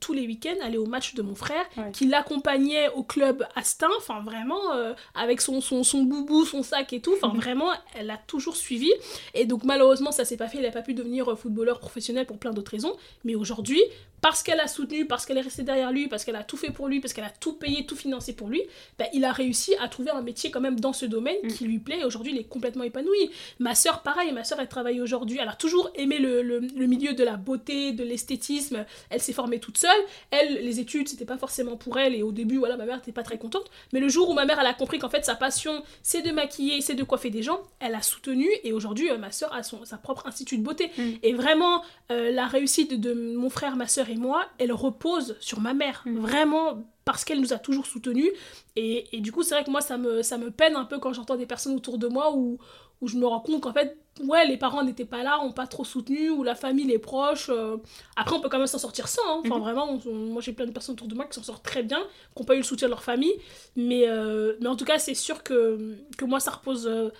tous 0.00 0.12
les 0.12 0.26
week-ends, 0.26 0.56
allait 0.62 0.78
au 0.78 0.86
match 0.86 1.14
de 1.14 1.22
mon 1.22 1.34
frère, 1.34 1.64
qui 1.92 2.06
l'accompagnait 2.06 2.88
au 2.90 3.02
club 3.02 3.46
Astin, 3.54 3.88
enfin 3.98 4.20
vraiment, 4.20 4.72
euh, 4.74 4.94
avec 5.14 5.40
son, 5.40 5.60
son, 5.60 5.82
son, 5.82 6.02
boubou, 6.02 6.44
son 6.44 6.62
sac 6.62 6.92
et 6.92 7.00
tout, 7.00 7.14
enfin 7.20 7.28
vraiment, 7.34 7.70
elle 7.94 8.10
a 8.10 8.16
toujours 8.16 8.56
suivi. 8.56 8.90
Et 9.34 9.46
donc 9.46 9.64
malheureusement, 9.64 10.12
ça 10.12 10.24
s'est 10.24 10.36
pas 10.36 10.48
fait, 10.48 10.58
elle 10.58 10.64
n'a 10.64 10.72
pas 10.72 10.82
pu 10.82 10.94
devenir 10.94 11.30
euh, 11.30 11.36
footballeur 11.36 11.78
professionnel 11.78 12.26
pour 12.26 12.38
plein 12.38 12.52
d'autres 12.52 12.72
raisons. 12.72 12.96
Mais 13.24 13.34
aujourd'hui, 13.34 13.82
parce 14.20 14.42
qu'elle 14.42 14.60
a 14.60 14.66
soutenu, 14.66 15.06
parce 15.06 15.26
qu'elle 15.26 15.38
est 15.38 15.42
restée 15.42 15.62
derrière 15.62 15.92
lui, 15.92 16.08
parce 16.08 16.24
qu'elle 16.24 16.36
a 16.36 16.42
tout 16.42 16.56
fait 16.56 16.70
pour 16.70 16.88
lui, 16.88 17.00
parce 17.00 17.12
qu'elle 17.12 17.24
a 17.24 17.30
tout 17.30 17.52
payé, 17.52 17.86
tout 17.86 17.96
financé 17.96 18.34
pour 18.34 18.48
lui, 18.48 18.62
bah, 18.98 19.04
il 19.12 19.24
a 19.24 19.32
réussi 19.32 19.74
à 19.80 19.88
trouver 19.88 20.10
un 20.10 20.22
métier 20.22 20.50
quand 20.50 20.60
même 20.60 20.80
dans 20.80 20.92
ce 20.92 21.06
domaine 21.06 21.36
mm. 21.44 21.48
qui 21.48 21.64
lui 21.64 21.78
plaît. 21.78 22.04
Aujourd'hui, 22.04 22.32
il 22.32 22.38
est 22.38 22.48
complètement 22.48 22.84
épanoui. 22.84 23.30
Ma 23.58 23.74
sœur, 23.74 24.02
pareil, 24.02 24.32
ma 24.32 24.44
sœur, 24.44 24.58
elle 24.60 24.68
travaille 24.68 25.00
aujourd'hui. 25.00 25.38
Elle 25.40 25.48
a 25.48 25.54
toujours 25.54 25.90
aimé 25.94 26.18
le, 26.18 26.42
le, 26.42 26.85
milieu 26.86 27.14
de 27.14 27.24
la 27.24 27.36
beauté, 27.36 27.92
de 27.92 28.04
l'esthétisme. 28.04 28.84
Elle 29.10 29.20
s'est 29.20 29.32
formée 29.32 29.58
toute 29.58 29.78
seule. 29.78 30.00
Elle, 30.30 30.64
les 30.64 30.80
études, 30.80 31.08
c'était 31.08 31.24
pas 31.24 31.38
forcément 31.38 31.76
pour 31.76 31.98
elle. 31.98 32.14
Et 32.14 32.22
au 32.22 32.32
début, 32.32 32.58
voilà, 32.58 32.76
ma 32.76 32.84
mère 32.84 32.96
n'était 32.96 33.12
pas 33.12 33.22
très 33.22 33.38
contente. 33.38 33.70
Mais 33.92 34.00
le 34.00 34.08
jour 34.08 34.30
où 34.30 34.34
ma 34.34 34.44
mère, 34.44 34.58
elle 34.60 34.66
a 34.66 34.74
compris 34.74 34.98
qu'en 34.98 35.08
fait, 35.08 35.24
sa 35.24 35.34
passion, 35.34 35.82
c'est 36.02 36.22
de 36.22 36.30
maquiller, 36.30 36.80
c'est 36.80 36.94
de 36.94 37.04
coiffer 37.04 37.30
des 37.30 37.42
gens, 37.42 37.60
elle 37.80 37.94
a 37.94 38.02
soutenu. 38.02 38.48
Et 38.64 38.72
aujourd'hui, 38.72 39.10
euh, 39.10 39.18
ma 39.18 39.30
sœur 39.30 39.52
a 39.54 39.62
son, 39.62 39.84
sa 39.84 39.96
propre 39.96 40.26
institut 40.26 40.58
de 40.58 40.62
beauté. 40.62 40.90
Mm. 40.96 41.02
Et 41.22 41.32
vraiment, 41.34 41.82
euh, 42.10 42.30
la 42.30 42.46
réussite 42.46 42.98
de 42.98 43.12
mon 43.12 43.50
frère, 43.50 43.76
ma 43.76 43.88
sœur 43.88 44.08
et 44.08 44.16
moi, 44.16 44.46
elle 44.58 44.72
repose 44.72 45.36
sur 45.40 45.60
ma 45.60 45.74
mère. 45.74 46.02
Mm. 46.06 46.18
Vraiment, 46.18 46.84
parce 47.04 47.24
qu'elle 47.24 47.40
nous 47.40 47.52
a 47.52 47.58
toujours 47.58 47.86
soutenus. 47.86 48.30
Et, 48.74 49.16
et 49.16 49.20
du 49.20 49.32
coup, 49.32 49.42
c'est 49.42 49.54
vrai 49.54 49.64
que 49.64 49.70
moi, 49.70 49.80
ça 49.80 49.96
me, 49.96 50.22
ça 50.22 50.38
me 50.38 50.50
peine 50.50 50.76
un 50.76 50.84
peu 50.84 50.98
quand 50.98 51.12
j'entends 51.12 51.36
des 51.36 51.46
personnes 51.46 51.74
autour 51.74 51.98
de 51.98 52.08
moi 52.08 52.34
où, 52.34 52.58
où 53.00 53.08
je 53.08 53.16
me 53.16 53.26
rends 53.26 53.40
compte 53.40 53.60
qu'en 53.62 53.72
fait, 53.72 53.96
ouais, 54.24 54.46
les 54.46 54.56
parents 54.56 54.82
n'étaient 54.82 55.04
pas 55.04 55.22
là, 55.22 55.40
ont 55.42 55.52
pas 55.52 55.66
trop 55.66 55.84
soutenu, 55.84 56.30
ou 56.30 56.42
la 56.42 56.54
famille, 56.54 56.86
les 56.86 56.98
proches. 56.98 57.48
euh, 57.50 57.76
Après, 58.16 58.34
on 58.36 58.40
peut 58.40 58.48
quand 58.48 58.58
même 58.58 58.66
s'en 58.66 58.78
sortir 58.78 59.08
sans. 59.08 59.20
hein. 59.28 59.40
Enfin, 59.44 59.56
Mhm. 59.56 59.60
vraiment, 59.62 59.86
on- 59.90 60.10
on- 60.10 60.14
moi 60.32 60.42
j'ai 60.42 60.52
plein 60.52 60.66
de 60.66 60.72
personnes 60.72 60.94
autour 60.94 61.08
de 61.08 61.14
moi 61.14 61.26
qui 61.26 61.34
s'en 61.34 61.42
sortent 61.42 61.64
très 61.64 61.82
bien, 61.82 62.00
qui 62.34 62.42
n'ont 62.42 62.46
pas 62.46 62.54
eu 62.54 62.58
le 62.58 62.64
soutien 62.64 62.88
de 62.88 62.92
leur 62.92 63.02
famille. 63.04 63.34
Mais, 63.76 64.08
euh, 64.08 64.56
mais 64.60 64.68
en 64.68 64.76
tout 64.76 64.84
cas, 64.86 64.98
c'est 64.98 65.14
sûr 65.14 65.42
que, 65.42 65.96
que 66.18 66.24
moi, 66.24 66.40
ça 66.40 66.50
repose 66.52 66.86
euh, 66.86 67.10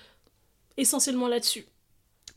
essentiellement 0.76 1.28
là-dessus. 1.28 1.66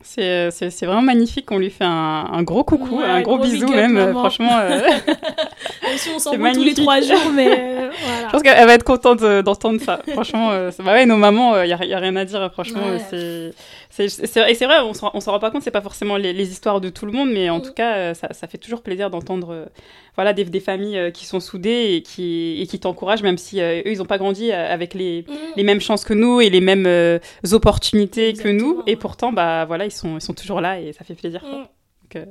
C'est, 0.02 0.22
euh, 0.24 0.50
c'est, 0.52 0.70
c'est 0.70 0.86
vraiment 0.86 1.02
magnifique. 1.02 1.52
On 1.52 1.58
lui 1.58 1.70
fait 1.70 1.84
un, 1.84 2.26
un 2.32 2.42
gros 2.44 2.64
coucou, 2.64 3.00
Ouais, 3.00 3.04
un 3.06 3.22
gros, 3.22 3.38
bisou 3.38 3.68
même. 3.68 3.98
euh, 3.98 4.06
maman. 4.08 4.20
Franchement, 4.22 4.58
euh, 4.62 4.80
Même 5.84 5.98
si 5.98 6.10
on 6.16 6.20
s'en 6.20 6.32
tous 6.32 6.64
les 6.64 6.74
trois 6.74 7.02
jours, 7.02 7.32
mais 7.34 7.50
euh, 7.50 7.90
voilà. 8.06 8.28
je 8.28 8.32
pense 8.32 8.42
qu'elle 8.42 8.66
va 8.66 8.74
être 8.74 8.84
contente 8.86 9.20
d'entendre 9.44 9.82
ça. 9.82 10.00
Franchement, 10.14 10.52
euh, 10.52 10.72
bah 10.84 10.94
ouais, 10.94 11.06
nos 11.06 11.18
mamans, 11.18 11.62
il 11.64 11.68
n'y 11.68 11.74
a, 11.74 11.98
a 11.98 12.00
rien 12.00 12.16
à 12.16 12.24
dire. 12.26 12.50
Franchement, 12.54 12.80
Ouais. 12.82 13.00
c'est, 13.10 13.18
c'est, 13.18 13.52
c'est- 13.52 13.54
et 13.98 14.08
c'est 14.08 14.66
vrai, 14.66 14.80
on 14.82 14.92
on 14.92 15.20
s'en 15.20 15.32
rend 15.32 15.40
pas 15.40 15.50
compte. 15.52 15.64
C'est 15.64 15.72
pas 15.72 15.82
forcément 15.82 16.16
les, 16.18 16.32
les 16.32 16.52
histoires 16.52 16.80
de 16.80 16.90
tout 16.90 17.06
le 17.08 17.12
monde, 17.12 17.32
mais 17.32 17.50
en 17.50 17.58
Mm. 17.58 17.62
tout 17.64 17.74
cas, 17.74 17.96
euh, 17.98 18.14
ça, 18.14 18.32
ça 18.34 18.48
fait 18.48 18.58
toujours 18.60 18.82
plaisir 18.84 19.10
d'entendre, 19.10 19.50
euh, 19.52 19.66
voilà, 20.16 20.34
des, 20.34 20.44
des 20.46 20.60
familles 20.60 20.98
euh, 20.98 21.12
qui 21.12 21.26
sont 21.26 21.40
soudées 21.40 21.96
et 21.96 22.02
qui, 22.04 22.62
et 22.62 22.68
qui 22.68 22.80
t'encouragent, 22.80 23.24
même 23.24 23.38
si 23.40 23.60
euh, 23.62 23.80
eux, 23.80 23.92
ils 23.92 23.98
n'ont 23.98 24.06
pas 24.06 24.18
grandi 24.20 24.52
avec 24.52 24.94
les, 24.94 25.26
Mhm. 25.28 25.36
les 25.56 25.64
mêmes 25.64 25.82
chances 25.82 26.06
que 26.06 26.14
nous 26.14 26.40
et 26.40 26.50
les 26.50 26.62
mêmes 26.62 26.86
euh, 26.86 27.18
opportunités 27.52 28.34
que 28.34 28.48
nous. 28.50 28.84
Et 28.88 28.96
pourtant, 28.96 29.32
bah 29.34 29.66
voilà, 29.66 29.86
ils 29.86 29.92
sont, 29.92 30.18
ils 30.18 30.22
sont 30.22 30.34
toujours 30.34 30.62
là 30.62 30.80
et 30.80 30.94
ça 30.94 31.04
fait 31.04 31.16
plaisir. 31.16 31.42
Donc, 31.44 32.16
euh, 32.16 32.26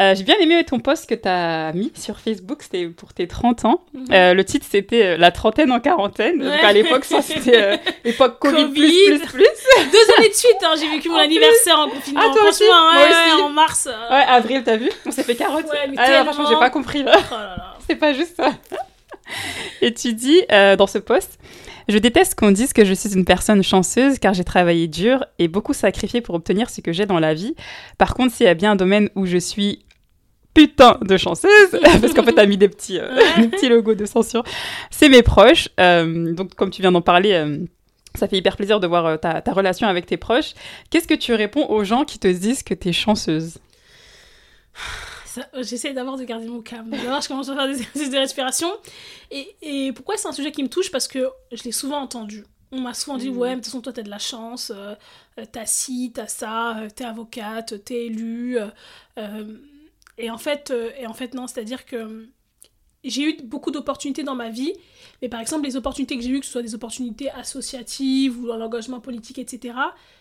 euh, 0.00 0.14
j'ai 0.16 0.24
bien 0.24 0.34
aimé 0.40 0.64
ton 0.64 0.80
post 0.80 1.08
que 1.08 1.14
tu 1.14 1.28
as 1.28 1.72
mis 1.72 1.92
sur 1.94 2.18
Facebook, 2.18 2.62
c'était 2.64 2.88
pour 2.88 3.12
tes 3.12 3.28
30 3.28 3.64
ans. 3.64 3.84
Mhm. 3.92 4.06
Euh, 4.10 4.34
le 4.34 4.44
titre, 4.44 4.66
c'était 4.68 5.04
euh, 5.04 5.16
La 5.16 5.30
trentaine 5.30 5.70
en 5.70 5.78
quarantaine. 5.78 6.38
Donc, 6.40 6.64
à 6.64 6.72
l'époque, 6.72 7.04
ça, 7.04 7.22
c'était 7.22 7.62
euh, 7.62 7.76
l'époque 8.04 8.40
Covid, 8.40 8.64
Covid. 8.64 8.72
plus, 8.72 9.18
plus, 9.20 9.32
plus. 9.32 9.92
Deux 9.92 10.14
années 10.18 10.30
de 10.30 10.34
suite, 10.34 10.56
hein, 10.62 10.74
j'ai 10.80 10.90
vécu 10.90 11.08
mon 11.08 11.14
En 11.14 11.18
plus. 11.18 11.24
anniversaire 11.26 11.78
en 11.78 11.88
confinement. 11.88 12.20
Ah, 12.24 12.34
toi 12.34 12.48
aussi 12.48 12.64
ouais, 12.64 13.08
aussi. 13.08 13.42
en 13.42 13.50
mars. 13.50 13.88
Ouais, 14.10 14.24
avril, 14.26 14.62
t'as 14.64 14.76
vu 14.76 14.90
On 15.06 15.12
s'est 15.12 15.22
fait 15.22 15.36
carotte. 15.36 15.66
Ouais, 15.66 15.86
mais 15.88 15.96
ah, 15.96 16.24
franchement, 16.24 16.46
j'ai 16.48 16.58
pas 16.58 16.70
compris. 16.70 17.04
Oh. 17.06 17.34
C'est 17.86 17.96
pas 17.96 18.12
juste 18.12 18.36
ça. 18.36 18.50
Et 19.80 19.94
tu 19.94 20.12
dis 20.12 20.42
dans 20.50 20.88
ce 20.88 20.98
post 20.98 21.38
Je 21.88 21.98
déteste 21.98 22.34
qu'on 22.34 22.50
dise 22.50 22.72
que 22.72 22.84
je 22.84 22.94
suis 22.94 23.14
une 23.14 23.24
personne 23.24 23.62
chanceuse 23.62 24.18
car 24.18 24.34
j'ai 24.34 24.44
travaillé 24.44 24.88
dur 24.88 25.24
et 25.38 25.48
beaucoup 25.48 25.74
sacrifié 25.74 26.20
pour 26.20 26.34
obtenir 26.34 26.70
ce 26.70 26.80
que 26.80 26.92
j'ai 26.92 27.06
dans 27.06 27.18
la 27.18 27.34
vie. 27.34 27.54
Par 27.98 28.14
contre, 28.14 28.34
s'il 28.34 28.46
y 28.46 28.48
a 28.48 28.54
bien 28.54 28.72
un 28.72 28.76
domaine 28.76 29.10
où 29.14 29.26
je 29.26 29.38
suis 29.38 29.84
putain 30.54 30.98
de 31.02 31.16
chanceuse, 31.16 31.70
parce 32.00 32.14
qu'en 32.14 32.22
fait, 32.22 32.32
t'as 32.32 32.46
mis 32.46 32.56
des 32.56 32.68
petits, 32.68 32.98
euh, 32.98 33.08
des 33.38 33.48
petits 33.48 33.68
logos 33.68 33.94
de 33.94 34.06
censure, 34.06 34.44
c'est 34.90 35.08
mes 35.08 35.22
proches. 35.22 35.68
Euh, 35.80 36.32
donc, 36.32 36.54
comme 36.54 36.70
tu 36.70 36.80
viens 36.80 36.92
d'en 36.92 37.02
parler, 37.02 37.32
euh, 37.32 37.58
ça 38.14 38.28
fait 38.28 38.36
hyper 38.36 38.56
plaisir 38.56 38.80
de 38.80 38.86
voir 38.86 39.18
ta, 39.20 39.42
ta 39.42 39.52
relation 39.52 39.88
avec 39.88 40.06
tes 40.06 40.16
proches. 40.16 40.54
Qu'est-ce 40.90 41.08
que 41.08 41.14
tu 41.14 41.34
réponds 41.34 41.66
aux 41.68 41.84
gens 41.84 42.04
qui 42.04 42.18
te 42.18 42.28
disent 42.28 42.62
que 42.62 42.74
t'es 42.74 42.92
chanceuse? 42.92 43.58
J'essaie 45.60 45.92
d'abord 45.92 46.16
de 46.16 46.24
garder 46.24 46.46
mon 46.46 46.60
calme. 46.62 46.90
D'abord, 46.90 47.20
je 47.20 47.28
commence 47.28 47.48
à 47.48 47.54
faire 47.54 47.66
des 47.68 47.78
exercices 47.80 48.10
de 48.10 48.16
respiration. 48.18 48.68
Et, 49.30 49.54
et 49.62 49.92
pourquoi 49.92 50.16
c'est 50.16 50.28
un 50.28 50.32
sujet 50.32 50.52
qui 50.52 50.62
me 50.62 50.68
touche? 50.68 50.90
Parce 50.90 51.08
que 51.08 51.28
je 51.52 51.62
l'ai 51.64 51.72
souvent 51.72 51.98
entendu. 51.98 52.44
On 52.72 52.80
m'a 52.80 52.94
souvent 52.94 53.16
dit, 53.18 53.30
Mhm. 53.30 53.38
ouais, 53.38 53.48
mais 53.50 53.54
de 53.56 53.60
toute 53.60 53.66
façon, 53.66 53.80
toi, 53.80 53.92
t'as 53.92 54.02
de 54.02 54.10
la 54.10 54.18
chance, 54.18 54.72
euh, 54.74 54.94
euh, 55.38 55.44
t'as 55.50 55.66
ci, 55.66 56.10
t'as 56.14 56.26
ça, 56.26 56.78
euh, 56.78 56.88
t'es 56.94 57.04
avocate, 57.04 57.84
t'es 57.84 58.06
élue. 58.06 58.58
euh, 59.18 59.44
et, 60.18 60.30
en 60.30 60.38
fait, 60.38 60.72
et 60.98 61.06
en 61.06 61.14
fait, 61.14 61.34
non, 61.34 61.46
c'est-à-dire 61.46 61.84
que 61.86 62.28
j'ai 63.04 63.22
eu 63.22 63.36
beaucoup 63.44 63.70
d'opportunités 63.70 64.22
dans 64.22 64.34
ma 64.34 64.48
vie, 64.48 64.72
mais 65.20 65.28
par 65.28 65.40
exemple, 65.40 65.64
les 65.66 65.76
opportunités 65.76 66.16
que 66.16 66.22
j'ai 66.22 66.30
eues, 66.30 66.40
que 66.40 66.46
ce 66.46 66.52
soit 66.52 66.62
des 66.62 66.74
opportunités 66.74 67.30
associatives 67.30 68.38
ou 68.40 68.46
dans 68.46 68.56
l'engagement 68.56 69.00
politique, 69.00 69.38
etc., 69.38 69.74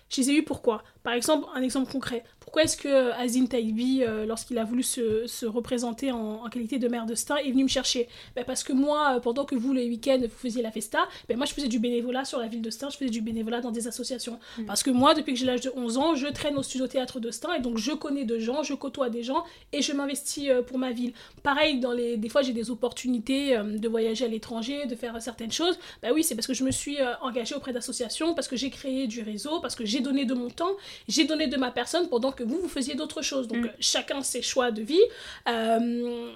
je 0.10 0.22
les 0.22 0.30
ai 0.32 0.34
eues 0.36 0.43
pourquoi? 0.43 0.84
Par 1.04 1.14
exemple, 1.14 1.47
un 1.54 1.62
exemple 1.62 1.91
concret. 1.91 2.24
Pourquoi 2.39 2.64
est-ce 2.64 2.78
que 2.78 2.88
euh, 2.88 3.14
Azine 3.16 3.47
Taibi, 3.47 4.04
euh, 4.04 4.26
lorsqu'il 4.26 4.58
a 4.58 4.64
voulu 4.64 4.84
se, 4.84 5.28
se 5.28 5.45
représenter 5.45 6.12
en, 6.12 6.43
en 6.45 6.49
qualité 6.49 6.78
de 6.78 6.88
maire 6.88 7.06
de 7.06 7.16
Stein, 7.16 7.38
est 7.38 7.51
venu 7.51 7.64
me 7.64 7.70
chercher? 7.70 8.08
Ben, 8.36 8.45
Parce 8.45 8.64
que 8.64 8.74
moi, 8.74 9.16
euh, 9.16 9.20
pendant 9.20 9.43
que 9.43 9.56
vous, 9.56 9.74
les 9.74 9.88
week-ends, 9.89 10.20
vous 10.22 10.30
faisiez 10.30 10.62
la 10.62 10.72
festa, 10.72 10.99
ben 11.28 11.36
moi, 11.36 11.45
je 11.45 11.54
faisais 11.54 11.68
du 11.68 11.80
bénévolat 11.80 12.26
sur 12.26 12.39
la 12.39 12.47
ville 12.47 12.62
de 12.62 12.70
Stein, 12.70 12.89
je 12.89 12.97
faisais 12.97 13.10
du 13.10 13.22
bénévolat 13.22 13.60
dans 13.60 13.72
des 13.72 13.88
associations. 13.88 14.39
Mm. 14.58 14.66
Parce 14.66 14.84
que 14.84 14.91
moi, 14.91 15.14
depuis 15.14 15.34
que 15.34 15.39
j'ai 15.39 15.45
l'âge 15.45 15.62
de 15.62 15.72
11 15.76 15.97
ans, 15.97 16.16
je 16.16 16.28
traîne 16.28 16.58
au 16.58 16.64
studio 16.64 16.88
théâtre 16.88 17.20
de 17.20 17.32
Stein, 17.32 17.54
et 17.54 17.60
donc 17.60 17.78
je 17.78 17.91
connais 17.91 18.26
de 18.26 18.39
gens, 18.39 18.64
je 18.64 18.74
côtoie 18.74 19.10
des 19.10 19.24
gens, 19.24 19.43
et 19.72 19.82
je 19.82 19.91
m'investis 19.93 20.49
euh, 20.49 20.62
pour 20.62 20.78
ma 20.78 20.91
ville. 20.91 21.14
Pareil, 21.43 21.80
dans 21.80 21.91
les... 21.91 22.18
des 22.18 22.30
fois, 22.30 22.43
j'ai 22.43 22.54
des 22.54 22.70
opportunités 22.70 23.58
euh, 23.58 23.78
de 23.78 23.88
voyager 23.89 24.26
à 24.26 24.28
l'étranger, 24.28 24.86
de 24.86 24.95
faire 24.95 25.22
certaines 25.22 25.51
choses. 25.51 25.78
Bah 26.01 26.10
oui, 26.14 26.24
c'est 26.24 26.36
parce 26.36 26.47
que 26.47 26.54
je 26.54 26.64
me 26.64 26.72
suis 26.72 26.97
engagée 27.22 27.56
auprès 27.56 27.74
d'associations, 27.74 28.34
parce 28.34 28.47
que 28.47 28.56
j'ai 28.56 28.70
créé 28.70 29.08
du 29.08 29.22
réseau, 29.22 29.60
parce 29.60 29.76
que 29.76 29.86
j'ai 29.94 30.02
donné 30.02 30.24
de 30.26 30.34
mon 30.34 30.50
temps, 30.50 30.74
j'ai 31.08 31.26
donné 31.32 31.46
de 31.48 31.58
ma 31.58 31.72
personne 31.72 32.06
pendant 32.14 32.32
que 32.38 32.44
vous, 32.44 32.60
vous 32.64 32.68
faisiez 32.78 32.96
d'autres 32.96 33.22
choses. 33.22 33.48
Donc, 33.48 33.60
Mm. 33.64 33.66
euh, 33.66 33.70
chacun 33.94 34.22
ses 34.22 34.41
choix 34.52 34.70
de 34.72 34.82
vie. 34.82 35.06
Euh, 35.48 36.30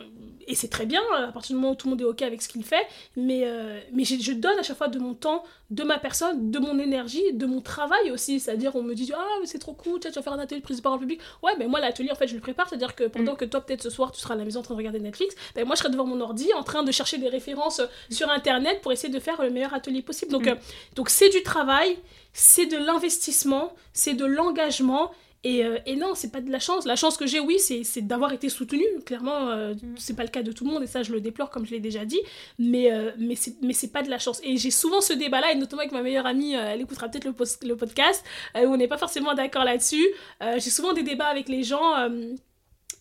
et 0.47 0.55
c'est 0.55 0.69
très 0.69 0.85
bien, 0.85 1.01
à 1.17 1.31
partir 1.31 1.55
du 1.55 1.61
moment 1.61 1.73
où 1.73 1.75
tout 1.75 1.87
le 1.87 1.91
monde 1.91 2.01
est 2.01 2.05
OK 2.13 2.21
avec 2.21 2.41
ce 2.41 2.47
qu'il 2.47 2.63
fait. 2.63 2.85
Mais, 3.17 3.41
euh, 3.43 3.79
mais 3.91 4.03
je, 4.05 4.31
donne 4.31 4.57
à 4.59 4.63
chaque 4.63 4.77
fois 4.77 4.87
de 4.87 4.99
mon 4.99 5.13
temps, 5.13 5.43
de 5.71 5.83
ma 5.83 5.97
personne, 5.99 6.51
de 6.51 6.59
mon 6.59 6.79
énergie, 6.79 7.33
de 7.33 7.45
mon 7.45 7.59
travail 7.59 8.11
aussi. 8.11 8.39
C'est-à-dire, 8.39 8.75
on 8.75 8.81
me 8.83 8.93
dit, 8.93 9.11
ah, 9.15 9.25
mais 9.41 9.47
c'est 9.47 9.59
trop 9.59 9.73
cool, 9.73 9.99
tu 9.99 10.09
vas 10.09 10.21
faire 10.21 10.33
un 10.33 10.39
atelier 10.39 10.61
de 10.61 10.63
prise 10.65 10.77
de 10.77 10.81
parole 10.81 10.99
publique. 10.99 11.19
Ouais, 11.43 11.51
mais 11.59 11.67
moi, 11.67 11.79
l'atelier, 11.81 12.11
en 12.11 12.15
fait, 12.15 12.27
je 12.27 12.35
le 12.35 12.39
prépare. 12.41 12.69
C'est-à-dire 12.69 12.95
que 12.95 13.05
pendant 13.05 13.35
que 13.35 13.45
toi, 13.45 13.59
peut-être 13.61 13.83
ce 13.83 13.89
soir, 13.89 14.11
tu 14.13 14.21
seras 14.21 14.35
à 14.35 14.37
la 14.37 14.45
maison 14.45 14.59
en 14.61 14.63
train 14.63 14.73
de 14.75 14.77
regarder 14.77 14.99
Netflix, 14.99 15.35
ben, 15.55 15.65
moi, 15.65 15.75
je 15.75 15.79
serai 15.81 15.89
devant 15.91 16.05
mon 16.05 16.21
ordi 16.21 16.53
en 16.53 16.63
train 16.63 16.83
de 16.83 16.91
chercher 16.93 17.17
des 17.17 17.29
références 17.29 17.81
sur 18.09 18.29
Internet 18.29 18.79
pour 18.81 18.91
essayer 18.93 19.11
de 19.13 19.19
faire 19.19 19.41
le 19.41 19.49
meilleur 19.49 19.73
atelier 19.73 20.01
possible. 20.01 20.31
Donc, 20.31 20.45
Mm. 20.45 20.49
euh, 20.49 20.55
donc 20.95 21.09
c'est 21.09 21.29
du 21.29 21.43
travail, 21.43 21.97
c'est 22.37 22.67
de 22.67 22.77
l'investissement, 22.77 23.73
c'est 23.93 24.13
de 24.13 24.23
l'engagement. 24.25 25.11
Et, 25.43 25.65
euh, 25.65 25.77
et 25.85 25.95
non, 25.95 26.13
c'est 26.13 26.31
pas 26.31 26.41
de 26.41 26.51
la 26.51 26.59
chance. 26.59 26.85
La 26.85 26.95
chance 26.95 27.17
que 27.17 27.25
j'ai, 27.25 27.39
oui, 27.39 27.57
c'est 27.59 28.01
d'avoir 28.01 28.31
été 28.31 28.47
soutenue. 28.49 28.85
Clairement, 29.05 29.49
euh, 29.49 29.73
c'est 29.95 30.15
pas 30.15 30.23
le 30.23 30.29
cas 30.29 30.43
de 30.43 30.51
tout 30.51 30.63
le 30.63 30.71
monde, 30.71 30.83
et 30.83 30.87
ça, 30.87 31.01
je 31.01 31.11
le 31.11 31.19
déplore, 31.19 31.49
comme 31.49 31.65
je 31.65 31.71
l'ai 31.71 31.79
déjà 31.79 32.05
dit. 32.05 32.19
Mais, 32.59 32.91
euh, 32.91 33.11
mais 33.17 33.35
c'est 33.73 33.91
pas 33.91 34.03
de 34.03 34.09
la 34.09 34.19
chance. 34.19 34.39
Et 34.43 34.57
j'ai 34.57 34.71
souvent 34.71 35.01
ce 35.01 35.13
débat-là, 35.13 35.51
et 35.51 35.55
notamment 35.55 35.81
avec 35.81 35.93
ma 35.93 36.03
meilleure 36.03 36.27
amie, 36.27 36.55
euh, 36.55 36.73
elle 36.73 36.81
écoutera 36.81 37.09
peut-être 37.09 37.25
le, 37.25 37.33
le 37.67 37.75
podcast, 37.75 38.23
euh, 38.55 38.65
où 38.65 38.73
on 38.73 38.77
n'est 38.77 38.87
pas 38.87 38.97
forcément 38.99 39.33
d'accord 39.33 39.63
là-dessus. 39.63 40.05
Euh, 40.43 40.59
j'ai 40.59 40.69
souvent 40.69 40.93
des 40.93 41.03
débats 41.03 41.27
avec 41.27 41.49
les 41.49 41.63
gens. 41.63 41.93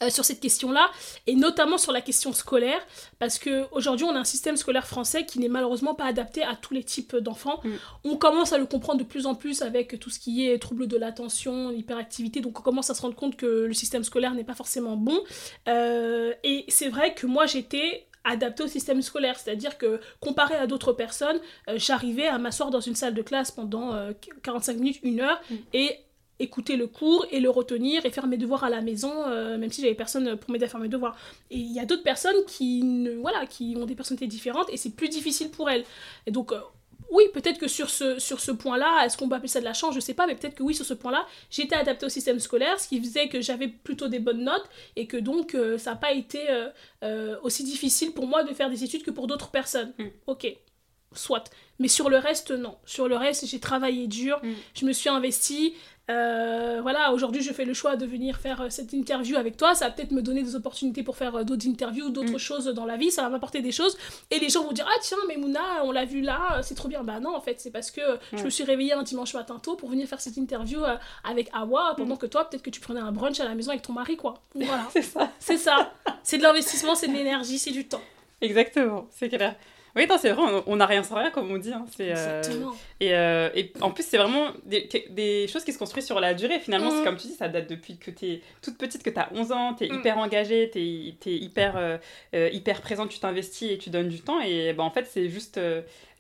Euh, 0.03 0.11
sur 0.11 0.25
cette 0.25 0.41
question-là, 0.41 0.91
et 1.27 1.35
notamment 1.35 1.79
sur 1.79 1.93
la 1.93 2.01
question 2.01 2.33
scolaire, 2.33 2.81
parce 3.19 3.39
qu'aujourd'hui, 3.39 4.05
on 4.05 4.15
a 4.15 4.19
un 4.19 4.25
système 4.25 4.57
scolaire 4.57 4.87
français 4.87 5.25
qui 5.25 5.39
n'est 5.39 5.49
malheureusement 5.49 5.95
pas 5.95 6.05
adapté 6.05 6.43
à 6.43 6.55
tous 6.55 6.75
les 6.75 6.85
types 6.85 7.17
d'enfants. 7.17 7.61
Mm. 7.65 7.71
On 8.05 8.17
commence 8.17 8.53
à 8.53 8.59
le 8.59 8.67
comprendre 8.67 8.99
de 8.99 9.05
plus 9.05 9.27
en 9.27 9.35
plus 9.35 9.63
avec 9.63 9.99
tout 9.99 10.11
ce 10.11 10.19
qui 10.19 10.47
est 10.49 10.59
troubles 10.59 10.87
de 10.87 10.97
l'attention, 10.97 11.71
l'hyperactivité, 11.71 12.41
donc 12.41 12.59
on 12.59 12.63
commence 12.63 12.91
à 12.91 12.95
se 12.95 13.03
rendre 13.03 13.17
compte 13.17 13.37
que 13.37 13.47
le 13.47 13.73
système 13.75 14.05
scolaire 14.05 14.35
n'est 14.35 14.45
pas 14.45 14.55
forcément 14.55 14.97
bon. 14.97 15.21
Euh, 15.69 16.33
et 16.45 16.65
c'est 16.69 16.89
vrai 16.89 17.15
que 17.15 17.27
moi, 17.27 17.47
j'étais 17.47 18.07
adaptée 18.25 18.65
au 18.65 18.67
système 18.67 19.03
scolaire, 19.03 19.39
c'est-à-dire 19.39 19.79
que 19.79 20.01
comparé 20.21 20.57
à 20.57 20.67
d'autres 20.67 20.93
personnes, 20.93 21.39
euh, 21.69 21.75
j'arrivais 21.77 22.27
à 22.27 22.39
m'asseoir 22.39 22.71
dans 22.71 22.81
une 22.81 22.97
salle 22.97 23.15
de 23.15 23.23
classe 23.23 23.51
pendant 23.51 23.95
euh, 23.95 24.13
45 24.43 24.77
minutes, 24.77 24.99
une 25.03 25.21
heure, 25.21 25.41
Mm. 25.51 25.55
et 25.75 25.99
écouter 26.39 26.77
le 26.77 26.87
cours 26.87 27.27
et 27.31 27.41
le 27.41 27.49
retenir 27.51 28.05
et 28.05 28.11
faire 28.11 28.27
mes 28.27 28.37
devoirs 28.37 28.65
à 28.65 28.71
la 28.71 28.83
maison, 28.83 29.13
euh, 29.27 29.57
même 29.59 29.71
si 29.73 29.81
j'avais 29.81 29.95
personne 29.95 30.37
pour 30.37 30.51
m'aider 30.51 30.67
à 30.67 30.69
faire 30.69 30.81
mes 30.81 30.89
devoirs. 30.89 31.17
Et 31.51 31.57
il 31.59 31.73
y 31.73 31.81
a 31.81 31.87
d'autres 31.87 32.03
personnes 32.03 32.37
qui, 32.47 32.83
ne, 32.83 33.13
voilà, 33.13 33.47
qui 33.47 33.75
ont 33.79 33.87
des 33.87 33.95
personnalités 33.95 34.27
différentes 34.27 34.69
et 34.71 34.77
c'est 34.77 34.91
plus 34.91 35.09
difficile 35.09 35.51
pour 35.51 35.71
elles. 35.71 35.85
Et 36.27 36.31
donc, 36.31 36.53
euh, 36.53 36.59
oui, 37.11 37.23
peut-être 37.33 37.59
que 37.59 37.69
sur 37.69 37.89
ce, 37.89 38.19
sur 38.19 38.41
ce 38.41 38.51
point-là, 38.51 39.05
est-ce 39.07 39.17
qu'on 39.17 39.29
peut 39.29 39.37
appeler 39.37 39.49
ça 39.49 39.61
de 39.61 39.65
la 39.65 39.75
chance? 39.75 39.95
Je 39.95 40.01
sais 40.01 40.13
pas, 40.15 40.27
mais 40.27 40.35
peut-être 40.35 40.57
que 40.57 40.63
oui, 40.63 40.75
sur 40.75 40.85
ce 40.85 40.93
point-là, 40.93 41.25
j'étais 41.51 41.77
adaptée 41.77 42.05
au 42.05 42.09
système 42.09 42.41
scolaire, 42.41 42.81
ce 42.81 42.89
qui 42.89 43.01
faisait 43.01 43.29
que 43.29 43.41
j'avais 43.41 43.69
plutôt 43.69 44.09
des 44.09 44.19
bonnes 44.19 44.43
notes 44.45 44.69
et 44.97 45.07
que 45.07 45.17
donc 45.17 45.55
euh, 45.55 45.79
ça 45.79 45.91
n'a 45.93 45.97
pas 45.97 46.13
été 46.13 46.41
aussi 47.43 47.63
difficile 47.63 48.13
pour 48.13 48.27
moi 48.27 48.43
de 48.43 48.53
faire 48.53 48.69
des 48.69 48.83
études 48.83 49.05
que 49.05 49.13
pour 49.13 49.27
d'autres 49.29 49.51
personnes. 49.51 49.95
Mm. 49.99 50.05
Ok, 50.27 50.57
soit. 51.13 51.45
Mais 51.79 51.89
sur 51.89 52.09
le 52.11 52.19
reste, 52.19 52.51
non. 52.51 52.77
Sur 52.85 53.09
le 53.09 53.17
reste, 53.17 53.47
j'ai 53.47 53.61
travaillé 53.61 54.07
dur, 54.09 54.41
Mm. 54.43 54.53
je 54.75 54.85
me 54.87 54.93
suis 54.93 55.09
investie. 55.09 55.75
Euh, 56.09 56.79
voilà, 56.83 57.13
aujourd'hui 57.13 57.43
je 57.43 57.53
fais 57.53 57.65
le 57.65 57.75
choix 57.75 57.97
de 57.97 58.07
venir 58.07 58.37
faire 58.39 58.61
euh, 58.61 58.67
cette 58.71 58.93
interview 58.93 59.37
avec 59.37 59.57
toi. 59.57 59.75
Ça 59.75 59.87
va 59.87 59.91
peut-être 59.91 60.13
me 60.13 60.23
donner 60.23 60.43
des 60.45 60.55
opportunités 60.55 61.03
pour 61.03 61.17
faire 61.17 61.35
euh, 61.35 61.43
d'autres 61.43 61.67
interviews, 61.69 62.11
d'autres 62.11 62.35
Mm. 62.35 62.39
choses 62.39 62.67
dans 62.67 62.85
la 62.85 62.97
vie. 62.97 63.11
Ça 63.11 63.23
va 63.23 63.29
m'apporter 63.29 63.61
des 63.61 63.73
choses. 63.73 63.97
Et 64.31 64.39
les 64.39 64.49
gens 64.49 64.63
vont 64.63 64.71
dire 64.73 64.87
Ah, 64.89 64.99
tiens, 65.03 65.17
mais 65.27 65.37
Mouna, 65.37 65.83
on 65.85 65.91
l'a 65.91 66.05
vu 66.05 66.21
là, 66.21 66.61
c'est 66.63 66.77
trop 66.77 66.87
bien. 66.89 67.03
Bah 67.03 67.19
non, 67.19 67.35
en 67.35 67.41
fait, 67.41 67.61
c'est 67.61 67.73
parce 67.73 67.91
que 67.91 68.01
je 68.33 68.37
Ouais. 68.39 68.45
me 68.45 68.51
suis 68.51 68.63
réveillée 68.63 68.93
un 68.93 69.03
dimanche 69.03 69.35
matin 69.35 69.59
tôt 69.61 69.75
pour 69.75 69.89
venir 69.89 70.07
faire 70.07 70.21
cette 70.21 70.37
interview 70.37 70.81
avec 71.25 71.51
Awa 71.53 71.95
pendant 71.97 72.17
que 72.17 72.27
toi, 72.27 72.49
peut-être 72.49 72.63
que 72.63 72.71
tu 72.71 72.81
prenais 72.81 73.01
un 73.01 73.11
brunch 73.11 73.41
à 73.41 73.45
la 73.45 73.55
maison 73.57 73.71
avec 73.71 73.83
ton 73.83 73.93
mari, 73.93 74.17
quoi. 74.17 74.35
Voilà, 74.55 74.87
C'est 74.93 75.03
ça. 75.03 75.31
c'est 75.41 75.59
ça. 75.59 75.93
C'est 76.23 76.39
de 76.39 76.43
l'investissement, 76.45 76.95
c'est 76.95 77.09
de 77.09 77.15
l'énergie, 77.15 77.59
c'est 77.59 77.73
du 77.73 77.87
temps. 77.89 78.01
Exactement, 78.41 79.09
c'est 79.11 79.29
clair. 79.29 79.57
Oui, 79.97 80.07
c'est 80.21 80.31
vrai, 80.31 80.63
on 80.67 80.77
n'a 80.77 80.87
rien 80.87 81.03
sans 81.03 81.17
rien, 81.17 81.31
comme 81.31 81.51
on 81.51 81.57
dit. 81.57 81.73
Hein. 81.73 81.87
Exactement. 81.99 82.75
Et, 83.01 83.09
et, 83.11 83.73
en 83.81 83.91
plus, 83.91 84.05
c'est 84.05 84.19
vraiment 84.19 84.49
des, 84.65 84.89
des, 85.11 85.49
choses 85.49 85.65
qui 85.65 85.73
se 85.73 85.79
construisent 85.79 86.07
sur 86.07 86.21
la 86.21 86.35
durée. 86.35 86.59
Finalement, 86.61 86.91
c'est 86.91 87.01
mm. 87.01 87.05
comme 87.05 87.17
tu 87.17 87.29
dis, 87.29 87.35
ça 87.35 87.49
date 87.49 87.69
depuis 87.69 87.97
que 87.97 88.11
tu 88.11 88.27
es 88.27 88.43
toute 88.61 88.77
petite, 88.77 89.03
que 89.03 89.11
tu 89.11 89.19
as 89.19 89.31
11 89.35 89.53
ans, 89.53 89.75
tu 89.75 89.85
es 89.85 89.89
mm. 89.89 89.95
hyper 89.95 90.19
engagée, 90.19 90.71
tu 90.71 90.79
es, 90.79 91.35
hyper, 91.35 91.99
hyper 92.33 92.81
présente, 92.83 93.09
tu 93.09 93.19
t'investis 93.19 93.73
et 93.73 93.79
tu 93.79 93.91
donnes 93.91 94.09
du 94.09 94.21
temps. 94.21 94.41
Et 94.41 94.75
bah, 94.75 94.83
en 94.83 94.91
fait, 94.91 95.07
c'est 95.07 95.29
juste 95.29 95.59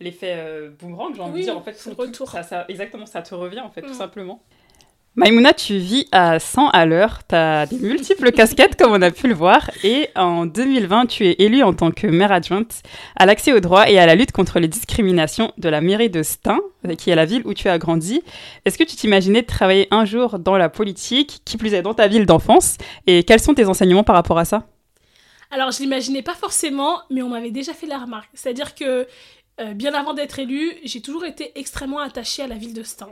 l'effet 0.00 0.70
boomerang, 0.78 1.14
j'ai 1.14 1.22
envie 1.22 1.40
de 1.40 1.44
dire. 1.44 1.56
En 1.56 1.62
fait, 1.62 1.78
retour. 1.96 2.30
Ça, 2.30 2.42
ça, 2.42 2.64
exactement, 2.68 3.06
ça 3.06 3.22
te 3.22 3.34
revient, 3.34 3.60
en 3.60 3.70
fait, 3.70 3.82
tout 3.82 3.94
simplement. 3.94 4.42
Maïmouna, 5.18 5.54
tu 5.54 5.78
vis 5.78 6.06
à 6.12 6.38
100 6.38 6.68
à 6.68 6.84
l'heure, 6.84 7.20
tu 7.26 7.34
as 7.34 7.64
des 7.64 7.78
multiples 7.78 8.32
casquettes 8.32 8.76
comme 8.76 8.92
on 8.92 9.00
a 9.00 9.10
pu 9.10 9.28
le 9.28 9.34
voir 9.34 9.70
et 9.82 10.10
en 10.14 10.44
2020, 10.44 11.06
tu 11.06 11.26
es 11.26 11.36
élue 11.38 11.62
en 11.62 11.72
tant 11.72 11.90
que 11.90 12.06
maire 12.06 12.32
adjointe 12.32 12.82
à 13.16 13.24
l'accès 13.24 13.54
aux 13.54 13.60
droits 13.60 13.88
et 13.88 13.98
à 13.98 14.04
la 14.04 14.14
lutte 14.14 14.32
contre 14.32 14.60
les 14.60 14.68
discriminations 14.68 15.52
de 15.56 15.70
la 15.70 15.80
mairie 15.80 16.10
de 16.10 16.22
Stein, 16.22 16.60
qui 16.98 17.08
est 17.08 17.14
la 17.14 17.24
ville 17.24 17.40
où 17.46 17.54
tu 17.54 17.70
as 17.70 17.78
grandi. 17.78 18.20
Est-ce 18.66 18.76
que 18.76 18.84
tu 18.84 18.94
t'imaginais 18.94 19.42
travailler 19.42 19.88
un 19.90 20.04
jour 20.04 20.38
dans 20.38 20.58
la 20.58 20.68
politique, 20.68 21.40
qui 21.46 21.56
plus 21.56 21.72
est 21.72 21.80
dans 21.80 21.94
ta 21.94 22.08
ville 22.08 22.26
d'enfance? 22.26 22.76
Et 23.06 23.24
quels 23.24 23.40
sont 23.40 23.54
tes 23.54 23.64
enseignements 23.64 24.04
par 24.04 24.16
rapport 24.16 24.38
à 24.38 24.44
ça? 24.44 24.66
Alors, 25.50 25.70
je 25.70 25.78
l'imaginais 25.78 26.22
pas 26.22 26.34
forcément, 26.34 27.00
mais 27.08 27.22
on 27.22 27.30
m'avait 27.30 27.52
déjà 27.52 27.72
fait 27.72 27.86
la 27.86 27.96
remarque. 27.96 28.28
C'est-à-dire 28.34 28.74
que 28.74 29.06
euh, 29.60 29.72
bien 29.72 29.94
avant 29.94 30.12
d'être 30.12 30.38
élue, 30.38 30.74
j'ai 30.84 31.00
toujours 31.00 31.24
été 31.24 31.52
extrêmement 31.54 32.00
attachée 32.00 32.42
à 32.42 32.46
la 32.46 32.56
ville 32.56 32.74
de 32.74 32.82
Stein. 32.82 33.08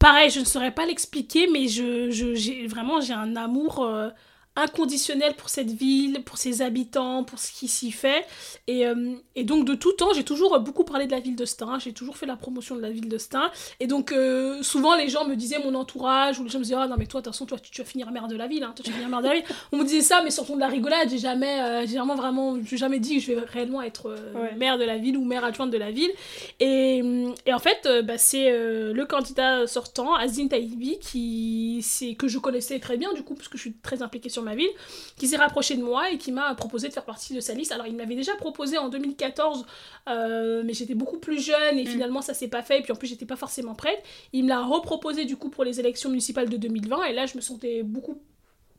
Pareil, 0.00 0.30
je 0.30 0.40
ne 0.40 0.46
saurais 0.46 0.72
pas 0.74 0.86
l'expliquer, 0.86 1.46
mais 1.46 1.68
je, 1.68 2.10
je, 2.10 2.66
vraiment, 2.66 3.02
j'ai 3.02 3.12
un 3.12 3.36
amour 3.36 3.84
euh, 3.84 4.08
inconditionnel 4.56 5.34
pour 5.36 5.48
cette 5.48 5.70
ville, 5.70 6.22
pour 6.24 6.36
ses 6.36 6.60
habitants, 6.60 7.22
pour 7.24 7.38
ce 7.38 7.52
qui 7.52 7.68
s'y 7.68 7.92
fait. 7.92 8.26
Et, 8.66 8.86
euh, 8.86 9.14
et, 9.36 9.44
donc 9.44 9.64
de 9.64 9.74
tout 9.74 9.92
temps, 9.92 10.12
j'ai 10.12 10.24
toujours 10.24 10.58
beaucoup 10.60 10.84
parlé 10.84 11.06
de 11.06 11.12
la 11.12 11.20
ville 11.20 11.36
de 11.36 11.44
Stein, 11.44 11.78
j'ai 11.78 11.92
toujours 11.92 12.16
fait 12.16 12.26
la 12.26 12.36
promotion 12.36 12.74
de 12.74 12.80
la 12.80 12.90
ville 12.90 13.08
de 13.08 13.18
Stein. 13.18 13.50
Et 13.78 13.86
donc 13.86 14.12
euh, 14.12 14.62
souvent 14.62 14.96
les 14.96 15.08
gens 15.08 15.24
me 15.24 15.36
disaient, 15.36 15.58
mon 15.60 15.74
entourage, 15.74 16.40
ou 16.40 16.44
les 16.44 16.50
gens 16.50 16.58
me 16.58 16.64
disaient, 16.64 16.76
ah 16.76 16.88
non 16.88 16.96
mais 16.98 17.06
toi, 17.06 17.20
de 17.20 17.26
toute 17.26 17.34
façon, 17.34 17.46
toi, 17.46 17.58
tu, 17.58 17.80
vas 17.80 17.86
finir 17.86 18.10
maire 18.10 18.26
de 18.26 18.36
la 18.36 18.48
ville, 18.48 18.64
hein, 18.64 18.72
toi, 18.74 18.84
tu 18.84 18.90
vas 18.90 18.96
finir 18.96 19.08
maire 19.08 19.22
de 19.22 19.28
la 19.28 19.34
ville. 19.34 19.44
On 19.72 19.76
me 19.76 19.84
disait 19.84 20.02
ça, 20.02 20.20
mais 20.22 20.30
sur 20.30 20.44
fond 20.44 20.56
de 20.56 20.60
la 20.60 20.68
rigolade, 20.68 21.08
j'ai 21.10 21.18
jamais, 21.18 21.60
euh, 21.60 21.86
j'ai 21.86 21.96
vraiment, 21.96 22.16
vraiment, 22.16 22.58
j'ai 22.62 22.76
jamais 22.76 22.98
dit 22.98 23.16
que 23.16 23.22
je 23.22 23.32
vais 23.32 23.40
réellement 23.40 23.82
être 23.82 24.14
maire 24.56 24.78
de 24.78 24.84
la 24.84 24.98
ville 24.98 25.16
ou 25.16 25.24
maire 25.24 25.44
adjointe 25.44 25.70
de 25.70 25.78
la 25.78 25.90
ville. 25.90 26.10
Et, 26.58 27.02
et 27.46 27.54
en 27.54 27.58
fait, 27.58 27.88
bah, 28.04 28.18
c'est 28.18 28.50
le 28.50 29.04
candidat 29.04 29.66
sortant, 29.66 30.14
Azine 30.14 30.48
Taïbi, 30.48 30.98
qui, 30.98 31.84
que 32.18 32.28
je 32.28 32.38
connaissais 32.38 32.78
très 32.80 32.96
bien 32.96 33.12
du 33.12 33.22
coup, 33.22 33.34
parce 33.34 33.48
que 33.48 33.56
je 33.56 33.62
suis 33.62 33.74
très 33.74 34.02
impliquée 34.02 34.28
sur 34.28 34.39
ma 34.42 34.54
ville, 34.54 34.70
qui 35.16 35.28
s'est 35.28 35.36
rapproché 35.36 35.76
de 35.76 35.82
moi 35.82 36.10
et 36.10 36.18
qui 36.18 36.32
m'a 36.32 36.54
proposé 36.54 36.88
de 36.88 36.92
faire 36.92 37.04
partie 37.04 37.34
de 37.34 37.40
sa 37.40 37.54
liste. 37.54 37.72
Alors 37.72 37.86
il 37.86 37.96
m'avait 37.96 38.14
déjà 38.14 38.34
proposé 38.36 38.78
en 38.78 38.88
2014, 38.88 39.66
euh, 40.08 40.62
mais 40.64 40.72
j'étais 40.72 40.94
beaucoup 40.94 41.18
plus 41.18 41.40
jeune 41.40 41.78
et 41.78 41.84
mm. 41.84 41.86
finalement 41.86 42.22
ça 42.22 42.34
s'est 42.34 42.48
pas 42.48 42.62
fait. 42.62 42.80
Et 42.80 42.82
puis 42.82 42.92
en 42.92 42.96
plus 42.96 43.08
j'étais 43.08 43.26
pas 43.26 43.36
forcément 43.36 43.74
prête. 43.74 44.02
Il 44.32 44.44
me 44.44 44.48
l'a 44.48 44.62
reproposé 44.62 45.24
du 45.24 45.36
coup 45.36 45.50
pour 45.50 45.64
les 45.64 45.80
élections 45.80 46.10
municipales 46.10 46.48
de 46.48 46.56
2020 46.56 47.04
et 47.04 47.12
là 47.12 47.26
je 47.26 47.36
me 47.36 47.40
sentais 47.40 47.82
beaucoup 47.82 48.20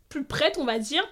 plus 0.09 0.23
prête, 0.23 0.57
on 0.59 0.65
va 0.65 0.79
dire. 0.79 1.03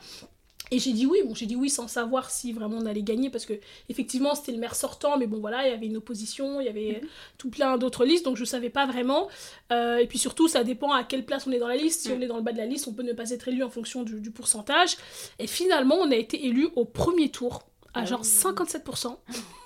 Et 0.71 0.79
j'ai 0.79 0.93
dit 0.93 1.05
oui, 1.05 1.19
bon, 1.25 1.33
j'ai 1.33 1.45
dit 1.45 1.55
oui 1.55 1.69
sans 1.69 1.87
savoir 1.87 2.29
si 2.29 2.53
vraiment 2.53 2.77
on 2.77 2.85
allait 2.85 3.01
gagner 3.01 3.29
parce 3.29 3.45
que 3.45 3.53
effectivement 3.89 4.35
c'était 4.35 4.51
le 4.51 4.57
maire 4.57 4.75
sortant, 4.75 5.17
mais 5.17 5.27
bon 5.27 5.39
voilà, 5.39 5.67
il 5.67 5.71
y 5.71 5.73
avait 5.73 5.87
une 5.87 5.97
opposition, 5.97 6.61
il 6.61 6.65
y 6.65 6.69
avait 6.69 6.99
mhm. 7.01 7.09
tout 7.37 7.49
plein 7.49 7.77
d'autres 7.77 8.05
listes, 8.05 8.25
donc 8.25 8.37
je 8.37 8.45
savais 8.45 8.69
pas 8.69 8.85
vraiment. 8.85 9.27
Euh, 9.71 9.97
et 9.97 10.07
puis 10.07 10.17
surtout, 10.17 10.47
ça 10.47 10.63
dépend 10.63 10.91
à 10.91 11.03
quelle 11.03 11.25
place 11.25 11.47
on 11.47 11.51
est 11.51 11.59
dans 11.59 11.67
la 11.67 11.75
liste. 11.75 12.01
Si 12.01 12.11
on 12.11 12.21
est 12.21 12.27
dans 12.27 12.37
le 12.37 12.43
bas 12.43 12.51
de 12.51 12.57
la 12.57 12.65
liste, 12.65 12.87
on 12.87 12.93
peut 12.93 13.03
ne 13.03 13.13
pas 13.13 13.31
être 13.31 13.47
élu 13.47 13.63
en 13.63 13.69
fonction 13.69 14.03
du, 14.03 14.19
du 14.19 14.31
pourcentage. 14.31 14.97
Et 15.39 15.47
finalement, 15.47 15.95
on 15.95 16.11
a 16.11 16.15
été 16.15 16.45
élu 16.45 16.69
au 16.75 16.85
premier 16.85 17.29
tour 17.29 17.63
à 17.93 18.05
genre 18.05 18.21
57%. 18.21 19.17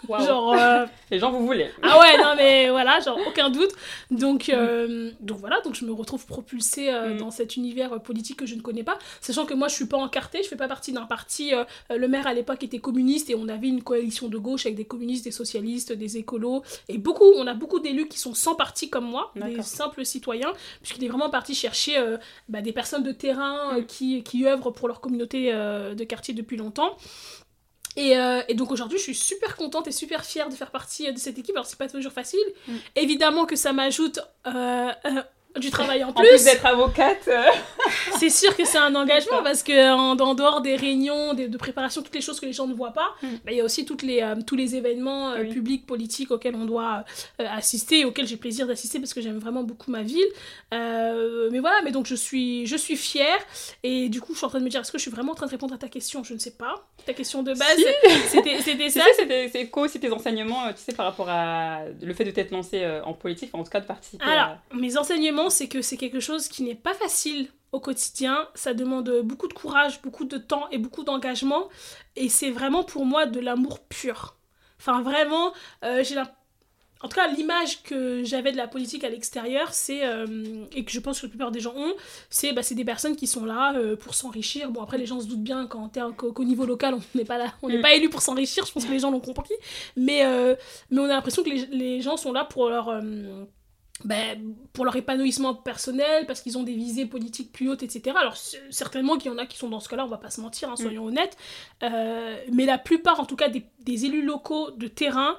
Genre, 0.08 0.54
euh, 0.54 0.86
Les 1.12 1.20
gens 1.20 1.32
vous 1.32 1.46
voulez. 1.46 1.70
Ah 1.82 2.00
ouais, 2.00 2.18
non 2.18 2.36
mais 2.36 2.70
voilà, 2.70 3.00
genre 3.00 3.20
aucun 3.28 3.50
doute. 3.50 3.72
Donc, 4.12 4.50
euh, 4.50 5.12
donc 5.20 5.40
voilà, 5.40 5.62
donc 5.62 5.76
je 5.76 5.86
me 5.86 5.92
retrouve 5.92 6.26
propulsée 6.26 6.90
euh, 6.90 7.14
mm. 7.14 7.18
dans 7.18 7.32
cet 7.32 7.56
univers 7.56 8.02
politique 8.02 8.38
que 8.38 8.46
je 8.46 8.56
ne 8.56 8.62
connais 8.62 8.84
pas, 8.84 8.98
sachant 9.22 9.46
que 9.46 9.54
moi 9.54 9.68
je 9.68 9.76
suis 9.76 9.86
pas 9.86 9.98
encartée, 9.98 10.42
je 10.44 10.48
fais 10.48 10.56
pas 10.56 10.68
partie 10.68 10.92
d'un 10.92 11.06
parti. 11.06 11.52
le 11.90 12.08
maire 12.08 12.28
à 12.28 12.34
l'époque 12.34 12.64
était 12.64 12.80
communiste 12.80 13.30
et 13.30 13.36
on 13.36 13.48
avait 13.48 13.68
une 13.68 13.84
coalition 13.84 14.28
de 14.28 14.38
gauche 14.38 14.66
avec 14.66 14.76
des 14.76 14.86
communistes, 14.86 15.26
des 15.26 15.32
socialistes, 15.32 15.94
des 15.94 16.18
écolos 16.18 16.64
et 16.90 16.98
beaucoup, 16.98 17.32
on 17.38 17.48
a 17.48 17.54
beaucoup 17.54 17.80
d'élus 17.80 18.08
qui 18.08 18.20
sont 18.20 18.34
sans 18.34 18.56
parti 18.56 18.90
comme 18.90 19.06
moi, 19.06 19.32
des 19.36 19.62
simples 19.62 20.06
citoyens, 20.06 20.54
puisqu'il 20.82 21.04
est 21.04 21.10
vraiment 21.10 21.30
parti 21.30 21.56
chercher 21.56 22.02
bah, 22.50 22.62
des 22.62 22.72
personnes 22.72 23.04
de 23.04 23.12
terrain 23.12 23.80
mm. 23.80 23.86
qui, 23.86 24.24
qui 24.24 24.46
œuvrent 24.48 24.72
pour 24.72 24.88
leur 24.88 25.02
communauté 25.02 25.52
de 25.52 26.04
quartier 26.04 26.34
depuis 26.34 26.58
longtemps. 26.58 26.98
Euh, 27.98 28.42
et, 28.48 28.54
donc 28.54 28.72
aujourd'hui, 28.72 28.98
je 28.98 29.04
suis 29.04 29.16
super 29.16 29.56
contente 29.56 29.88
et 29.88 29.92
super 29.92 30.26
fière 30.26 30.50
de 30.50 30.56
faire 30.56 30.72
partie 30.72 31.12
de 31.12 31.18
cette 31.18 31.38
équipe. 31.38 31.56
Alors, 31.56 31.66
c'est 31.66 31.78
pas 31.78 31.88
toujours 31.88 32.12
facile. 32.12 32.40
Mm. 32.68 32.74
Évidemment 32.96 33.46
que 33.46 33.56
ça 33.56 33.74
m'ajoute 33.74 34.20
euh, 34.48 34.92
euh, 35.06 35.24
du 35.60 35.70
travail 35.70 36.04
en 36.04 36.12
plus. 36.12 36.26
En 36.26 36.30
plus 36.30 36.44
d'être 36.46 36.66
avocate. 36.66 37.28
Euh. 37.28 37.44
c'est 38.20 38.30
sûr 38.30 38.56
que 38.56 38.66
c'est 38.66 38.78
un 38.78 38.96
engagement 38.96 39.44
parce 39.44 39.62
que 39.62 39.94
en, 39.94 40.16
dehors 40.36 40.62
des 40.62 40.76
réunions, 40.76 41.34
de, 41.34 41.58
préparation, 41.58 42.02
toutes 42.02 42.16
les 42.16 42.22
choses 42.22 42.40
que 42.40 42.46
les 42.46 42.54
gens 42.54 42.68
ne 42.68 42.74
voient 42.74 42.94
pas, 42.94 43.16
mm. 43.22 43.28
bah, 43.46 43.52
il 43.52 43.58
y 43.58 43.62
a 43.62 43.64
aussi 43.64 43.86
toutes 43.86 44.02
les, 44.02 44.22
euh, 44.22 44.36
tous 44.46 44.56
les 44.56 44.76
événements 44.76 45.32
euh, 45.32 45.44
publics, 45.46 45.86
politiques 45.86 46.32
auxquels 46.32 46.56
on 46.56 46.66
doit 46.66 47.04
assister 47.38 48.00
et 48.00 48.06
auxquels 48.06 48.28
j'ai 48.28 48.38
plaisir 48.38 48.68
d'assister 48.68 49.00
parce 49.00 49.14
que 49.14 49.22
j'aime 49.22 49.38
vraiment 49.38 49.64
beaucoup 49.64 49.92
ma 49.92 50.02
ville. 50.02 50.26
mais 50.72 51.60
voilà, 51.60 51.82
mais 51.84 51.92
donc 51.92 52.08
je 52.08 52.16
suis, 52.16 52.66
je 52.66 52.76
suis 52.76 52.96
fière 52.96 53.40
et 53.84 54.10
du 54.10 54.22
coup 54.22 54.34
je 54.34 54.38
suis 54.38 54.46
en 54.46 54.50
train 54.50 54.60
de 54.60 54.64
me 54.64 54.70
dire 54.70 54.82
est-ce 54.82 54.92
que 54.92 54.98
je 54.98 55.04
suis 55.04 55.12
vraiment 55.12 55.34
en 55.34 55.36
train 55.36 55.46
de 55.46 55.52
répondre 55.52 55.74
à 55.74 55.78
ta 55.78 55.88
question? 55.88 56.24
Je 56.24 56.34
ne 56.34 56.40
sais 56.40 56.52
pas. 56.52 56.88
Ta 57.06 57.14
question 57.14 57.44
de 57.44 57.54
base, 57.54 57.78
c'était 58.28 58.90
ça. 58.90 59.02
C'est 59.52 59.68
quoi 59.68 59.84
aussi 59.84 60.00
tes 60.00 60.12
enseignements, 60.12 60.72
tu 60.74 60.82
sais, 60.82 60.94
par 60.94 61.06
rapport 61.06 61.30
à 61.30 61.82
le 62.02 62.14
fait 62.14 62.24
de 62.24 62.32
t'être 62.32 62.52
lancé 62.52 62.86
en 63.06 63.14
politique, 63.14 63.50
en 63.54 63.64
tout 63.64 63.70
cas 63.70 63.82
de 63.82 63.86
participer 63.86 64.24
Alors, 64.24 64.58
mes 64.74 64.98
enseignements 64.98 65.43
c'est 65.50 65.68
que 65.68 65.82
c'est 65.82 65.98
quelque 65.98 66.20
chose 66.20 66.48
qui 66.48 66.64
n'est 66.64 66.76
pas 66.76 66.94
facile 66.94 67.50
au 67.72 67.80
quotidien. 67.80 68.48
Ça 68.56 68.74
demande 68.74 69.22
beaucoup 69.24 69.48
de 69.48 69.54
courage, 69.54 70.02
beaucoup 70.02 70.26
de 70.26 70.38
temps 70.38 70.70
et 70.72 70.78
beaucoup 70.78 71.04
d'engagement. 71.04 71.70
Et 72.16 72.30
c'est 72.30 72.52
vraiment 72.52 72.84
pour 72.84 73.06
moi 73.06 73.26
de 73.26 73.40
l'amour 73.40 73.80
pur. 73.80 74.38
Enfin, 74.80 75.02
vraiment, 75.02 75.54
euh, 75.84 76.04
j'ai 76.04 76.16
en 77.02 77.10
tout 77.10 77.16
cas, 77.16 77.28
l'image 77.28 77.84
que 77.84 78.24
j'avais 78.24 78.54
de 78.54 78.58
la 78.58 78.66
politique 78.66 79.04
à 79.04 79.10
l'extérieur, 79.10 79.74
c'est, 79.74 80.06
euh, 80.06 80.64
et 80.74 80.86
que 80.86 80.92
je 80.92 81.02
pense 81.02 81.20
que 81.20 81.26
la 81.26 81.30
plupart 81.32 81.52
des 81.52 81.60
gens 81.60 81.74
ont, 81.76 81.94
c'est 82.30 82.54
bah, 82.54 82.62
des 82.72 82.86
personnes 82.86 83.18
qui 83.18 83.28
sont 83.28 83.44
là 83.44 83.74
euh, 83.76 83.98
pour 83.98 84.16
s'enrichir. 84.16 84.72
Bon, 84.72 84.82
après, 84.82 84.98
les 84.98 85.06
gens 85.06 85.20
se 85.20 85.28
doutent 85.28 85.44
bien 85.44 85.68
qu'au 85.68 86.44
niveau 86.46 86.66
local, 86.66 86.94
on 86.94 87.18
n'est 87.18 87.26
pas 87.26 87.38
là, 87.38 87.54
on 87.62 87.68
n'est 87.68 87.80
mm. 87.80 87.82
pas 87.82 87.94
élu 87.94 88.10
pour 88.10 88.22
s'enrichir, 88.22 88.66
je 88.66 88.72
pense 88.72 88.86
que 88.86 88.92
les 88.92 89.00
gens 89.00 89.12
l'ont 89.12 89.20
compris. 89.20 89.54
Mais, 89.98 90.24
mais 90.92 91.02
on 91.02 91.06
a 91.06 91.10
l'impression 91.10 91.44
que 91.44 91.50
les, 91.50 91.66
les, 91.66 92.02
gens 92.02 92.16
sont 92.16 92.32
là 92.32 92.46
pour 92.46 92.70
leur 92.70 92.90
ben, 94.06 94.56
pour 94.74 94.86
leur 94.86 94.96
épanouissement 94.96 95.54
personnel, 95.54 96.26
parce 96.26 96.42
qu'ils 96.42 96.58
ont 96.58 96.64
des 96.64 96.74
visées 96.74 97.06
politiques 97.06 97.52
plus 97.52 97.70
hautes, 97.70 97.84
etc. 97.84 98.16
Alors 98.20 98.36
certainement 98.70 99.18
qu'il 99.18 99.32
y 99.32 99.34
en 99.34 99.38
a 99.38 99.46
qui 99.46 99.58
sont 99.58 99.70
dans 99.70 99.80
ce 99.80 99.88
cas-là, 99.90 100.04
on 100.06 100.10
va 100.10 100.18
pas 100.18 100.30
se 100.30 100.42
mentir, 100.42 100.70
hein, 100.70 100.76
soyons 100.76 101.06
mm. 101.06 101.08
honnêtes, 101.08 101.38
euh, 101.84 102.38
mais 102.52 102.66
la 102.66 102.78
plupart 102.78 103.20
en 103.20 103.26
tout 103.26 103.36
cas 103.36 103.50
des, 103.50 103.64
des 103.82 104.06
élus 104.06 104.24
locaux 104.24 104.72
de 104.72 104.88
terrain, 104.88 105.38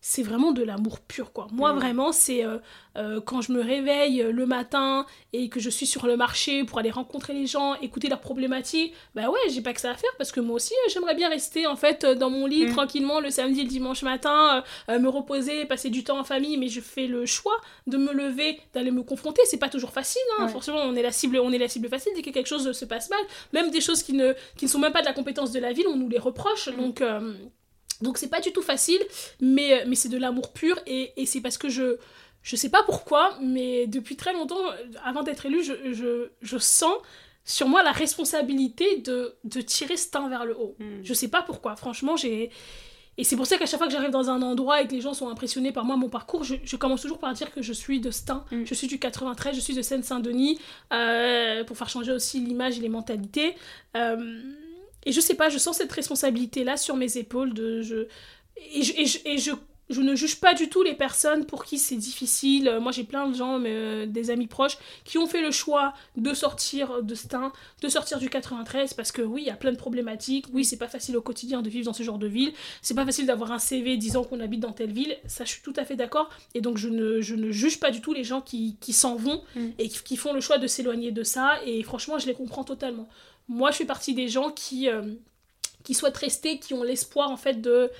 c'est 0.00 0.22
vraiment 0.22 0.52
de 0.52 0.62
l'amour 0.62 1.00
pur 1.00 1.32
quoi. 1.32 1.48
Moi 1.52 1.72
mm. 1.72 1.76
vraiment 1.76 2.12
c'est 2.12 2.44
euh, 2.44 2.58
euh, 2.96 3.20
quand 3.20 3.40
je 3.40 3.52
me 3.52 3.60
réveille 3.60 4.22
euh, 4.22 4.30
le 4.30 4.46
matin 4.46 5.04
et 5.32 5.48
que 5.48 5.58
je 5.58 5.68
suis 5.68 5.86
sur 5.86 6.06
le 6.06 6.16
marché 6.16 6.64
pour 6.64 6.78
aller 6.78 6.90
rencontrer 6.90 7.32
les 7.32 7.46
gens, 7.46 7.74
écouter 7.76 8.08
leurs 8.08 8.20
problématiques, 8.20 8.94
bah 9.14 9.28
ouais, 9.28 9.40
j'ai 9.50 9.62
pas 9.62 9.72
que 9.72 9.80
ça 9.80 9.90
à 9.90 9.94
faire 9.94 10.10
parce 10.18 10.32
que 10.32 10.40
moi 10.40 10.56
aussi 10.56 10.74
j'aimerais 10.92 11.14
bien 11.14 11.28
rester 11.28 11.66
en 11.66 11.76
fait 11.76 12.04
dans 12.06 12.30
mon 12.30 12.46
lit 12.46 12.66
mm. 12.66 12.72
tranquillement 12.72 13.20
le 13.20 13.30
samedi 13.30 13.60
et 13.60 13.64
le 13.64 13.68
dimanche 13.68 14.02
matin, 14.02 14.62
me 14.88 15.08
reposer, 15.08 15.64
passer 15.64 15.90
du 15.90 16.04
temps 16.04 16.18
en 16.18 16.24
famille, 16.24 16.56
mais 16.56 16.68
je 16.68 16.80
fais 16.80 17.06
le 17.06 17.26
choix 17.26 17.56
de 17.86 17.96
me 17.96 18.12
lever, 18.12 18.60
d'aller 18.74 18.90
me 18.90 19.02
confronter, 19.02 19.42
c'est 19.44 19.58
pas 19.58 19.68
toujours 19.68 19.90
facile 19.92 20.22
hein. 20.38 20.48
forcément 20.48 20.78
on 20.78 20.94
est 20.94 21.02
la 21.02 21.12
cible 21.12 21.38
on 21.38 21.52
est 21.52 21.58
la 21.58 21.68
cible 21.68 21.88
facile 21.88 22.12
dès 22.14 22.22
que 22.22 22.30
quelque 22.30 22.46
chose 22.46 22.70
se 22.70 22.84
passe 22.84 23.10
mal, 23.10 23.20
même 23.52 23.70
des 23.70 23.80
choses 23.80 24.02
qui 24.02 24.12
ne 24.12 24.34
qui 24.56 24.66
ne 24.66 24.70
sont 24.70 24.78
même 24.78 24.92
pas 24.92 25.00
de 25.00 25.06
la 25.06 25.12
compétence 25.12 25.52
de 25.52 25.58
la 25.58 25.72
ville, 25.72 25.86
on 25.88 25.96
nous 25.96 26.08
les 26.08 26.18
reproche. 26.18 26.68
Mm. 26.68 26.76
Donc 26.76 27.02
donc 28.02 28.18
c'est 28.18 28.28
pas 28.28 28.40
du 28.40 28.52
tout 28.52 28.62
facile, 28.62 29.00
mais, 29.40 29.72
euh, 29.72 29.84
mais 29.86 29.94
c'est 29.94 30.08
de 30.08 30.18
l'amour 30.18 30.52
pur 30.52 30.78
et, 30.86 31.12
et 31.16 31.26
c'est 31.26 31.40
parce 31.40 31.58
que 31.58 31.68
je, 31.68 31.98
je 32.46 32.54
sais 32.54 32.68
pas 32.68 32.84
pourquoi, 32.84 33.36
mais 33.40 33.88
depuis 33.88 34.14
très 34.14 34.32
longtemps, 34.32 34.60
avant 35.04 35.24
d'être 35.24 35.46
élue, 35.46 35.64
je, 35.64 35.72
je, 35.92 36.28
je, 36.42 36.58
sens 36.58 36.94
sur 37.44 37.68
moi 37.68 37.82
la 37.82 37.90
responsabilité 37.90 38.98
de, 38.98 39.34
de 39.42 39.60
tirer 39.60 39.96
ce 39.96 40.28
vers 40.28 40.44
le 40.44 40.56
haut. 40.56 40.76
Hmm. 40.78 41.00
Je 41.02 41.12
sais 41.12 41.26
pas 41.26 41.42
pourquoi, 41.42 41.74
franchement, 41.74 42.16
j'ai... 42.16 42.50
Et 43.18 43.24
c'est 43.24 43.34
pour 43.34 43.46
ça 43.46 43.56
qu'à 43.56 43.66
chaque 43.66 43.78
fois 43.78 43.88
que 43.88 43.92
j'arrive 43.92 44.10
dans 44.10 44.28
un 44.30 44.42
endroit 44.42 44.82
et 44.82 44.86
que 44.86 44.92
les 44.92 45.00
gens 45.00 45.14
sont 45.14 45.28
impressionnés 45.28 45.72
par 45.72 45.84
moi, 45.84 45.96
mon 45.96 46.10
parcours, 46.10 46.44
je, 46.44 46.54
je 46.62 46.76
commence 46.76 47.00
toujours 47.00 47.18
par 47.18 47.32
dire 47.32 47.50
que 47.50 47.62
je 47.62 47.72
suis 47.72 47.98
de 47.98 48.12
Stein, 48.12 48.44
hmm. 48.52 48.64
je 48.64 48.74
suis 48.74 48.86
du 48.86 49.00
93, 49.00 49.56
je 49.56 49.60
suis 49.60 49.74
de 49.74 49.82
Seine-Saint-Denis, 49.82 50.60
euh, 50.92 51.64
pour 51.64 51.76
faire 51.76 51.88
changer 51.88 52.12
aussi 52.12 52.38
l'image 52.38 52.78
et 52.78 52.80
les 52.80 52.90
mentalités. 52.90 53.56
Euh, 53.96 54.38
et 55.06 55.12
je 55.12 55.20
sais 55.20 55.34
pas, 55.34 55.48
je 55.48 55.56
sens 55.58 55.78
cette 55.78 55.92
responsabilité-là 55.92 56.76
sur 56.76 56.96
mes 56.96 57.16
épaules. 57.16 57.54
De, 57.54 57.80
je, 57.80 58.06
et, 58.74 58.82
je, 58.82 59.18
et, 59.24 59.38
je, 59.38 59.52
je 59.88 60.00
ne 60.02 60.16
juge 60.16 60.40
pas 60.40 60.52
du 60.52 60.68
tout 60.68 60.82
les 60.82 60.94
personnes 60.94 61.46
pour 61.46 61.64
qui 61.64 61.78
c'est 61.78 61.94
difficile. 61.96 62.78
Moi, 62.80 62.90
j'ai 62.90 63.04
plein 63.04 63.28
de 63.28 63.34
gens, 63.36 63.62
euh, 63.64 64.04
des 64.06 64.30
amis 64.30 64.48
proches, 64.48 64.78
qui 65.04 65.16
ont 65.16 65.28
fait 65.28 65.42
le 65.42 65.52
choix 65.52 65.94
de 66.16 66.34
sortir 66.34 67.04
de 67.04 67.14
Stein, 67.14 67.52
de 67.82 67.88
sortir 67.88 68.18
du 68.18 68.28
93, 68.28 68.94
parce 68.94 69.12
que 69.12 69.22
oui, 69.22 69.42
il 69.42 69.46
y 69.46 69.50
a 69.50 69.54
plein 69.56 69.70
de 69.70 69.76
problématiques. 69.76 70.46
Oui, 70.52 70.64
c'est 70.64 70.76
pas 70.76 70.88
facile 70.88 71.16
au 71.16 71.22
quotidien 71.22 71.62
de 71.62 71.70
vivre 71.70 71.84
dans 71.84 71.92
ce 71.92 72.02
genre 72.02 72.18
de 72.18 72.26
ville. 72.26 72.52
C'est 72.82 72.94
pas 72.94 73.04
facile 73.04 73.26
d'avoir 73.26 73.52
un 73.52 73.60
CV 73.60 73.96
disant 73.96 74.24
qu'on 74.24 74.40
habite 74.40 74.58
dans 74.58 74.72
telle 74.72 74.92
ville. 74.92 75.16
Ça, 75.26 75.44
je 75.44 75.50
suis 75.50 75.62
tout 75.62 75.74
à 75.76 75.84
fait 75.84 75.94
d'accord. 75.94 76.30
Et 76.54 76.60
donc, 76.60 76.78
je 76.78 76.88
ne, 76.88 77.20
je 77.20 77.36
ne 77.36 77.52
juge 77.52 77.78
pas 77.78 77.92
du 77.92 78.00
tout 78.00 78.12
les 78.12 78.24
gens 78.24 78.40
qui, 78.40 78.76
qui 78.80 78.92
s'en 78.92 79.14
vont 79.14 79.44
Mm. 79.54 79.68
et 79.78 79.88
qui, 79.88 80.02
qui 80.02 80.16
font 80.16 80.32
le 80.32 80.40
choix 80.40 80.58
de 80.58 80.66
s'éloigner 80.66 81.12
de 81.12 81.22
ça. 81.22 81.60
Et 81.64 81.82
franchement, 81.84 82.18
je 82.18 82.26
les 82.26 82.34
comprends 82.34 82.64
totalement. 82.64 83.08
Moi, 83.48 83.70
je 83.70 83.76
fais 83.76 83.84
partie 83.84 84.14
des 84.14 84.28
gens 84.28 84.50
qui, 84.50 84.88
euh, 84.88 85.02
qui 85.84 85.94
souhaitent 85.94 86.16
rester, 86.16 86.58
qui 86.58 86.74
ont 86.74 86.82
l'espoir, 86.82 87.30
en 87.30 87.36
fait, 87.36 87.60
de... 87.60 87.90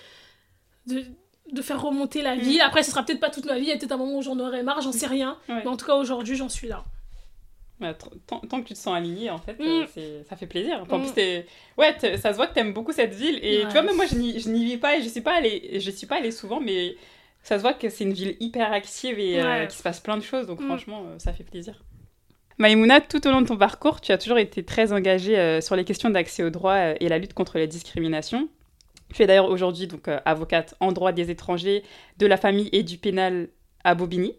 de 0.87 1.05
de 1.53 1.63
faire 1.63 1.81
remonter 1.81 2.23
la 2.23 2.35
Mm. 2.35 2.41
ville. 2.41 2.61
Après, 2.61 2.83
ce 2.83 2.91
sera 2.91 3.05
peut-être 3.05 3.21
pas 3.21 3.31
toute 3.31 3.45
ma 3.45 3.55
vie, 3.57 3.67
il 3.67 3.69
y 3.69 3.73
a 3.73 3.77
peut-être 3.77 3.93
un 3.93 3.97
moment 3.99 4.19
où 4.19 4.23
j'en 4.23 4.37
aurai 4.41 4.65
marre, 4.65 4.81
j'en 4.81 4.91
sais 4.91 5.07
rien. 5.07 5.39
Ouais. 5.49 5.61
Mais 5.63 5.69
en 5.69 5.77
tout 5.77 5.87
cas, 5.87 5.95
aujourd'hui, 5.95 6.35
j'en 6.35 6.49
suis 6.49 6.67
là. 6.67 6.83
Bah, 7.79 7.95
tant, 7.95 8.41
tant 8.41 8.61
que 8.63 8.67
tu 8.67 8.75
te 8.75 8.79
sens 8.81 8.97
aligné, 8.97 9.31
en 9.31 9.39
fait, 9.39 9.53
Mm. 9.61 9.87
euh, 9.97 10.23
ça 10.29 10.35
fait 10.35 10.49
plaisir. 10.49 10.85
En 10.91 10.99
Mm. 10.99 11.13
plus, 11.13 11.45
ouais, 11.79 12.17
ça 12.19 12.33
se 12.33 12.37
voit 12.37 12.49
que 12.49 12.55
t'aimes 12.55 12.73
beaucoup 12.73 12.91
cette 12.91 13.15
ville. 13.15 13.39
Et 13.45 13.59
Ouais. 13.59 13.67
tu 13.67 13.73
vois, 13.75 13.83
même 13.83 13.95
moi, 13.95 14.07
je 14.07 14.17
n'y 14.17 14.65
vis 14.65 14.77
pas 14.77 14.97
et 14.99 15.03
je 15.03 15.09
suis 15.09 15.21
pas 15.21 15.35
allée, 15.37 15.79
je 15.79 15.91
suis 15.93 16.09
pas 16.09 16.17
allée 16.17 16.33
souvent, 16.33 16.59
mais 16.59 16.97
ça 17.45 17.59
se 17.59 17.63
voit 17.63 17.75
que 17.75 17.89
c'est 17.91 18.03
une 18.03 18.13
ville 18.13 18.37
hyper 18.41 18.73
active 18.73 19.21
et 19.21 19.41
euh, 19.41 19.45
Ouais. 19.61 19.67
qu'il 19.69 19.79
se 19.79 19.85
passe 19.85 20.01
plein 20.01 20.17
de 20.17 20.23
choses. 20.25 20.49
Donc, 20.49 20.59
Mm. 20.61 20.67
franchement, 20.67 21.05
euh, 21.07 21.19
ça 21.21 21.33
fait 21.33 21.45
plaisir. 21.45 21.81
Maïmouna, 22.59 23.03
tout 23.03 23.27
au 23.27 23.31
long 23.31 23.43
de 23.43 23.47
ton 23.47 23.59
parcours, 23.59 24.01
tu 24.01 24.13
as 24.13 24.19
toujours 24.19 24.39
été 24.39 24.65
très 24.65 24.93
engagée 24.93 25.39
euh, 25.39 25.61
sur 25.61 25.77
les 25.77 25.85
questions 25.85 26.09
d'accès 26.09 26.43
aux 26.43 26.49
droits 26.49 26.73
euh, 26.73 26.95
et 27.01 27.09
la 27.09 27.19
lutte 27.19 27.35
contre 27.35 27.59
les 27.59 27.67
discriminations. 27.67 28.49
Tu 29.13 29.23
es 29.23 29.27
d'ailleurs 29.27 29.51
aujourd'hui 29.51 29.87
donc 29.87 30.09
euh, 30.09 30.19
avocate 30.25 30.75
en 30.81 30.93
droit 30.93 31.13
des 31.13 31.31
étrangers, 31.31 31.83
de 32.19 32.27
la 32.27 32.39
famille 32.39 32.71
et 32.73 32.83
du 32.83 32.97
pénal 32.97 33.49
à 33.85 33.95
Bobigny. 33.95 34.35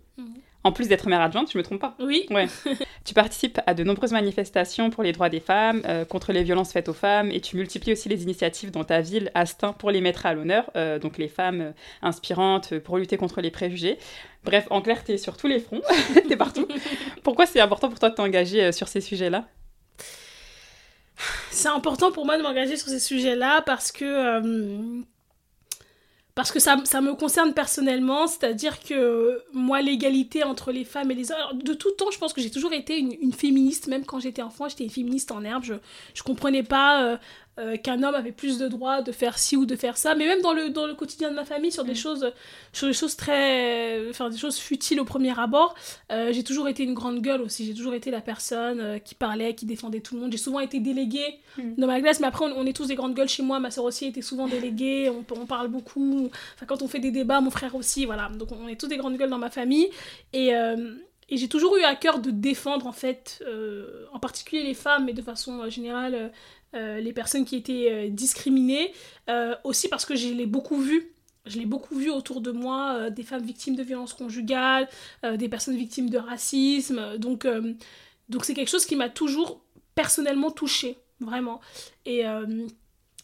En 0.67 0.73
plus 0.73 0.89
d'être 0.89 1.07
maire 1.07 1.21
adjointe, 1.21 1.49
je 1.49 1.57
me 1.57 1.63
trompe 1.63 1.79
pas. 1.79 1.95
Oui, 1.97 2.27
Tu 3.05 3.13
participes 3.13 3.61
à 3.65 3.73
de 3.73 3.85
nombreuses 3.85 4.11
manifestations 4.11 4.89
pour 4.89 5.01
les 5.01 5.13
droits 5.13 5.29
des 5.29 5.39
femmes, 5.39 5.81
euh, 5.85 6.03
contre 6.03 6.33
les 6.33 6.43
violences 6.43 6.73
faites 6.73 6.89
aux 6.89 6.93
femmes, 6.93 7.31
et 7.31 7.39
tu 7.39 7.55
multiplies 7.55 7.93
aussi 7.93 8.09
les 8.09 8.23
initiatives 8.23 8.69
dans 8.69 8.83
ta 8.83 8.99
ville, 8.99 9.31
Astin, 9.33 9.71
pour 9.71 9.91
les 9.91 10.01
mettre 10.01 10.25
à 10.25 10.33
l'honneur, 10.33 10.69
euh, 10.75 10.99
donc 10.99 11.17
les 11.17 11.29
femmes 11.29 11.61
euh, 11.61 11.71
inspirantes, 12.01 12.79
pour 12.79 12.97
lutter 12.97 13.15
contre 13.15 13.39
les 13.39 13.49
préjugés. 13.49 13.97
Bref, 14.43 14.67
en 14.69 14.81
clair, 14.81 15.05
t'es 15.05 15.17
sur 15.17 15.37
tous 15.37 15.47
les 15.47 15.61
fronts, 15.61 15.81
t'es 16.27 16.35
partout. 16.35 16.67
Pourquoi 17.23 17.45
c'est 17.45 17.61
important 17.61 17.87
pour 17.87 17.99
toi 17.99 18.09
de 18.09 18.15
t'engager 18.15 18.73
sur 18.73 18.89
ces 18.89 18.99
sujets-là? 18.99 19.45
C'est 21.49 21.69
important 21.69 22.11
pour 22.11 22.25
moi 22.25 22.37
de 22.37 22.43
m'engager 22.43 22.75
sur 22.75 22.89
ces 22.89 22.99
sujets-là 22.99 23.61
parce 23.65 23.93
que, 23.93 24.03
euh, 24.03 25.01
parce 26.37 26.51
que 26.51 26.59
ça, 26.59 26.75
me 26.75 27.15
concerne 27.15 27.51
personnellement, 27.51 28.27
c'est-à-dire 28.27 28.79
que 28.79 29.41
moi, 29.53 29.81
l'égalité 29.81 30.43
entre 30.43 30.71
les 30.71 30.85
femmes 30.85 31.09
et 31.09 31.15
les 31.15 31.31
hommes, 31.31 31.63
de 31.63 31.73
tout 31.73 31.89
temps, 31.89 32.11
je 32.11 32.19
pense 32.19 32.31
que 32.31 32.41
j'ai 32.41 32.51
toujours 32.51 32.73
été 32.73 32.99
une, 32.99 33.11
une 33.19 33.33
féministe, 33.33 33.87
même 33.87 34.05
quand 34.05 34.19
j'étais 34.19 34.43
enfant, 34.43 34.69
j'étais 34.69 34.83
une 34.83 34.91
féministe 34.91 35.31
en 35.31 35.43
herbe, 35.43 35.63
je, 35.63 35.73
je 36.13 36.21
comprenais 36.21 36.61
pas 36.61 37.03
euh, 37.03 37.17
euh, 37.59 37.75
qu'un 37.77 38.03
homme 38.03 38.15
avait 38.15 38.31
plus 38.31 38.57
de 38.59 38.67
droits 38.67 39.01
de 39.01 39.11
faire 39.11 39.37
ci 39.37 39.55
ou 39.57 39.65
de 39.65 39.75
faire 39.75 39.97
ça, 39.97 40.15
mais 40.15 40.25
même 40.27 40.41
dans 40.41 40.53
le, 40.53 40.69
dans 40.69 40.85
le 40.85 40.93
quotidien 40.93 41.29
de 41.31 41.35
ma 41.35 41.45
famille, 41.45 41.71
sur 41.71 41.83
des 41.83 41.93
Mm. 41.93 41.95
choses, 41.95 42.31
sur 42.73 42.87
des 42.87 42.93
choses 42.93 43.15
très, 43.15 44.09
enfin 44.09 44.29
des 44.29 44.37
choses 44.37 44.57
futiles 44.57 44.99
au 44.99 45.05
premier 45.05 45.37
abord, 45.39 45.73
euh, 46.11 46.31
j'ai 46.33 46.43
toujours 46.43 46.67
été 46.67 46.83
une 46.83 46.93
grande 46.93 47.21
gueule 47.21 47.41
aussi, 47.41 47.65
j'ai 47.65 47.73
toujours 47.73 47.93
été 47.93 48.11
la 48.11 48.21
personne 48.21 48.79
euh, 48.79 48.99
qui 48.99 49.15
parlait, 49.15 49.55
qui 49.55 49.65
défendait 49.65 49.99
tout 50.01 50.15
le 50.15 50.21
monde, 50.21 50.31
j'ai 50.31 50.37
souvent 50.37 50.59
été 50.59 50.79
déléguée 50.79 51.39
Mm. 51.57 51.73
dans 51.79 51.87
ma 51.87 51.99
classe, 52.01 52.19
mais 52.19 52.27
après 52.27 52.45
on, 52.45 52.55
on 52.59 52.65
est 52.67 52.73
tous 52.73 52.87
des 52.87 52.95
grandes 52.95 53.15
gueules 53.15 53.29
chez 53.29 53.41
moi, 53.43 53.59
ma 53.59 53.71
soeur 53.71 53.85
aussi 53.85 54.05
était 54.05 54.21
souvent 54.21 54.47
déléguée, 54.47 55.09
on, 55.09 55.25
on 55.35 55.45
parle 55.47 55.67
beaucoup, 55.69 56.29
enfin 56.53 56.65
quand 56.67 56.81
on 56.83 56.87
fait 56.87 56.99
des 56.99 57.09
débats, 57.11 57.41
mon 57.41 57.49
frère 57.49 57.73
aussi, 57.75 58.05
voilà, 58.05 58.29
donc 58.29 58.49
on 58.51 58.67
est 58.67 58.79
tous 58.79 58.87
des 58.87 58.97
grandes 58.97 59.17
gueules 59.17 59.29
dans 59.31 59.39
ma 59.39 59.49
famille, 59.49 59.89
et... 60.33 60.49
et 61.29 61.35
j'ai 61.35 61.49
toujours 61.49 61.75
eu 61.75 61.83
à 61.83 61.93
cœur 61.95 62.19
de 62.19 62.31
défendre, 62.31 62.87
en 62.87 62.93
fait, 62.93 63.43
euh, 63.45 64.05
en 64.13 64.19
particulier 64.19 64.63
les 64.63 64.73
femmes, 64.73 65.03
mais 65.05 65.11
de 65.11 65.21
façon 65.21 65.59
euh, 65.59 65.69
générale, 65.69 66.31
euh, 66.75 66.99
les 66.99 67.13
personnes 67.13 67.45
qui 67.45 67.55
étaient 67.55 67.89
euh, 67.91 68.09
discriminées. 68.09 68.91
Euh, 69.29 69.55
aussi 69.63 69.87
parce 69.87 70.05
que 70.05 70.15
je 70.15 70.29
l'ai 70.29 70.45
beaucoup 70.45 70.79
vu. 70.79 71.13
Je 71.45 71.57
l'ai 71.57 71.65
beaucoup 71.65 71.95
vu 71.95 72.09
autour 72.09 72.41
de 72.41 72.51
moi, 72.51 73.09
des 73.09 73.23
femmes 73.23 73.45
victimes 73.45 73.77
de 73.77 73.83
violences 73.83 74.13
conjugales, 74.13 74.89
des 75.23 75.47
personnes 75.47 75.77
victimes 75.77 76.09
de 76.09 76.17
racisme. 76.17 77.17
Donc, 77.19 77.47
donc 78.27 78.43
c'est 78.43 78.53
quelque 78.53 78.67
chose 78.67 78.85
qui 78.85 78.97
m'a 78.97 79.07
toujours 79.07 79.61
personnellement 79.95 80.51
touchée, 80.51 80.97
vraiment. 81.21 81.61
Et, 82.05 82.23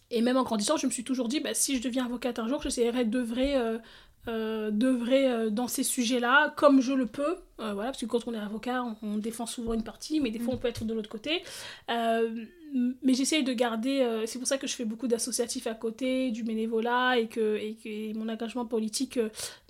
et 0.09 0.21
même 0.21 0.37
en 0.37 0.43
grandissant, 0.43 0.77
je 0.77 0.85
me 0.85 0.91
suis 0.91 1.03
toujours 1.03 1.27
dit, 1.27 1.41
bah, 1.41 1.53
si 1.53 1.75
je 1.75 1.81
deviens 1.81 2.05
avocate 2.05 2.39
un 2.39 2.47
jour, 2.47 2.61
j'essaierai 2.61 3.03
d'œuvrer 3.03 3.57
euh, 4.28 4.71
d'œuvrer 4.71 5.30
euh, 5.30 5.49
dans 5.49 5.67
ces 5.67 5.84
sujets-là 5.84 6.53
comme 6.55 6.80
je 6.82 6.93
le 6.93 7.05
peux. 7.05 7.36
Euh, 7.59 7.74
voilà, 7.74 7.91
parce 7.91 7.99
que 7.99 8.05
quand 8.05 8.28
on 8.28 8.34
est 8.34 8.38
avocat, 8.38 8.84
on, 8.84 8.95
on 9.03 9.17
défend 9.17 9.45
souvent 9.45 9.74
une 9.74 9.84
partie, 9.84 10.19
mais 10.19 10.32
des 10.32 10.39
fois 10.39 10.53
on 10.53 10.57
peut 10.57 10.67
être 10.67 10.86
de 10.86 10.93
l'autre 10.93 11.09
côté. 11.09 11.43
Euh, 11.91 12.45
mais 13.03 13.13
j'essaye 13.13 13.43
de 13.43 13.53
garder, 13.53 14.24
c'est 14.26 14.39
pour 14.39 14.47
ça 14.47 14.57
que 14.57 14.65
je 14.65 14.74
fais 14.74 14.86
beaucoup 14.86 15.07
d'associatifs 15.07 15.67
à 15.67 15.76
côté, 15.76 16.32
du 16.32 16.41
bénévolat, 16.43 17.19
et 17.19 17.28
que, 17.28 17.55
et 17.86 18.13
mon 18.15 18.28
engagement 18.30 18.65
politique 18.65 19.19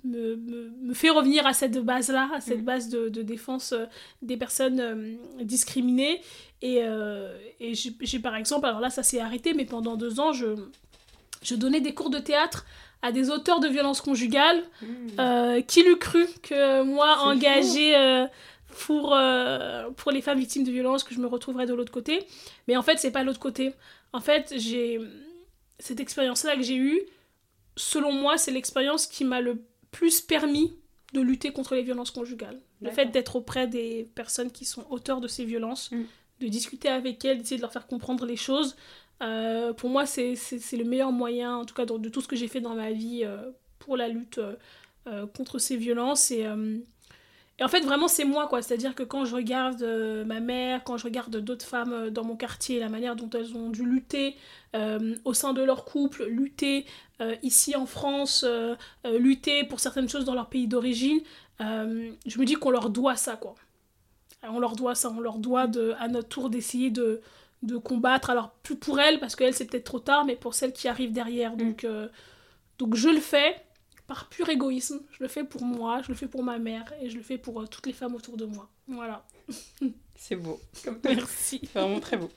me, 0.04 0.36
me, 0.36 0.70
me 0.80 0.94
fait 0.94 1.10
revenir 1.10 1.46
à 1.46 1.52
cette 1.52 1.76
base-là, 1.84 2.30
à 2.34 2.40
cette 2.40 2.60
Mm. 2.62 2.64
base 2.64 2.88
de, 2.88 3.10
de 3.10 3.20
défense 3.20 3.74
des 4.22 4.38
personnes 4.38 5.18
discriminées. 5.42 6.22
Et, 6.62 6.78
et 7.60 7.74
j'ai 7.74 7.94
j'ai 8.00 8.20
par 8.20 8.36
exemple, 8.36 8.64
alors 8.64 8.80
là 8.80 8.88
ça 8.88 9.02
s'est 9.02 9.20
arrêté, 9.20 9.52
mais 9.52 9.66
pendant 9.66 9.96
deux 9.96 10.18
ans, 10.18 10.32
je, 10.32 10.56
je 11.42 11.54
donnais 11.56 11.82
des 11.82 11.92
cours 11.92 12.08
de 12.08 12.18
théâtre 12.18 12.64
à 13.04 13.12
des 13.12 13.28
auteurs 13.28 13.60
de 13.60 13.68
violences 13.68 14.00
conjugales. 14.00 14.62
Euh, 15.18 15.60
qui 15.60 15.82
l'eût 15.82 15.98
cru 15.98 16.26
que 16.42 16.82
moi, 16.82 17.18
engagée 17.20 17.94
euh, 17.94 18.26
pour, 18.86 19.14
euh, 19.14 19.90
pour 19.90 20.10
les 20.10 20.22
femmes 20.22 20.38
victimes 20.38 20.64
de 20.64 20.72
violences, 20.72 21.04
que 21.04 21.14
je 21.14 21.20
me 21.20 21.26
retrouverais 21.26 21.66
de 21.66 21.74
l'autre 21.74 21.92
côté. 21.92 22.26
Mais 22.66 22.78
en 22.78 22.82
fait, 22.82 22.98
c'est 22.98 23.10
pas 23.10 23.22
l'autre 23.22 23.38
côté. 23.38 23.74
En 24.14 24.20
fait, 24.20 24.54
j'ai 24.56 24.98
cette 25.78 26.00
expérience-là 26.00 26.56
que 26.56 26.62
j'ai 26.62 26.76
eue, 26.76 27.02
selon 27.76 28.10
moi, 28.10 28.38
c'est 28.38 28.52
l'expérience 28.52 29.06
qui 29.06 29.24
m'a 29.26 29.42
le 29.42 29.62
plus 29.90 30.22
permis 30.22 30.74
de 31.12 31.20
lutter 31.20 31.52
contre 31.52 31.74
les 31.74 31.82
violences 31.82 32.10
conjugales. 32.10 32.58
Le 32.80 32.90
fait 32.90 33.06
d'être 33.06 33.36
auprès 33.36 33.66
des 33.66 34.08
personnes 34.14 34.50
qui 34.50 34.64
sont 34.64 34.86
auteurs 34.88 35.20
de 35.20 35.28
ces 35.28 35.44
violences, 35.44 35.90
Mm. 35.92 36.04
de 36.40 36.48
discuter 36.48 36.88
avec 36.88 37.22
elles, 37.24 37.38
d'essayer 37.38 37.58
de 37.58 37.62
leur 37.62 37.72
faire 37.72 37.86
comprendre 37.86 38.24
les 38.24 38.36
choses, 38.36 38.76
euh, 39.22 39.72
pour 39.72 39.90
moi, 39.90 40.06
c'est 40.06 40.34
le 40.72 40.84
meilleur 40.84 41.12
moyen, 41.12 41.56
en 41.56 41.64
tout 41.64 41.74
cas 41.74 41.86
de, 41.86 42.08
tout 42.08 42.20
ce 42.20 42.28
que 42.28 42.36
j'ai 42.36 42.48
fait 42.48 42.60
dans 42.60 42.74
ma 42.74 42.92
vie 42.92 43.22
euh, 43.24 43.50
pour 43.78 43.96
la 43.96 44.08
lutte 44.08 44.40
euh, 45.06 45.26
contre 45.36 45.58
ces 45.58 45.76
violences. 45.76 46.30
Et, 46.30 46.46
et 47.58 47.64
en 47.64 47.68
fait, 47.68 47.80
vraiment, 47.80 48.08
c'est 48.08 48.24
moi, 48.24 48.48
quoi. 48.48 48.62
C'est-à-dire 48.62 48.94
que 48.94 49.02
quand 49.02 49.24
je 49.24 49.34
regarde 49.34 49.82
ma 50.26 50.40
mère, 50.40 50.82
quand 50.84 50.96
je 50.96 51.04
regarde 51.04 51.36
d'autres 51.36 51.66
femmes 51.66 52.10
dans 52.10 52.24
mon 52.24 52.36
quartier, 52.36 52.80
la 52.80 52.88
manière 52.88 53.14
dont 53.14 53.30
elles 53.30 53.56
ont 53.56 53.70
dû 53.70 53.84
lutter 53.84 54.36
au 55.24 55.34
sein 55.34 55.52
de 55.52 55.62
leur 55.62 55.84
couple, 55.84 56.24
lutter 56.24 56.84
ici 57.42 57.76
en 57.76 57.86
France, 57.86 58.44
lutter 59.04 59.62
pour 59.64 59.78
certaines 59.78 60.08
choses 60.08 60.24
dans 60.24 60.34
leur 60.34 60.48
pays 60.48 60.66
d'origine, 60.66 61.20
je 61.60 62.38
me 62.38 62.44
dis 62.44 62.54
qu'on 62.54 62.70
leur 62.70 62.90
doit 62.90 63.16
ça, 63.16 63.36
quoi. 63.36 63.54
On 64.42 64.58
leur 64.58 64.74
doit 64.76 64.94
ça, 64.94 65.10
on 65.10 65.20
leur 65.20 65.38
doit 65.38 65.68
à 65.98 66.08
notre 66.08 66.28
tour 66.28 66.50
d'essayer 66.50 66.90
de, 66.90 67.22
de 67.64 67.76
combattre. 67.76 68.30
Alors, 68.30 68.50
plus 68.62 68.76
pour 68.76 69.00
elles, 69.00 69.18
parce 69.18 69.36
qu'elles, 69.36 69.54
c'est 69.54 69.66
peut-être 69.66 69.84
trop 69.84 70.00
tard, 70.00 70.24
mais 70.24 70.36
pour 70.36 70.54
celles 70.54 70.72
qui 70.72 70.88
arrivent 70.88 71.12
derrière. 71.12 71.56
Donc, 71.56 71.84
euh, 71.84 72.08
donc 72.78 72.94
je 72.94 73.08
le 73.08 73.20
fais 73.20 73.56
par 74.06 74.28
pur 74.28 74.48
égoïsme. 74.48 75.00
Je 75.10 75.22
le 75.22 75.28
fais 75.28 75.44
pour 75.44 75.64
moi, 75.64 76.02
je 76.02 76.08
le 76.08 76.14
fais 76.14 76.28
pour 76.28 76.42
ma 76.42 76.58
mère, 76.58 76.92
et 77.00 77.10
je 77.10 77.16
le 77.16 77.22
fais 77.22 77.38
pour 77.38 77.60
euh, 77.60 77.66
toutes 77.66 77.86
les 77.86 77.92
femmes 77.92 78.14
autour 78.14 78.36
de 78.36 78.44
moi. 78.44 78.68
Voilà. 78.88 79.24
C'est 80.16 80.36
beau. 80.36 80.60
Comme 80.84 80.98
Merci. 81.04 81.60
C'est 81.62 81.78
vraiment 81.78 82.00
très 82.00 82.16
beau. 82.16 82.30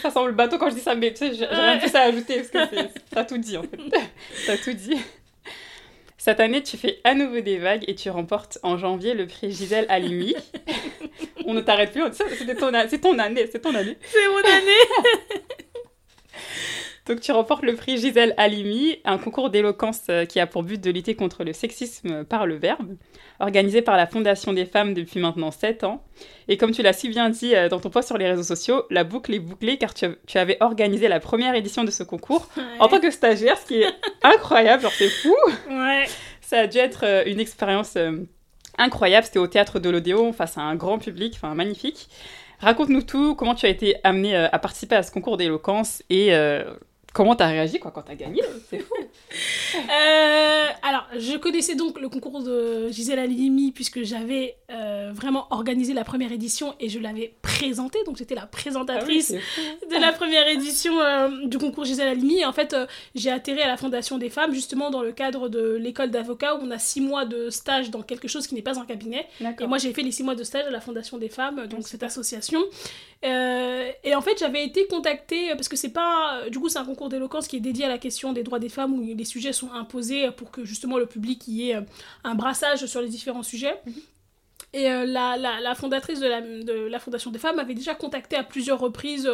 Ça, 0.00 0.10
semble 0.10 0.32
bateau 0.32 0.58
quand 0.58 0.70
je 0.70 0.76
dis 0.76 0.80
ça, 0.80 0.94
mais 0.94 1.10
tu 1.12 1.18
sais, 1.18 1.34
j'ai 1.34 1.44
rien 1.44 1.76
de 1.76 1.80
plus 1.80 1.94
à 1.94 2.02
ajouter 2.02 2.36
parce 2.36 2.48
que 2.48 3.00
t'as 3.10 3.24
tout 3.24 3.38
dit 3.38 3.56
en 3.56 3.64
fait. 3.64 3.78
T'as 4.46 4.56
tout 4.56 4.72
dit. 4.72 4.96
Cette 6.20 6.38
année, 6.38 6.62
tu 6.62 6.76
fais 6.76 7.00
à 7.04 7.14
nouveau 7.14 7.40
des 7.40 7.56
vagues 7.56 7.82
et 7.88 7.94
tu 7.94 8.10
remportes 8.10 8.58
en 8.62 8.76
janvier 8.76 9.14
le 9.14 9.26
prix 9.26 9.52
Gisèle 9.52 9.86
Halimi. 9.88 10.34
On 11.46 11.54
ne 11.54 11.62
t'arrête 11.62 11.92
plus, 11.92 12.02
on 12.02 12.10
dit 12.10 12.16
ça, 12.16 12.26
c'était 12.36 12.54
ton, 12.54 12.70
c'est 12.90 13.00
ton 13.00 13.18
année, 13.18 13.48
c'est 13.50 13.60
ton 13.60 13.74
année. 13.74 13.96
C'est 14.02 14.28
mon 14.28 14.36
année 14.36 15.16
Donc 17.10 17.18
tu 17.18 17.32
remportes 17.32 17.64
le 17.64 17.74
prix 17.74 17.98
Gisèle 17.98 18.34
Halimi, 18.36 18.98
un 19.04 19.18
concours 19.18 19.50
d'éloquence 19.50 20.02
euh, 20.10 20.26
qui 20.26 20.38
a 20.38 20.46
pour 20.46 20.62
but 20.62 20.80
de 20.80 20.92
lutter 20.92 21.16
contre 21.16 21.42
le 21.42 21.52
sexisme 21.52 22.22
par 22.22 22.46
le 22.46 22.54
verbe, 22.54 22.94
organisé 23.40 23.82
par 23.82 23.96
la 23.96 24.06
Fondation 24.06 24.52
des 24.52 24.64
femmes 24.64 24.94
depuis 24.94 25.18
maintenant 25.18 25.50
7 25.50 25.82
ans. 25.82 26.04
Et 26.46 26.56
comme 26.56 26.70
tu 26.70 26.82
l'as 26.82 26.92
si 26.92 27.08
bien 27.08 27.28
dit 27.28 27.56
euh, 27.56 27.68
dans 27.68 27.80
ton 27.80 27.90
post 27.90 28.06
sur 28.06 28.16
les 28.16 28.28
réseaux 28.28 28.44
sociaux, 28.44 28.84
la 28.90 29.02
boucle 29.02 29.34
est 29.34 29.40
bouclée 29.40 29.76
car 29.76 29.92
tu, 29.92 30.06
tu 30.28 30.38
avais 30.38 30.56
organisé 30.60 31.08
la 31.08 31.18
première 31.18 31.56
édition 31.56 31.82
de 31.82 31.90
ce 31.90 32.04
concours 32.04 32.48
en 32.78 32.86
tant 32.86 33.00
que 33.00 33.10
stagiaire, 33.10 33.58
ce 33.58 33.66
qui 33.66 33.82
est 33.82 33.92
incroyable, 34.22 34.82
genre 34.82 34.92
c'est 34.92 35.08
fou. 35.08 35.34
Ouais. 35.68 36.04
Ça 36.42 36.60
a 36.60 36.66
dû 36.68 36.78
être 36.78 37.04
euh, 37.04 37.24
une 37.26 37.40
expérience 37.40 37.98
incroyable. 38.78 39.26
C'était 39.26 39.40
au 39.40 39.48
théâtre 39.48 39.80
de 39.80 39.90
l'Odéon 39.90 40.32
face 40.32 40.56
à 40.58 40.60
un 40.60 40.76
grand 40.76 40.98
public, 40.98 41.32
enfin 41.34 41.56
magnifique. 41.56 42.08
Raconte-nous 42.60 43.02
tout, 43.02 43.34
comment 43.36 43.54
tu 43.54 43.64
as 43.64 43.70
été 43.70 43.96
amené 44.04 44.36
euh, 44.36 44.48
à 44.52 44.58
participer 44.58 44.94
à 44.94 45.02
ce 45.02 45.10
concours 45.10 45.38
d'éloquence 45.38 46.02
et 46.10 46.34
euh, 46.34 46.62
comment 47.12 47.34
t'as 47.34 47.48
réagi 47.48 47.78
quoi, 47.78 47.90
quand 47.90 48.02
t'as 48.02 48.14
gagné 48.14 48.42
C'est 48.68 48.80
fou. 48.80 48.94
Euh, 49.72 50.66
alors, 50.82 51.06
je 51.16 51.36
connaissais 51.36 51.76
donc 51.76 52.00
le 52.00 52.08
concours 52.08 52.42
de 52.42 52.88
Gisèle 52.90 53.20
Halimi 53.20 53.70
puisque 53.70 54.02
j'avais 54.02 54.56
euh, 54.70 55.12
vraiment 55.14 55.46
organisé 55.50 55.94
la 55.94 56.02
première 56.02 56.32
édition 56.32 56.74
et 56.80 56.88
je 56.88 56.98
l'avais 56.98 57.34
présenté. 57.40 57.98
Donc, 58.04 58.16
j'étais 58.16 58.34
la 58.34 58.46
présentatrice 58.46 59.32
Ah 59.32 59.86
de 59.86 60.00
la 60.00 60.12
première 60.12 60.48
édition 60.48 61.00
euh, 61.00 61.46
du 61.46 61.58
concours 61.58 61.84
Gisèle 61.84 62.08
Halimi. 62.08 62.40
Et 62.40 62.44
en 62.44 62.52
fait, 62.52 62.76
j'ai 63.14 63.30
atterri 63.30 63.62
à 63.62 63.68
la 63.68 63.76
Fondation 63.76 64.18
des 64.18 64.28
femmes 64.28 64.52
justement 64.52 64.90
dans 64.90 65.02
le 65.02 65.12
cadre 65.12 65.48
de 65.48 65.76
l'école 65.76 66.10
d'avocat 66.10 66.56
où 66.56 66.60
on 66.62 66.70
a 66.72 66.78
six 66.78 67.00
mois 67.00 67.24
de 67.24 67.48
stage 67.50 67.90
dans 67.90 68.02
quelque 68.02 68.26
chose 68.26 68.48
qui 68.48 68.56
n'est 68.56 68.62
pas 68.62 68.80
un 68.80 68.86
cabinet. 68.86 69.26
Et 69.40 69.66
moi, 69.66 69.78
j'ai 69.78 69.92
fait 69.92 70.02
les 70.02 70.12
six 70.12 70.24
mois 70.24 70.34
de 70.34 70.42
stage 70.42 70.66
à 70.66 70.70
la 70.70 70.80
Fondation 70.80 71.18
des 71.18 71.28
femmes, 71.28 71.66
donc 71.68 71.86
cette 71.86 72.02
association. 72.02 72.60
Et 73.22 74.14
en 74.14 74.20
fait, 74.20 74.38
j'avais 74.38 74.64
été 74.64 74.86
contactée, 74.86 75.50
parce 75.50 75.68
que 75.68 75.76
c'est 75.76 75.92
pas. 75.92 76.42
Du 76.50 76.58
coup, 76.58 76.68
c'est 76.68 76.78
un 76.78 76.84
concours 76.84 76.99
d'éloquence 77.08 77.48
qui 77.48 77.56
est 77.56 77.60
dédié 77.60 77.84
à 77.84 77.88
la 77.88 77.98
question 77.98 78.32
des 78.32 78.42
droits 78.42 78.58
des 78.58 78.68
femmes, 78.68 78.92
où 78.94 79.02
les 79.02 79.24
sujets 79.24 79.52
sont 79.52 79.72
imposés 79.72 80.30
pour 80.32 80.50
que 80.50 80.64
justement 80.64 80.98
le 80.98 81.06
public 81.06 81.46
y 81.48 81.70
ait 81.70 81.76
euh, 81.76 81.82
un 82.24 82.34
brassage 82.34 82.86
sur 82.86 83.00
les 83.00 83.08
différents 83.08 83.42
sujets. 83.42 83.80
Et 84.72 84.88
euh, 84.88 85.04
la, 85.06 85.36
la, 85.36 85.60
la 85.60 85.74
fondatrice 85.74 86.20
de 86.20 86.28
la, 86.28 86.40
de 86.40 86.72
la 86.72 86.98
Fondation 86.98 87.30
des 87.30 87.38
femmes 87.38 87.56
m'avait 87.56 87.74
déjà 87.74 87.94
contacté 87.94 88.36
à 88.36 88.44
plusieurs 88.44 88.78
reprises. 88.78 89.28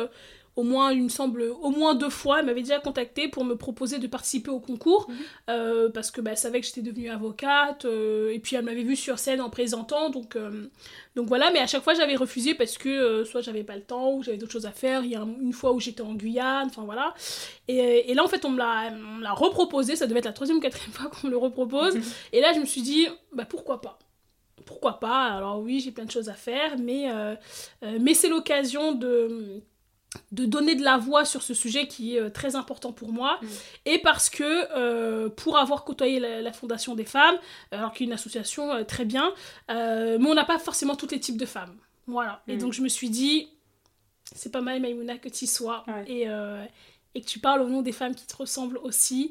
Au 0.56 0.62
moins, 0.62 0.90
il 0.90 1.02
me 1.02 1.08
semble, 1.10 1.42
au 1.42 1.68
moins 1.68 1.94
deux 1.94 2.08
fois, 2.08 2.40
elle 2.40 2.46
m'avait 2.46 2.62
déjà 2.62 2.80
contacté 2.80 3.28
pour 3.28 3.44
me 3.44 3.56
proposer 3.56 3.98
de 3.98 4.06
participer 4.06 4.50
au 4.50 4.58
concours, 4.58 5.06
euh, 5.50 5.90
parce 5.90 6.10
que 6.10 6.22
bah, 6.22 6.30
elle 6.30 6.38
savait 6.38 6.60
que 6.62 6.66
j'étais 6.66 6.80
devenue 6.80 7.10
avocate, 7.10 7.84
euh, 7.84 8.32
et 8.32 8.38
puis 8.38 8.56
elle 8.56 8.64
m'avait 8.64 8.82
vue 8.82 8.96
sur 8.96 9.18
scène 9.18 9.42
en 9.42 9.50
présentant, 9.50 10.08
donc, 10.08 10.34
euh, 10.34 10.70
donc 11.14 11.28
voilà, 11.28 11.50
mais 11.50 11.58
à 11.58 11.66
chaque 11.66 11.82
fois 11.84 11.92
j'avais 11.92 12.16
refusé 12.16 12.54
parce 12.54 12.78
que 12.78 13.22
soit 13.24 13.42
j'avais 13.42 13.64
pas 13.64 13.76
le 13.76 13.82
temps, 13.82 14.14
ou 14.14 14.22
j'avais 14.22 14.38
d'autres 14.38 14.52
choses 14.52 14.64
à 14.64 14.72
faire, 14.72 15.04
il 15.04 15.10
y 15.10 15.14
a 15.14 15.20
un- 15.20 15.36
une 15.42 15.52
fois 15.52 15.72
où 15.72 15.78
j'étais 15.80 16.00
en 16.00 16.14
Guyane, 16.14 16.68
enfin 16.68 16.84
voilà. 16.84 17.12
Et, 17.68 18.10
et 18.10 18.14
là 18.14 18.24
en 18.24 18.28
fait 18.28 18.44
on 18.46 18.50
me 18.50 18.58
l'a 18.58 18.90
on 18.92 19.16
me 19.18 19.22
l'a 19.22 19.32
reproposé, 19.32 19.94
ça 19.94 20.06
devait 20.06 20.20
être 20.20 20.24
la 20.24 20.32
troisième 20.32 20.56
ou 20.56 20.60
quatrième 20.60 20.92
fois 20.92 21.10
qu'on 21.10 21.26
me 21.26 21.32
le 21.32 21.36
repropose, 21.38 21.96
et 22.32 22.40
là 22.40 22.54
je 22.54 22.60
me 22.60 22.64
suis 22.64 22.80
dit, 22.82 23.08
bah 23.32 23.44
pourquoi 23.44 23.82
pas? 23.82 23.98
Pourquoi 24.64 24.98
pas? 25.00 25.24
Alors 25.24 25.60
oui, 25.60 25.80
j'ai 25.80 25.92
plein 25.92 26.06
de 26.06 26.10
choses 26.10 26.30
à 26.30 26.34
faire, 26.34 26.78
mais, 26.78 27.08
mais 28.00 28.14
c'est 28.14 28.28
l'occasion 28.30 28.92
de, 28.92 29.60
de 30.32 30.44
donner 30.44 30.74
de 30.74 30.82
la 30.82 30.98
voix 30.98 31.24
sur 31.24 31.42
ce 31.42 31.54
sujet 31.54 31.86
qui 31.86 32.16
est 32.16 32.20
euh, 32.20 32.30
très 32.30 32.56
important 32.56 32.92
pour 32.92 33.12
moi. 33.12 33.38
Mm. 33.42 33.46
Et 33.86 33.98
parce 33.98 34.28
que 34.30 34.42
euh, 34.76 35.28
pour 35.28 35.58
avoir 35.58 35.84
côtoyé 35.84 36.20
la, 36.20 36.42
la 36.42 36.52
Fondation 36.52 36.94
des 36.94 37.04
femmes, 37.04 37.36
alors 37.70 37.92
qu'il 37.92 38.06
y 38.06 38.08
a 38.08 38.10
une 38.10 38.14
association 38.14 38.72
euh, 38.72 38.84
très 38.84 39.04
bien, 39.04 39.32
euh, 39.70 40.18
mais 40.20 40.28
on 40.28 40.34
n'a 40.34 40.44
pas 40.44 40.58
forcément 40.58 40.96
tous 40.96 41.08
les 41.10 41.20
types 41.20 41.38
de 41.38 41.46
femmes. 41.46 41.74
Voilà. 42.06 42.42
Et 42.48 42.56
Mm. 42.56 42.58
donc 42.58 42.72
je 42.72 42.82
me 42.82 42.88
suis 42.88 43.10
dit, 43.10 43.48
c'est 44.34 44.50
pas 44.52 44.60
mal 44.60 44.80
Maïmouna 44.80 45.18
que 45.18 45.28
tu 45.28 45.46
sois. 45.46 45.84
Ouais. 45.88 46.04
Et, 46.06 46.24
euh, 46.28 46.64
et 47.14 47.20
que 47.22 47.26
tu 47.26 47.38
parles 47.38 47.62
au 47.62 47.68
nom 47.68 47.80
des 47.82 47.92
femmes 47.92 48.14
qui 48.14 48.26
te 48.26 48.36
ressemblent 48.36 48.78
aussi, 48.82 49.30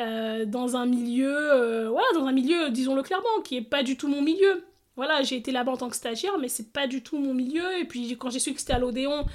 euh, 0.00 0.46
dans 0.46 0.74
un 0.76 0.86
milieu, 0.86 1.36
euh, 1.36 1.88
voilà, 1.90 2.06
dans 2.14 2.24
un 2.26 2.32
milieu, 2.32 2.70
disons-le 2.70 3.02
clairement, 3.02 3.42
qui 3.44 3.56
est 3.58 3.62
pas 3.62 3.82
du 3.82 3.96
tout 3.98 4.08
mon 4.08 4.22
milieu. 4.22 4.64
Voilà, 4.96 5.22
j'ai 5.22 5.36
été 5.36 5.52
là-bas 5.52 5.72
en 5.72 5.76
tant 5.76 5.90
que 5.90 5.96
stagiaire, 5.96 6.38
mais 6.38 6.48
c'est 6.48 6.72
pas 6.72 6.86
du 6.86 7.02
tout 7.02 7.18
mon 7.18 7.34
milieu. 7.34 7.78
Et 7.78 7.84
puis 7.84 8.16
quand 8.16 8.30
j'ai 8.30 8.38
su 8.38 8.54
que 8.54 8.60
c'était 8.60 8.72
à 8.72 8.78
l'Odéon, 8.78 9.26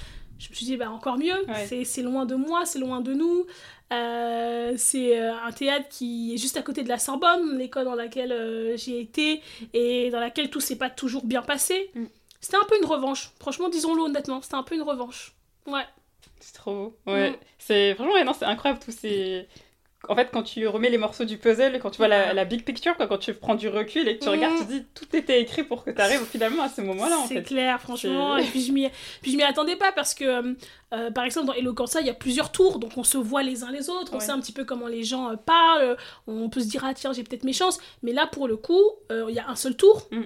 je 0.42 0.50
me 0.50 0.56
suis 0.56 0.66
dit, 0.66 0.76
bah 0.78 0.90
encore 0.90 1.18
mieux, 1.18 1.46
Ouais. 1.48 1.84
c'est- 1.86 2.02
loin 2.02 2.26
de 2.26 2.36
moi, 2.36 2.66
c'est 2.66 2.80
loin 2.80 3.00
de 3.02 3.14
nous. 3.14 3.46
Euh, 3.94 4.74
c'est 4.78 5.20
euh, 5.20 5.34
un 5.46 5.52
théâtre 5.52 5.88
qui 5.90 6.34
est 6.34 6.38
juste 6.38 6.56
à 6.58 6.62
côté 6.62 6.82
de 6.84 6.90
la 6.90 6.98
Sorbonne, 6.98 7.58
l'école 7.58 7.86
dans 7.86 7.96
laquelle 7.96 8.32
euh, 8.32 8.76
j'ai 8.78 9.00
été 9.02 9.42
et 9.74 10.10
dans 10.10 10.20
laquelle 10.20 10.50
tout 10.50 10.62
s'est 10.62 10.78
pas 10.78 10.90
toujours 10.90 11.26
bien 11.26 11.42
passé. 11.42 11.92
Mm. 11.94 12.06
C'était 12.40 12.58
un 12.58 12.66
peu 12.68 12.78
une 12.80 12.86
revanche, 12.88 13.32
franchement, 13.40 13.70
disons-le 13.70 14.02
honnêtement, 14.04 14.42
c'était 14.42 14.56
un 14.56 14.64
peu 14.64 14.76
une 14.76 14.82
revanche. 14.82 15.34
Ouais. 15.68 15.86
C'est 16.40 16.54
trop 16.56 16.74
beau. 16.74 16.98
Ouais. 17.12 17.32
Mm. 17.32 17.36
C'est 17.60 17.94
franchement, 17.96 18.14
ouais, 18.14 18.24
non, 18.24 18.34
c'est 18.34 18.46
incroyable 18.46 18.82
tous 18.84 18.92
ces. 18.98 19.48
En 20.10 20.16
fait, 20.16 20.30
quand 20.34 20.42
tu 20.42 20.68
remets 20.68 20.90
les 20.90 20.98
morceaux 20.98 21.26
du 21.26 21.38
puzzle, 21.38 21.78
quand 21.80 21.92
tu 21.92 21.98
vois 21.98 22.08
la, 22.08 22.34
la 22.34 22.44
big 22.44 22.64
picture, 22.64 22.98
quoi, 22.98 23.06
quand 23.08 23.20
tu 23.20 23.36
prends 23.36 23.54
du 23.54 23.68
recul 23.70 24.08
et 24.08 24.18
que 24.18 24.24
tu 24.24 24.30
regardes, 24.30 24.58
tu 24.58 24.66
te 24.66 24.72
dis 24.72 24.84
tout 24.96 25.16
était 25.16 25.40
écrit 25.40 25.64
pour 25.64 25.84
que 25.84 25.92
tu 25.92 26.02
arrives 26.02 26.26
finalement 26.26 26.64
à 26.64 26.70
ce 26.70 26.82
moment-là 26.82 27.20
en 27.20 27.28
C'est 27.28 27.36
fait. 27.36 27.44
clair, 27.44 27.80
franchement. 27.80 28.36
Et 28.38 28.44
puis 28.44 28.62
je 28.62 28.72
m'y, 28.72 28.90
puis 29.22 29.32
je 29.32 29.38
m'y 29.38 29.44
attendais 29.44 29.76
pas 29.76 29.92
parce 29.92 30.16
que, 30.16 30.26
euh, 30.26 30.54
euh, 30.94 31.12
par 31.12 31.24
exemple, 31.24 31.46
dans 31.48 31.54
Eloquenza, 31.54 32.02
il 32.02 32.08
y 32.08 32.10
a 32.10 32.16
plusieurs 32.16 32.52
tours, 32.52 32.80
donc 32.80 32.94
on 32.98 33.04
se 33.04 33.18
voit 33.20 33.44
les 33.44 33.64
uns 33.64 33.72
les 33.72 33.92
autres, 33.92 34.12
on 34.16 34.20
sait 34.20 34.32
un 34.32 34.40
petit 34.40 34.54
peu 34.54 34.66
comment 34.66 34.88
les 34.88 35.04
gens 35.04 35.30
euh, 35.30 35.36
parlent, 35.36 35.96
on 36.26 36.50
peut 36.50 36.62
se 36.62 36.68
dire, 36.68 36.84
ah 36.84 36.96
tiens, 36.96 37.14
j'ai 37.14 37.24
peut-être 37.24 37.44
mes 37.44 37.54
chances. 37.54 37.80
Mais 38.02 38.12
là, 38.12 38.26
pour 38.26 38.48
le 38.48 38.58
coup, 38.58 38.82
euh, 39.12 39.28
il 39.30 39.36
y 39.36 39.40
a 39.40 39.48
un 39.50 39.56
seul 39.56 39.76
tour. 39.76 40.08
Mm. 40.12 40.22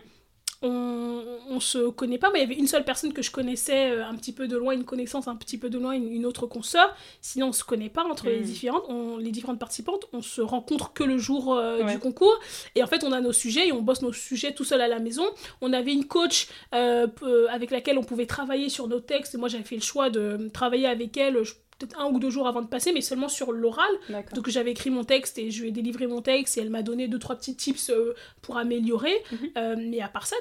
On, 0.61 1.21
on 1.49 1.59
se 1.59 1.89
connaît 1.89 2.17
pas, 2.17 2.31
mais 2.31 2.39
il 2.39 2.41
y 2.41 2.45
avait 2.45 2.55
une 2.59 2.67
seule 2.67 2.83
personne 2.85 3.13
que 3.13 3.21
je 3.21 3.29
connaissais 3.31 3.91
euh, 3.91 4.05
un 4.05 4.15
petit 4.15 4.31
peu 4.31 4.47
de 4.47 4.57
loin, 4.57 4.73
une 4.73 4.83
connaissance 4.85 5.27
un 5.27 5.35
petit 5.35 5.57
peu 5.57 5.69
de 5.69 5.77
loin, 5.77 5.91
une, 5.91 6.11
une 6.11 6.25
autre 6.25 6.47
consoeur. 6.47 6.95
Sinon, 7.21 7.47
on 7.47 7.51
se 7.53 7.63
connaît 7.63 7.89
pas 7.89 8.03
entre 8.03 8.27
les 8.27 8.39
Mm. 8.39 8.43
différentes, 8.43 8.83
on- 8.89 9.17
les 9.17 9.31
différentes 9.31 9.59
participantes. 9.59 10.05
On 10.13 10.21
se 10.21 10.41
rencontre 10.41 10.93
que 10.93 11.03
le 11.03 11.17
jour 11.17 11.53
euh, 11.53 11.83
Ouais. 11.83 11.93
du 11.93 11.99
concours. 11.99 12.39
Et 12.75 12.83
en 12.83 12.87
fait, 12.87 13.03
on 13.03 13.11
a 13.11 13.21
nos 13.21 13.33
sujets 13.33 13.67
et 13.67 13.71
on 13.73 13.81
bosse 13.81 14.01
nos 14.01 14.13
sujets 14.13 14.53
tout 14.53 14.63
seul 14.63 14.81
à 14.81 14.87
la 14.87 14.99
maison. 14.99 15.25
On 15.61 15.73
avait 15.73 15.93
une 15.93 16.05
coach 16.05 16.47
euh, 16.73 17.07
avec 17.49 17.71
laquelle 17.71 17.97
on 17.97 18.03
pouvait 18.03 18.25
travailler 18.25 18.69
sur 18.69 18.87
nos 18.87 18.99
textes. 18.99 19.35
Moi, 19.35 19.49
j'avais 19.49 19.63
fait 19.63 19.75
le 19.75 19.81
choix 19.81 20.09
de 20.09 20.49
travailler 20.53 20.87
avec 20.87 21.15
elle 21.17 21.43
je- 21.43 21.53
peut-être 21.79 21.99
un 21.99 22.05
ou 22.07 22.19
deux 22.19 22.29
jours 22.29 22.47
avant 22.47 22.61
de 22.61 22.67
passer, 22.67 22.91
mais 22.93 23.01
seulement 23.01 23.29
sur 23.29 23.51
l'oral. 23.51 23.89
Donc 24.33 24.49
j'avais 24.49 24.71
écrit 24.71 24.89
mon 24.89 25.03
texte 25.03 25.37
et 25.37 25.51
je 25.51 25.61
lui 25.61 25.69
ai 25.69 25.71
délivré 25.71 26.07
mon 26.07 26.21
texte 26.21 26.57
et 26.57 26.61
elle 26.61 26.69
m'a 26.69 26.81
donné 26.83 27.07
deux, 27.07 27.19
trois 27.19 27.35
petits 27.35 27.55
tips 27.55 27.89
euh, 27.89 28.13
pour 28.41 28.57
améliorer. 28.57 29.15
Mhm. 29.31 29.49
Euh, 29.57 29.75
mais 29.77 30.01
à 30.01 30.07
part 30.07 30.27
ça, 30.27 30.35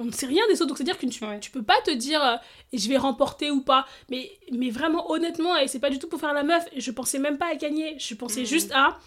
on 0.00 0.04
ne 0.04 0.12
sait 0.12 0.26
rien 0.26 0.42
des 0.48 0.54
autres. 0.62 0.68
Donc 0.68 0.76
c'est-à-dire 0.78 0.98
que 0.98 1.06
tu, 1.06 1.24
Ouais. 1.24 1.40
tu 1.40 1.50
peux 1.50 1.62
pas 1.62 1.80
te 1.84 1.90
dire 1.90 2.22
euh, 2.24 2.36
je 2.72 2.88
vais 2.88 2.96
remporter 2.96 3.50
ou 3.50 3.60
pas. 3.62 3.86
Mais, 4.10 4.30
mais 4.52 4.70
vraiment, 4.70 5.10
honnêtement, 5.10 5.56
et 5.56 5.66
c'est 5.68 5.80
pas 5.80 5.90
du 5.90 5.98
tout 5.98 6.08
pour 6.08 6.20
faire 6.20 6.32
la 6.32 6.42
meuf, 6.44 6.64
je 6.76 6.90
pensais 6.90 7.18
même 7.18 7.36
pas 7.38 7.50
à 7.50 7.54
gagner. 7.56 7.98
Je 7.98 8.14
pensais 8.14 8.40
Mhm. 8.40 8.46
juste 8.46 8.72
à 8.74 8.98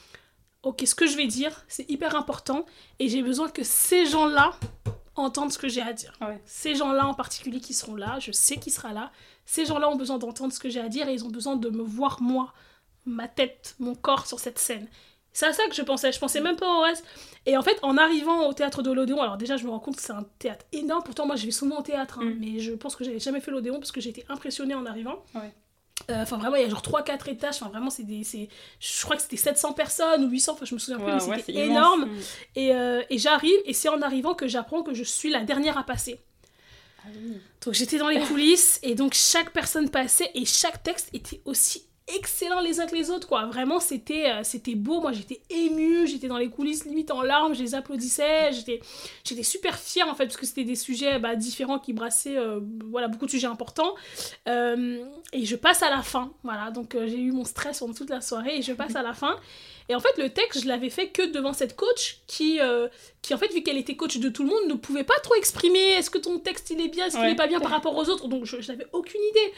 ok, 0.63 0.83
ce 0.85 0.93
que 0.93 1.07
je 1.07 1.17
vais 1.17 1.25
dire, 1.27 1.63
c'est 1.67 1.89
hyper 1.89 2.15
important 2.15 2.65
et 2.99 3.09
j'ai 3.09 3.23
besoin 3.23 3.49
que 3.49 3.63
ces 3.63 4.05
gens-là 4.05 4.53
entendent 5.15 5.51
ce 5.51 5.57
que 5.57 5.67
j'ai 5.67 5.81
à 5.81 5.91
dire. 5.93 6.13
Ouais. 6.21 6.39
Ces 6.45 6.75
gens-là 6.75 7.05
en 7.07 7.13
particulier 7.13 7.59
qui 7.59 7.73
seront 7.73 7.95
là, 7.95 8.17
je 8.19 8.31
sais 8.31 8.57
qui 8.57 8.69
sera 8.69 8.93
là. 8.93 9.11
Ces 9.45 9.65
gens-là 9.65 9.89
ont 9.89 9.95
besoin 9.95 10.17
d'entendre 10.17 10.53
ce 10.53 10.59
que 10.59 10.69
j'ai 10.69 10.79
à 10.79 10.87
dire 10.89 11.07
et 11.09 11.13
ils 11.13 11.25
ont 11.25 11.29
besoin 11.29 11.55
de 11.55 11.69
me 11.69 11.81
voir 11.83 12.21
moi, 12.21 12.53
ma 13.05 13.27
tête, 13.27 13.75
mon 13.79 13.95
corps 13.95 14.27
sur 14.27 14.39
cette 14.39 14.59
scène. 14.59 14.87
C'est 15.33 15.45
à 15.45 15.53
ça 15.53 15.63
que 15.67 15.73
je 15.75 15.81
pensais, 15.81 16.11
je 16.11 16.19
pensais 16.19 16.41
même 16.41 16.57
pas 16.57 16.67
au 16.77 16.81
reste. 16.81 17.05
Et 17.45 17.55
en 17.55 17.61
fait, 17.61 17.79
en 17.83 17.97
arrivant 17.97 18.47
au 18.47 18.53
théâtre 18.53 18.81
de 18.83 18.91
l'Odéon, 18.91 19.21
alors 19.21 19.37
déjà, 19.37 19.55
je 19.57 19.63
me 19.65 19.69
rends 19.69 19.79
compte 19.79 19.95
que 19.95 20.01
c'est 20.01 20.11
un 20.11 20.25
théâtre 20.39 20.65
énorme. 20.73 21.03
Pourtant, 21.03 21.25
moi, 21.25 21.37
je 21.37 21.45
vais 21.45 21.51
souvent 21.51 21.79
au 21.79 21.81
théâtre, 21.81 22.19
hein, 22.21 22.25
Mm. 22.25 22.37
mais 22.39 22.59
je 22.59 22.73
pense 22.73 22.95
que 22.97 23.03
j'avais 23.05 23.19
jamais 23.19 23.39
fait 23.39 23.49
l'Odéon 23.51 23.75
parce 23.79 23.91
que 23.93 24.01
j'ai 24.01 24.09
été 24.09 24.25
impressionnée 24.29 24.75
en 24.75 24.85
arrivant. 24.85 25.23
Ouais. 25.33 25.53
Euh, 26.09 26.21
Enfin, 26.23 26.37
vraiment, 26.37 26.55
il 26.57 26.63
y 26.63 26.65
a 26.65 26.69
genre 26.69 26.81
3-4 26.81 27.29
étages. 27.29 27.55
Enfin, 27.61 27.69
vraiment, 27.69 27.89
c'est 27.89 28.03
des. 28.03 28.23
c'est- 28.25 28.49
Je 28.81 29.03
crois 29.03 29.15
que 29.15 29.21
c'était 29.21 29.37
700 29.37 29.71
personnes 29.73 30.25
ou 30.25 30.29
800, 30.29 30.53
enfin, 30.53 30.65
je 30.65 30.73
me 30.73 30.79
souviens 30.79 30.97
plus, 30.99 31.05
mais 31.13 31.23
ouais, 31.23 31.37
c'était 31.39 31.53
immense. 31.53 31.65
énorme. 31.69 32.05
Mm. 32.05 32.19
Et, 32.57 32.75
euh, 32.75 33.01
et 33.09 33.17
j'arrive, 33.17 33.57
et 33.65 33.73
c'est 33.73 33.87
en 33.89 34.01
arrivant 34.01 34.33
que 34.33 34.47
j'apprends 34.47 34.83
que 34.83 34.93
je 34.93 35.03
suis 35.03 35.29
la 35.29 35.43
dernière 35.43 35.77
à 35.77 35.83
passer. 35.83 36.19
Ah 37.03 37.09
oui. 37.15 37.39
Donc 37.65 37.73
j'étais 37.73 37.97
dans 37.97 38.09
les 38.09 38.19
coulisses 38.27 38.79
et 38.83 38.95
donc 38.95 39.13
chaque 39.13 39.51
personne 39.51 39.89
passait 39.89 40.29
et 40.33 40.45
chaque 40.45 40.83
texte 40.83 41.09
était 41.13 41.41
aussi 41.45 41.85
excellent 42.07 42.59
les 42.61 42.79
uns 42.79 42.87
que 42.87 42.95
les 42.95 43.09
autres 43.09 43.27
quoi. 43.27 43.45
Vraiment 43.45 43.79
c'était 43.79 44.29
euh, 44.29 44.43
c'était 44.43 44.75
beau. 44.75 45.01
Moi 45.01 45.11
j'étais 45.13 45.41
émue, 45.49 46.07
j'étais 46.07 46.27
dans 46.27 46.37
les 46.37 46.49
coulisses 46.49 46.85
limite 46.85 47.11
en 47.11 47.21
larmes, 47.21 47.53
je 47.55 47.61
les 47.63 47.75
applaudissais, 47.75 48.51
j'étais 48.51 48.81
j'étais 49.23 49.43
super 49.43 49.77
fière 49.77 50.07
en 50.09 50.15
fait 50.15 50.25
parce 50.25 50.37
que 50.37 50.45
c'était 50.45 50.63
des 50.63 50.75
sujets 50.75 51.19
bah, 51.19 51.35
différents 51.35 51.79
qui 51.79 51.93
brassaient 51.93 52.37
euh, 52.37 52.59
voilà 52.89 53.07
beaucoup 53.07 53.25
de 53.25 53.31
sujets 53.31 53.47
importants. 53.47 53.95
Euh, 54.47 55.03
et 55.33 55.45
je 55.45 55.55
passe 55.55 55.83
à 55.83 55.89
la 55.89 56.01
fin. 56.01 56.33
Voilà 56.43 56.71
donc 56.71 56.95
j'ai 56.95 57.19
eu 57.19 57.31
mon 57.31 57.45
stress 57.45 57.79
pendant 57.79 57.93
toute 57.93 58.09
la 58.09 58.21
soirée 58.21 58.57
et 58.57 58.61
je 58.61 58.73
passe 58.73 58.95
à 58.95 59.03
la 59.03 59.13
fin. 59.13 59.37
Et 59.89 59.95
en 59.95 59.99
fait, 59.99 60.17
le 60.17 60.29
texte, 60.29 60.61
je 60.63 60.67
l'avais 60.69 60.89
fait 60.89 61.09
que 61.09 61.23
devant 61.33 61.51
cette 61.51 61.75
coach 61.75 62.19
qui, 62.25 62.59
qui 63.21 63.33
en 63.33 63.37
fait, 63.37 63.51
vu 63.53 63.61
qu'elle 63.61 63.77
était 63.77 63.97
coach 63.97 64.19
de 64.19 64.29
tout 64.29 64.43
le 64.43 64.49
monde, 64.49 64.69
ne 64.69 64.75
pouvait 64.75 65.03
pas 65.03 65.19
trop 65.21 65.35
exprimer 65.35 65.79
est-ce 65.93 66.09
que 66.09 66.17
ton 66.19 66.39
texte 66.39 66.69
il 66.69 66.79
est 66.79 66.87
bien, 66.87 67.07
est-ce 67.07 67.15
qu'il 67.17 67.25
Ouais. 67.25 67.31
est 67.33 67.35
pas 67.35 67.47
bien 67.47 67.59
par 67.59 67.71
rapport 67.71 67.97
aux 67.97 68.07
autres? 68.07 68.27
Donc, 68.29 68.45
je, 68.45 68.61
je 68.61 68.71
n'avais 68.71 68.85
aucune 68.93 69.19
idée. 69.31 69.53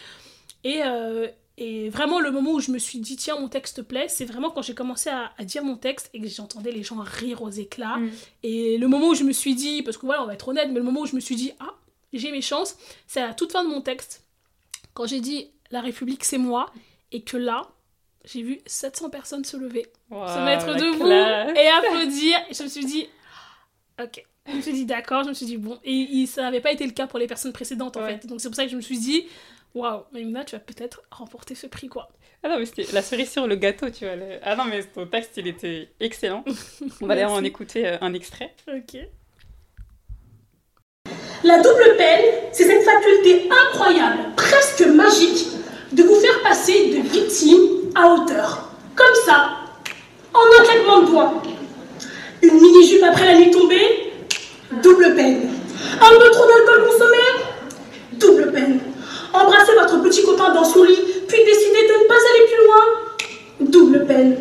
Et, 0.63 0.81
euh, 0.83 1.27
et 1.57 1.89
vraiment, 1.89 2.19
le 2.19 2.31
moment 2.31 2.53
où 2.53 2.59
je 2.59 2.71
me 2.71 2.79
suis 2.79 2.99
dit, 2.99 3.15
tiens, 3.15 3.39
mon 3.39 3.47
texte 3.47 3.83
plaît, 3.83 4.07
c'est 4.07 4.25
vraiment 4.25 4.49
quand 4.49 4.63
j'ai 4.63 4.73
commencé 4.73 5.09
à, 5.09 5.31
à 5.37 5.43
dire 5.43 5.63
mon 5.63 5.75
texte 5.75 6.09
et 6.13 6.19
que 6.19 6.27
j'entendais 6.27 6.71
les 6.71 6.81
gens 6.81 6.97
rire 6.97 7.43
aux 7.43 7.51
éclats. 7.51 7.97
Mm. 7.97 8.11
Et 8.41 8.77
le 8.77 8.87
moment 8.87 9.09
où 9.09 9.15
je 9.15 9.23
me 9.23 9.31
suis 9.31 9.53
dit, 9.53 9.83
parce 9.83 9.97
que 9.97 10.05
voilà, 10.05 10.23
on 10.23 10.25
va 10.25 10.33
être 10.33 10.47
honnête, 10.47 10.69
mais 10.69 10.79
le 10.79 10.83
moment 10.83 11.01
où 11.01 11.05
je 11.05 11.15
me 11.15 11.19
suis 11.19 11.35
dit, 11.35 11.51
ah, 11.59 11.75
j'ai 12.11 12.31
mes 12.31 12.41
chances, 12.41 12.75
c'est 13.07 13.21
à 13.21 13.27
la 13.27 13.33
toute 13.33 13.51
fin 13.51 13.63
de 13.63 13.69
mon 13.69 13.81
texte. 13.81 14.23
Quand 14.95 15.05
j'ai 15.05 15.21
dit, 15.21 15.51
la 15.69 15.81
République, 15.81 16.23
c'est 16.23 16.37
moi, 16.39 16.71
et 17.11 17.21
que 17.21 17.37
là, 17.37 17.67
j'ai 18.25 18.41
vu 18.41 18.59
700 18.65 19.09
personnes 19.09 19.43
se 19.43 19.57
lever 19.57 19.85
se 20.09 20.45
mettre 20.45 20.75
debout 20.75 21.05
classe. 21.05 21.57
et 21.57 21.67
applaudir. 21.67 22.37
Et 22.49 22.53
je 22.53 22.63
me 22.63 22.67
suis 22.67 22.85
dit, 22.85 23.07
ok. 24.01 24.23
Je 24.45 24.55
me 24.57 24.61
suis 24.61 24.73
dit 24.73 24.85
d'accord, 24.85 25.23
je 25.23 25.29
me 25.29 25.33
suis 25.33 25.45
dit 25.45 25.55
bon. 25.55 25.79
Et, 25.85 26.25
ça 26.25 26.41
n'avait 26.41 26.59
pas 26.59 26.71
été 26.71 26.85
le 26.85 26.91
cas 26.91 27.07
pour 27.07 27.17
les 27.17 27.27
personnes 27.27 27.53
précédentes 27.53 27.95
en 27.95 28.05
fait. 28.05 28.27
Donc 28.27 28.41
c'est 28.41 28.49
pour 28.49 28.55
ça 28.55 28.65
que 28.65 28.71
je 28.71 28.75
me 28.75 28.81
suis 28.81 28.99
dit, 28.99 29.25
waouh, 29.73 30.03
mais 30.11 30.23
tu 30.45 30.55
vas 30.55 30.59
peut-être 30.59 31.03
remporter 31.11 31.55
ce 31.55 31.67
prix, 31.67 31.87
quoi. 31.87 32.09
Ah 32.43 32.49
non, 32.49 32.59
mais 32.59 32.65
c'était 32.65 32.85
la 32.91 33.01
cerise 33.01 33.31
sur 33.31 33.47
le 33.47 33.55
gâteau, 33.55 33.89
tu 33.89 34.05
vois. 34.05 34.15
Ah 34.43 34.55
non, 34.55 34.65
mais 34.65 34.83
ton 34.83 35.05
texte, 35.05 35.37
il 35.37 35.47
était 35.47 35.89
excellent. 35.99 36.43
On 37.01 37.07
va 37.07 37.15
d'ailleurs 37.15 37.31
en 37.31 37.43
écouter 37.43 37.87
euh, 37.87 37.97
un 38.01 38.13
extrait. 38.13 38.53
Ok. 38.67 38.99
La 41.43 41.57
double 41.61 41.95
peine, 41.97 42.25
c'est 42.51 42.65
cette 42.65 42.83
faculté 42.83 43.49
incroyable, 43.49 44.33
presque 44.35 44.85
magique, 44.87 45.47
de 45.91 46.03
vous 46.03 46.15
faire 46.15 46.41
passer 46.41 46.89
de 46.89 47.07
victime 47.07 47.91
à 47.95 48.07
auteur. 48.13 48.69
Comme 48.95 49.15
ça, 49.25 49.59
en 50.33 50.39
un 50.39 50.63
claquement 50.65 51.01
de 51.01 51.07
doigts. 51.07 51.43
Une 52.41 52.55
mini-jupe 52.55 53.03
après 53.03 53.25
la 53.25 53.39
nuit 53.39 53.51
tombée, 53.51 54.13
double 54.81 55.15
peine. 55.15 55.49
Un 56.01 56.19
peu 56.19 56.29
trop 56.31 56.47
d'alcool 56.47 56.89
consommé, 56.89 57.17
double 58.13 58.51
peine 58.51 58.92
petit 60.03 60.23
copain 60.23 60.53
dans 60.53 60.63
son 60.63 60.83
lit, 60.83 60.99
puis 61.27 61.43
décider 61.43 61.87
de 61.87 62.03
ne 62.03 62.07
pas 62.07 62.13
aller 62.13 62.45
plus 62.47 62.65
loin. 62.65 62.83
Double 63.71 64.05
peine. 64.05 64.37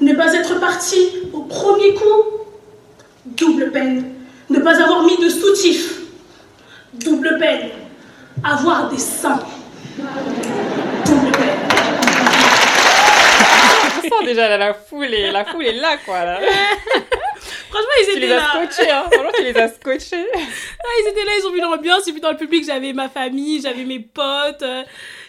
Ne 0.00 0.14
pas 0.14 0.34
être 0.34 0.60
parti 0.60 1.10
au 1.32 1.42
premier 1.42 1.94
coup. 1.94 2.22
Double 3.24 3.70
peine. 3.72 4.12
Ne 4.50 4.58
pas 4.60 4.82
avoir 4.82 5.04
mis 5.04 5.16
de 5.16 5.28
soutif. 5.28 6.00
Double 6.92 7.38
peine. 7.38 7.70
Avoir 8.44 8.90
des 8.90 8.98
seins. 8.98 9.40
Double 9.96 11.32
peine. 11.32 11.58
Je 14.02 14.08
sens 14.08 14.24
déjà 14.24 14.56
la 14.58 14.74
foule 14.74 15.14
et 15.14 15.30
la 15.32 15.44
foule 15.44 15.64
est 15.64 15.80
là 15.80 15.96
quoi. 16.04 16.24
Là. 16.24 16.40
Franchement, 17.76 17.90
ils 18.00 18.04
Tu 18.06 18.10
étaient 18.12 18.26
les 18.26 18.32
as 18.32 18.48
scotchés, 18.48 18.90
hein. 18.90 19.04
Franchement, 19.12 19.32
tu 19.36 19.42
les 19.44 19.56
as 19.56 19.68
scotchés. 19.68 20.26
Ah, 20.34 20.88
ils 21.02 21.08
étaient 21.10 21.24
là, 21.24 21.32
ils 21.38 21.46
ont 21.46 21.52
vu 21.52 21.60
l'ambiance. 21.60 22.08
Et 22.08 22.12
puis 22.12 22.20
dans 22.20 22.30
le 22.30 22.36
public, 22.36 22.64
j'avais 22.64 22.92
ma 22.92 23.08
famille, 23.08 23.60
j'avais 23.60 23.84
mes 23.84 24.00
potes, 24.00 24.62
euh, 24.62 24.82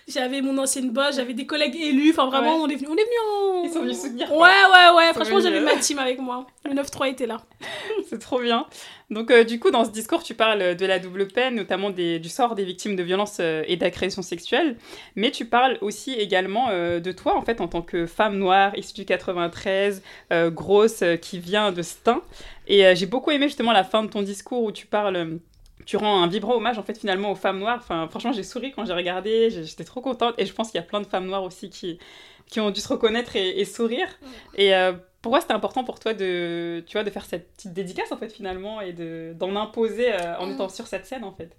j'avais 0.07 0.41
mon 0.41 0.57
ancienne 0.57 0.91
boss, 0.91 1.15
j'avais 1.15 1.33
des 1.33 1.45
collègues 1.45 1.75
élus. 1.75 2.11
Enfin, 2.11 2.27
vraiment, 2.27 2.57
Ouais. 2.57 2.61
on 2.63 2.67
est 2.69 2.75
venu, 2.75 2.87
on 2.89 2.95
est 2.95 3.03
venu 3.03 3.15
en. 3.31 3.63
Ils 3.65 3.71
sont 3.71 3.81
venus 3.81 3.99
soutenir. 4.01 4.31
Ouais, 4.31 4.37
ouais, 4.39 4.95
ouais. 4.95 5.13
Franchement, 5.13 5.37
venus, 5.39 5.43
j'avais 5.43 5.57
euh. 5.59 5.65
ma 5.65 5.75
team 5.75 5.99
avec 5.99 6.19
moi. 6.19 6.47
Le 6.65 6.73
9-3 6.73 7.09
était 7.09 7.25
là. 7.27 7.41
C'est 8.09 8.19
trop 8.19 8.39
bien. 8.39 8.65
Donc, 9.09 9.31
euh, 9.31 9.43
du 9.45 9.59
coup, 9.59 9.71
dans 9.71 9.85
ce 9.85 9.91
discours, 9.91 10.21
tu 10.23 10.33
parles 10.33 10.75
de 10.75 10.85
la 10.85 10.99
double 10.99 11.27
peine, 11.29 11.55
notamment 11.55 11.89
des- 11.89 12.19
du 12.19 12.27
sort 12.29 12.55
des 12.55 12.65
victimes 12.65 12.95
de 12.97 13.03
violences 13.03 13.37
euh, 13.39 13.63
et 13.67 13.77
d'agressions 13.77 14.21
sexuelles, 14.21 14.77
mais 15.15 15.31
tu 15.31 15.45
parles 15.45 15.77
aussi 15.81 16.13
également 16.13 16.67
euh, 16.71 16.99
de 16.99 17.11
toi, 17.13 17.35
en 17.37 17.41
fait, 17.41 17.61
en 17.61 17.67
tant 17.69 17.81
que 17.81 18.05
femme 18.05 18.37
noire, 18.37 18.77
issue 18.77 18.93
du 18.95 19.05
93, 19.05 20.01
euh, 20.33 20.49
grosse, 20.51 21.03
qui 21.21 21.39
vient 21.39 21.71
de 21.71 21.81
Stein. 21.81 22.21
Et 22.67 22.95
j'ai 22.95 23.05
beaucoup 23.05 23.31
aimé 23.31 23.47
justement 23.47 23.71
la 23.71 23.85
fin 23.85 24.03
de 24.03 24.09
ton 24.09 24.21
discours 24.21 24.61
où 24.63 24.71
tu 24.73 24.87
parles. 24.87 25.39
Tu 25.87 25.95
rends 25.97 26.21
un 26.21 26.27
vibrant 26.27 26.53
hommage 26.53 26.77
en 26.77 26.83
fait 26.83 26.97
finalement 26.99 27.31
aux 27.31 27.35
femmes 27.35 27.59
noires. 27.59 27.79
Enfin, 27.79 28.07
franchement, 28.09 28.33
j'ai 28.33 28.43
souri 28.43 28.73
quand 28.73 28.85
j'ai 28.85 28.93
regardé, 28.93 29.49
j'étais 29.49 29.85
trop 29.85 30.01
contente 30.01 30.35
et 30.37 30.45
je 30.45 30.53
pense 30.53 30.69
qu'il 30.69 30.79
y 30.79 30.83
a 30.83 30.85
plein 30.85 30.99
de 30.99 31.07
femmes 31.07 31.25
noires 31.25 31.43
aussi 31.43 31.69
qui, 31.69 31.97
qui 32.45 32.59
ont 32.59 32.71
dû 32.71 32.81
se 32.81 32.89
reconnaître 32.89 33.37
et, 33.37 33.59
et 33.59 33.63
sourire. 33.63 34.07
Et 34.55 34.75
euh, 34.75 34.91
pourquoi 35.21 35.39
c'était 35.39 35.53
important 35.53 35.85
pour 35.85 35.99
toi 35.99 36.13
de, 36.13 36.83
tu 36.87 36.93
vois, 36.93 37.05
de 37.05 37.09
faire 37.09 37.25
cette 37.25 37.53
petite 37.53 37.73
dédicace 37.73 38.11
en 38.11 38.17
fait 38.17 38.29
finalement 38.29 38.81
et 38.81 38.91
de, 38.91 39.33
d'en 39.35 39.55
imposer 39.55 40.13
euh, 40.13 40.37
en 40.39 40.51
étant 40.51 40.69
sur 40.69 40.87
cette 40.87 41.05
scène 41.05 41.23
en 41.23 41.31
fait 41.31 41.55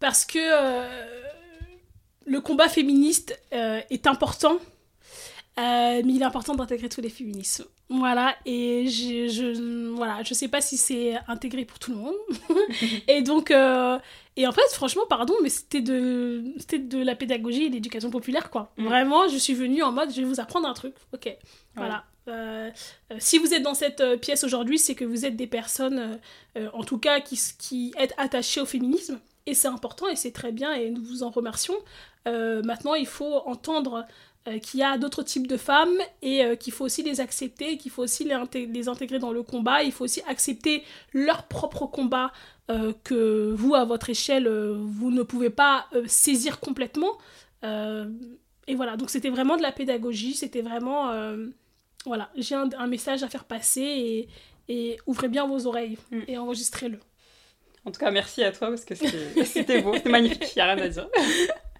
Parce 0.00 0.24
que 0.24 0.38
euh, 0.38 1.20
le 2.24 2.40
combat 2.40 2.68
féministe 2.68 3.38
euh, 3.52 3.80
est 3.90 4.06
important, 4.06 4.58
mais 5.58 6.02
il 6.04 6.22
est 6.22 6.24
important 6.24 6.54
d'intégrer 6.54 6.88
tous 6.88 7.02
les 7.02 7.10
féminismes. 7.10 7.66
Voilà, 7.92 8.34
et 8.46 8.88
je, 8.88 9.28
je, 9.28 9.88
voilà, 9.90 10.22
je 10.22 10.32
sais 10.32 10.48
pas 10.48 10.62
si 10.62 10.78
c'est 10.78 11.14
intégré 11.28 11.66
pour 11.66 11.78
tout 11.78 11.90
le 11.90 11.98
monde. 11.98 12.14
et 13.06 13.20
donc, 13.20 13.50
euh, 13.50 13.98
et 14.36 14.46
en 14.46 14.52
fait, 14.52 14.66
franchement, 14.72 15.02
pardon, 15.06 15.34
mais 15.42 15.50
c'était 15.50 15.82
de, 15.82 16.42
c'était 16.56 16.78
de 16.78 17.02
la 17.02 17.14
pédagogie 17.14 17.64
et 17.64 17.68
de 17.68 17.74
l'éducation 17.74 18.08
populaire, 18.08 18.48
quoi. 18.48 18.72
Mm. 18.78 18.84
Vraiment, 18.86 19.28
je 19.28 19.36
suis 19.36 19.52
venue 19.52 19.82
en 19.82 19.92
mode, 19.92 20.10
je 20.10 20.22
vais 20.22 20.26
vous 20.26 20.40
apprendre 20.40 20.66
un 20.66 20.72
truc. 20.72 20.94
Ok, 21.12 21.36
voilà. 21.76 22.04
Euh, 22.28 22.70
euh, 23.12 23.16
si 23.18 23.36
vous 23.36 23.52
êtes 23.52 23.62
dans 23.62 23.74
cette 23.74 24.02
pièce 24.22 24.42
aujourd'hui, 24.42 24.78
c'est 24.78 24.94
que 24.94 25.04
vous 25.04 25.26
êtes 25.26 25.36
des 25.36 25.46
personnes, 25.46 26.18
en 26.72 26.84
tout 26.84 26.98
cas, 26.98 27.20
qui, 27.20 27.38
qui 27.58 27.92
êtes 27.98 28.14
attachées 28.16 28.62
au 28.62 28.66
féminisme. 28.66 29.20
Et 29.44 29.54
c'est 29.54 29.68
important 29.68 30.08
et 30.08 30.16
c'est 30.16 30.30
très 30.30 30.52
bien 30.52 30.72
et 30.72 30.88
nous 30.88 31.02
vous 31.02 31.24
en 31.24 31.30
remercions. 31.30 31.74
Maintenant, 32.24 32.94
il 32.94 33.06
faut 33.06 33.42
entendre 33.44 34.06
euh, 34.48 34.58
qu'il 34.58 34.80
y 34.80 34.82
a 34.82 34.98
d'autres 34.98 35.22
types 35.22 35.46
de 35.46 35.56
femmes 35.56 35.96
et 36.20 36.44
euh, 36.44 36.56
qu'il 36.56 36.72
faut 36.72 36.84
aussi 36.84 37.02
les 37.02 37.20
accepter, 37.20 37.76
qu'il 37.78 37.90
faut 37.90 38.02
aussi 38.02 38.24
les, 38.24 38.34
inté- 38.34 38.70
les 38.70 38.88
intégrer 38.88 39.18
dans 39.18 39.32
le 39.32 39.42
combat. 39.42 39.82
Il 39.82 39.92
faut 39.92 40.04
aussi 40.04 40.22
accepter 40.26 40.82
leur 41.12 41.44
propre 41.44 41.86
combat 41.86 42.32
euh, 42.70 42.92
que 43.04 43.52
vous, 43.56 43.74
à 43.74 43.84
votre 43.84 44.10
échelle, 44.10 44.46
euh, 44.46 44.74
vous 44.78 45.10
ne 45.10 45.22
pouvez 45.22 45.50
pas 45.50 45.86
saisir 46.06 46.60
complètement. 46.60 47.18
Et 47.64 48.74
voilà, 48.74 48.96
donc 48.96 49.10
c'était 49.10 49.30
vraiment 49.30 49.56
de 49.56 49.62
la 49.62 49.72
pédagogie, 49.72 50.34
c'était 50.34 50.62
vraiment... 50.62 51.12
voilà, 52.06 52.30
j'ai 52.36 52.54
un, 52.56 52.68
un 52.76 52.86
message 52.88 53.22
à 53.22 53.28
faire 53.28 53.44
passer 53.44 53.80
et, 53.82 54.28
et 54.68 54.98
ouvrez 55.06 55.28
bien 55.28 55.46
vos 55.46 55.66
oreilles 55.66 55.98
Mm. 56.10 56.20
et 56.28 56.38
enregistrez-le. 56.38 56.98
En 57.84 57.90
tout 57.90 57.98
cas, 58.00 58.10
merci 58.12 58.42
à 58.44 58.52
toi 58.52 58.68
parce 58.68 58.84
que 58.84 58.94
c'était, 58.94 59.44
c'était 59.44 59.80
beau, 59.82 59.94
c'était 59.94 60.08
magnifique, 60.08 60.42
il 60.54 60.58
n'y 60.58 60.62
a 60.62 60.74
rien 60.74 60.84
à 60.84 60.88
dire. 60.88 61.08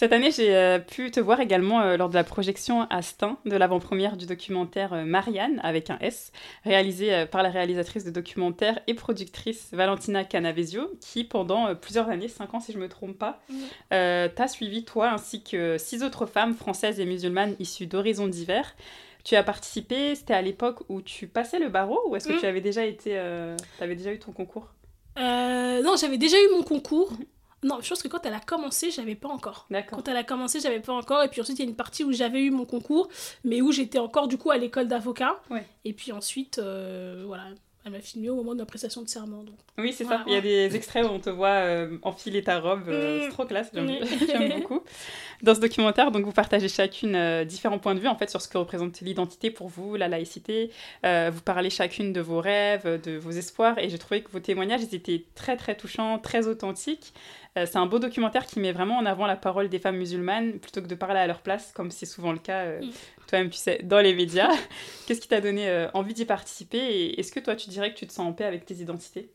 Cette 0.00 0.14
année, 0.14 0.30
j'ai 0.30 0.56
euh, 0.56 0.78
pu 0.78 1.10
te 1.10 1.20
voir 1.20 1.40
également 1.40 1.82
euh, 1.82 1.98
lors 1.98 2.08
de 2.08 2.14
la 2.14 2.24
projection 2.24 2.86
à 2.88 3.02
Stein 3.02 3.36
de 3.44 3.54
l'avant-première 3.54 4.16
du 4.16 4.24
documentaire 4.24 4.94
euh, 4.94 5.04
Marianne, 5.04 5.60
avec 5.62 5.90
un 5.90 5.98
S, 6.00 6.32
réalisé 6.64 7.26
par 7.26 7.42
la 7.42 7.50
réalisatrice 7.50 8.06
de 8.06 8.10
documentaire 8.10 8.80
et 8.86 8.94
productrice 8.94 9.68
Valentina 9.72 10.24
Canavesio, 10.24 10.90
qui 11.02 11.22
pendant 11.24 11.74
plusieurs 11.74 12.08
années, 12.08 12.28
5 12.28 12.54
ans 12.54 12.60
si 12.60 12.72
je 12.72 12.78
ne 12.78 12.84
me 12.84 12.88
trompe 12.88 13.18
pas, 13.18 13.40
t'a 13.90 14.48
suivi 14.48 14.86
toi 14.86 15.10
ainsi 15.10 15.42
que 15.42 15.76
six 15.76 16.02
autres 16.02 16.24
femmes 16.24 16.54
françaises 16.54 16.98
et 16.98 17.04
musulmanes 17.04 17.54
issues 17.58 17.86
d'horizons 17.86 18.26
divers. 18.26 18.74
Tu 19.22 19.36
as 19.36 19.42
participé, 19.42 20.14
c'était 20.14 20.32
à 20.32 20.40
l'époque 20.40 20.80
où 20.88 21.02
tu 21.02 21.26
passais 21.26 21.58
le 21.58 21.68
barreau 21.68 22.00
ou 22.08 22.16
est-ce 22.16 22.26
que 22.26 22.32
Mhm. 22.32 22.40
tu 22.40 22.46
avais 22.46 22.62
déjà 22.62 22.86
été, 22.86 23.18
avais 23.18 23.96
déjà 23.96 24.14
eu 24.14 24.18
ton 24.18 24.32
concours? 24.32 24.72
Non, 25.18 25.96
j'avais 26.00 26.16
déjà 26.16 26.38
eu 26.38 26.56
mon 26.56 26.62
concours. 26.62 27.12
Non, 27.62 27.78
je 27.82 27.88
pense 27.88 28.02
que 28.02 28.08
quand 28.08 28.24
elle 28.24 28.32
a 28.34 28.40
commencé, 28.40 28.90
j'avais 28.90 29.14
pas 29.14 29.28
encore. 29.28 29.66
D'accord. 29.70 29.98
Quand 29.98 30.08
elle 30.10 30.16
a 30.16 30.24
commencé, 30.24 30.60
j'avais 30.60 30.80
pas 30.80 30.94
encore. 30.94 31.22
Et 31.22 31.28
puis 31.28 31.40
ensuite, 31.40 31.58
il 31.58 31.62
y 31.62 31.66
a 31.66 31.68
une 31.68 31.76
partie 31.76 32.04
où 32.04 32.12
j'avais 32.12 32.40
eu 32.40 32.50
mon 32.50 32.64
concours, 32.64 33.08
mais 33.44 33.60
où 33.60 33.70
j'étais 33.70 33.98
encore 33.98 34.28
du 34.28 34.38
coup 34.38 34.50
à 34.50 34.56
l'école 34.56 34.88
d'avocat. 34.88 35.40
Ouais. 35.50 35.66
Et 35.84 35.92
puis 35.92 36.10
ensuite, 36.12 36.58
euh, 36.58 37.22
voilà, 37.26 37.44
elle 37.84 37.92
m'a 37.92 38.00
filmé 38.00 38.28
au 38.30 38.36
moment 38.36 38.52
de 38.54 38.60
ma 38.60 38.66
prestation 38.66 39.02
de 39.02 39.08
serment. 39.08 39.42
Donc. 39.42 39.56
Oui, 39.78 39.92
c'est 39.92 40.04
Voilà, 40.04 40.20
ça. 40.20 40.24
Il 40.28 40.32
y 40.34 40.36
a 40.36 40.40
des 40.40 40.74
extraits 40.76 41.04
où 41.04 41.08
on 41.08 41.18
te 41.18 41.30
voit 41.30 41.48
euh, 41.48 41.98
enfiler 42.02 42.42
ta 42.42 42.60
robe. 42.60 42.88
euh, 42.88 43.18
Mm. 43.18 43.22
C'est 43.24 43.28
trop 43.30 43.44
classe, 43.46 43.70
j'aime 43.74 43.86
Mm. 43.90 44.60
beaucoup. 44.60 44.82
Dans 45.42 45.54
ce 45.54 45.60
documentaire, 45.60 46.10
donc, 46.10 46.24
vous 46.26 46.32
partagez 46.32 46.68
chacune 46.68 47.14
euh, 47.14 47.44
différents 47.44 47.78
points 47.78 47.94
de 47.94 48.00
vue 48.00 48.08
en 48.08 48.16
fait, 48.16 48.28
sur 48.30 48.40
ce 48.42 48.48
que 48.48 48.58
représente 48.58 49.00
l'identité 49.00 49.50
pour 49.50 49.68
vous, 49.68 49.96
la 49.96 50.08
laïcité. 50.08 50.70
Vous 51.04 51.40
parlez 51.42 51.70
chacune 51.70 52.12
de 52.12 52.20
vos 52.20 52.40
rêves, 52.40 53.00
de 53.02 53.16
vos 53.18 53.30
espoirs. 53.30 53.78
Et 53.78 53.88
j'ai 53.90 53.98
trouvé 53.98 54.22
que 54.22 54.30
vos 54.30 54.40
témoignages 54.40 54.82
ils 54.82 54.94
étaient 54.94 55.24
très, 55.34 55.56
très 55.56 55.74
touchants, 55.74 56.18
très 56.18 56.46
authentiques. 56.46 57.12
Euh, 57.58 57.66
c'est 57.66 57.78
un 57.78 57.86
beau 57.86 57.98
documentaire 57.98 58.46
qui 58.46 58.60
met 58.60 58.70
vraiment 58.72 58.96
en 58.98 59.06
avant 59.06 59.26
la 59.26 59.36
parole 59.36 59.68
des 59.68 59.78
femmes 59.80 59.96
musulmanes 59.96 60.58
plutôt 60.60 60.80
que 60.82 60.86
de 60.86 60.94
parler 60.94 61.18
à 61.20 61.26
leur 61.26 61.40
place, 61.40 61.72
comme 61.74 61.90
c'est 61.90 62.06
souvent 62.06 62.32
le 62.32 62.38
cas, 62.38 62.60
euh, 62.64 62.80
Mm. 62.80 62.90
toi-même, 63.26 63.50
tu 63.50 63.58
sais, 63.58 63.80
dans 63.82 63.98
les 64.00 64.14
médias. 64.14 64.48
Qu'est-ce 65.06 65.20
qui 65.20 65.28
t'a 65.28 65.40
donné 65.40 65.68
euh, 65.68 65.88
envie 65.94 66.14
d'y 66.14 66.24
participer 66.24 66.78
Et 66.78 67.18
est-ce 67.20 67.32
que 67.32 67.40
toi, 67.40 67.56
tu 67.56 67.68
dirais 67.70 67.92
que 67.92 67.98
tu 67.98 68.06
te 68.06 68.12
sens 68.12 68.26
en 68.28 68.32
paix 68.32 68.44
avec 68.44 68.64
tes 68.66 68.74
identités? 68.74 69.30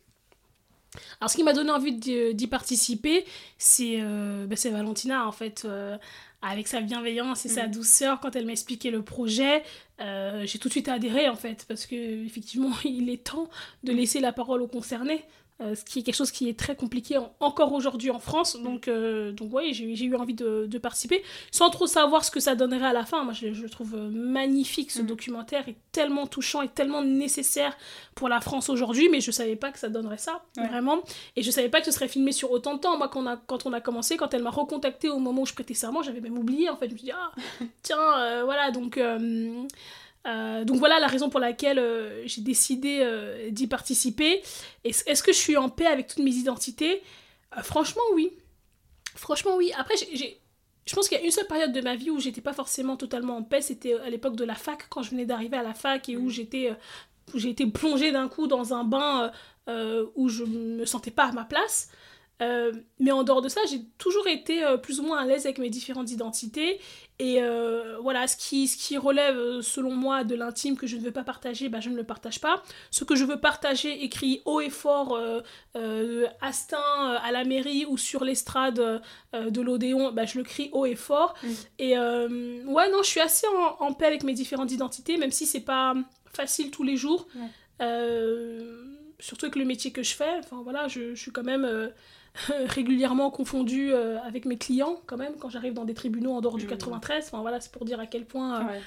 Alors, 1.20 1.30
ce 1.30 1.36
qui 1.36 1.44
m'a 1.44 1.52
donné 1.52 1.72
envie 1.72 1.92
d'y 1.94 2.48
participer, 2.48 3.26
c'est 3.58 3.98
euh, 4.00 4.46
bah, 4.48 4.56
c'est 4.56 4.70
Valentina, 4.70 5.28
en 5.28 5.32
fait. 5.34 5.64
euh, 5.66 5.98
avec 6.42 6.68
sa 6.68 6.80
bienveillance 6.80 7.44
et 7.46 7.50
sa 7.50 7.66
Mhm. 7.66 7.72
douceur, 7.72 8.20
quand 8.20 8.36
elle 8.36 8.46
m'a 8.46 8.52
expliqué 8.52 8.92
le 8.92 9.02
projet, 9.02 9.64
euh, 10.00 10.46
j'ai 10.46 10.60
tout 10.60 10.68
de 10.68 10.74
suite 10.74 10.88
adhéré, 10.90 11.28
en 11.28 11.36
fait. 11.36 11.66
Parce 11.68 11.86
que, 11.88 11.96
effectivement, 12.26 12.70
il 12.86 13.10
est 13.10 13.24
temps 13.26 13.50
de 13.84 13.92
laisser 13.92 14.20
la 14.20 14.32
parole 14.32 14.62
aux 14.62 14.68
concernés. 14.68 15.26
Euh, 15.62 15.74
ce 15.74 15.86
qui 15.86 16.00
est 16.00 16.04
quelque 16.04 16.16
chose 16.16 16.32
qui 16.32 16.50
est 16.50 16.60
très 16.60 16.76
compliqué 16.76 17.18
en- 17.18 17.32
encore 17.40 17.72
aujourd'hui 17.74 18.12
en 18.12 18.20
France. 18.20 18.58
Donc, 18.62 18.88
euh, 18.88 19.32
donc 19.32 19.54
ouais, 19.54 19.72
j'ai 19.72 19.96
j'ai 19.96 20.06
eu 20.06 20.16
envie 20.16 20.34
de, 20.34 20.66
de 20.66 20.78
participer, 20.78 21.24
sans 21.52 21.70
trop 21.70 21.88
savoir 21.88 22.26
ce 22.26 22.32
que 22.32 22.40
ça 22.42 22.56
donnerait 22.56 22.88
à 22.88 22.94
la 22.94 23.06
fin. 23.06 23.24
Moi, 23.24 23.34
je, 23.34 23.54
je 23.54 23.66
trouve 23.68 23.96
euh, 23.96 24.10
magnifique, 24.10 24.92
ce 24.92 25.00
Mhm. 25.02 25.08
documentaire 25.08 25.68
est 25.70 25.78
tellement 25.94 26.28
touchant 26.28 26.62
et 26.62 26.68
tellement 26.68 27.02
nécessaire 27.04 27.78
pour 28.16 28.28
la 28.28 28.42
France 28.42 28.70
aujourd'hui, 28.70 29.08
mais 29.10 29.22
je 29.22 29.32
savais 29.32 29.56
pas 29.56 29.72
que 29.72 29.80
ça 29.80 29.88
donnerait 29.90 30.18
ça, 30.18 30.44
Ouais. 30.58 30.68
vraiment. 30.68 31.00
Et 31.38 31.42
je 31.42 31.52
savais 31.52 31.70
pas 31.70 31.80
que 31.80 31.86
ce 31.86 31.92
serait 31.94 32.08
filmé 32.10 32.32
sur 32.34 32.52
autant 32.52 32.74
de 32.76 32.80
temps. 32.82 32.98
Moi, 32.98 33.08
quand 33.08 33.22
on 33.22 33.28
a, 33.28 33.38
quand 33.38 33.66
on 33.66 33.72
a 33.74 33.80
commencé, 33.82 34.18
quand 34.18 34.34
elle 34.34 34.44
m'a 34.44 34.50
recontacté 34.52 35.10
au 35.10 35.20
moment 35.20 35.44
où 35.44 35.46
je 35.46 35.54
prêtais 35.54 35.74
serment, 35.74 36.04
j'avais 36.04 36.22
même 36.22 36.38
oublié, 36.38 36.70
en 36.70 36.76
fait. 36.76 36.88
Je 36.90 36.94
me 36.94 36.98
suis 36.98 37.06
dit, 37.08 37.14
ah, 37.14 37.32
tiens, 37.82 38.18
euh, 38.20 38.42
voilà, 38.44 38.72
donc... 38.72 38.98
euh, 40.28 40.64
donc 40.66 40.78
voilà 40.78 41.00
la 41.00 41.08
raison 41.08 41.30
pour 41.30 41.40
laquelle 41.40 41.80
euh, 41.80 42.24
j'ai 42.26 42.42
décidé 42.42 43.00
euh, 43.02 43.50
d'y 43.52 43.68
participer. 43.68 44.42
Est-ce 44.84 45.24
que 45.24 45.32
je 45.34 45.38
suis 45.38 45.58
en 45.58 45.70
paix 45.70 45.86
avec 45.86 46.08
toutes 46.08 46.24
mes 46.24 46.32
identités? 46.34 47.02
Franchement, 47.64 48.02
oui. 48.14 48.32
Franchement, 49.16 49.56
oui. 49.56 49.72
Après, 49.78 49.96
j'ai- 50.14 50.40
je 50.86 50.94
pense 50.96 51.08
qu'il 51.08 51.18
y 51.18 51.22
a 51.22 51.24
une 51.24 51.32
seule 51.32 51.48
période 51.48 51.72
de 51.72 51.82
ma 51.82 51.96
vie 51.96 52.10
où 52.12 52.20
j'étais 52.20 52.42
pas 52.42 52.54
forcément 52.54 52.98
totalement 52.98 53.38
en 53.38 53.44
paix. 53.44 53.62
C'était 53.62 53.94
à 53.94 54.10
l'époque 54.10 54.36
de 54.36 54.44
la 54.44 54.56
fac, 54.56 54.88
quand 54.90 55.04
je 55.04 55.12
venais 55.12 55.26
d'arriver 55.26 55.58
à 55.58 55.64
la 55.64 55.74
fac 55.74 56.10
et 56.10 56.18
où 56.18 56.30
j'étais, 56.30 56.72
euh, 56.72 56.76
où 57.34 57.40
j'ai 57.40 57.50
été 57.50 57.66
plongée 57.68 58.12
d'un 58.12 58.28
coup 58.28 58.48
dans 58.48 58.74
un 58.74 58.84
bain 58.84 59.32
où 60.16 60.30
je 60.30 60.44
me 60.44 60.86
sentais 60.86 61.10
pas 61.10 61.26
à 61.26 61.32
ma 61.32 61.44
place. 61.44 61.90
Euh, 62.42 62.74
mais 63.00 63.12
en 63.12 63.24
dehors 63.24 63.42
de 63.42 63.48
ça, 63.48 63.62
j'ai 63.70 63.82
toujours 63.98 64.28
été 64.28 64.64
euh, 64.64 64.76
plus 64.76 65.00
ou 65.00 65.04
moins 65.04 65.20
à 65.20 65.26
l'aise 65.26 65.46
avec 65.46 65.58
mes 65.58 65.70
différentes 65.70 66.12
identités. 66.12 66.82
Et 67.18 67.42
euh, 67.42 67.98
voilà, 68.02 68.28
ce 68.28 68.36
qui, 68.36 68.68
ce 68.68 68.76
qui 68.76 68.98
relève, 68.98 69.62
selon 69.62 69.96
moi, 69.96 70.26
de 70.26 70.36
l'intime 70.36 70.76
que 70.76 70.86
je 70.86 70.98
ne 70.98 71.02
veux 71.02 71.12
pas 71.12 71.24
partager, 71.24 71.70
bah, 71.70 71.80
je 71.80 71.90
ne 71.90 71.96
le 71.96 72.04
partage 72.04 72.42
pas. 72.42 72.62
Ce 72.92 73.06
que 73.06 73.16
je 73.16 73.24
veux 73.24 73.40
partager, 73.40 74.04
écrit 74.04 74.42
haut 74.44 74.60
et 74.60 74.70
fort 74.70 75.16
euh, 75.16 76.26
à 76.42 77.32
la 77.32 77.44
mairie 77.46 77.86
ou 77.86 77.98
sur 77.98 78.26
l'estrade 78.26 79.02
de 79.34 79.62
l'Odéon, 79.62 80.12
bah, 80.12 80.26
je 80.26 80.38
le 80.38 80.44
crie 80.44 80.70
haut 80.74 80.86
et 80.86 80.96
fort. 80.96 81.36
Mm. 81.42 81.48
Et 81.80 81.98
ouais, 81.98 82.92
non, 82.92 83.02
je 83.02 83.08
suis 83.08 83.22
assez 83.22 83.48
en, 83.48 83.86
en 83.86 83.94
paix 83.94 84.08
avec 84.08 84.24
mes 84.24 84.34
différentes 84.34 84.74
identités, 84.74 85.16
même 85.16 85.32
si 85.32 85.46
c'est 85.46 85.62
pas 85.62 85.94
facile 86.34 86.70
tous 86.70 86.84
les 86.84 86.98
jours. 86.98 87.28
Ouais. 87.36 87.86
Surtout 89.20 89.46
avec 89.46 89.56
le 89.56 89.64
métier 89.64 89.94
que 89.94 90.04
je 90.04 90.14
fais. 90.14 90.34
Enfin 90.40 90.60
voilà, 90.62 90.90
je, 90.90 91.16
je 91.16 91.22
suis 91.22 91.32
quand 91.32 91.44
même 91.44 91.94
régulièrement 92.68 93.32
confondue 93.32 93.92
euh, 93.94 94.20
avec 94.22 94.46
mes 94.46 94.58
clients 94.58 95.00
quand 95.06 95.18
même 95.18 95.34
quand 95.40 95.50
j'arrive 95.50 95.74
dans 95.74 95.86
des 95.86 95.94
tribunaux 95.94 96.34
en 96.34 96.42
dehors 96.42 96.58
du 96.58 96.66
Mhm. 96.66 96.70
93. 96.72 97.26
Enfin 97.28 97.42
voilà, 97.42 97.60
c'est 97.62 97.72
pour 97.72 97.86
dire 97.86 98.00
à 98.00 98.06
quel 98.08 98.26
point 98.26 98.62
euh, 98.62 98.68
Ouais. 98.72 98.82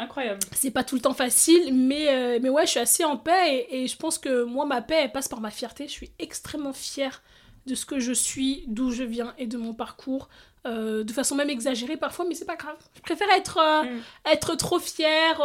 Incroyable. 0.00 0.40
c'est 0.52 0.72
pas 0.72 0.82
tout 0.82 0.96
le 0.96 1.00
temps 1.00 1.14
facile, 1.14 1.72
mais, 1.72 2.08
euh, 2.08 2.40
mais 2.42 2.48
ouais, 2.48 2.64
je 2.66 2.70
suis 2.72 2.80
assez 2.80 3.04
en 3.04 3.16
paix 3.16 3.64
et, 3.70 3.84
et 3.84 3.86
je 3.86 3.96
pense 3.96 4.18
que 4.18 4.42
moi, 4.42 4.66
ma 4.66 4.82
paix, 4.82 5.02
elle 5.04 5.12
passe 5.12 5.28
par 5.28 5.40
ma 5.40 5.50
fierté. 5.50 5.84
Je 5.86 5.92
suis 5.92 6.10
extrêmement 6.18 6.72
fière 6.72 7.22
de 7.66 7.76
ce 7.76 7.86
que 7.86 8.00
je 8.00 8.12
suis, 8.12 8.64
d'où 8.66 8.90
je 8.90 9.04
viens 9.04 9.34
et 9.38 9.46
de 9.46 9.56
mon 9.56 9.72
parcours. 9.72 10.28
euh, 10.66 11.04
de 11.04 11.12
façon 11.12 11.34
même 11.34 11.50
exagérée 11.50 11.98
parfois, 11.98 12.24
mais 12.26 12.34
c'est 12.34 12.46
pas 12.46 12.56
grave. 12.56 12.76
Je 12.96 13.02
préfère 13.02 13.28
être, 13.36 13.58
euh, 13.58 13.82
Mm. 13.84 14.00
être 14.32 14.54
trop 14.56 14.78
fière 14.78 15.38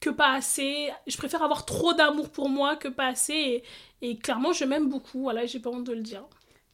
que 0.00 0.10
pas 0.10 0.32
assez. 0.32 0.90
Je 1.06 1.16
préfère 1.16 1.42
avoir 1.42 1.64
trop 1.66 1.92
d'amour 1.92 2.30
pour 2.30 2.48
moi 2.48 2.76
que 2.76 2.88
pas 2.88 3.06
assez. 3.06 3.62
Et, 4.02 4.08
et 4.10 4.16
clairement, 4.16 4.52
je 4.52 4.64
m'aime 4.64 4.88
beaucoup. 4.88 5.22
Voilà, 5.22 5.46
j'ai 5.46 5.58
pas 5.60 5.70
honte 5.70 5.84
de 5.84 5.92
le 5.92 6.00
dire. 6.00 6.22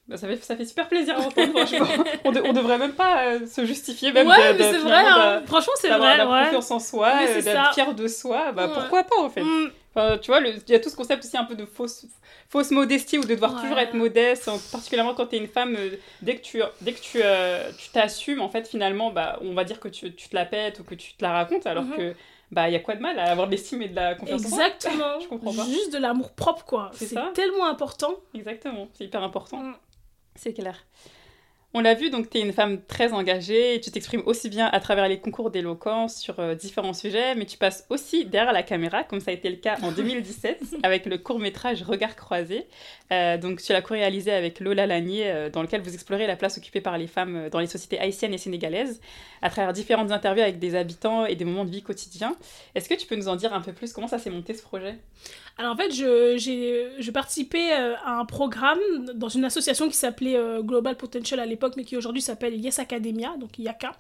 Bah, 0.09 0.17
ça, 0.17 0.29
fait, 0.29 0.37
ça 0.45 0.57
fait 0.57 0.65
super 0.65 0.89
plaisir 0.89 1.17
à 1.17 1.21
entendre, 1.21 1.51
franchement. 1.67 2.05
on, 2.25 2.31
de- 2.31 2.41
on 2.43 2.53
devrait 2.53 2.79
même 2.79 2.93
pas 2.93 3.25
euh, 3.25 3.47
se 3.47 3.65
justifier, 3.65 4.13
même 4.13 4.29
ouais, 4.29 4.53
de- 4.55 4.59
mais 4.59 4.71
c'est 4.73 4.79
vrai. 4.79 5.03
hein. 5.05 5.43
Franchement, 5.47 5.73
c'est 5.77 5.89
vrai. 5.89 6.17
la 6.17 6.31
ouais. 6.31 6.45
confiance 6.45 6.71
en 6.71 6.79
soi, 6.79 7.13
euh, 7.29 7.43
d'être 7.43 7.75
fier 7.75 7.93
de 7.93 8.07
soi, 8.07 8.53
bah 8.53 8.69
Ouais. 8.69 8.73
pourquoi 8.75 9.03
pas 9.03 9.17
en 9.21 9.29
fait 9.29 9.43
Mm. 9.43 9.71
Enfin, 9.99 10.19
tu 10.19 10.31
vois, 10.31 10.41
il 10.43 10.63
y 10.69 10.75
a 10.75 10.79
tout 10.79 10.91
ce 10.91 10.95
concept 10.95 11.25
aussi 11.25 11.37
un 11.39 11.45
peu 11.45 11.55
de 11.57 11.65
fausse, 11.65 12.05
fausse 12.51 12.71
modestie 12.71 13.17
ou 13.19 13.23
de 13.23 13.29
devoir 13.35 13.55
Ouais. 13.57 13.63
toujours 13.63 13.79
être 13.79 13.95
modeste, 13.95 14.47
en- 14.47 14.59
particulièrement 14.71 15.15
quand 15.15 15.27
tu 15.27 15.37
es 15.37 15.39
une 15.39 15.49
femme. 15.49 15.75
euh, 15.77 15.97
dès 16.23 16.37
que 16.37 16.43
tu 16.43 16.61
dès 16.83 16.93
que 16.93 17.01
tu 17.01 17.19
euh, 17.25 17.71
tu 17.77 17.89
t'assumes, 17.89 18.43
en 18.43 18.49
fait, 18.51 18.69
finalement, 18.69 19.11
bah, 19.11 19.39
on 19.43 19.55
va 19.55 19.65
dire 19.65 19.81
que 19.81 19.89
tu, 19.89 20.15
tu 20.15 20.29
te 20.29 20.35
la 20.37 20.45
pètes 20.45 20.79
ou 20.79 20.85
que 20.85 20.95
tu 20.95 21.15
te 21.15 21.25
la 21.25 21.33
racontes, 21.33 21.67
alors 21.67 21.83
Mhm. 21.85 21.97
que 21.97 22.15
bah 22.51 22.69
il 22.69 22.73
y 22.73 22.77
a 22.77 22.81
quoi 22.81 22.95
de 22.95 23.01
mal 23.01 23.19
à 23.19 23.31
avoir 23.31 23.47
de 23.47 23.53
l'estime 23.53 23.83
et 23.83 23.89
de 23.89 23.95
la 23.97 24.15
confiance 24.15 24.45
en 24.45 24.49
soi 24.49 24.67
Exactement. 24.67 25.21
Je 25.21 25.29
comprends 25.29 25.55
pas. 25.55 25.65
Juste 25.65 25.93
de 25.93 25.99
l'amour 25.99 26.33
propre, 26.33 26.65
quoi. 26.65 26.91
C'est 26.95 27.17
tellement 27.35 27.67
important. 27.67 28.15
Exactement, 28.35 28.89
c'est 28.95 29.05
hyper 29.05 29.23
important. 29.23 29.59
Mm. 29.59 29.75
C'est 30.35 30.53
clair. 30.53 30.85
On 31.79 31.81
l'a 31.81 31.93
vu, 31.93 32.09
donc 32.09 32.31
tu 32.31 32.39
es 32.39 32.41
une 32.41 32.55
femme 32.55 32.81
très 32.89 33.13
engagée, 33.13 33.75
et 33.75 33.81
tu 33.83 33.91
t'exprimes 33.91 34.23
aussi 34.25 34.49
bien 34.49 34.67
à 34.67 34.81
travers 34.81 35.09
les 35.09 35.21
concours 35.21 35.51
d'éloquence 35.51 36.17
sur 36.17 36.41
euh, 36.41 36.55
différents 36.55 36.95
sujets, 36.95 37.35
mais 37.35 37.45
tu 37.45 37.59
passes 37.59 37.85
aussi 37.91 38.25
derrière 38.25 38.55
la 38.55 38.63
caméra, 38.63 39.05
comme 39.05 39.21
ça 39.21 39.31
a 39.31 39.35
été 39.35 39.51
le 39.51 39.57
cas 39.57 39.77
en 39.83 39.93
2017 39.93 40.77
avec 40.85 41.05
le 41.05 41.19
court-métrage 41.19 41.83
Regard 41.83 42.17
croisé. 42.17 42.67
Euh, 43.13 43.37
donc 43.37 43.61
tu 43.61 43.75
l'as 43.75 43.83
co-réalisé 43.83 44.31
avec 44.31 44.59
Lola 44.61 44.87
Lanier, 44.87 45.25
euh, 45.27 45.51
dans 45.51 45.61
lequel 45.61 45.83
vous 45.83 45.93
explorez 45.93 46.27
la 46.27 46.37
place 46.37 46.57
occupée 46.57 46.81
par 46.81 46.97
les 46.97 47.07
femmes 47.07 47.51
dans 47.51 47.61
les 47.61 47.67
sociétés 47.67 47.99
haïtiennes 47.99 48.33
et 48.33 48.39
sénégalaises, 48.39 48.99
à 49.43 49.51
travers 49.51 49.75
différentes 49.75 50.13
interviews 50.13 50.45
avec 50.45 50.59
des 50.59 50.77
habitants 50.77 51.27
et 51.27 51.37
des 51.37 51.45
moments 51.45 51.67
de 51.67 51.71
vie 51.71 51.83
quotidiens. 51.83 52.37
Est-ce 52.75 52.89
que 52.89 52.95
tu 52.95 53.07
peux 53.07 53.17
nous 53.17 53.29
en 53.29 53.37
dire 53.37 53.53
un 53.53 53.61
peu 53.61 53.75
plus? 53.75 53.93
Comment 53.93 54.09
ça 54.09 54.19
s'est 54.19 54.31
monté 54.31 54.55
ce 54.55 54.63
projet? 54.63 54.97
Alors 55.59 55.73
en 55.73 55.77
fait, 55.77 55.91
je, 55.91 56.37
j'ai, 56.37 56.87
je 56.99 57.11
participais 57.11 57.73
euh, 57.73 57.95
à 58.05 58.19
un 58.19 58.27
programme 58.27 58.79
dans 59.15 59.31
une 59.31 59.45
association 59.45 59.89
qui 59.89 59.97
s'appelait 59.97 60.37
euh, 60.37 60.61
Global 60.61 60.97
Potential 60.97 61.41
à 61.41 61.47
l'époque, 61.47 61.75
mais 61.79 61.85
qui 61.85 61.97
aujourd'hui 61.97 62.21
s'appelle 62.21 62.55
Yes 62.55 62.79
Academia, 62.79 63.35
donc 63.39 63.59
IACA. 63.59 63.93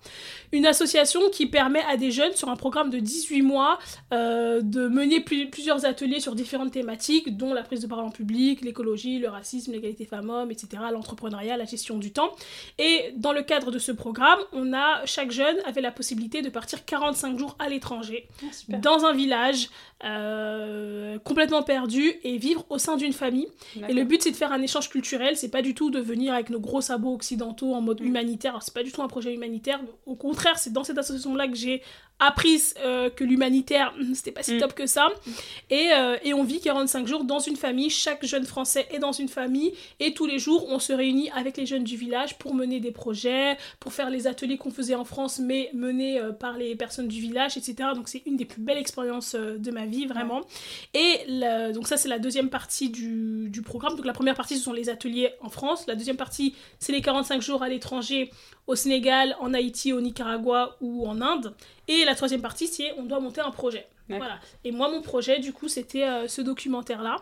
Une 0.53 0.66
association 0.66 1.20
qui 1.31 1.47
permet 1.47 1.83
à 1.89 1.97
des 1.97 2.11
jeunes, 2.11 2.35
sur 2.35 2.51
un 2.51 2.57
programme 2.57 2.91
de 2.91 2.99
18 2.99 3.41
mois, 3.41 3.78
euh, 4.12 4.61
de 4.61 4.87
mener 4.87 5.20
plus- 5.20 5.49
plusieurs 5.49 5.87
ateliers 5.87 6.20
sur 6.20 6.35
différentes 6.35 6.73
thématiques, 6.73 7.39
dont 7.39 7.55
la 7.55 7.62
prise 7.62 7.81
de 7.81 7.87
parole 7.87 8.05
en 8.05 8.11
public, 8.11 8.61
l'écologie, 8.61 9.19
le 9.19 9.28
racisme, 9.28 9.73
l'égalité 9.73 10.05
femmes-hommes, 10.05 10.51
etc., 10.51 10.83
l'entrepreneuriat, 10.93 11.57
la 11.57 11.65
gestion 11.65 11.97
du 11.97 12.12
temps. 12.12 12.33
Et 12.78 13.15
dans 13.16 13.33
le 13.33 13.41
cadre 13.43 13.70
de 13.70 13.78
ce 13.78 13.93
programme, 13.93 14.41
on 14.53 14.74
a, 14.74 15.07
chaque 15.07 15.31
jeune 15.31 15.57
avait 15.65 15.81
la 15.81 15.91
possibilité 15.91 16.43
de 16.43 16.51
partir 16.51 16.85
45 16.85 17.39
jours 17.39 17.57
à 17.59 17.70
l'étranger 17.70 18.28
Super. 18.53 18.78
dans 18.81 19.07
un 19.07 19.15
village 19.15 19.70
euh, 20.05 21.19
complètement 21.20 21.45
perdu 21.64 22.12
et 22.24 22.36
vivre 22.39 22.64
au 22.70 22.78
sein 22.78 22.97
d'une 22.97 23.12
famille. 23.12 23.48
Et 23.89 23.93
le 23.93 24.05
but 24.05 24.23
c'est 24.23 24.31
de 24.31 24.36
faire 24.36 24.52
un 24.52 24.62
échange 24.62 24.89
culturel, 24.89 25.36
c'est 25.36 25.51
pas 25.51 25.62
du 25.62 25.74
tout 25.74 25.90
de 25.90 26.01
venir 26.01 26.35
avec 26.35 26.51
nos 26.51 26.60
gros 26.60 26.81
sabots 26.81 27.14
occidentaux 27.14 27.74
en 27.74 27.81
mode 27.81 28.01
Mm. 28.01 28.06
humanitaire, 28.06 28.52
Alors, 28.52 28.62
c'est 28.62 28.74
pas 28.74 28.82
du 28.82 28.93
tout 28.93 29.02
un 29.02 29.09
projet 29.09 29.32
humanitaire, 29.35 29.81
au 30.06 30.14
contraire 30.16 30.59
c'est 30.59 30.73
dans 30.73 30.85
cette 30.85 30.98
association 30.98 31.35
là 31.35 31.48
que 31.48 31.55
j'ai 31.56 31.82
appris 32.18 32.62
euh, 32.82 33.10
que 33.10 33.24
l'humanitaire 33.24 33.93
c'était 34.14 34.32
pas 34.32 34.43
si 34.43 34.55
Mm. 34.55 34.60
top 34.60 34.74
que 34.74 34.86
ça. 34.86 35.09
Et, 35.70 35.90
euh, 35.93 36.16
et 36.24 36.32
on 36.32 36.44
vit 36.44 36.60
45 36.60 37.06
jours 37.06 37.24
dans 37.24 37.40
une 37.40 37.56
famille, 37.56 37.90
chaque 37.90 38.24
jeune 38.24 38.44
français 38.47 38.86
est 38.90 38.98
dans 38.98 39.12
une 39.12 39.28
famille 39.28 39.73
et 40.01 40.14
tous 40.14 40.24
les 40.27 40.39
jours 40.39 40.66
on 40.70 40.78
se 40.78 40.93
réunit 40.94 41.31
avec 41.32 41.56
les 41.59 41.66
jeunes 41.66 41.85
du 41.85 41.97
village 41.97 42.39
pour 42.39 42.55
mener 42.55 42.81
des 42.81 42.90
projets, 42.90 43.56
pour 43.81 43.93
faire 43.93 44.09
les 44.10 44.27
ateliers 44.27 44.56
qu'on 44.56 44.70
faisait 44.70 44.94
en 44.94 45.05
France 45.05 45.39
mais 45.39 45.68
menés 45.74 46.18
euh, 46.18 46.32
par 46.32 46.56
les 46.56 46.74
personnes 46.74 47.09
du 47.09 47.20
village, 47.20 47.56
etc. 47.59 47.90
Donc 47.94 48.09
c'est 48.09 48.23
une 48.27 48.36
des 48.36 48.47
plus 48.47 48.62
belles 48.62 48.78
expériences 48.78 49.35
de 49.35 49.70
ma 49.70 49.85
vie 49.86 50.06
vraiment. 50.06 50.40
Et 50.94 51.18
la- 51.39 51.73
donc 51.73 51.87
ça 51.89 51.97
c'est 51.97 52.09
la 52.09 52.19
deuxième 52.19 52.51
partie 52.51 52.91
du, 52.91 53.49
du 53.49 53.63
programme. 53.63 53.97
Donc 53.97 54.05
la 54.07 54.13
première 54.13 54.35
partie 54.35 54.57
ce 54.57 54.63
sont 54.63 54.73
les 54.73 54.89
ateliers 54.89 55.33
en 55.41 55.49
France, 55.51 55.87
la 55.87 55.95
deuxième 55.95 56.17
partie 56.17 56.55
c'est 56.79 56.93
les 56.93 57.01
45 57.03 57.41
jours 57.43 57.63
à 57.63 57.69
l'étranger 57.69 58.31
au 58.67 58.75
Sénégal, 58.75 59.37
en 59.41 59.55
Haïti, 59.55 59.93
au 59.93 60.01
Nicaragua 60.01 60.77
ou 60.81 61.07
en 61.07 61.21
Inde. 61.21 61.55
Et 61.89 62.05
la 62.05 62.15
troisième 62.15 62.43
partie 62.43 62.67
c'est 62.67 62.93
on 62.99 63.05
doit 63.05 63.21
monter 63.21 63.41
un 63.41 63.51
projet. 63.51 63.87
Voilà. 64.19 64.39
Et 64.63 64.71
moi, 64.71 64.89
mon 64.89 65.03
projet, 65.03 65.41
du 65.41 65.53
coup, 65.53 65.67
c'était 65.69 66.05
euh, 66.05 66.29
ce 66.29 66.41
documentaire-là. 66.41 67.17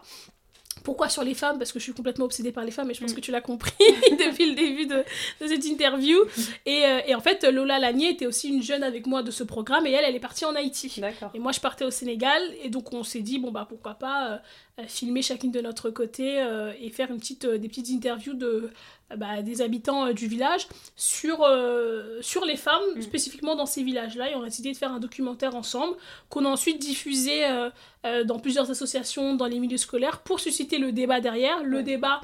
Pourquoi 0.83 1.09
sur 1.09 1.23
les 1.23 1.35
femmes? 1.35 1.59
Parce 1.59 1.73
que 1.73 1.79
je 1.79 1.85
suis 1.85 1.93
complètement 1.93 2.25
obsédée 2.27 2.53
par 2.53 2.65
les 2.65 2.71
femmes 2.71 2.91
et 2.91 2.95
je 2.95 3.01
pense 3.01 3.13
Mm. 3.13 3.15
que 3.15 3.21
tu 3.21 3.31
l'as 3.31 3.41
compris 3.41 3.73
depuis 3.79 4.51
le 4.51 4.55
début 4.55 4.87
de, 4.87 4.97
de 5.41 5.47
cette 5.47 5.65
interview. 5.65 6.19
Et, 6.67 6.85
euh, 6.87 7.01
et 7.07 7.15
en 7.15 7.21
fait, 7.21 7.45
Lola 7.45 7.79
Lanier 7.79 8.09
était 8.11 8.27
aussi 8.27 8.49
une 8.49 8.63
jeune 8.63 8.83
avec 8.83 9.07
moi 9.07 9.23
de 9.23 9.31
ce 9.31 9.45
programme 9.45 9.87
et 9.87 9.93
elle, 9.93 10.05
elle 10.07 10.15
est 10.17 10.21
partie 10.21 10.45
en 10.45 10.55
Haïti. 10.55 11.01
Et 11.35 11.39
moi, 11.39 11.53
je 11.53 11.61
partais 11.61 11.85
au 11.85 11.91
Sénégal 11.91 12.43
et 12.63 12.69
donc 12.71 12.93
on 12.93 13.03
s'est 13.05 13.21
dit, 13.21 13.39
bon, 13.39 13.51
bah 13.51 13.67
pourquoi 13.69 13.95
pas 13.95 14.31
euh, 14.33 14.74
filmer 14.89 15.23
chacune 15.23 15.53
de 15.53 15.61
notre 15.61 15.91
côté 15.91 16.41
euh, 16.43 16.73
et 16.81 16.91
faire 16.91 17.11
une 17.11 17.19
petite, 17.19 17.45
euh, 17.45 17.59
des 17.59 17.69
petites 17.69 17.91
interviews 17.91 18.35
de, 18.35 18.71
euh, 19.13 19.17
bah, 19.17 19.41
des 19.43 19.63
habitants 19.63 20.07
euh, 20.07 20.13
du 20.13 20.27
village 20.27 20.67
sur, 20.97 21.43
euh, 21.45 22.19
sur 22.23 22.45
les 22.45 22.57
femmes, 22.57 22.83
Mm. 22.97 23.03
spécifiquement 23.03 23.55
dans 23.55 23.67
ces 23.67 23.83
villages-là. 23.85 24.31
Et 24.31 24.35
on 24.35 24.43
a 24.43 24.47
décidé 24.47 24.73
de 24.73 24.77
faire 24.77 24.93
un 24.93 24.99
documentaire 24.99 25.55
ensemble 25.55 25.97
qu'on 26.29 26.45
a 26.45 26.49
ensuite 26.49 26.81
diffusé 26.81 27.47
euh, 27.47 27.71
euh, 28.05 28.25
dans 28.25 28.39
plusieurs 28.41 28.71
associations, 28.71 29.35
dans 29.37 29.47
les 29.47 29.61
milieux 29.61 29.77
scolaires, 29.79 30.21
pour 30.23 30.41
susciter 30.41 30.79
le 30.79 30.91
débat 30.93 31.21
derrière. 31.21 31.63
Le 31.63 31.77
Ouais. 31.79 31.83
débat. 31.85 32.21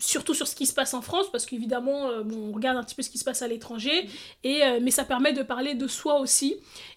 Surtout 0.00 0.34
sur 0.34 0.48
ce 0.48 0.56
qui 0.56 0.66
se 0.66 0.74
passe 0.74 0.92
en 0.92 1.02
France, 1.02 1.30
parce 1.30 1.46
qu'évidemment, 1.46 2.08
euh, 2.10 2.24
bon, 2.24 2.48
on 2.48 2.52
regarde 2.52 2.76
un 2.76 2.82
petit 2.82 2.96
peu 2.96 3.02
ce 3.02 3.10
qui 3.10 3.18
se 3.18 3.24
passe 3.24 3.42
à 3.42 3.48
l'étranger, 3.48 4.08
et, 4.42 4.64
euh, 4.64 4.80
mais 4.82 4.90
ça 4.90 5.04
permet 5.04 5.32
de 5.32 5.42
parler 5.44 5.74
de 5.74 5.86
soi 5.86 6.18
aussi. 6.18 6.56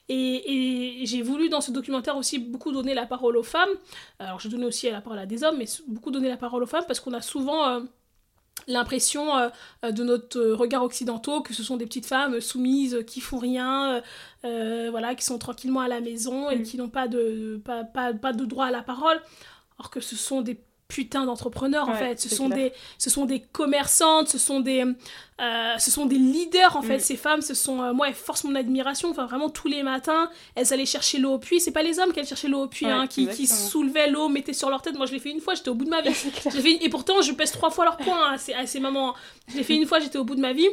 Et, 0.10 1.02
et 1.02 1.06
j'ai 1.06 1.22
voulu 1.22 1.48
dans 1.48 1.62
ce 1.62 1.72
documentaire 1.72 2.18
aussi 2.18 2.40
beaucoup 2.40 2.72
donner 2.72 2.96
la 2.96 3.06
parole 3.06 3.38
aux 3.38 3.44
femmes. 3.44 3.70
Alors 4.18 4.40
je 4.40 4.48
donnais 4.48 4.66
aussi 4.66 4.90
la 4.90 5.00
parole 5.02 5.20
à 5.20 5.26
des 5.28 5.44
hommes, 5.44 5.58
mais 5.58 5.66
beaucoup 5.88 6.10
donner 6.12 6.28
la 6.30 6.38
parole 6.38 6.64
aux 6.64 6.68
femmes 6.68 6.86
parce 6.88 7.00
qu'on 7.00 7.14
a 7.14 7.22
souvent 7.22 7.68
euh, 7.68 7.82
l'impression 8.68 9.28
de 9.84 10.04
notre 10.04 10.42
regard 10.54 10.84
occidentaux 10.84 11.42
que 11.42 11.54
ce 11.54 11.62
sont 11.62 11.78
des 11.78 11.86
petites 11.86 12.08
femmes 12.08 12.42
soumises 12.42 13.04
qui 13.06 13.22
font 13.22 13.38
rien, 13.38 14.02
voilà, 14.44 15.14
qui 15.16 15.24
sont 15.24 15.38
tranquillement 15.38 15.82
à 15.82 15.88
la 15.88 16.02
maison 16.02 16.50
et 16.50 16.58
Mm. 16.58 16.64
qui 16.64 16.78
n'ont 16.78 16.90
pas 16.90 17.08
de, 17.08 17.62
pas, 17.64 17.84
pas, 17.84 18.14
pas 18.14 18.34
de 18.34 18.44
droit 18.46 18.66
à 18.66 18.72
la 18.72 18.82
parole. 18.82 19.22
Alors 19.78 19.92
que 19.92 20.00
ce 20.00 20.16
sont 20.16 20.42
des 20.42 20.60
putains 20.88 21.26
d'entrepreneurs 21.26 21.90
en 21.90 21.96
fait. 21.96 22.20
Ce 22.20 22.30
sont, 22.34 22.50
clair. 22.50 22.70
des, 22.70 22.74
ce 22.98 23.10
sont 23.10 23.26
des 23.26 23.42
commerçantes, 23.42 24.30
ce 24.30 24.38
sont 24.38 24.62
des, 24.62 24.86
euh, 25.42 25.78
ce 25.78 25.92
sont 25.92 26.06
des 26.06 26.18
leaders 26.18 26.78
en 26.78 26.82
fait. 26.82 26.98
Mm. 26.98 27.02
Ces 27.02 27.18
femmes, 27.18 27.42
ce 27.42 27.54
sont, 27.54 27.82
euh, 27.82 27.94
moi, 27.94 28.08
elles 28.08 28.14
forcent 28.16 28.46
mon 28.46 28.56
admiration. 28.56 29.10
Enfin, 29.12 29.26
vraiment, 29.26 29.50
tous 29.50 29.68
les 29.68 29.84
matins, 29.84 30.30
elles 30.56 30.74
allaient 30.74 30.86
chercher 30.86 31.18
l'eau 31.18 31.34
au 31.34 31.40
puits. 31.40 31.60
C'est 31.60 31.72
pas 31.72 31.84
les 31.84 32.00
hommes 32.00 32.14
qui 32.14 32.20
allaient 32.20 32.28
chercher 32.28 32.48
l'eau 32.48 32.64
au 32.64 32.68
puits, 32.68 32.86
Ouais, 32.86 32.92
hein, 32.92 33.08
qui, 33.08 33.48
soulevaient 33.48 34.10
l'eau, 34.10 34.30
mettaient 34.30 34.54
sur 34.54 34.70
leur 34.70 34.82
tête. 34.82 34.96
Moi, 34.96 35.06
je 35.06 35.12
l'ai 35.14 35.20
fait 35.20 35.32
une 35.32 35.42
fois, 35.42 35.56
j'étais 35.56 35.70
au 35.70 35.76
bout 35.76 35.86
de 35.86 35.90
ma 35.90 36.02
vie. 36.02 36.14
Fait 36.14 36.72
une- 36.72 36.82
Et 36.82 36.90
pourtant, 36.90 37.22
je 37.22 37.32
pèse 37.34 37.52
trois 37.52 37.70
fois 37.70 37.86
leur 37.86 37.98
poids 37.98 38.16
hein, 38.30 38.34
à, 38.34 38.38
ces, 38.38 38.54
à 38.54 38.66
ces 38.66 38.80
moments. 38.80 39.14
Je 39.50 39.58
l'ai 39.58 39.64
fait 39.64 39.76
une 39.76 39.86
fois, 39.86 40.00
j'étais 40.00 40.18
au 40.18 40.24
bout 40.24 40.36
de 40.36 40.42
ma 40.42 40.54
vie. 40.54 40.68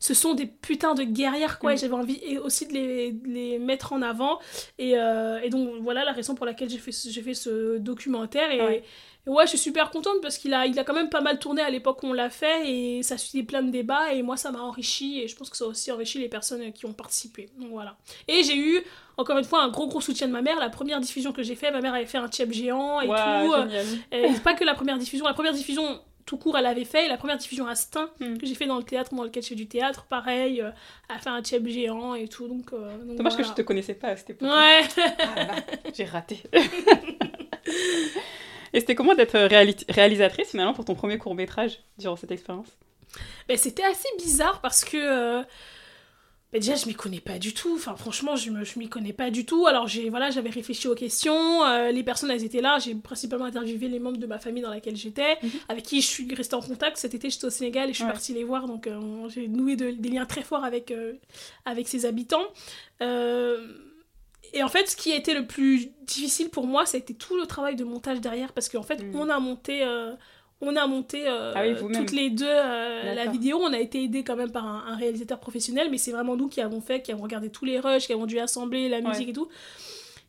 Ce 0.00 0.14
sont 0.14 0.32
des 0.34 0.46
putains 0.46 0.94
de 0.94 1.02
guerrières, 1.04 1.58
quoi. 1.58 1.70
Mm. 1.70 1.74
Et 1.74 1.76
j'avais 1.76 1.94
envie 1.94 2.18
et 2.22 2.38
aussi 2.38 2.66
de 2.66 2.72
les, 2.72 3.12
de 3.12 3.28
les 3.28 3.58
mettre 3.58 3.92
en 3.92 4.00
avant. 4.00 4.38
Et, 4.78 4.98
euh, 4.98 5.38
et 5.42 5.50
donc, 5.50 5.74
voilà 5.82 6.04
la 6.04 6.12
raison 6.12 6.34
pour 6.34 6.46
laquelle 6.46 6.70
j'ai 6.70 6.78
fait, 6.78 6.90
fait 6.90 7.34
ce 7.34 7.76
documentaire. 7.76 8.50
Et 8.50 8.60
Ouais. 8.62 8.82
et 9.26 9.30
ouais, 9.30 9.44
je 9.44 9.50
suis 9.50 9.58
super 9.58 9.90
contente 9.90 10.16
parce 10.22 10.38
qu'il 10.38 10.54
a, 10.54 10.64
il 10.66 10.78
a 10.78 10.84
quand 10.84 10.94
même 10.94 11.10
pas 11.10 11.20
mal 11.20 11.38
tourné 11.38 11.60
à 11.60 11.68
l'époque 11.68 12.02
où 12.02 12.06
on 12.06 12.12
l'a 12.14 12.30
fait. 12.30 12.70
Et 12.70 13.02
ça 13.02 13.14
a 13.14 13.18
suscité 13.18 13.42
plein 13.42 13.62
de 13.62 13.70
débats. 13.70 14.12
Et 14.14 14.22
moi, 14.22 14.38
ça 14.38 14.50
m'a 14.50 14.60
enrichi. 14.60 15.20
Et 15.20 15.28
je 15.28 15.36
pense 15.36 15.50
que 15.50 15.56
ça 15.56 15.64
a 15.66 15.68
aussi 15.68 15.92
enrichi 15.92 16.18
les 16.18 16.28
personnes 16.28 16.72
qui 16.72 16.86
ont 16.86 16.94
participé. 16.94 17.50
Donc 17.58 17.70
voilà. 17.70 17.98
Et 18.26 18.42
j'ai 18.42 18.56
eu, 18.56 18.82
encore 19.18 19.36
une 19.36 19.44
fois, 19.44 19.62
un 19.62 19.68
gros 19.68 19.86
gros 19.86 20.00
soutien 20.00 20.26
de 20.28 20.32
ma 20.32 20.40
mère. 20.40 20.58
La 20.58 20.70
première 20.70 21.00
diffusion 21.00 21.32
que 21.32 21.42
j'ai 21.42 21.56
fait, 21.56 21.70
ma 21.70 21.82
mère 21.82 21.92
avait 21.92 22.06
fait 22.06 22.16
un 22.18 22.30
chep 22.30 22.50
géant 22.52 23.02
et 23.02 23.06
tout. 23.06 23.12
Et 24.12 24.28
pas 24.42 24.54
que 24.54 24.64
la 24.64 24.74
première 24.74 24.96
diffusion. 24.96 25.26
La 25.26 25.34
première 25.34 25.52
diffusion, 25.52 26.00
tout 26.26 26.36
court, 26.36 26.56
elle 26.58 26.66
avait 26.66 26.84
fait. 26.84 27.06
Et 27.06 27.08
la 27.08 27.16
première 27.16 27.36
diffusion 27.38 27.66
Instinct, 27.66 28.10
Hmm. 28.20 28.36
que 28.38 28.46
j'ai 28.46 28.54
fait 28.54 28.66
dans 28.66 28.76
le 28.78 28.82
théâtre, 28.84 29.14
dans 29.14 29.24
lequel 29.24 29.42
je 29.42 29.48
fais 29.48 29.54
du 29.54 29.66
théâtre, 29.68 30.04
pareil, 30.08 30.60
euh, 30.60 30.70
a 31.08 31.18
fait 31.18 31.30
un 31.30 31.42
chep 31.42 31.66
géant 31.66 32.14
et 32.14 32.28
tout. 32.28 32.46
Donc, 32.48 32.72
euh, 32.72 32.96
donc 33.04 33.16
Dommage 33.16 33.36
que 33.36 33.42
je 33.44 33.52
te 33.52 33.62
connaissais 33.62 33.94
pas 33.94 34.08
à 34.08 34.16
cette 34.16 34.30
époque. 34.30 34.48
Ouais. 34.48 34.80
Ah 35.18 35.34
là 35.44 35.54
j'ai 35.94 36.04
raté. 36.04 36.40
Et 38.72 38.78
c'était 38.80 38.94
comment 38.94 39.14
d'être 39.14 39.36
réali- 39.36 39.84
réalisatrice 39.88 40.50
finalement 40.50 40.74
pour 40.74 40.84
ton 40.84 40.94
premier 40.94 41.18
court 41.18 41.34
métrage 41.34 41.80
durant 41.98 42.14
cette 42.16 42.30
expérience? 42.30 42.68
Ben, 43.48 43.56
c'était 43.56 43.82
assez 43.84 44.08
bizarre 44.18 44.60
parce 44.60 44.84
que. 44.84 45.42
Bah, 46.52 46.58
déjà, 46.58 46.74
je 46.74 46.86
m'y 46.86 46.94
connais 46.94 47.20
pas 47.20 47.38
du 47.38 47.54
tout. 47.54 47.74
Enfin, 47.76 47.94
franchement, 47.96 48.34
je, 48.36 48.50
me, 48.50 48.64
je 48.64 48.78
m'y 48.78 48.88
connais 48.88 49.12
pas 49.12 49.30
du 49.30 49.44
tout. 49.46 49.66
Alors, 49.68 49.86
j'ai, 49.86 50.10
voilà, 50.10 50.30
j'avais 50.30 50.50
réfléchi 50.50 50.88
aux 50.88 50.94
questions. 50.96 51.64
euh, 51.64 51.90
les 51.92 52.02
personnes, 52.02 52.30
elles 52.30 52.44
étaient 52.44 52.60
là. 52.60 52.78
J'ai 52.78 52.94
principalement 52.96 53.44
interviewé 53.44 53.86
les 53.88 53.98
membres 54.00 54.18
de 54.18 54.26
ma 54.26 54.38
famille 54.38 54.62
dans 54.62 54.70
laquelle 54.70 54.96
j'étais, 54.96 55.36
Mhm. 55.42 55.50
avec 55.68 55.84
qui 55.84 56.00
je 56.00 56.06
suis 56.06 56.34
restée 56.34 56.56
en 56.56 56.60
contact. 56.60 56.96
Cet 56.96 57.14
été, 57.14 57.30
j'étais 57.30 57.44
au 57.46 57.50
Sénégal 57.50 57.88
et 57.88 57.92
je 57.92 57.98
suis 57.98 58.04
Ouais. 58.04 58.10
partie 58.12 58.32
les 58.34 58.44
voir. 58.44 58.66
Donc, 58.66 58.86
euh, 58.86 59.28
j'ai 59.28 59.46
noué 59.48 59.76
de- 59.76 59.92
des 59.92 60.08
liens 60.08 60.26
très 60.26 60.42
forts 60.42 60.64
avec, 60.64 60.90
euh, 60.90 61.12
avec 61.64 61.86
ses 61.86 62.04
habitants. 62.04 62.46
Euh, 63.00 63.66
et 64.52 64.62
en 64.62 64.68
fait, 64.68 64.88
ce 64.88 64.96
qui 64.96 65.12
a 65.12 65.16
été 65.16 65.34
le 65.34 65.46
plus 65.46 65.90
difficile 66.02 66.48
pour 66.50 66.66
moi, 66.66 66.84
ça 66.86 66.96
a 66.96 67.00
été 67.00 67.14
tout 67.14 67.36
le 67.36 67.46
travail 67.46 67.76
de 67.76 67.84
montage 67.84 68.20
derrière. 68.20 68.52
Parce 68.52 68.68
qu'en 68.68 68.82
fait, 68.82 69.02
Mhm. 69.02 69.14
on 69.14 69.28
a 69.28 69.38
monté. 69.38 69.82
On 70.60 70.76
a 70.76 70.86
monté 70.86 71.26
euh, 71.26 71.52
Ah 71.54 71.62
oui, 71.62 71.74
toutes 71.92 72.12
les 72.12 72.30
deux 72.30 72.46
euh, 72.46 73.14
la 73.14 73.26
vidéo. 73.26 73.58
On 73.62 73.72
a 73.72 73.78
été 73.78 74.02
aidé 74.02 74.24
quand 74.24 74.36
même 74.36 74.52
par 74.52 74.66
un, 74.66 74.84
un 74.88 74.96
réalisateur 74.96 75.38
professionnel, 75.38 75.88
mais 75.90 75.98
c'est 75.98 76.12
vraiment 76.12 76.36
nous 76.36 76.48
qui 76.48 76.60
avons 76.60 76.80
fait, 76.80 77.02
qui 77.02 77.12
avons 77.12 77.22
regardé 77.22 77.50
tous 77.50 77.64
les 77.64 77.78
rushs, 77.78 78.06
qui 78.06 78.12
avons 78.12 78.26
dû 78.26 78.38
assembler 78.38 78.88
la 78.88 79.00
musique 79.00 79.30
et 79.30 79.32
tout. 79.32 79.48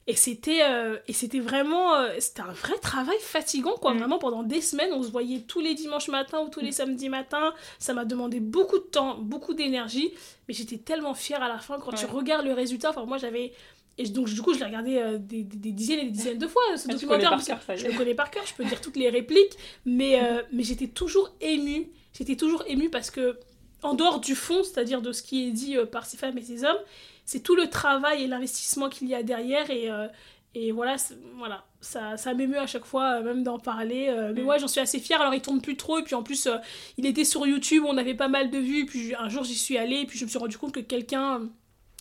Et 0.07 0.15
c'était 0.15 0.63
euh, 0.63 0.97
et 1.07 1.13
c'était 1.13 1.39
vraiment 1.39 1.91
c'était 2.17 2.41
un 2.41 2.51
vrai 2.51 2.77
travail 2.79 3.17
fatigant 3.21 3.75
quoi. 3.75 3.93
Mm. 3.93 3.97
vraiment 3.99 4.17
pendant 4.17 4.41
des 4.41 4.59
semaines 4.59 4.91
on 4.93 5.03
se 5.03 5.11
voyait 5.11 5.41
tous 5.41 5.59
les 5.59 5.75
dimanches 5.75 6.07
matins 6.07 6.39
ou 6.39 6.49
tous 6.49 6.59
les 6.59 6.71
samedis 6.71 7.07
matins. 7.09 7.53
Ça 7.77 7.93
m'a 7.93 8.03
demandé 8.03 8.39
beaucoup 8.39 8.79
de 8.79 8.83
temps 8.83 9.19
beaucoup 9.19 9.53
d'énergie. 9.53 10.11
Mais 10.47 10.55
j'étais 10.55 10.77
tellement 10.77 11.13
fière 11.13 11.43
à 11.43 11.49
la 11.49 11.59
fin. 11.59 11.77
Quand 11.79 11.93
tu 11.93 12.05
regardes 12.07 12.45
le 12.45 12.53
résultat 12.53 12.89
enfin 12.89 13.05
moi 13.05 13.19
j'avais 13.19 13.53
et 13.97 14.07
donc 14.07 14.27
du 14.29 14.41
coup 14.41 14.53
je 14.53 14.59
l'ai 14.59 14.65
regardé 14.65 14.97
euh, 14.97 15.17
des, 15.17 15.43
des- 15.43 15.57
des 15.57 15.71
dizaines 15.71 15.99
et 15.99 16.03
des 16.05 16.11
dizaines 16.11 16.37
de 16.37 16.47
fois 16.47 16.61
ce 16.77 16.87
Ah, 16.89 16.93
documentaire 16.93 17.29
par 17.29 17.37
parce 17.37 17.47
cœur, 17.47 17.61
ça 17.61 17.75
je 17.75 17.87
le 17.87 17.93
connais 17.97 18.15
par 18.15 18.31
cœur 18.31 18.43
je 18.45 18.53
peux 18.53 18.63
dire 18.65 18.79
toutes 18.81 18.95
les 18.97 19.09
répliques 19.09 19.57
mais 19.85 20.21
euh, 20.23 20.41
mais 20.51 20.63
j'étais 20.63 20.87
toujours 20.87 21.33
émue 21.41 21.87
j'étais 22.17 22.35
toujours 22.35 22.63
émue 22.67 22.89
parce 22.89 23.11
que 23.11 23.37
en 23.83 23.93
dehors 23.93 24.19
du 24.19 24.35
fond 24.35 24.63
c'est-à-dire 24.63 25.01
de 25.01 25.11
ce 25.11 25.21
qui 25.23 25.47
est 25.47 25.51
dit 25.51 25.77
euh, 25.77 25.85
par 25.85 26.05
ces 26.05 26.17
femmes 26.17 26.37
et 26.37 26.41
ces 26.41 26.63
hommes 26.63 26.79
c'est 27.25 27.41
tout 27.41 27.55
le 27.55 27.67
travail 27.69 28.23
et 28.23 28.27
l'investissement 28.27 28.89
qu'il 28.89 29.07
y 29.07 29.15
a 29.15 29.23
derrière 29.23 29.69
et 29.69 29.89
euh, 29.91 30.07
et 30.53 30.73
voilà, 30.73 30.97
voilà 31.37 31.63
ça, 31.79 32.17
ça 32.17 32.33
m'émeut 32.33 32.59
à 32.59 32.67
chaque 32.67 32.83
fois, 32.83 33.19
euh, 33.19 33.23
même 33.23 33.41
d'en 33.41 33.57
parler. 33.57 34.07
euh, 34.09 34.33
mais 34.35 34.41
Mm. 34.41 34.47
ouais, 34.47 34.59
j'en 34.59 34.67
suis 34.67 34.81
assez 34.81 34.99
fière. 34.99 35.21
Alors, 35.21 35.33
il 35.33 35.39
tourne 35.41 35.61
plus 35.61 35.77
trop. 35.77 35.97
Et 35.97 36.03
puis, 36.03 36.13
en 36.13 36.23
plus, 36.23 36.45
euh, 36.45 36.57
il 36.97 37.05
était 37.05 37.23
sur 37.23 37.47
YouTube. 37.47 37.83
On 37.87 37.95
avait 37.97 38.15
pas 38.15 38.27
mal 38.27 38.49
de 38.51 38.57
vues. 38.57 38.79
Et 38.81 38.85
puis, 38.85 39.15
un 39.17 39.29
jour, 39.29 39.45
j'y 39.45 39.55
suis 39.55 39.77
allée. 39.77 40.01
Et 40.01 40.05
puis, 40.05 40.19
je 40.19 40.25
me 40.25 40.29
suis 40.29 40.37
rendu 40.37 40.57
compte 40.57 40.73
que 40.73 40.81
quelqu'un 40.81 41.35
euh, 41.39 41.45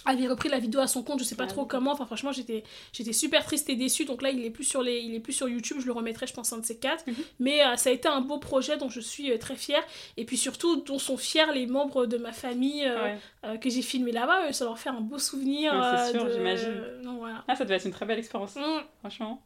avait 0.06 0.26
repris 0.28 0.48
la 0.48 0.58
vidéo 0.58 0.80
à 0.80 0.86
son 0.86 1.02
compte. 1.02 1.18
Je 1.20 1.24
sais 1.24 1.34
pas 1.34 1.46
trop 1.46 1.66
comment. 1.66 1.92
Enfin, 1.92 2.06
franchement, 2.06 2.32
j'étais 2.32 2.64
j'étais 2.92 3.12
super 3.12 3.44
triste 3.44 3.68
et 3.68 3.76
déçue. 3.76 4.04
Donc 4.04 4.22
là, 4.22 4.30
il 4.30 4.44
est 4.44 4.50
plus 4.50 4.64
sur, 4.64 4.82
les, 4.82 4.98
il 5.00 5.14
est 5.14 5.20
plus 5.20 5.32
sur 5.32 5.48
YouTube. 5.48 5.76
Je 5.80 5.86
le 5.86 5.92
remettrai, 5.92 6.26
je 6.26 6.32
pense, 6.32 6.52
un 6.52 6.58
de 6.58 6.64
ces 6.64 6.78
quatre. 6.78 7.06
Mhm. 7.06 7.14
Mais 7.38 7.62
euh, 7.64 7.76
ça 7.76 7.90
a 7.90 7.92
été 7.92 8.08
un 8.08 8.20
beau 8.20 8.38
projet 8.38 8.76
dont 8.78 8.88
je 8.88 9.00
suis 9.00 9.30
euh, 9.30 9.38
très 9.38 9.56
fière. 9.56 9.82
Et 10.16 10.24
puis, 10.24 10.36
surtout, 10.36 10.76
dont 10.82 10.98
sont 10.98 11.16
fiers 11.16 11.52
les 11.54 11.66
membres 11.66 12.06
de 12.06 12.16
ma 12.18 12.32
famille 12.32 12.84
euh, 12.86 13.14
Ouais. 13.44 13.58
que 13.58 13.68
j'ai 13.70 13.82
filmé 13.82 14.12
là-bas. 14.12 14.52
Ça 14.52 14.64
leur 14.64 14.78
fait 14.78 14.90
un 14.90 15.00
beau 15.00 15.18
souvenir. 15.18 15.72
Ouais, 15.74 15.98
c'est 16.06 16.12
sûr, 16.12 16.24
de- 16.24 16.32
j'imagine. 16.32 16.82
Voilà. 17.18 17.44
Ah, 17.48 17.56
ça 17.56 17.64
devait 17.64 17.76
être 17.76 17.84
une 17.86 17.92
très 17.92 18.06
belle 18.06 18.18
expérience, 18.18 18.56
Mm. 18.56 18.82
franchement. 19.00 19.42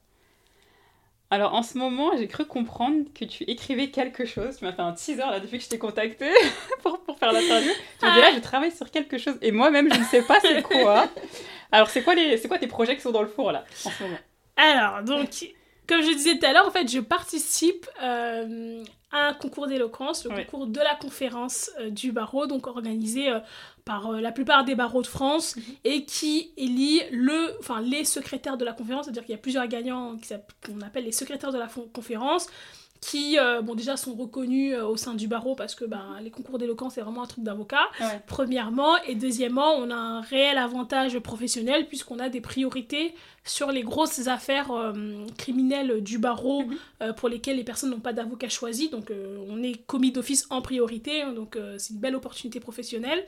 Alors, 1.30 1.54
en 1.54 1.62
ce 1.62 1.78
moment, 1.78 2.16
j'ai 2.16 2.28
cru 2.28 2.44
comprendre 2.44 3.04
que 3.14 3.24
tu 3.24 3.42
écrivais 3.44 3.88
quelque 3.90 4.24
chose. 4.24 4.56
Tu 4.58 4.64
m'as 4.64 4.72
fait 4.72 4.82
un 4.82 4.92
teaser 4.92 5.16
là 5.22 5.40
depuis 5.40 5.58
que 5.58 5.64
je 5.64 5.68
t'ai 5.68 5.78
contacté 5.78 6.30
pour, 6.82 7.00
pour 7.00 7.18
faire 7.18 7.32
l'interview. 7.32 7.70
Tu 7.98 8.06
me 8.06 8.12
dis 8.12 8.18
Ah. 8.18 8.30
là, 8.30 8.32
je 8.34 8.40
travaille 8.40 8.70
sur 8.70 8.90
quelque 8.90 9.18
chose. 9.18 9.36
Et 9.42 9.50
moi-même, 9.50 9.92
je 9.92 9.98
ne 9.98 10.04
sais 10.04 10.22
pas 10.22 10.38
c'est 10.40 10.62
quoi. 10.62 11.08
Alors, 11.72 11.88
c'est 11.90 12.02
quoi, 12.02 12.14
les... 12.14 12.36
c'est 12.36 12.46
quoi 12.46 12.58
tes 12.58 12.68
projets 12.68 12.94
qui 12.94 13.02
sont 13.02 13.10
dans 13.10 13.22
le 13.22 13.28
four 13.28 13.50
là, 13.52 13.64
en 13.84 13.90
ce 13.90 14.02
moment? 14.04 14.18
Alors, 14.56 15.02
donc, 15.02 15.30
comme 15.88 16.02
je 16.02 16.12
disais 16.12 16.38
tout 16.38 16.46
à 16.46 16.52
l'heure, 16.52 16.68
en 16.68 16.70
fait, 16.70 16.86
je 16.88 17.00
participe 17.00 17.86
euh, 18.00 18.84
à 19.10 19.28
un 19.28 19.34
concours 19.34 19.66
d'éloquence, 19.66 20.24
le 20.24 20.30
Ouais. 20.30 20.44
concours 20.44 20.66
de 20.68 20.78
la 20.78 20.94
conférence 20.94 21.70
euh, 21.80 21.90
du 21.90 22.12
barreau, 22.12 22.46
donc 22.46 22.68
organisé 22.68 23.28
euh, 23.30 23.40
par 23.84 24.06
euh, 24.12 24.20
la 24.20 24.32
plupart 24.32 24.64
des 24.64 24.74
barreaux 24.74 25.02
de 25.02 25.06
France, 25.06 25.56
et 25.84 26.04
qui 26.04 26.52
élit 26.56 27.00
le, 27.12 27.56
enfin, 27.60 27.80
les 27.80 28.04
secrétaires 28.04 28.56
de 28.56 28.64
la 28.64 28.72
conférence, 28.72 29.04
c'est-à-dire 29.04 29.24
qu'il 29.24 29.32
y 29.32 29.38
a 29.38 29.38
plusieurs 29.42 29.66
gagnants 29.66 30.16
qu'on 30.66 30.80
appelle 30.80 31.04
les 31.04 31.12
secrétaires 31.12 31.52
de 31.52 31.58
la 31.58 31.68
conférence, 31.92 32.46
qui, 33.02 33.38
euh, 33.38 33.60
bon, 33.60 33.74
déjà 33.74 33.98
sont 33.98 34.14
reconnus 34.14 34.72
euh, 34.74 34.86
au 34.86 34.96
sein 34.96 35.12
du 35.12 35.28
barreau 35.28 35.54
parce 35.54 35.74
que 35.74 35.84
ben, 35.84 36.16
les 36.22 36.30
concours 36.30 36.56
d'éloquence, 36.58 36.94
c'est 36.94 37.02
vraiment 37.02 37.22
un 37.22 37.26
truc 37.26 37.44
d'avocat 37.44 37.82
Ouais. 38.00 38.22
premièrement. 38.26 38.96
Et 39.06 39.14
deuxièmement, 39.14 39.74
on 39.74 39.90
a 39.90 39.94
un 39.94 40.20
réel 40.22 40.56
avantage 40.56 41.18
professionnel 41.18 41.86
puisqu'on 41.86 42.18
a 42.18 42.30
des 42.30 42.40
priorités 42.40 43.14
sur 43.44 43.70
les 43.72 43.82
grosses 43.82 44.26
affaires 44.28 44.70
euh, 44.70 45.26
criminelles 45.36 46.02
du 46.02 46.16
barreau 46.16 46.62
Mhm. 46.62 47.12
pour 47.12 47.28
lesquelles 47.28 47.58
les 47.58 47.64
personnes 47.64 47.90
n'ont 47.90 48.00
pas 48.00 48.14
d'avocat 48.14 48.48
choisi. 48.48 48.88
Donc 48.88 49.12
on 49.50 49.62
est 49.62 49.74
commis 49.86 50.10
d'office 50.10 50.46
en 50.48 50.62
priorité, 50.62 51.20
hein, 51.20 51.32
donc 51.34 51.58
c'est 51.76 51.92
une 51.92 52.00
belle 52.00 52.16
opportunité 52.16 52.58
professionnelle. 52.58 53.22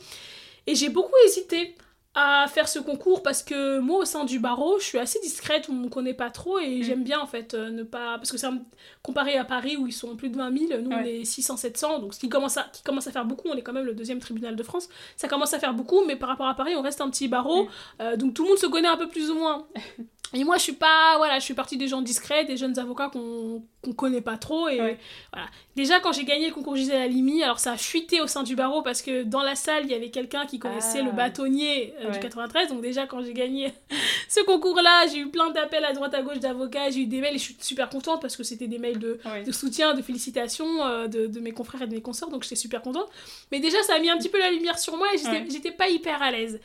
Et 0.66 0.74
j'ai 0.74 0.88
beaucoup 0.88 1.14
hésité 1.24 1.74
à 2.18 2.46
faire 2.48 2.66
ce 2.66 2.78
concours 2.78 3.22
parce 3.22 3.42
que 3.42 3.78
moi 3.78 3.98
au 3.98 4.04
sein 4.06 4.24
du 4.24 4.38
barreau 4.38 4.78
je 4.80 4.84
suis 4.86 4.98
assez 4.98 5.20
discrète 5.20 5.66
on 5.68 5.74
me 5.74 5.88
connaît 5.90 6.14
pas 6.14 6.30
trop 6.30 6.58
et 6.58 6.78
Mm. 6.78 6.82
j'aime 6.82 7.04
bien 7.04 7.20
en 7.20 7.26
fait 7.26 7.52
euh, 7.52 7.68
ne 7.70 7.82
pas 7.82 8.16
parce 8.16 8.32
que 8.32 8.38
c'est 8.38 8.46
un- 8.46 8.62
comparé 9.02 9.36
à 9.36 9.44
Paris 9.44 9.76
où 9.76 9.86
ils 9.86 9.92
sont 9.92 10.16
plus 10.16 10.30
de 10.30 10.36
20 10.38 10.68
000 10.68 10.80
nous 10.80 10.90
on 10.90 11.00
est 11.04 11.24
600 11.26 11.58
700 11.58 11.98
donc 11.98 12.14
ce 12.14 12.18
qui 12.20 12.30
commence 12.30 12.56
à 12.56 12.66
qui 12.72 12.82
commence 12.82 13.06
à 13.06 13.12
faire 13.12 13.26
beaucoup 13.26 13.48
on 13.48 13.54
est 13.54 13.62
quand 13.62 13.74
même 13.74 13.84
le 13.84 13.94
deuxième 13.94 14.18
tribunal 14.18 14.56
de 14.56 14.62
France 14.62 14.88
ça 15.16 15.28
commence 15.28 15.52
à 15.52 15.58
faire 15.58 15.74
beaucoup 15.74 16.04
mais 16.06 16.16
par 16.16 16.30
rapport 16.30 16.48
à 16.48 16.54
Paris 16.54 16.74
on 16.74 16.80
reste 16.82 17.02
un 17.02 17.10
petit 17.10 17.28
barreau 17.28 17.64
Mm. 17.64 17.68
euh, 18.00 18.16
donc 18.16 18.32
tout 18.32 18.44
le 18.44 18.48
monde 18.48 18.58
se 18.58 18.66
connaît 18.66 18.88
un 18.88 18.96
peu 18.96 19.08
plus 19.08 19.30
ou 19.30 19.34
moins 19.34 19.66
et 20.34 20.42
moi 20.42 20.56
je 20.56 20.62
suis 20.62 20.72
pas 20.72 21.16
voilà 21.18 21.38
je 21.38 21.44
suis 21.44 21.54
partie 21.54 21.76
des 21.76 21.86
gens 21.86 22.00
discrets 22.02 22.44
des 22.46 22.56
jeunes 22.56 22.78
avocats 22.78 23.08
qu'on 23.10 23.62
qu'on 23.82 23.92
connaît 23.92 24.20
pas 24.20 24.36
trop 24.36 24.68
et 24.68 24.80
Ouais. 24.80 24.98
voilà 25.32 25.46
déjà 25.76 26.00
quand 26.00 26.12
j'ai 26.12 26.24
gagné 26.24 26.48
le 26.48 26.52
concours 26.54 26.74
Gisèle 26.74 27.00
Halimi 27.02 27.44
alors 27.44 27.60
ça 27.60 27.72
a 27.72 27.76
fuité 27.76 28.20
au 28.20 28.26
sein 28.26 28.42
du 28.42 28.56
barreau 28.56 28.82
parce 28.82 29.02
que 29.02 29.22
dans 29.22 29.42
la 29.42 29.54
salle 29.54 29.84
il 29.84 29.90
y 29.92 29.94
avait 29.94 30.10
quelqu'un 30.10 30.44
qui 30.46 30.58
connaissait 30.58 30.98
Ah. 31.02 31.04
le 31.04 31.12
bâtonnier 31.12 31.94
euh, 32.06 32.10
du 32.10 32.16
Ouais. 32.16 32.22
93 32.22 32.68
donc 32.68 32.80
déjà 32.82 33.06
quand 33.06 33.22
j'ai 33.22 33.32
gagné 33.34 33.72
ce 34.28 34.40
concours 34.44 34.80
là 34.80 35.06
j'ai 35.12 35.18
eu 35.18 35.28
plein 35.30 35.50
d'appels 35.50 35.84
à 35.84 35.92
droite 35.92 36.14
à 36.14 36.22
gauche 36.22 36.40
d'avocats 36.40 36.90
j'ai 36.90 37.00
eu 37.00 37.06
des 37.06 37.20
mails 37.20 37.34
et 37.34 37.38
je 37.38 37.44
suis 37.44 37.56
super 37.60 37.88
contente 37.88 38.20
parce 38.22 38.36
que 38.36 38.42
c'était 38.44 38.66
des 38.68 38.78
mails 38.78 38.98
de 38.98 39.18
Ouais. 39.24 39.42
de 39.42 39.52
soutien, 39.52 39.94
de 39.94 40.02
félicitations 40.02 40.84
euh, 40.84 41.06
de, 41.08 41.26
de 41.26 41.40
mes 41.40 41.52
confrères 41.52 41.82
et 41.82 41.86
de 41.86 41.94
mes 41.94 42.02
consoeurs, 42.02 42.28
donc 42.30 42.42
j'étais 42.42 42.54
super 42.56 42.80
contente. 42.82 43.08
Mais 43.50 43.60
déjà, 43.60 43.82
ça 43.82 43.94
a 43.94 43.98
mis 43.98 44.08
un 44.10 44.18
petit 44.18 44.28
peu 44.28 44.38
la 44.38 44.50
lumière 44.50 44.78
sur 44.78 44.96
moi 44.96 45.06
et 45.14 45.18
j'étais 45.18 45.30
Ouais. 45.30 45.46
j'étais 45.50 45.70
pas 45.72 45.88
hyper 45.88 46.22
à 46.22 46.30
l'aise. 46.30 46.60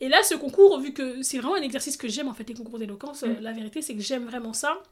Et 0.00 0.08
là, 0.08 0.22
ce 0.22 0.34
concours, 0.34 0.78
vu 0.80 0.92
que 0.92 1.22
c'est 1.22 1.38
vraiment 1.38 1.54
un 1.54 1.62
exercice 1.62 1.96
que 1.96 2.08
j'aime, 2.08 2.28
en 2.28 2.34
fait, 2.34 2.48
les 2.48 2.54
concours 2.54 2.78
d'éloquence, 2.78 3.22
euh, 3.22 3.28
Mm. 3.28 3.36
la 3.40 3.52
vérité, 3.52 3.82
c'est 3.82 3.94
que 3.94 4.02
j'aime 4.02 4.24
vraiment 4.24 4.52
ça. 4.52 4.82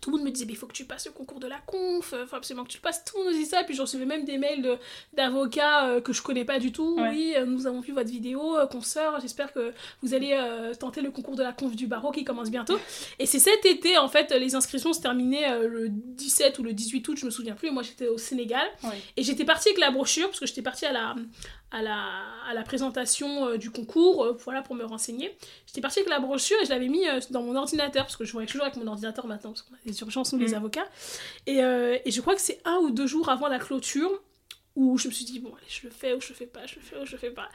Tout 0.00 0.10
le 0.10 0.16
monde 0.18 0.26
me 0.26 0.30
disait, 0.30 0.44
mais 0.46 0.52
il 0.52 0.56
faut 0.56 0.66
que 0.66 0.72
tu 0.74 0.84
passes 0.84 1.06
le 1.06 1.12
concours 1.12 1.40
de 1.40 1.46
la 1.46 1.58
conf, 1.58 2.12
il 2.20 2.26
faut 2.26 2.36
absolument 2.36 2.64
que 2.64 2.70
tu 2.70 2.76
le 2.78 2.82
passes. 2.82 3.04
Tout 3.04 3.16
le 3.18 3.24
monde 3.24 3.32
me 3.32 3.38
disait 3.38 3.50
ça, 3.50 3.64
puis 3.64 3.74
je 3.74 3.80
recevais 3.80 4.04
même 4.04 4.24
des 4.24 4.36
mails 4.36 4.60
de- 4.62 4.78
d'avocats 5.14 5.86
euh, 5.88 6.00
que 6.00 6.12
je 6.12 6.22
connais 6.22 6.44
pas 6.44 6.58
du 6.58 6.72
tout. 6.72 6.96
Ouais. 7.00 7.08
Oui, 7.10 7.34
euh, 7.36 7.46
nous 7.46 7.66
avons 7.66 7.80
vu 7.80 7.92
votre 7.92 8.10
vidéo, 8.10 8.56
euh, 8.58 8.66
consoeur, 8.66 9.20
j'espère 9.20 9.52
que 9.52 9.72
vous 10.02 10.12
allez 10.14 10.32
euh, 10.32 10.74
tenter 10.74 11.00
le 11.00 11.10
concours 11.10 11.36
de 11.36 11.42
la 11.42 11.52
conf 11.52 11.74
du 11.74 11.86
barreau 11.86 12.10
qui 12.12 12.24
commence 12.24 12.50
bientôt. 12.50 12.78
Et 13.18 13.26
c'est 13.26 13.38
cet 13.38 13.64
été, 13.64 13.96
en 13.96 14.08
fait, 14.08 14.30
les 14.32 14.54
inscriptions 14.54 14.92
se 14.92 15.00
terminaient 15.00 15.50
euh, 15.50 15.68
le 15.68 15.88
17 15.88 16.58
ou 16.58 16.62
le 16.62 16.72
18 16.72 17.08
août, 17.08 17.16
je 17.18 17.24
me 17.26 17.30
souviens 17.30 17.54
plus. 17.54 17.68
Et 17.68 17.72
moi, 17.72 17.82
j'étais 17.82 18.08
au 18.08 18.18
Sénégal. 18.18 18.66
Ouais. 18.84 18.90
Et 19.16 19.22
j'étais 19.22 19.44
partie 19.44 19.68
avec 19.68 19.80
la 19.80 19.90
brochure, 19.90 20.26
parce 20.28 20.40
que 20.40 20.46
j'étais 20.46 20.62
partie 20.62 20.84
à 20.86 20.92
la, 20.92 21.14
à 21.72 21.82
la, 21.82 21.98
à 22.48 22.54
la 22.54 22.62
présentation 22.62 23.48
euh, 23.48 23.56
du 23.56 23.70
concours, 23.70 24.24
euh, 24.24 24.32
voilà, 24.44 24.62
pour 24.62 24.74
me 24.76 24.84
renseigner. 24.84 25.36
J'étais 25.66 25.80
partie 25.80 25.98
avec 25.98 26.08
la 26.10 26.20
brochure 26.20 26.56
et 26.62 26.64
je 26.64 26.70
l'avais 26.70 26.88
mis 26.88 27.06
euh, 27.08 27.18
dans 27.30 27.42
mon 27.42 27.56
ordinateur, 27.56 28.04
parce 28.04 28.16
que 28.16 28.24
je 28.24 28.32
voyage 28.32 28.50
toujours 28.52 28.66
avec 28.66 28.76
mon 28.76 28.86
ordinateur 28.86 29.26
maintenant, 29.26 29.50
parce 29.50 29.62
qu'on 29.62 29.74
a 29.74 29.78
des 29.84 30.00
urgences, 30.00 30.32
nous, 30.32 30.38
les 30.38 30.52
Mm. 30.52 30.54
avocats. 30.54 30.86
Et, 31.46 31.56
et 31.58 32.10
je 32.10 32.20
crois 32.20 32.34
que 32.34 32.40
c'est 32.40 32.60
un 32.64 32.76
ou 32.76 32.90
deux 32.90 33.06
jours 33.06 33.28
avant 33.28 33.48
la 33.48 33.58
clôture 33.58 34.10
où 34.76 34.96
je 34.98 35.08
me 35.08 35.12
suis 35.12 35.24
dit, 35.24 35.40
bon, 35.40 35.48
allez, 35.56 35.66
je 35.68 35.80
le 35.86 35.90
fais 35.90 36.12
ou 36.14 36.20
je 36.20 36.28
le 36.28 36.34
fais 36.34 36.46
pas, 36.46 36.66
je 36.66 36.76
le 36.76 36.82
fais 36.82 36.96
ou 37.00 37.04
je 37.06 37.12
le 37.12 37.18
fais 37.18 37.30
pas. 37.30 37.48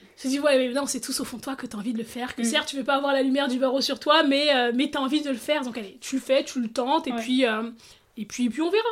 Je 0.00 0.04
me 0.04 0.18
suis 0.18 0.28
dit, 0.30 0.40
ouais, 0.40 0.58
mais 0.58 0.72
non, 0.74 0.84
c'est 0.86 1.00
tous 1.00 1.18
au 1.20 1.24
fond 1.24 1.36
de 1.38 1.42
toi 1.42 1.56
que 1.56 1.66
tu 1.66 1.76
as 1.76 1.78
envie 1.78 1.92
de 1.92 1.98
le 1.98 2.04
faire. 2.04 2.34
Que 2.36 2.42
Mm. 2.42 2.44
certes, 2.44 2.68
tu 2.68 2.76
veux 2.76 2.84
pas 2.84 2.96
avoir 2.96 3.12
la 3.14 3.22
lumière 3.22 3.48
du 3.48 3.58
barreau 3.58 3.80
sur 3.80 3.98
toi, 4.00 4.22
mais, 4.22 4.72
mais 4.72 4.90
tu 4.90 4.98
as 4.98 5.00
envie 5.00 5.22
de 5.22 5.30
le 5.30 5.36
faire. 5.36 5.62
Donc, 5.62 5.78
allez, 5.78 5.96
tu 6.00 6.16
le 6.16 6.20
fais, 6.20 6.44
tu 6.44 6.60
le 6.60 6.68
tentes, 6.68 7.06
et, 7.06 7.12
Ouais. 7.12 7.20
puis, 7.20 7.42
et, 8.16 8.26
puis, 8.26 8.44
et 8.46 8.50
puis 8.50 8.60
on 8.62 8.70
verra. 8.70 8.84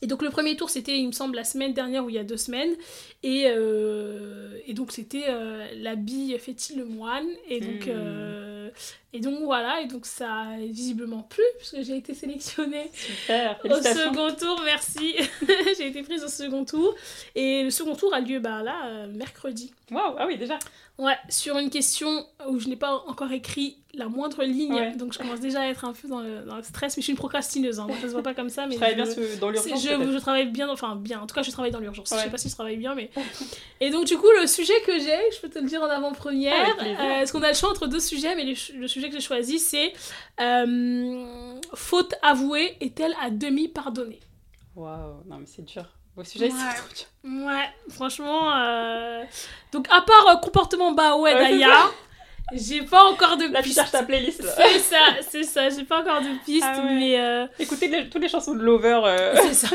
Et 0.00 0.06
donc, 0.06 0.22
le 0.22 0.30
premier 0.30 0.56
tour, 0.56 0.70
c'était, 0.70 0.96
il 0.98 1.06
me 1.08 1.12
semble, 1.12 1.34
la 1.36 1.44
semaine 1.44 1.72
dernière 1.74 2.04
ou 2.04 2.08
il 2.08 2.14
y 2.14 2.18
a 2.18 2.24
deux 2.24 2.36
semaines. 2.36 2.74
Et, 3.22 3.44
euh, 3.48 4.56
et 4.66 4.72
donc, 4.74 4.92
c'était 4.92 5.24
euh, 5.28 5.66
la 5.76 5.96
bille 5.96 6.38
fait-il 6.38 6.78
le 6.78 6.84
moine. 6.84 7.26
Et 7.48 7.60
donc, 7.60 7.86
Mm. 7.86 7.90
euh, 7.90 8.70
et 9.12 9.20
donc, 9.20 9.42
voilà. 9.42 9.80
Et 9.80 9.86
donc, 9.86 10.06
ça 10.06 10.30
a 10.30 10.56
visiblement 10.58 11.22
plu, 11.22 11.42
puisque 11.58 11.82
j'ai 11.82 11.96
été 11.96 12.14
sélectionnée 12.14 12.90
Super, 12.92 13.58
au 13.64 13.74
second 13.82 14.32
tour, 14.34 14.60
merci. 14.64 15.16
j'ai 15.78 15.88
été 15.88 16.02
prise 16.02 16.22
au 16.22 16.28
second 16.28 16.64
tour. 16.64 16.94
Et 17.34 17.64
le 17.64 17.70
second 17.70 17.96
tour 17.96 18.14
a 18.14 18.20
lieu 18.20 18.38
bah, 18.38 18.62
là, 18.62 18.86
euh, 18.86 19.06
mercredi. 19.08 19.72
Waouh, 19.90 20.14
ah 20.18 20.26
oui, 20.28 20.36
déjà. 20.38 20.58
Ouais, 20.98 21.16
sur 21.28 21.58
une 21.58 21.70
question 21.70 22.26
où 22.48 22.58
je 22.60 22.68
n'ai 22.68 22.76
pas 22.76 23.02
encore 23.06 23.32
écrit 23.32 23.78
la 23.98 24.08
moindre 24.08 24.44
ligne, 24.44 24.72
Ouais. 24.74 24.96
donc 24.96 25.12
je 25.12 25.18
commence 25.18 25.40
déjà 25.40 25.62
à 25.62 25.66
être 25.66 25.84
un 25.84 25.92
peu 25.92 26.08
dans 26.08 26.20
le, 26.20 26.40
dans 26.46 26.56
le 26.56 26.62
stress, 26.62 26.96
mais 26.96 27.00
je 27.00 27.04
suis 27.04 27.12
une 27.12 27.18
procrastineuse, 27.18 27.78
hein. 27.80 27.86
Moi, 27.88 27.96
ça 28.00 28.08
se 28.08 28.12
voit 28.12 28.22
pas 28.22 28.34
comme 28.34 28.48
ça, 28.48 28.66
mais 28.68 28.72
Je 28.74 28.78
travaille 28.78 28.94
bien 28.96 29.04
dans 29.40 29.50
l'urgence. 29.50 29.82
je, 29.82 30.18
travaille 30.18 30.46
bien, 30.46 30.68
enfin 30.70 30.96
bien, 30.96 31.20
en 31.20 31.26
tout 31.26 31.34
cas 31.34 31.42
je 31.42 31.50
travaille 31.50 31.70
dans 31.72 31.80
l'urgence, 31.80 32.08
je 32.12 32.16
sais 32.20 32.30
pas 32.30 32.38
si 32.38 32.48
je 32.48 32.54
travaille 32.54 32.76
bien, 32.76 32.94
mais... 32.94 33.10
Et 33.80 33.90
donc 33.90 34.06
du 34.06 34.16
coup, 34.16 34.26
le 34.40 34.46
sujet 34.46 34.72
que 34.86 34.98
j'ai, 34.98 35.18
je 35.34 35.40
peux 35.40 35.48
te 35.48 35.58
le 35.58 35.66
dire 35.66 35.82
en 35.82 35.86
avant-première, 35.90 36.76
plaisir. 36.76 36.98
euh, 37.00 37.18
parce 37.18 37.32
qu'on 37.32 37.42
a 37.42 37.48
le 37.48 37.54
choix 37.54 37.70
entre 37.70 37.86
deux 37.86 38.00
sujets, 38.00 38.34
mais 38.34 38.44
le, 38.44 38.86
sujet 38.88 39.08
que 39.08 39.14
j'ai 39.14 39.20
choisi, 39.20 39.58
c'est 39.58 39.92
euh, 40.40 41.54
Faute 41.74 42.14
avouée 42.22 42.76
est-elle 42.80 43.14
à 43.20 43.30
demi 43.30 43.68
pardonnée? 43.68 44.20
Waouh, 44.74 45.22
non 45.28 45.38
mais 45.38 45.46
c'est 45.46 45.64
dur. 45.64 45.84
Vos 46.16 46.24
sujets, 46.24 46.46
Ouais. 46.46 46.52
c'est 46.52 46.76
trop 46.80 46.94
dur. 46.94 47.46
Ouais, 47.46 47.68
franchement. 47.90 48.56
euh, 48.56 49.22
Donc, 49.72 49.86
à 49.90 50.00
part 50.02 50.40
comportement 50.40 50.92
bah 50.92 51.16
ouais, 51.16 51.32
Ouais, 51.34 51.50
Daya, 51.50 51.70
j'ai 52.52 52.82
pas 52.82 53.04
encore 53.04 53.36
de 53.36 53.44
Là, 53.44 53.58
tu 53.60 53.64
piste. 53.68 53.76
cherches 53.76 53.90
ta 53.90 54.02
playlist. 54.02 54.42
C'est 54.56 54.78
ça, 54.78 54.96
c'est 55.28 55.42
ça, 55.42 55.68
j'ai 55.70 55.84
pas 55.84 56.00
encore 56.00 56.20
de 56.20 56.28
piste, 56.44 56.64
Ah 56.66 56.78
ouais. 56.82 56.94
mais 56.94 57.20
euh, 57.20 57.46
Écoutez 57.58 57.88
les- 57.88 58.08
toutes 58.08 58.22
les 58.22 58.28
chansons 58.28 58.54
de 58.54 58.62
Lover. 58.62 59.00
Euh... 59.04 59.34
c'est 59.42 59.54
ça, 59.54 59.68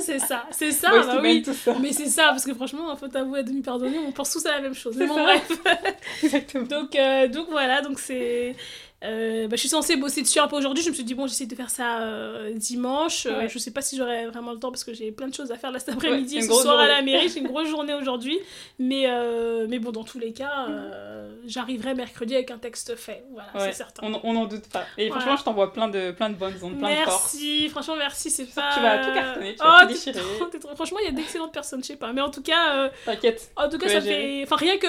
c'est 0.00 0.18
ça, 0.18 0.44
c'est 0.50 0.72
ça, 0.72 0.90
bah 0.90 1.18
oui. 1.22 1.44
Ça. 1.44 1.74
Mais 1.80 1.92
c'est 1.92 2.06
ça, 2.06 2.24
parce 2.28 2.44
que 2.44 2.54
franchement, 2.54 2.94
faut 2.96 3.16
avouer 3.16 3.40
à 3.40 3.42
demi 3.42 3.62
pardonner, 3.62 3.98
on 4.06 4.12
pense 4.12 4.32
tous 4.32 4.44
à 4.46 4.52
la 4.52 4.60
même 4.60 4.74
chose. 4.74 4.94
C'est 4.96 5.00
Mais 5.00 5.06
bon, 5.06 5.22
bref. 5.22 5.48
Exactement. 6.22 6.64
Donc, 6.64 6.94
euh, 6.96 7.28
donc 7.28 7.46
voilà, 7.50 7.80
donc 7.82 7.98
c'est. 7.98 8.54
Euh, 9.04 9.46
bah, 9.46 9.54
je 9.54 9.60
suis 9.60 9.68
censée 9.68 9.96
bosser 9.96 10.22
dessus 10.22 10.38
un 10.40 10.48
peu 10.48 10.56
aujourd'hui. 10.56 10.82
Je 10.82 10.88
me 10.90 10.94
suis 10.94 11.04
dit, 11.04 11.14
bon, 11.14 11.26
j'essaie 11.26 11.46
de 11.46 11.54
faire 11.54 11.70
ça 11.70 12.00
euh, 12.00 12.52
dimanche. 12.54 13.26
Euh, 13.26 13.38
Ouais. 13.38 13.48
je 13.48 13.58
sais 13.58 13.70
pas 13.70 13.80
si 13.82 13.96
j'aurai 13.96 14.26
vraiment 14.26 14.50
le 14.52 14.58
temps 14.58 14.70
parce 14.70 14.82
que 14.84 14.92
j'ai 14.92 15.12
plein 15.12 15.28
de 15.28 15.34
choses 15.34 15.52
à 15.52 15.56
faire 15.56 15.70
là 15.70 15.78
cet 15.78 15.88
Ouais, 15.90 15.94
après-midi, 15.94 16.36
une 16.36 16.42
ce 16.42 16.52
soir 16.52 16.78
à 16.80 16.88
la 16.88 17.02
mairie. 17.02 17.28
J'ai 17.28 17.38
une 17.40 17.46
grosse 17.52 17.68
journée 17.68 17.94
aujourd'hui. 17.94 18.38
Mais, 18.80 19.04
euh, 19.08 19.66
mais 19.68 19.78
bon, 19.78 19.92
dans 19.92 20.02
tous 20.04 20.18
les 20.18 20.32
cas, 20.32 20.66
euh, 20.68 21.30
j'arriverai 21.46 21.94
mercredi 21.94 22.34
avec 22.34 22.50
un 22.50 22.58
texte 22.58 22.96
fait. 22.96 23.24
Voilà, 23.32 23.48
Ouais, 23.54 23.60
c'est 23.72 23.78
certain. 23.78 24.10
on 24.24 24.32
n'en 24.32 24.46
doute 24.46 24.68
pas. 24.72 24.84
Et 24.96 25.06
Voilà. 25.08 25.20
franchement, 25.22 25.36
je 25.38 25.44
t'envoie 25.44 25.72
plein 25.72 25.88
de, 25.88 26.10
plein 26.10 26.30
de 26.30 26.34
bonnes 26.34 26.54
ondes, 26.62 26.78
plein 26.78 26.90
de 26.90 26.94
force. 27.04 27.34
Merci, 27.34 27.68
franchement, 27.68 27.94
merci. 27.96 28.30
C'est 28.30 28.46
pas. 28.52 28.70
tu 28.74 28.80
vas 28.80 28.98
tout 28.98 29.12
cartonner, 29.14 29.54
tu 29.54 29.60
oh, 29.62 29.64
vas 29.68 29.80
tout 29.82 29.86
t'es 29.88 29.94
déchirer. 29.94 30.20
trop- 30.38 30.46
t'es 30.46 30.58
trop- 30.58 30.74
Franchement, 30.74 30.98
il 31.02 31.06
y 31.06 31.08
a 31.08 31.12
d'excellentes 31.12 31.52
personnes, 31.52 31.82
je 31.82 31.86
sais 31.88 31.96
pas. 31.96 32.12
Mais 32.12 32.20
en 32.20 32.30
tout 32.30 32.42
cas. 32.42 32.90
T'inquiète. 33.04 33.50
En 33.56 33.68
tout 33.68 33.78
cas, 33.78 33.88
ça 33.88 34.00
gérer. 34.00 34.38
fait. 34.38 34.42
Enfin, 34.44 34.56
rien 34.56 34.76
que, 34.78 34.88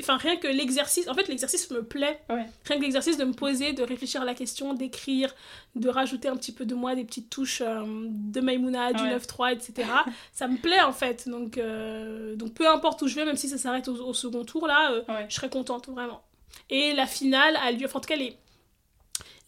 enfin, 0.00 0.16
rien 0.16 0.36
que 0.36 0.48
l'exercice. 0.48 1.08
En 1.08 1.14
fait, 1.14 1.28
l'exercice 1.28 1.70
me 1.70 1.82
plaît. 1.82 2.20
Ouais. 2.30 2.44
Rien 2.66 2.78
que 2.78 2.82
l'exercice 2.82 3.18
de 3.18 3.24
me 3.24 3.32
poser, 3.34 3.49
de 3.50 3.82
réfléchir 3.82 4.22
à 4.22 4.24
la 4.24 4.34
question, 4.34 4.72
d'écrire, 4.74 5.34
de 5.74 5.88
rajouter 5.88 6.28
un 6.28 6.36
petit 6.36 6.52
peu 6.52 6.64
de 6.64 6.74
moi, 6.74 6.94
des 6.94 7.04
petites 7.04 7.28
touches 7.30 7.60
euh, 7.60 7.82
de 8.08 8.40
Maimouna, 8.40 8.92
du 8.92 9.02
Ouais. 9.02 9.16
9-3, 9.16 9.52
etc. 9.54 9.88
ça 10.32 10.48
me 10.48 10.56
plaît 10.56 10.80
en 10.82 10.92
fait. 10.92 11.28
Donc, 11.28 11.58
euh, 11.58 12.36
donc 12.36 12.54
peu 12.54 12.68
importe 12.68 13.02
où 13.02 13.08
je 13.08 13.14
vais, 13.16 13.24
même 13.24 13.36
si 13.36 13.48
ça 13.48 13.58
s'arrête 13.58 13.88
au, 13.88 13.96
au 14.06 14.14
second 14.14 14.44
tour, 14.44 14.66
là, 14.66 14.92
euh, 14.92 15.02
Ouais. 15.08 15.26
je 15.28 15.34
serais 15.34 15.50
contente, 15.50 15.88
vraiment. 15.88 16.22
Et 16.68 16.92
la 16.94 17.06
finale 17.06 17.56
a 17.56 17.70
lieu. 17.72 17.86
Enfin, 17.86 17.98
en 17.98 18.02
tout 18.02 18.08
cas, 18.08 18.16
les. 18.16 18.36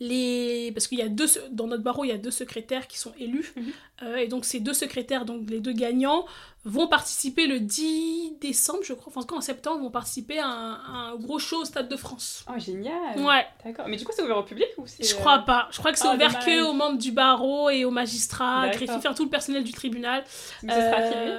Les... 0.00 0.72
Parce 0.72 0.88
qu'il 0.88 0.98
y 0.98 1.02
a 1.02 1.08
deux, 1.08 1.26
dans 1.50 1.66
notre 1.68 1.82
barreau, 1.84 2.04
il 2.04 2.08
y 2.08 2.12
a 2.12 2.18
deux 2.18 2.30
secrétaires 2.32 2.88
qui 2.88 2.98
sont 2.98 3.12
élus. 3.18 3.52
Mhm. 3.56 3.72
Euh, 4.02 4.16
et 4.16 4.26
donc 4.26 4.44
ces 4.44 4.58
deux 4.58 4.72
secrétaires, 4.74 5.24
donc 5.24 5.48
les 5.48 5.60
deux 5.60 5.72
gagnants, 5.72 6.24
vont 6.64 6.88
participer 6.88 7.46
le 7.46 7.60
10 7.60 8.38
décembre, 8.40 8.80
je 8.82 8.94
crois, 8.94 9.12
enfin 9.14 9.36
en 9.36 9.40
septembre, 9.40 9.80
vont 9.82 9.90
participer 9.90 10.38
à 10.40 10.46
un, 10.46 10.72
à 10.74 10.90
un 11.10 11.16
gros 11.16 11.38
show 11.38 11.60
au 11.62 11.64
Stade 11.64 11.88
de 11.88 11.96
France. 11.96 12.44
Oh, 12.48 12.58
génial. 12.58 13.18
Ouais, 13.18 13.46
D'accord. 13.64 13.86
Mais 13.88 13.96
du 13.96 14.04
coup, 14.04 14.12
c'est 14.14 14.22
ouvert 14.22 14.38
au 14.38 14.42
public 14.44 14.68
ou 14.78 14.86
c'est. 14.86 15.04
je 15.04 15.14
euh, 15.14 15.18
crois 15.18 15.40
pas. 15.40 15.68
Je 15.70 15.78
crois 15.78 15.92
que 15.92 15.98
c'est 15.98 16.08
Ah, 16.08 16.14
ouvert 16.14 16.38
que 16.44 16.62
aux 16.62 16.72
membres 16.72 16.98
du 16.98 17.12
barreau 17.12 17.70
et 17.70 17.84
aux 17.84 17.90
magistrats, 17.90 18.68
greffiers, 18.70 18.90
enfin 18.96 19.14
tout 19.14 19.24
le 19.24 19.30
personnel 19.30 19.62
du 19.64 19.72
tribunal. 19.72 20.24
Mais 20.62 20.72
ce 20.72 20.80
sera 20.80 20.96
Euh, 21.00 21.10
filmé 21.12 21.36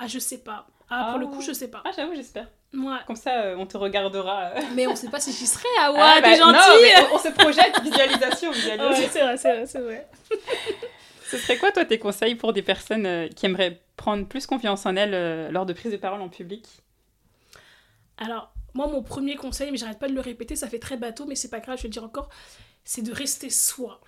Ah, 0.00 0.06
je 0.08 0.18
sais 0.18 0.38
pas. 0.38 0.66
Ah, 1.00 1.04
pour 1.10 1.14
Ah. 1.14 1.18
le 1.18 1.26
coup, 1.26 1.40
je 1.40 1.52
sais 1.52 1.68
pas. 1.68 1.82
Ah, 1.84 1.90
j'avoue, 1.94 2.14
j'espère. 2.14 2.48
Ouais. 2.72 2.96
Comme 3.06 3.16
ça, 3.16 3.42
euh, 3.42 3.56
on 3.58 3.66
te 3.66 3.76
regardera. 3.76 4.46
euh. 4.56 4.60
Mais 4.74 4.86
on 4.86 4.94
sait 4.96 5.08
pas 5.08 5.20
si 5.20 5.32
j'y 5.32 5.46
serai. 5.46 5.68
Ah 5.80 5.92
ouais, 5.92 5.98
Ah, 6.00 6.20
bah, 6.20 6.32
t'es 6.34 6.38
non, 6.40 6.52
mais 6.52 6.94
on, 7.12 7.14
on 7.14 7.18
se 7.18 7.28
projette, 7.28 7.80
visualisation, 7.82 8.50
visualisation. 8.52 9.02
Ouais, 9.02 9.08
c'est 9.10 9.20
vrai, 9.22 9.36
c'est 9.36 9.52
vrai, 9.56 9.66
c'est 9.66 9.78
vrai. 9.80 10.08
Ce 11.30 11.38
serait 11.38 11.56
quoi, 11.56 11.72
toi, 11.72 11.84
tes 11.84 11.98
conseils 11.98 12.34
pour 12.36 12.52
des 12.52 12.62
personnes 12.62 13.06
euh, 13.06 13.28
qui 13.28 13.46
aimeraient 13.46 13.80
prendre 13.96 14.26
plus 14.28 14.46
confiance 14.46 14.86
en 14.86 14.94
elles 14.94 15.14
euh, 15.14 15.50
lors 15.50 15.66
de 15.66 15.72
prise 15.72 15.90
de 15.90 15.96
parole 15.96 16.20
en 16.20 16.28
public? 16.28 16.66
Alors, 18.18 18.52
moi, 18.74 18.86
mon 18.86 19.02
premier 19.02 19.34
conseil, 19.36 19.70
mais 19.70 19.76
j'arrête 19.76 19.98
pas 19.98 20.08
de 20.08 20.14
le 20.14 20.20
répéter, 20.20 20.54
ça 20.54 20.68
fait 20.68 20.78
très 20.78 20.96
bateau, 20.96 21.24
mais 21.26 21.34
c'est 21.34 21.48
pas 21.50 21.60
grave, 21.60 21.76
je 21.78 21.82
vais 21.84 21.88
le 21.88 21.92
dire 21.92 22.04
encore, 22.04 22.28
c'est 22.84 23.02
de 23.02 23.12
rester 23.12 23.50
soi. 23.50 24.00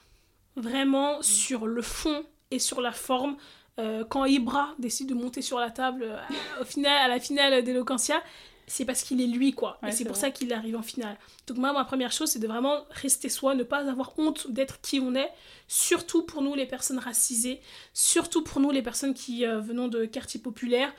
Vraiment 0.57 1.21
sur 1.23 1.67
le 1.67 1.83
fond 1.83 2.25
et 2.51 2.59
sur 2.59 2.81
la 2.81 2.93
forme. 2.93 3.37
Euh, 3.79 4.05
quand 4.05 4.25
Ibra 4.25 4.75
décide 4.79 5.09
de 5.11 5.15
monter 5.15 5.43
sur 5.43 5.59
la 5.59 5.71
table 5.71 6.05
euh, 6.05 6.17
au 6.61 6.65
final, 6.65 6.97
à 6.99 7.09
la 7.09 7.21
finale 7.21 7.63
d'Eloquentia, 7.63 8.23
c'est 8.67 8.85
parce 8.85 9.03
qu'il 9.03 9.21
est 9.21 9.27
lui, 9.27 9.53
quoi. 9.53 9.79
Ouais, 9.83 9.91
et 9.91 9.93
c'est 9.93 10.05
pour 10.05 10.15
vrai. 10.15 10.23
ça 10.23 10.31
qu'il 10.31 10.53
arrive 10.53 10.77
en 10.77 10.83
finale. 10.83 11.17
Donc, 11.47 11.59
moi, 11.59 11.73
ma 11.73 11.85
première 11.85 12.11
chose, 12.11 12.31
c'est 12.31 12.39
de 12.39 12.49
vraiment 12.49 12.85
rester 12.91 13.29
soi, 13.29 13.55
ne 13.55 13.63
pas 13.63 13.89
avoir 13.89 14.19
honte 14.19 14.51
d'être 14.51 14.81
qui 14.81 14.99
on 14.99 15.15
est, 15.15 15.31
surtout 15.69 16.23
pour 16.25 16.43
nous, 16.43 16.55
les 16.55 16.67
personnes 16.67 16.99
racisées, 16.99 17.61
surtout 17.93 18.43
pour 18.43 18.61
nous, 18.61 18.71
les 18.71 18.83
personnes 18.83 19.15
qui 19.15 19.47
euh, 19.47 19.61
venons 19.61 19.89
de 19.89 20.05
quartiers 20.05 20.41
populaires. 20.41 20.93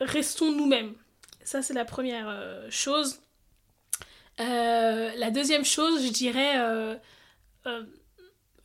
Restons 0.00 0.52
nous-mêmes. 0.52 0.94
Ça, 1.44 1.62
c'est 1.62 1.74
la 1.74 1.84
première 1.84 2.28
euh, 2.28 2.68
chose. 2.70 3.20
La 4.38 5.30
deuxième 5.30 5.64
chose, 5.64 6.04
je 6.04 6.10
dirais, 6.10 6.56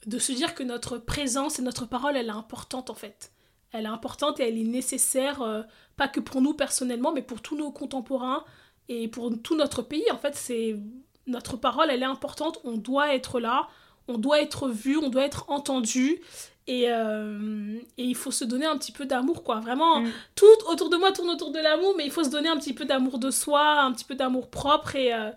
de 0.08 0.20
se 0.20 0.32
dire 0.32 0.56
que 0.56 0.64
notre 0.64 0.98
présence 0.98 1.60
et 1.60 1.62
notre 1.62 1.86
parole, 1.86 2.16
elle 2.16 2.28
est 2.28 2.32
importante 2.32 2.90
en 2.90 2.96
fait. 2.96 3.32
Elle 3.72 3.86
est 3.86 3.90
importante 3.90 4.40
et 4.40 4.48
elle 4.48 4.58
est 4.58 4.64
nécessaire, 4.64 5.42
euh, 5.42 5.62
pas 5.98 6.08
que 6.08 6.22
pour 6.22 6.42
nous 6.42 6.54
personnellement, 6.54 7.12
mais 7.12 7.22
pour 7.22 7.42
tous 7.42 7.58
nos 7.58 7.72
contemporains 7.72 8.46
et 8.88 9.10
pour 9.10 9.32
tout 9.44 9.56
notre 9.56 9.82
pays. 9.82 10.10
En 10.12 10.18
fait, 10.18 10.36
c'est 10.36 10.80
notre 11.28 11.58
parole, 11.58 11.90
elle 11.92 12.02
est 12.02 12.06
importante. 12.06 12.60
On 12.64 12.78
doit 12.78 13.14
être 13.14 13.42
là, 13.42 13.68
on 14.08 14.18
doit 14.18 14.42
être 14.42 14.70
vu, 14.70 14.98
on 14.98 15.10
doit 15.10 15.26
être 15.26 15.46
entendu. 15.50 16.22
Et, 16.70 16.92
euh, 16.92 17.78
et 17.98 18.04
il 18.04 18.16
faut 18.16 18.30
se 18.32 18.44
donner 18.44 18.66
un 18.66 18.78
petit 18.78 18.92
peu 18.92 19.06
d'amour, 19.06 19.42
quoi. 19.44 19.62
Vraiment, 19.62 20.02
Mm. 20.02 20.12
tout 20.36 20.46
autour 20.70 20.90
de 20.90 20.98
moi 20.98 21.14
tourne 21.14 21.30
autour 21.30 21.52
de 21.52 21.60
l'amour, 21.60 21.94
mais 21.98 22.04
il 22.04 22.12
faut 22.12 22.26
se 22.26 22.30
donner 22.30 22.50
un 22.50 22.58
petit 22.58 22.74
peu 22.74 22.84
d'amour 22.84 23.20
de 23.20 23.32
soi, 23.32 23.80
un 23.82 23.94
petit 23.94 24.04
peu 24.04 24.16
d'amour 24.16 24.50
propre. 24.50 24.96
Et, 24.98 25.14
euh, 25.14 25.30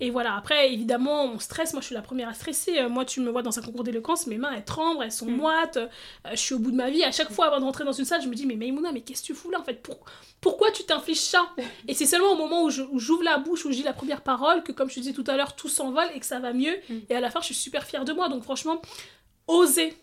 et 0.00 0.08
voilà, 0.10 0.34
après, 0.34 0.72
évidemment, 0.72 1.24
on 1.24 1.38
stresse. 1.38 1.74
Moi, 1.74 1.82
je 1.82 1.86
suis 1.88 1.94
la 1.94 2.00
première 2.00 2.28
à 2.30 2.32
stresser. 2.32 2.78
Euh, 2.78 2.88
Moi, 2.88 3.04
tu 3.04 3.20
me 3.20 3.28
vois 3.30 3.42
dans 3.42 3.58
un 3.58 3.62
concours 3.62 3.84
d'éloquence, 3.84 4.26
mes 4.26 4.38
mains, 4.38 4.50
elles 4.56 4.64
tremblent, 4.64 5.02
elles 5.04 5.12
sont 5.12 5.26
Mm. 5.26 5.36
moites. 5.36 5.76
Euh, 5.76 5.88
je 6.30 6.36
suis 6.36 6.54
au 6.54 6.58
bout 6.58 6.70
de 6.70 6.76
ma 6.76 6.88
vie. 6.88 7.04
À 7.04 7.12
chaque 7.12 7.30
fois, 7.30 7.48
avant 7.48 7.60
de 7.60 7.64
rentrer 7.64 7.84
dans 7.84 7.92
une 7.92 8.06
salle, 8.06 8.22
je 8.22 8.28
me 8.28 8.34
dis, 8.34 8.46
mais 8.46 8.56
Maïmouna, 8.56 8.90
mais 8.92 9.02
qu'est-ce 9.02 9.20
que 9.20 9.26
tu 9.26 9.34
fous 9.34 9.50
là, 9.50 9.60
en 9.60 9.64
fait? 9.64 9.82
Pour- 9.82 10.00
Pourquoi 10.40 10.70
tu 10.70 10.84
t'infliges 10.84 11.18
ça? 11.20 11.50
Et 11.86 11.92
c'est 11.92 12.06
seulement 12.06 12.32
au 12.32 12.36
moment 12.36 12.62
où 12.64 12.70
j'ouvre 12.70 13.24
la 13.24 13.36
bouche, 13.38 13.66
où 13.66 13.70
je 13.72 13.76
dis 13.76 13.82
la 13.82 13.92
première 13.92 14.22
parole, 14.22 14.62
que, 14.62 14.72
comme 14.72 14.88
je 14.88 14.94
te 14.94 15.00
disais 15.00 15.12
tout 15.12 15.24
à 15.26 15.36
l'heure, 15.36 15.54
tout 15.54 15.68
s'envole 15.68 16.06
et 16.14 16.20
que 16.20 16.24
ça 16.26 16.38
va 16.38 16.52
mieux. 16.54 16.76
Mm. 16.88 16.94
Et 17.10 17.14
à 17.14 17.20
la 17.20 17.28
fin, 17.30 17.40
je 17.40 17.46
suis 17.46 17.54
super 17.56 17.84
fière 17.84 18.04
de 18.06 18.12
moi. 18.14 18.28
Donc, 18.30 18.42
franchement, 18.44 18.80
osez, 19.48 19.94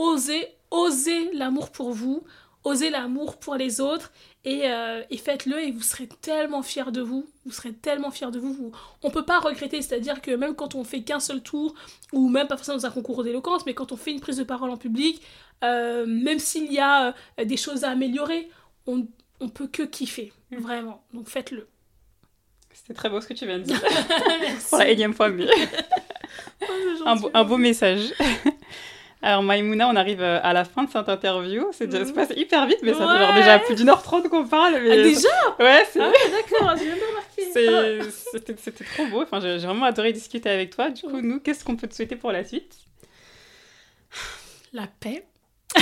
osez, 0.00 0.46
osez 0.70 1.30
l'amour 1.32 1.70
pour 1.70 1.90
vous, 1.92 2.24
osez 2.64 2.90
l'amour 2.90 3.38
pour 3.38 3.54
les 3.56 3.80
autres 3.80 4.12
et, 4.44 4.62
euh, 4.70 5.02
et 5.10 5.16
faites-le 5.18 5.60
et 5.60 5.70
vous 5.70 5.82
serez 5.82 6.06
tellement 6.06 6.62
fiers 6.62 6.90
de 6.90 7.00
vous. 7.00 7.26
Vous 7.44 7.52
serez 7.52 7.72
tellement 7.72 8.10
fiers 8.10 8.30
de 8.30 8.38
vous. 8.38 8.52
vous 8.54 8.72
on 9.02 9.10
peut 9.10 9.24
pas 9.24 9.38
regretter, 9.40 9.82
c'est-à-dire 9.82 10.20
que 10.22 10.30
même 10.30 10.54
quand 10.54 10.74
on 10.74 10.84
fait 10.84 11.02
qu'un 11.02 11.20
seul 11.20 11.42
tour, 11.42 11.74
ou 12.12 12.28
même 12.28 12.46
pas 12.46 12.56
forcément 12.56 12.78
dans 12.78 12.86
un 12.86 12.90
concours 12.90 13.22
d'éloquence, 13.24 13.66
mais 13.66 13.74
quand 13.74 13.92
on 13.92 13.96
fait 13.96 14.12
une 14.12 14.20
prise 14.20 14.36
de 14.38 14.44
parole 14.44 14.70
en 14.70 14.76
public, 14.76 15.22
euh, 15.64 16.06
même 16.06 16.38
s'il 16.38 16.72
y 16.72 16.78
a 16.78 17.14
euh, 17.38 17.44
des 17.44 17.56
choses 17.58 17.84
à 17.84 17.90
améliorer, 17.90 18.48
on, 18.86 19.06
on 19.40 19.48
peut 19.48 19.66
que 19.66 19.82
kiffer, 19.82 20.32
Mm. 20.50 20.56
vraiment. 20.58 21.04
Donc 21.14 21.28
faites-le. 21.28 21.68
C'était 22.72 22.94
très 22.94 23.08
beau 23.08 23.20
ce 23.20 23.26
que 23.28 23.34
tu 23.34 23.46
viens 23.46 23.58
de 23.58 23.64
dire. 23.70 23.80
Pour 24.68 24.78
la 24.78 24.88
énième 24.88 25.14
fois, 25.14 25.28
mais 25.28 25.46
Oh, 27.06 27.14
beau, 27.16 27.30
un 27.34 27.44
beau 27.44 27.56
message. 27.56 28.12
Alors, 29.22 29.42
Maïmouna, 29.42 29.86
on 29.88 29.96
arrive 29.96 30.22
euh, 30.22 30.40
à 30.42 30.52
la 30.54 30.64
fin 30.64 30.84
de 30.84 30.90
cette 30.90 31.08
interview. 31.08 31.66
C'est 31.72 31.86
déjà 31.86 32.04
Mhm. 32.04 32.12
passé 32.14 32.34
hyper 32.36 32.66
vite, 32.66 32.78
mais 32.82 32.94
ça 32.94 33.00
fait 33.00 33.26
Ouais. 33.26 33.34
déjà 33.34 33.58
plus 33.58 33.74
d'une 33.74 33.90
heure 33.90 34.02
trente 34.02 34.28
qu'on 34.30 34.46
parle. 34.46 34.80
Mais... 34.82 34.92
Ah, 34.92 35.02
déjà 35.02 35.28
Ouais, 35.58 35.86
c'est... 35.90 36.00
Ah 36.00 36.08
ouais, 36.08 36.30
d'accord, 36.30 36.74
j'ai 36.78 36.86
même 36.88 36.98
pas 36.98 37.06
remarqué. 37.06 38.00
Ah 38.02 38.10
C'était, 38.32 38.54
c'était 38.58 38.84
trop 38.84 39.06
beau. 39.06 39.22
Enfin, 39.22 39.40
j'ai, 39.40 39.58
vraiment 39.58 39.84
adoré 39.84 40.12
discuter 40.14 40.48
avec 40.48 40.74
toi. 40.74 40.88
Du 40.90 41.02
coup, 41.02 41.20
nous, 41.20 41.38
qu'est-ce 41.40 41.64
qu'on 41.64 41.76
peut 41.76 41.86
te 41.86 41.94
souhaiter 41.94 42.16
pour 42.16 42.32
la 42.32 42.44
suite? 42.44 42.74
La 44.72 44.86
paix. 45.00 45.24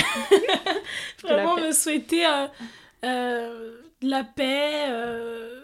la 1.23 1.33
Vraiment 1.33 1.55
paix. 1.55 1.67
me 1.67 1.71
souhaiter 1.71 2.25
euh, 2.25 2.47
euh, 3.05 3.71
la 4.01 4.23
paix, 4.23 4.85
euh, 4.89 5.58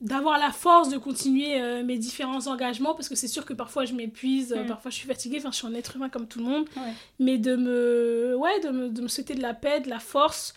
d'avoir 0.00 0.38
la 0.38 0.52
force 0.52 0.88
de 0.90 0.96
continuer 0.98 1.60
euh, 1.60 1.82
mes 1.82 1.98
différents 1.98 2.46
engagements, 2.46 2.94
parce 2.94 3.08
que 3.08 3.16
c'est 3.16 3.26
sûr 3.28 3.44
que 3.44 3.52
parfois 3.52 3.84
je 3.84 3.94
m'épuise, 3.94 4.52
euh, 4.52 4.62
Mm. 4.62 4.66
parfois 4.66 4.90
je 4.92 4.96
suis 4.96 5.08
fatiguée, 5.08 5.38
enfin 5.38 5.50
je 5.50 5.56
suis 5.56 5.66
un 5.66 5.74
être 5.74 5.96
humain 5.96 6.08
comme 6.08 6.28
tout 6.28 6.38
le 6.38 6.44
monde, 6.44 6.68
Ouais. 6.76 6.92
mais 7.18 7.36
de 7.38 7.56
me, 7.56 8.36
ouais, 8.36 8.60
de, 8.60 8.68
me, 8.70 8.88
de 8.90 9.00
me 9.02 9.08
souhaiter 9.08 9.34
de 9.34 9.42
la 9.42 9.54
paix, 9.54 9.80
de 9.80 9.88
la 9.88 9.98
force, 9.98 10.54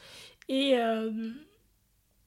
et, 0.47 0.77
euh, 0.77 1.31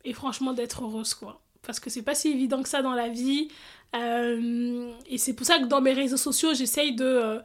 et 0.04 0.12
franchement 0.12 0.52
d'être 0.52 0.82
heureuse, 0.82 1.14
quoi. 1.14 1.40
Parce 1.62 1.78
que 1.80 1.88
c'est 1.88 2.02
pas 2.02 2.14
si 2.16 2.28
évident 2.30 2.62
que 2.62 2.68
ça 2.68 2.82
dans 2.82 2.94
la 2.94 3.08
vie, 3.08 3.48
et 3.94 5.18
c'est 5.18 5.34
pour 5.34 5.46
ça 5.46 5.58
que 5.60 5.66
dans 5.66 5.80
mes 5.80 5.92
réseaux 5.92 6.16
sociaux, 6.16 6.52
j'essaye 6.52 6.94
de... 6.96 7.40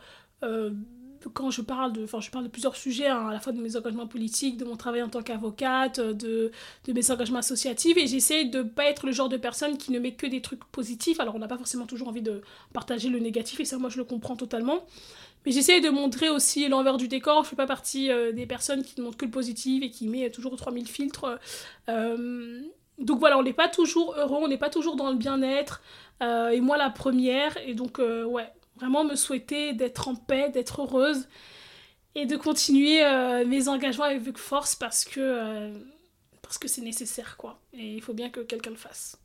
quand 1.33 1.51
je 1.51 1.61
parle 1.61 1.93
de, 1.93 2.03
enfin, 2.03 2.19
je 2.21 2.29
parle 2.29 2.45
de 2.45 2.49
plusieurs 2.49 2.75
sujets, 2.75 3.07
hein, 3.07 3.27
à 3.27 3.33
la 3.33 3.39
fois 3.39 3.51
de 3.51 3.61
mes 3.61 3.75
engagements 3.75 4.07
politiques, 4.07 4.57
de 4.57 4.65
mon 4.65 4.75
travail 4.75 5.01
en 5.03 5.09
tant 5.09 5.21
qu'avocate, 5.21 5.99
euh, 5.99 6.13
de, 6.13 6.51
de 6.85 6.93
mes 6.93 7.11
engagements 7.11 7.39
associatifs, 7.39 7.97
et 7.97 8.07
j'essaie 8.07 8.45
de 8.45 8.61
pas 8.61 8.85
être 8.85 9.05
le 9.05 9.11
genre 9.11 9.29
de 9.29 9.37
personne 9.37 9.77
qui 9.77 9.91
ne 9.91 9.99
met 9.99 10.13
que 10.13 10.25
des 10.25 10.41
trucs 10.41 10.63
positifs. 10.65 11.19
Alors, 11.19 11.35
on 11.35 11.39
n'a 11.39 11.47
pas 11.47 11.57
forcément 11.57 11.85
toujours 11.85 12.07
envie 12.07 12.21
de 12.21 12.41
partager 12.73 13.09
le 13.09 13.19
négatif, 13.19 13.59
et 13.59 13.65
ça, 13.65 13.77
moi, 13.77 13.89
je 13.89 13.97
le 13.97 14.03
comprends 14.03 14.35
totalement. 14.35 14.85
Mais 15.45 15.51
j'essaie 15.51 15.81
de 15.81 15.89
montrer 15.89 16.29
aussi 16.29 16.67
l'envers 16.67 16.97
du 16.97 17.07
décor. 17.07 17.43
Je 17.43 17.49
fais 17.49 17.55
pas 17.55 17.67
partie 17.67 18.11
euh, 18.11 18.31
des 18.31 18.45
personnes 18.45 18.83
qui 18.83 18.99
ne 18.99 19.05
montrent 19.05 19.17
que 19.17 19.25
le 19.25 19.31
positif 19.31 19.83
et 19.83 19.89
qui 19.89 20.07
met 20.07 20.29
toujours 20.31 20.55
3000 20.55 20.87
filtres. 20.87 21.39
Euh, 21.87 22.61
donc 22.97 23.19
voilà, 23.19 23.37
on 23.37 23.43
n'est 23.43 23.53
pas 23.53 23.69
toujours 23.69 24.15
heureux, 24.17 24.39
on 24.41 24.49
n'est 24.49 24.57
pas 24.57 24.69
toujours 24.69 24.97
dans 24.97 25.09
le 25.09 25.15
bien-être. 25.15 25.81
et 26.21 26.59
moi, 26.59 26.77
la 26.77 26.89
première. 26.89 27.55
Et 27.65 27.73
donc, 27.73 27.99
ouais, 27.99 28.51
vraiment 28.79 29.03
me 29.03 29.15
souhaiter 29.15 29.73
d'être 29.73 30.07
en 30.07 30.15
paix, 30.15 30.49
d'être 30.49 30.81
heureuse. 30.81 31.27
et 32.15 32.25
de 32.25 32.35
continuer 32.35 33.05
euh, 33.05 33.45
mes 33.45 33.67
engagements 33.67 34.05
avec 34.05 34.37
Force 34.37 34.75
parce 34.75 35.05
que 35.05 35.19
euh, 35.19 35.71
parce 36.41 36.57
que 36.57 36.67
c'est 36.67 36.81
nécessaire 36.81 37.37
quoi 37.37 37.59
et 37.71 37.93
il 37.95 38.01
faut 38.01 38.13
bien 38.13 38.29
que 38.29 38.39
quelqu'un 38.39 38.71
le 38.71 38.75
fasse. 38.75 39.17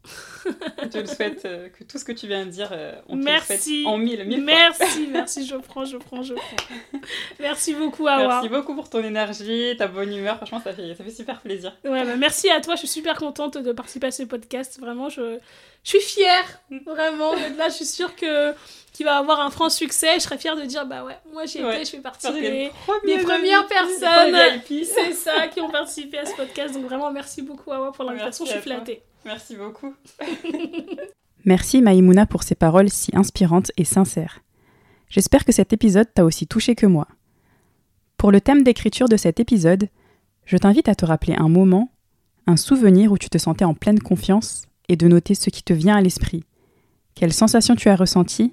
je 0.44 0.88
te 0.88 0.98
le 0.98 1.06
souhaite 1.06 1.44
euh, 1.44 1.68
que 1.70 1.82
tout 1.84 1.98
ce 1.98 2.04
que 2.04 2.12
tu 2.12 2.26
viens 2.26 2.44
de 2.44 2.50
dire 2.50 2.70
on 3.08 3.16
merci. 3.16 3.82
le 3.82 3.88
en 3.88 3.96
mille 3.96 4.24
mille 4.24 4.44
merci 4.44 5.08
merci 5.10 5.46
je 5.46 5.56
prends 5.56 5.84
je 5.84 5.96
prends 5.96 6.22
je 6.22 6.34
prends. 6.34 7.00
Merci 7.40 7.74
beaucoup 7.74 8.06
Awa. 8.06 8.28
Merci 8.28 8.48
beaucoup 8.48 8.74
pour 8.74 8.90
ton 8.90 9.02
énergie 9.02 9.74
ta 9.78 9.88
bonne 9.88 10.14
humeur. 10.14 10.36
Franchement 10.36 10.60
ça 10.62 10.72
fait 10.72 10.94
ça 10.94 11.04
fait 11.04 11.10
super 11.10 11.40
plaisir. 11.40 11.76
Ouais 11.84 12.04
bah, 12.04 12.16
merci 12.16 12.50
à 12.50 12.60
toi. 12.60 12.74
Je 12.74 12.80
suis 12.80 12.88
super 12.88 13.16
contente 13.16 13.58
de 13.58 13.72
participer 13.72 14.08
à 14.08 14.10
ce 14.10 14.24
podcast. 14.24 14.78
Vraiment 14.78 15.08
je 15.08 15.38
je 15.82 15.88
suis 15.88 16.00
fière. 16.00 16.60
Vraiment 16.86 17.34
là 17.56 17.68
je 17.68 17.74
suis 17.74 17.86
sûre 17.86 18.14
que 18.14 18.54
qui 18.94 19.02
va 19.02 19.16
avoir 19.18 19.40
un 19.40 19.50
franc 19.50 19.68
succès, 19.68 20.14
je 20.14 20.20
serais 20.20 20.38
fière 20.38 20.54
de 20.54 20.62
dire 20.62 20.86
bah 20.86 21.02
ouais, 21.02 21.18
moi 21.32 21.46
j'y 21.46 21.58
étais, 21.58 21.84
je 21.84 21.90
fais 21.90 21.98
partie 21.98 22.32
des, 22.32 22.70
premières 23.24 23.66
personnes, 23.66 24.36
c'est 24.84 25.12
ça, 25.12 25.48
qui 25.48 25.60
ont 25.60 25.68
participé 25.68 26.18
à 26.18 26.24
ce 26.24 26.34
podcast. 26.36 26.72
Donc 26.72 26.84
vraiment 26.84 27.10
merci 27.10 27.42
beaucoup 27.42 27.72
Awa 27.72 27.90
pour 27.90 28.04
l'invitation, 28.04 28.33
je 28.40 28.50
suis 28.50 28.60
flattée. 28.60 29.02
Merci 29.24 29.56
beaucoup. 29.56 29.94
merci 31.44 31.80
Maïmouna 31.80 32.26
pour 32.26 32.42
ces 32.42 32.54
paroles 32.54 32.90
si 32.90 33.10
inspirantes 33.14 33.70
et 33.76 33.84
sincères. 33.84 34.40
J'espère 35.08 35.44
que 35.44 35.52
cet 35.52 35.72
épisode 35.72 36.12
t'a 36.12 36.24
aussi 36.24 36.46
touché 36.46 36.74
que 36.74 36.86
moi. 36.86 37.06
Pour 38.16 38.32
le 38.32 38.40
thème 38.40 38.62
d'écriture 38.62 39.08
de 39.08 39.16
cet 39.16 39.40
épisode, 39.40 39.88
je 40.44 40.56
t'invite 40.56 40.88
à 40.88 40.94
te 40.94 41.06
rappeler 41.06 41.34
un 41.36 41.48
moment, 41.48 41.90
un 42.46 42.56
souvenir 42.56 43.12
où 43.12 43.18
tu 43.18 43.30
te 43.30 43.38
sentais 43.38 43.64
en 43.64 43.74
pleine 43.74 44.00
confiance 44.00 44.62
et 44.88 44.96
de 44.96 45.08
noter 45.08 45.34
ce 45.34 45.50
qui 45.50 45.62
te 45.62 45.72
vient 45.72 45.96
à 45.96 46.02
l'esprit. 46.02 46.44
Quelles 47.14 47.32
sensations 47.32 47.76
tu 47.76 47.88
as 47.88 47.96
ressenties 47.96 48.52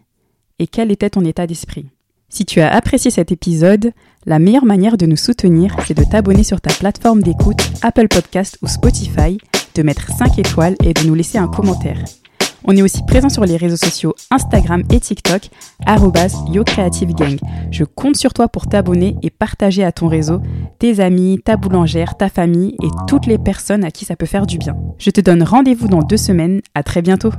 et 0.59 0.67
quel 0.67 0.91
était 0.91 1.09
ton 1.09 1.25
état 1.25 1.47
d'esprit. 1.47 1.87
Si 2.29 2.45
tu 2.45 2.61
as 2.61 2.71
apprécié 2.71 3.11
cet 3.11 3.31
épisode, 3.31 3.91
la 4.25 4.39
meilleure 4.39 4.63
manière 4.63 4.95
de 4.95 5.05
nous 5.05 5.17
soutenir, 5.17 5.75
c'est 5.85 5.97
de 5.97 6.03
t'abonner 6.03 6.43
sur 6.43 6.61
ta 6.61 6.73
plateforme 6.73 7.23
d'écoute 7.23 7.59
Apple 7.81 8.07
Podcast 8.07 8.57
ou 8.61 8.67
Spotify, 8.67 9.37
de 9.75 9.83
mettre 9.83 10.07
5 10.11 10.39
étoiles 10.39 10.75
et 10.83 10.93
de 10.93 11.07
nous 11.07 11.15
laisser 11.15 11.37
un 11.37 11.47
commentaire. 11.47 11.97
On 12.65 12.75
est 12.75 12.81
aussi 12.81 13.01
présent 13.03 13.29
sur 13.29 13.43
les 13.43 13.57
réseaux 13.57 13.77
sociaux 13.77 14.13
Instagram 14.29 14.83
et 14.91 14.99
TikTok, 14.99 15.49
YoCreativeGang. 15.87 17.37
Je 17.71 17.83
compte 17.83 18.17
sur 18.17 18.33
toi 18.33 18.47
pour 18.47 18.67
t'abonner 18.67 19.15
et 19.23 19.31
partager 19.31 19.83
à 19.83 19.91
ton 19.91 20.07
réseau, 20.07 20.41
tes 20.77 20.99
amis, 20.99 21.39
ta 21.43 21.57
boulangère, 21.57 22.17
ta 22.17 22.29
famille 22.29 22.75
et 22.83 22.89
toutes 23.07 23.25
les 23.25 23.39
personnes 23.39 23.83
à 23.83 23.91
qui 23.91 24.05
ça 24.05 24.15
peut 24.15 24.27
faire 24.27 24.45
du 24.45 24.57
bien. 24.57 24.75
Je 24.99 25.09
te 25.09 25.21
donne 25.21 25.43
rendez-vous 25.43 25.87
dans 25.87 26.01
deux 26.01 26.17
semaines. 26.17 26.61
À 26.75 26.83
très 26.83 27.01
bientôt! 27.01 27.31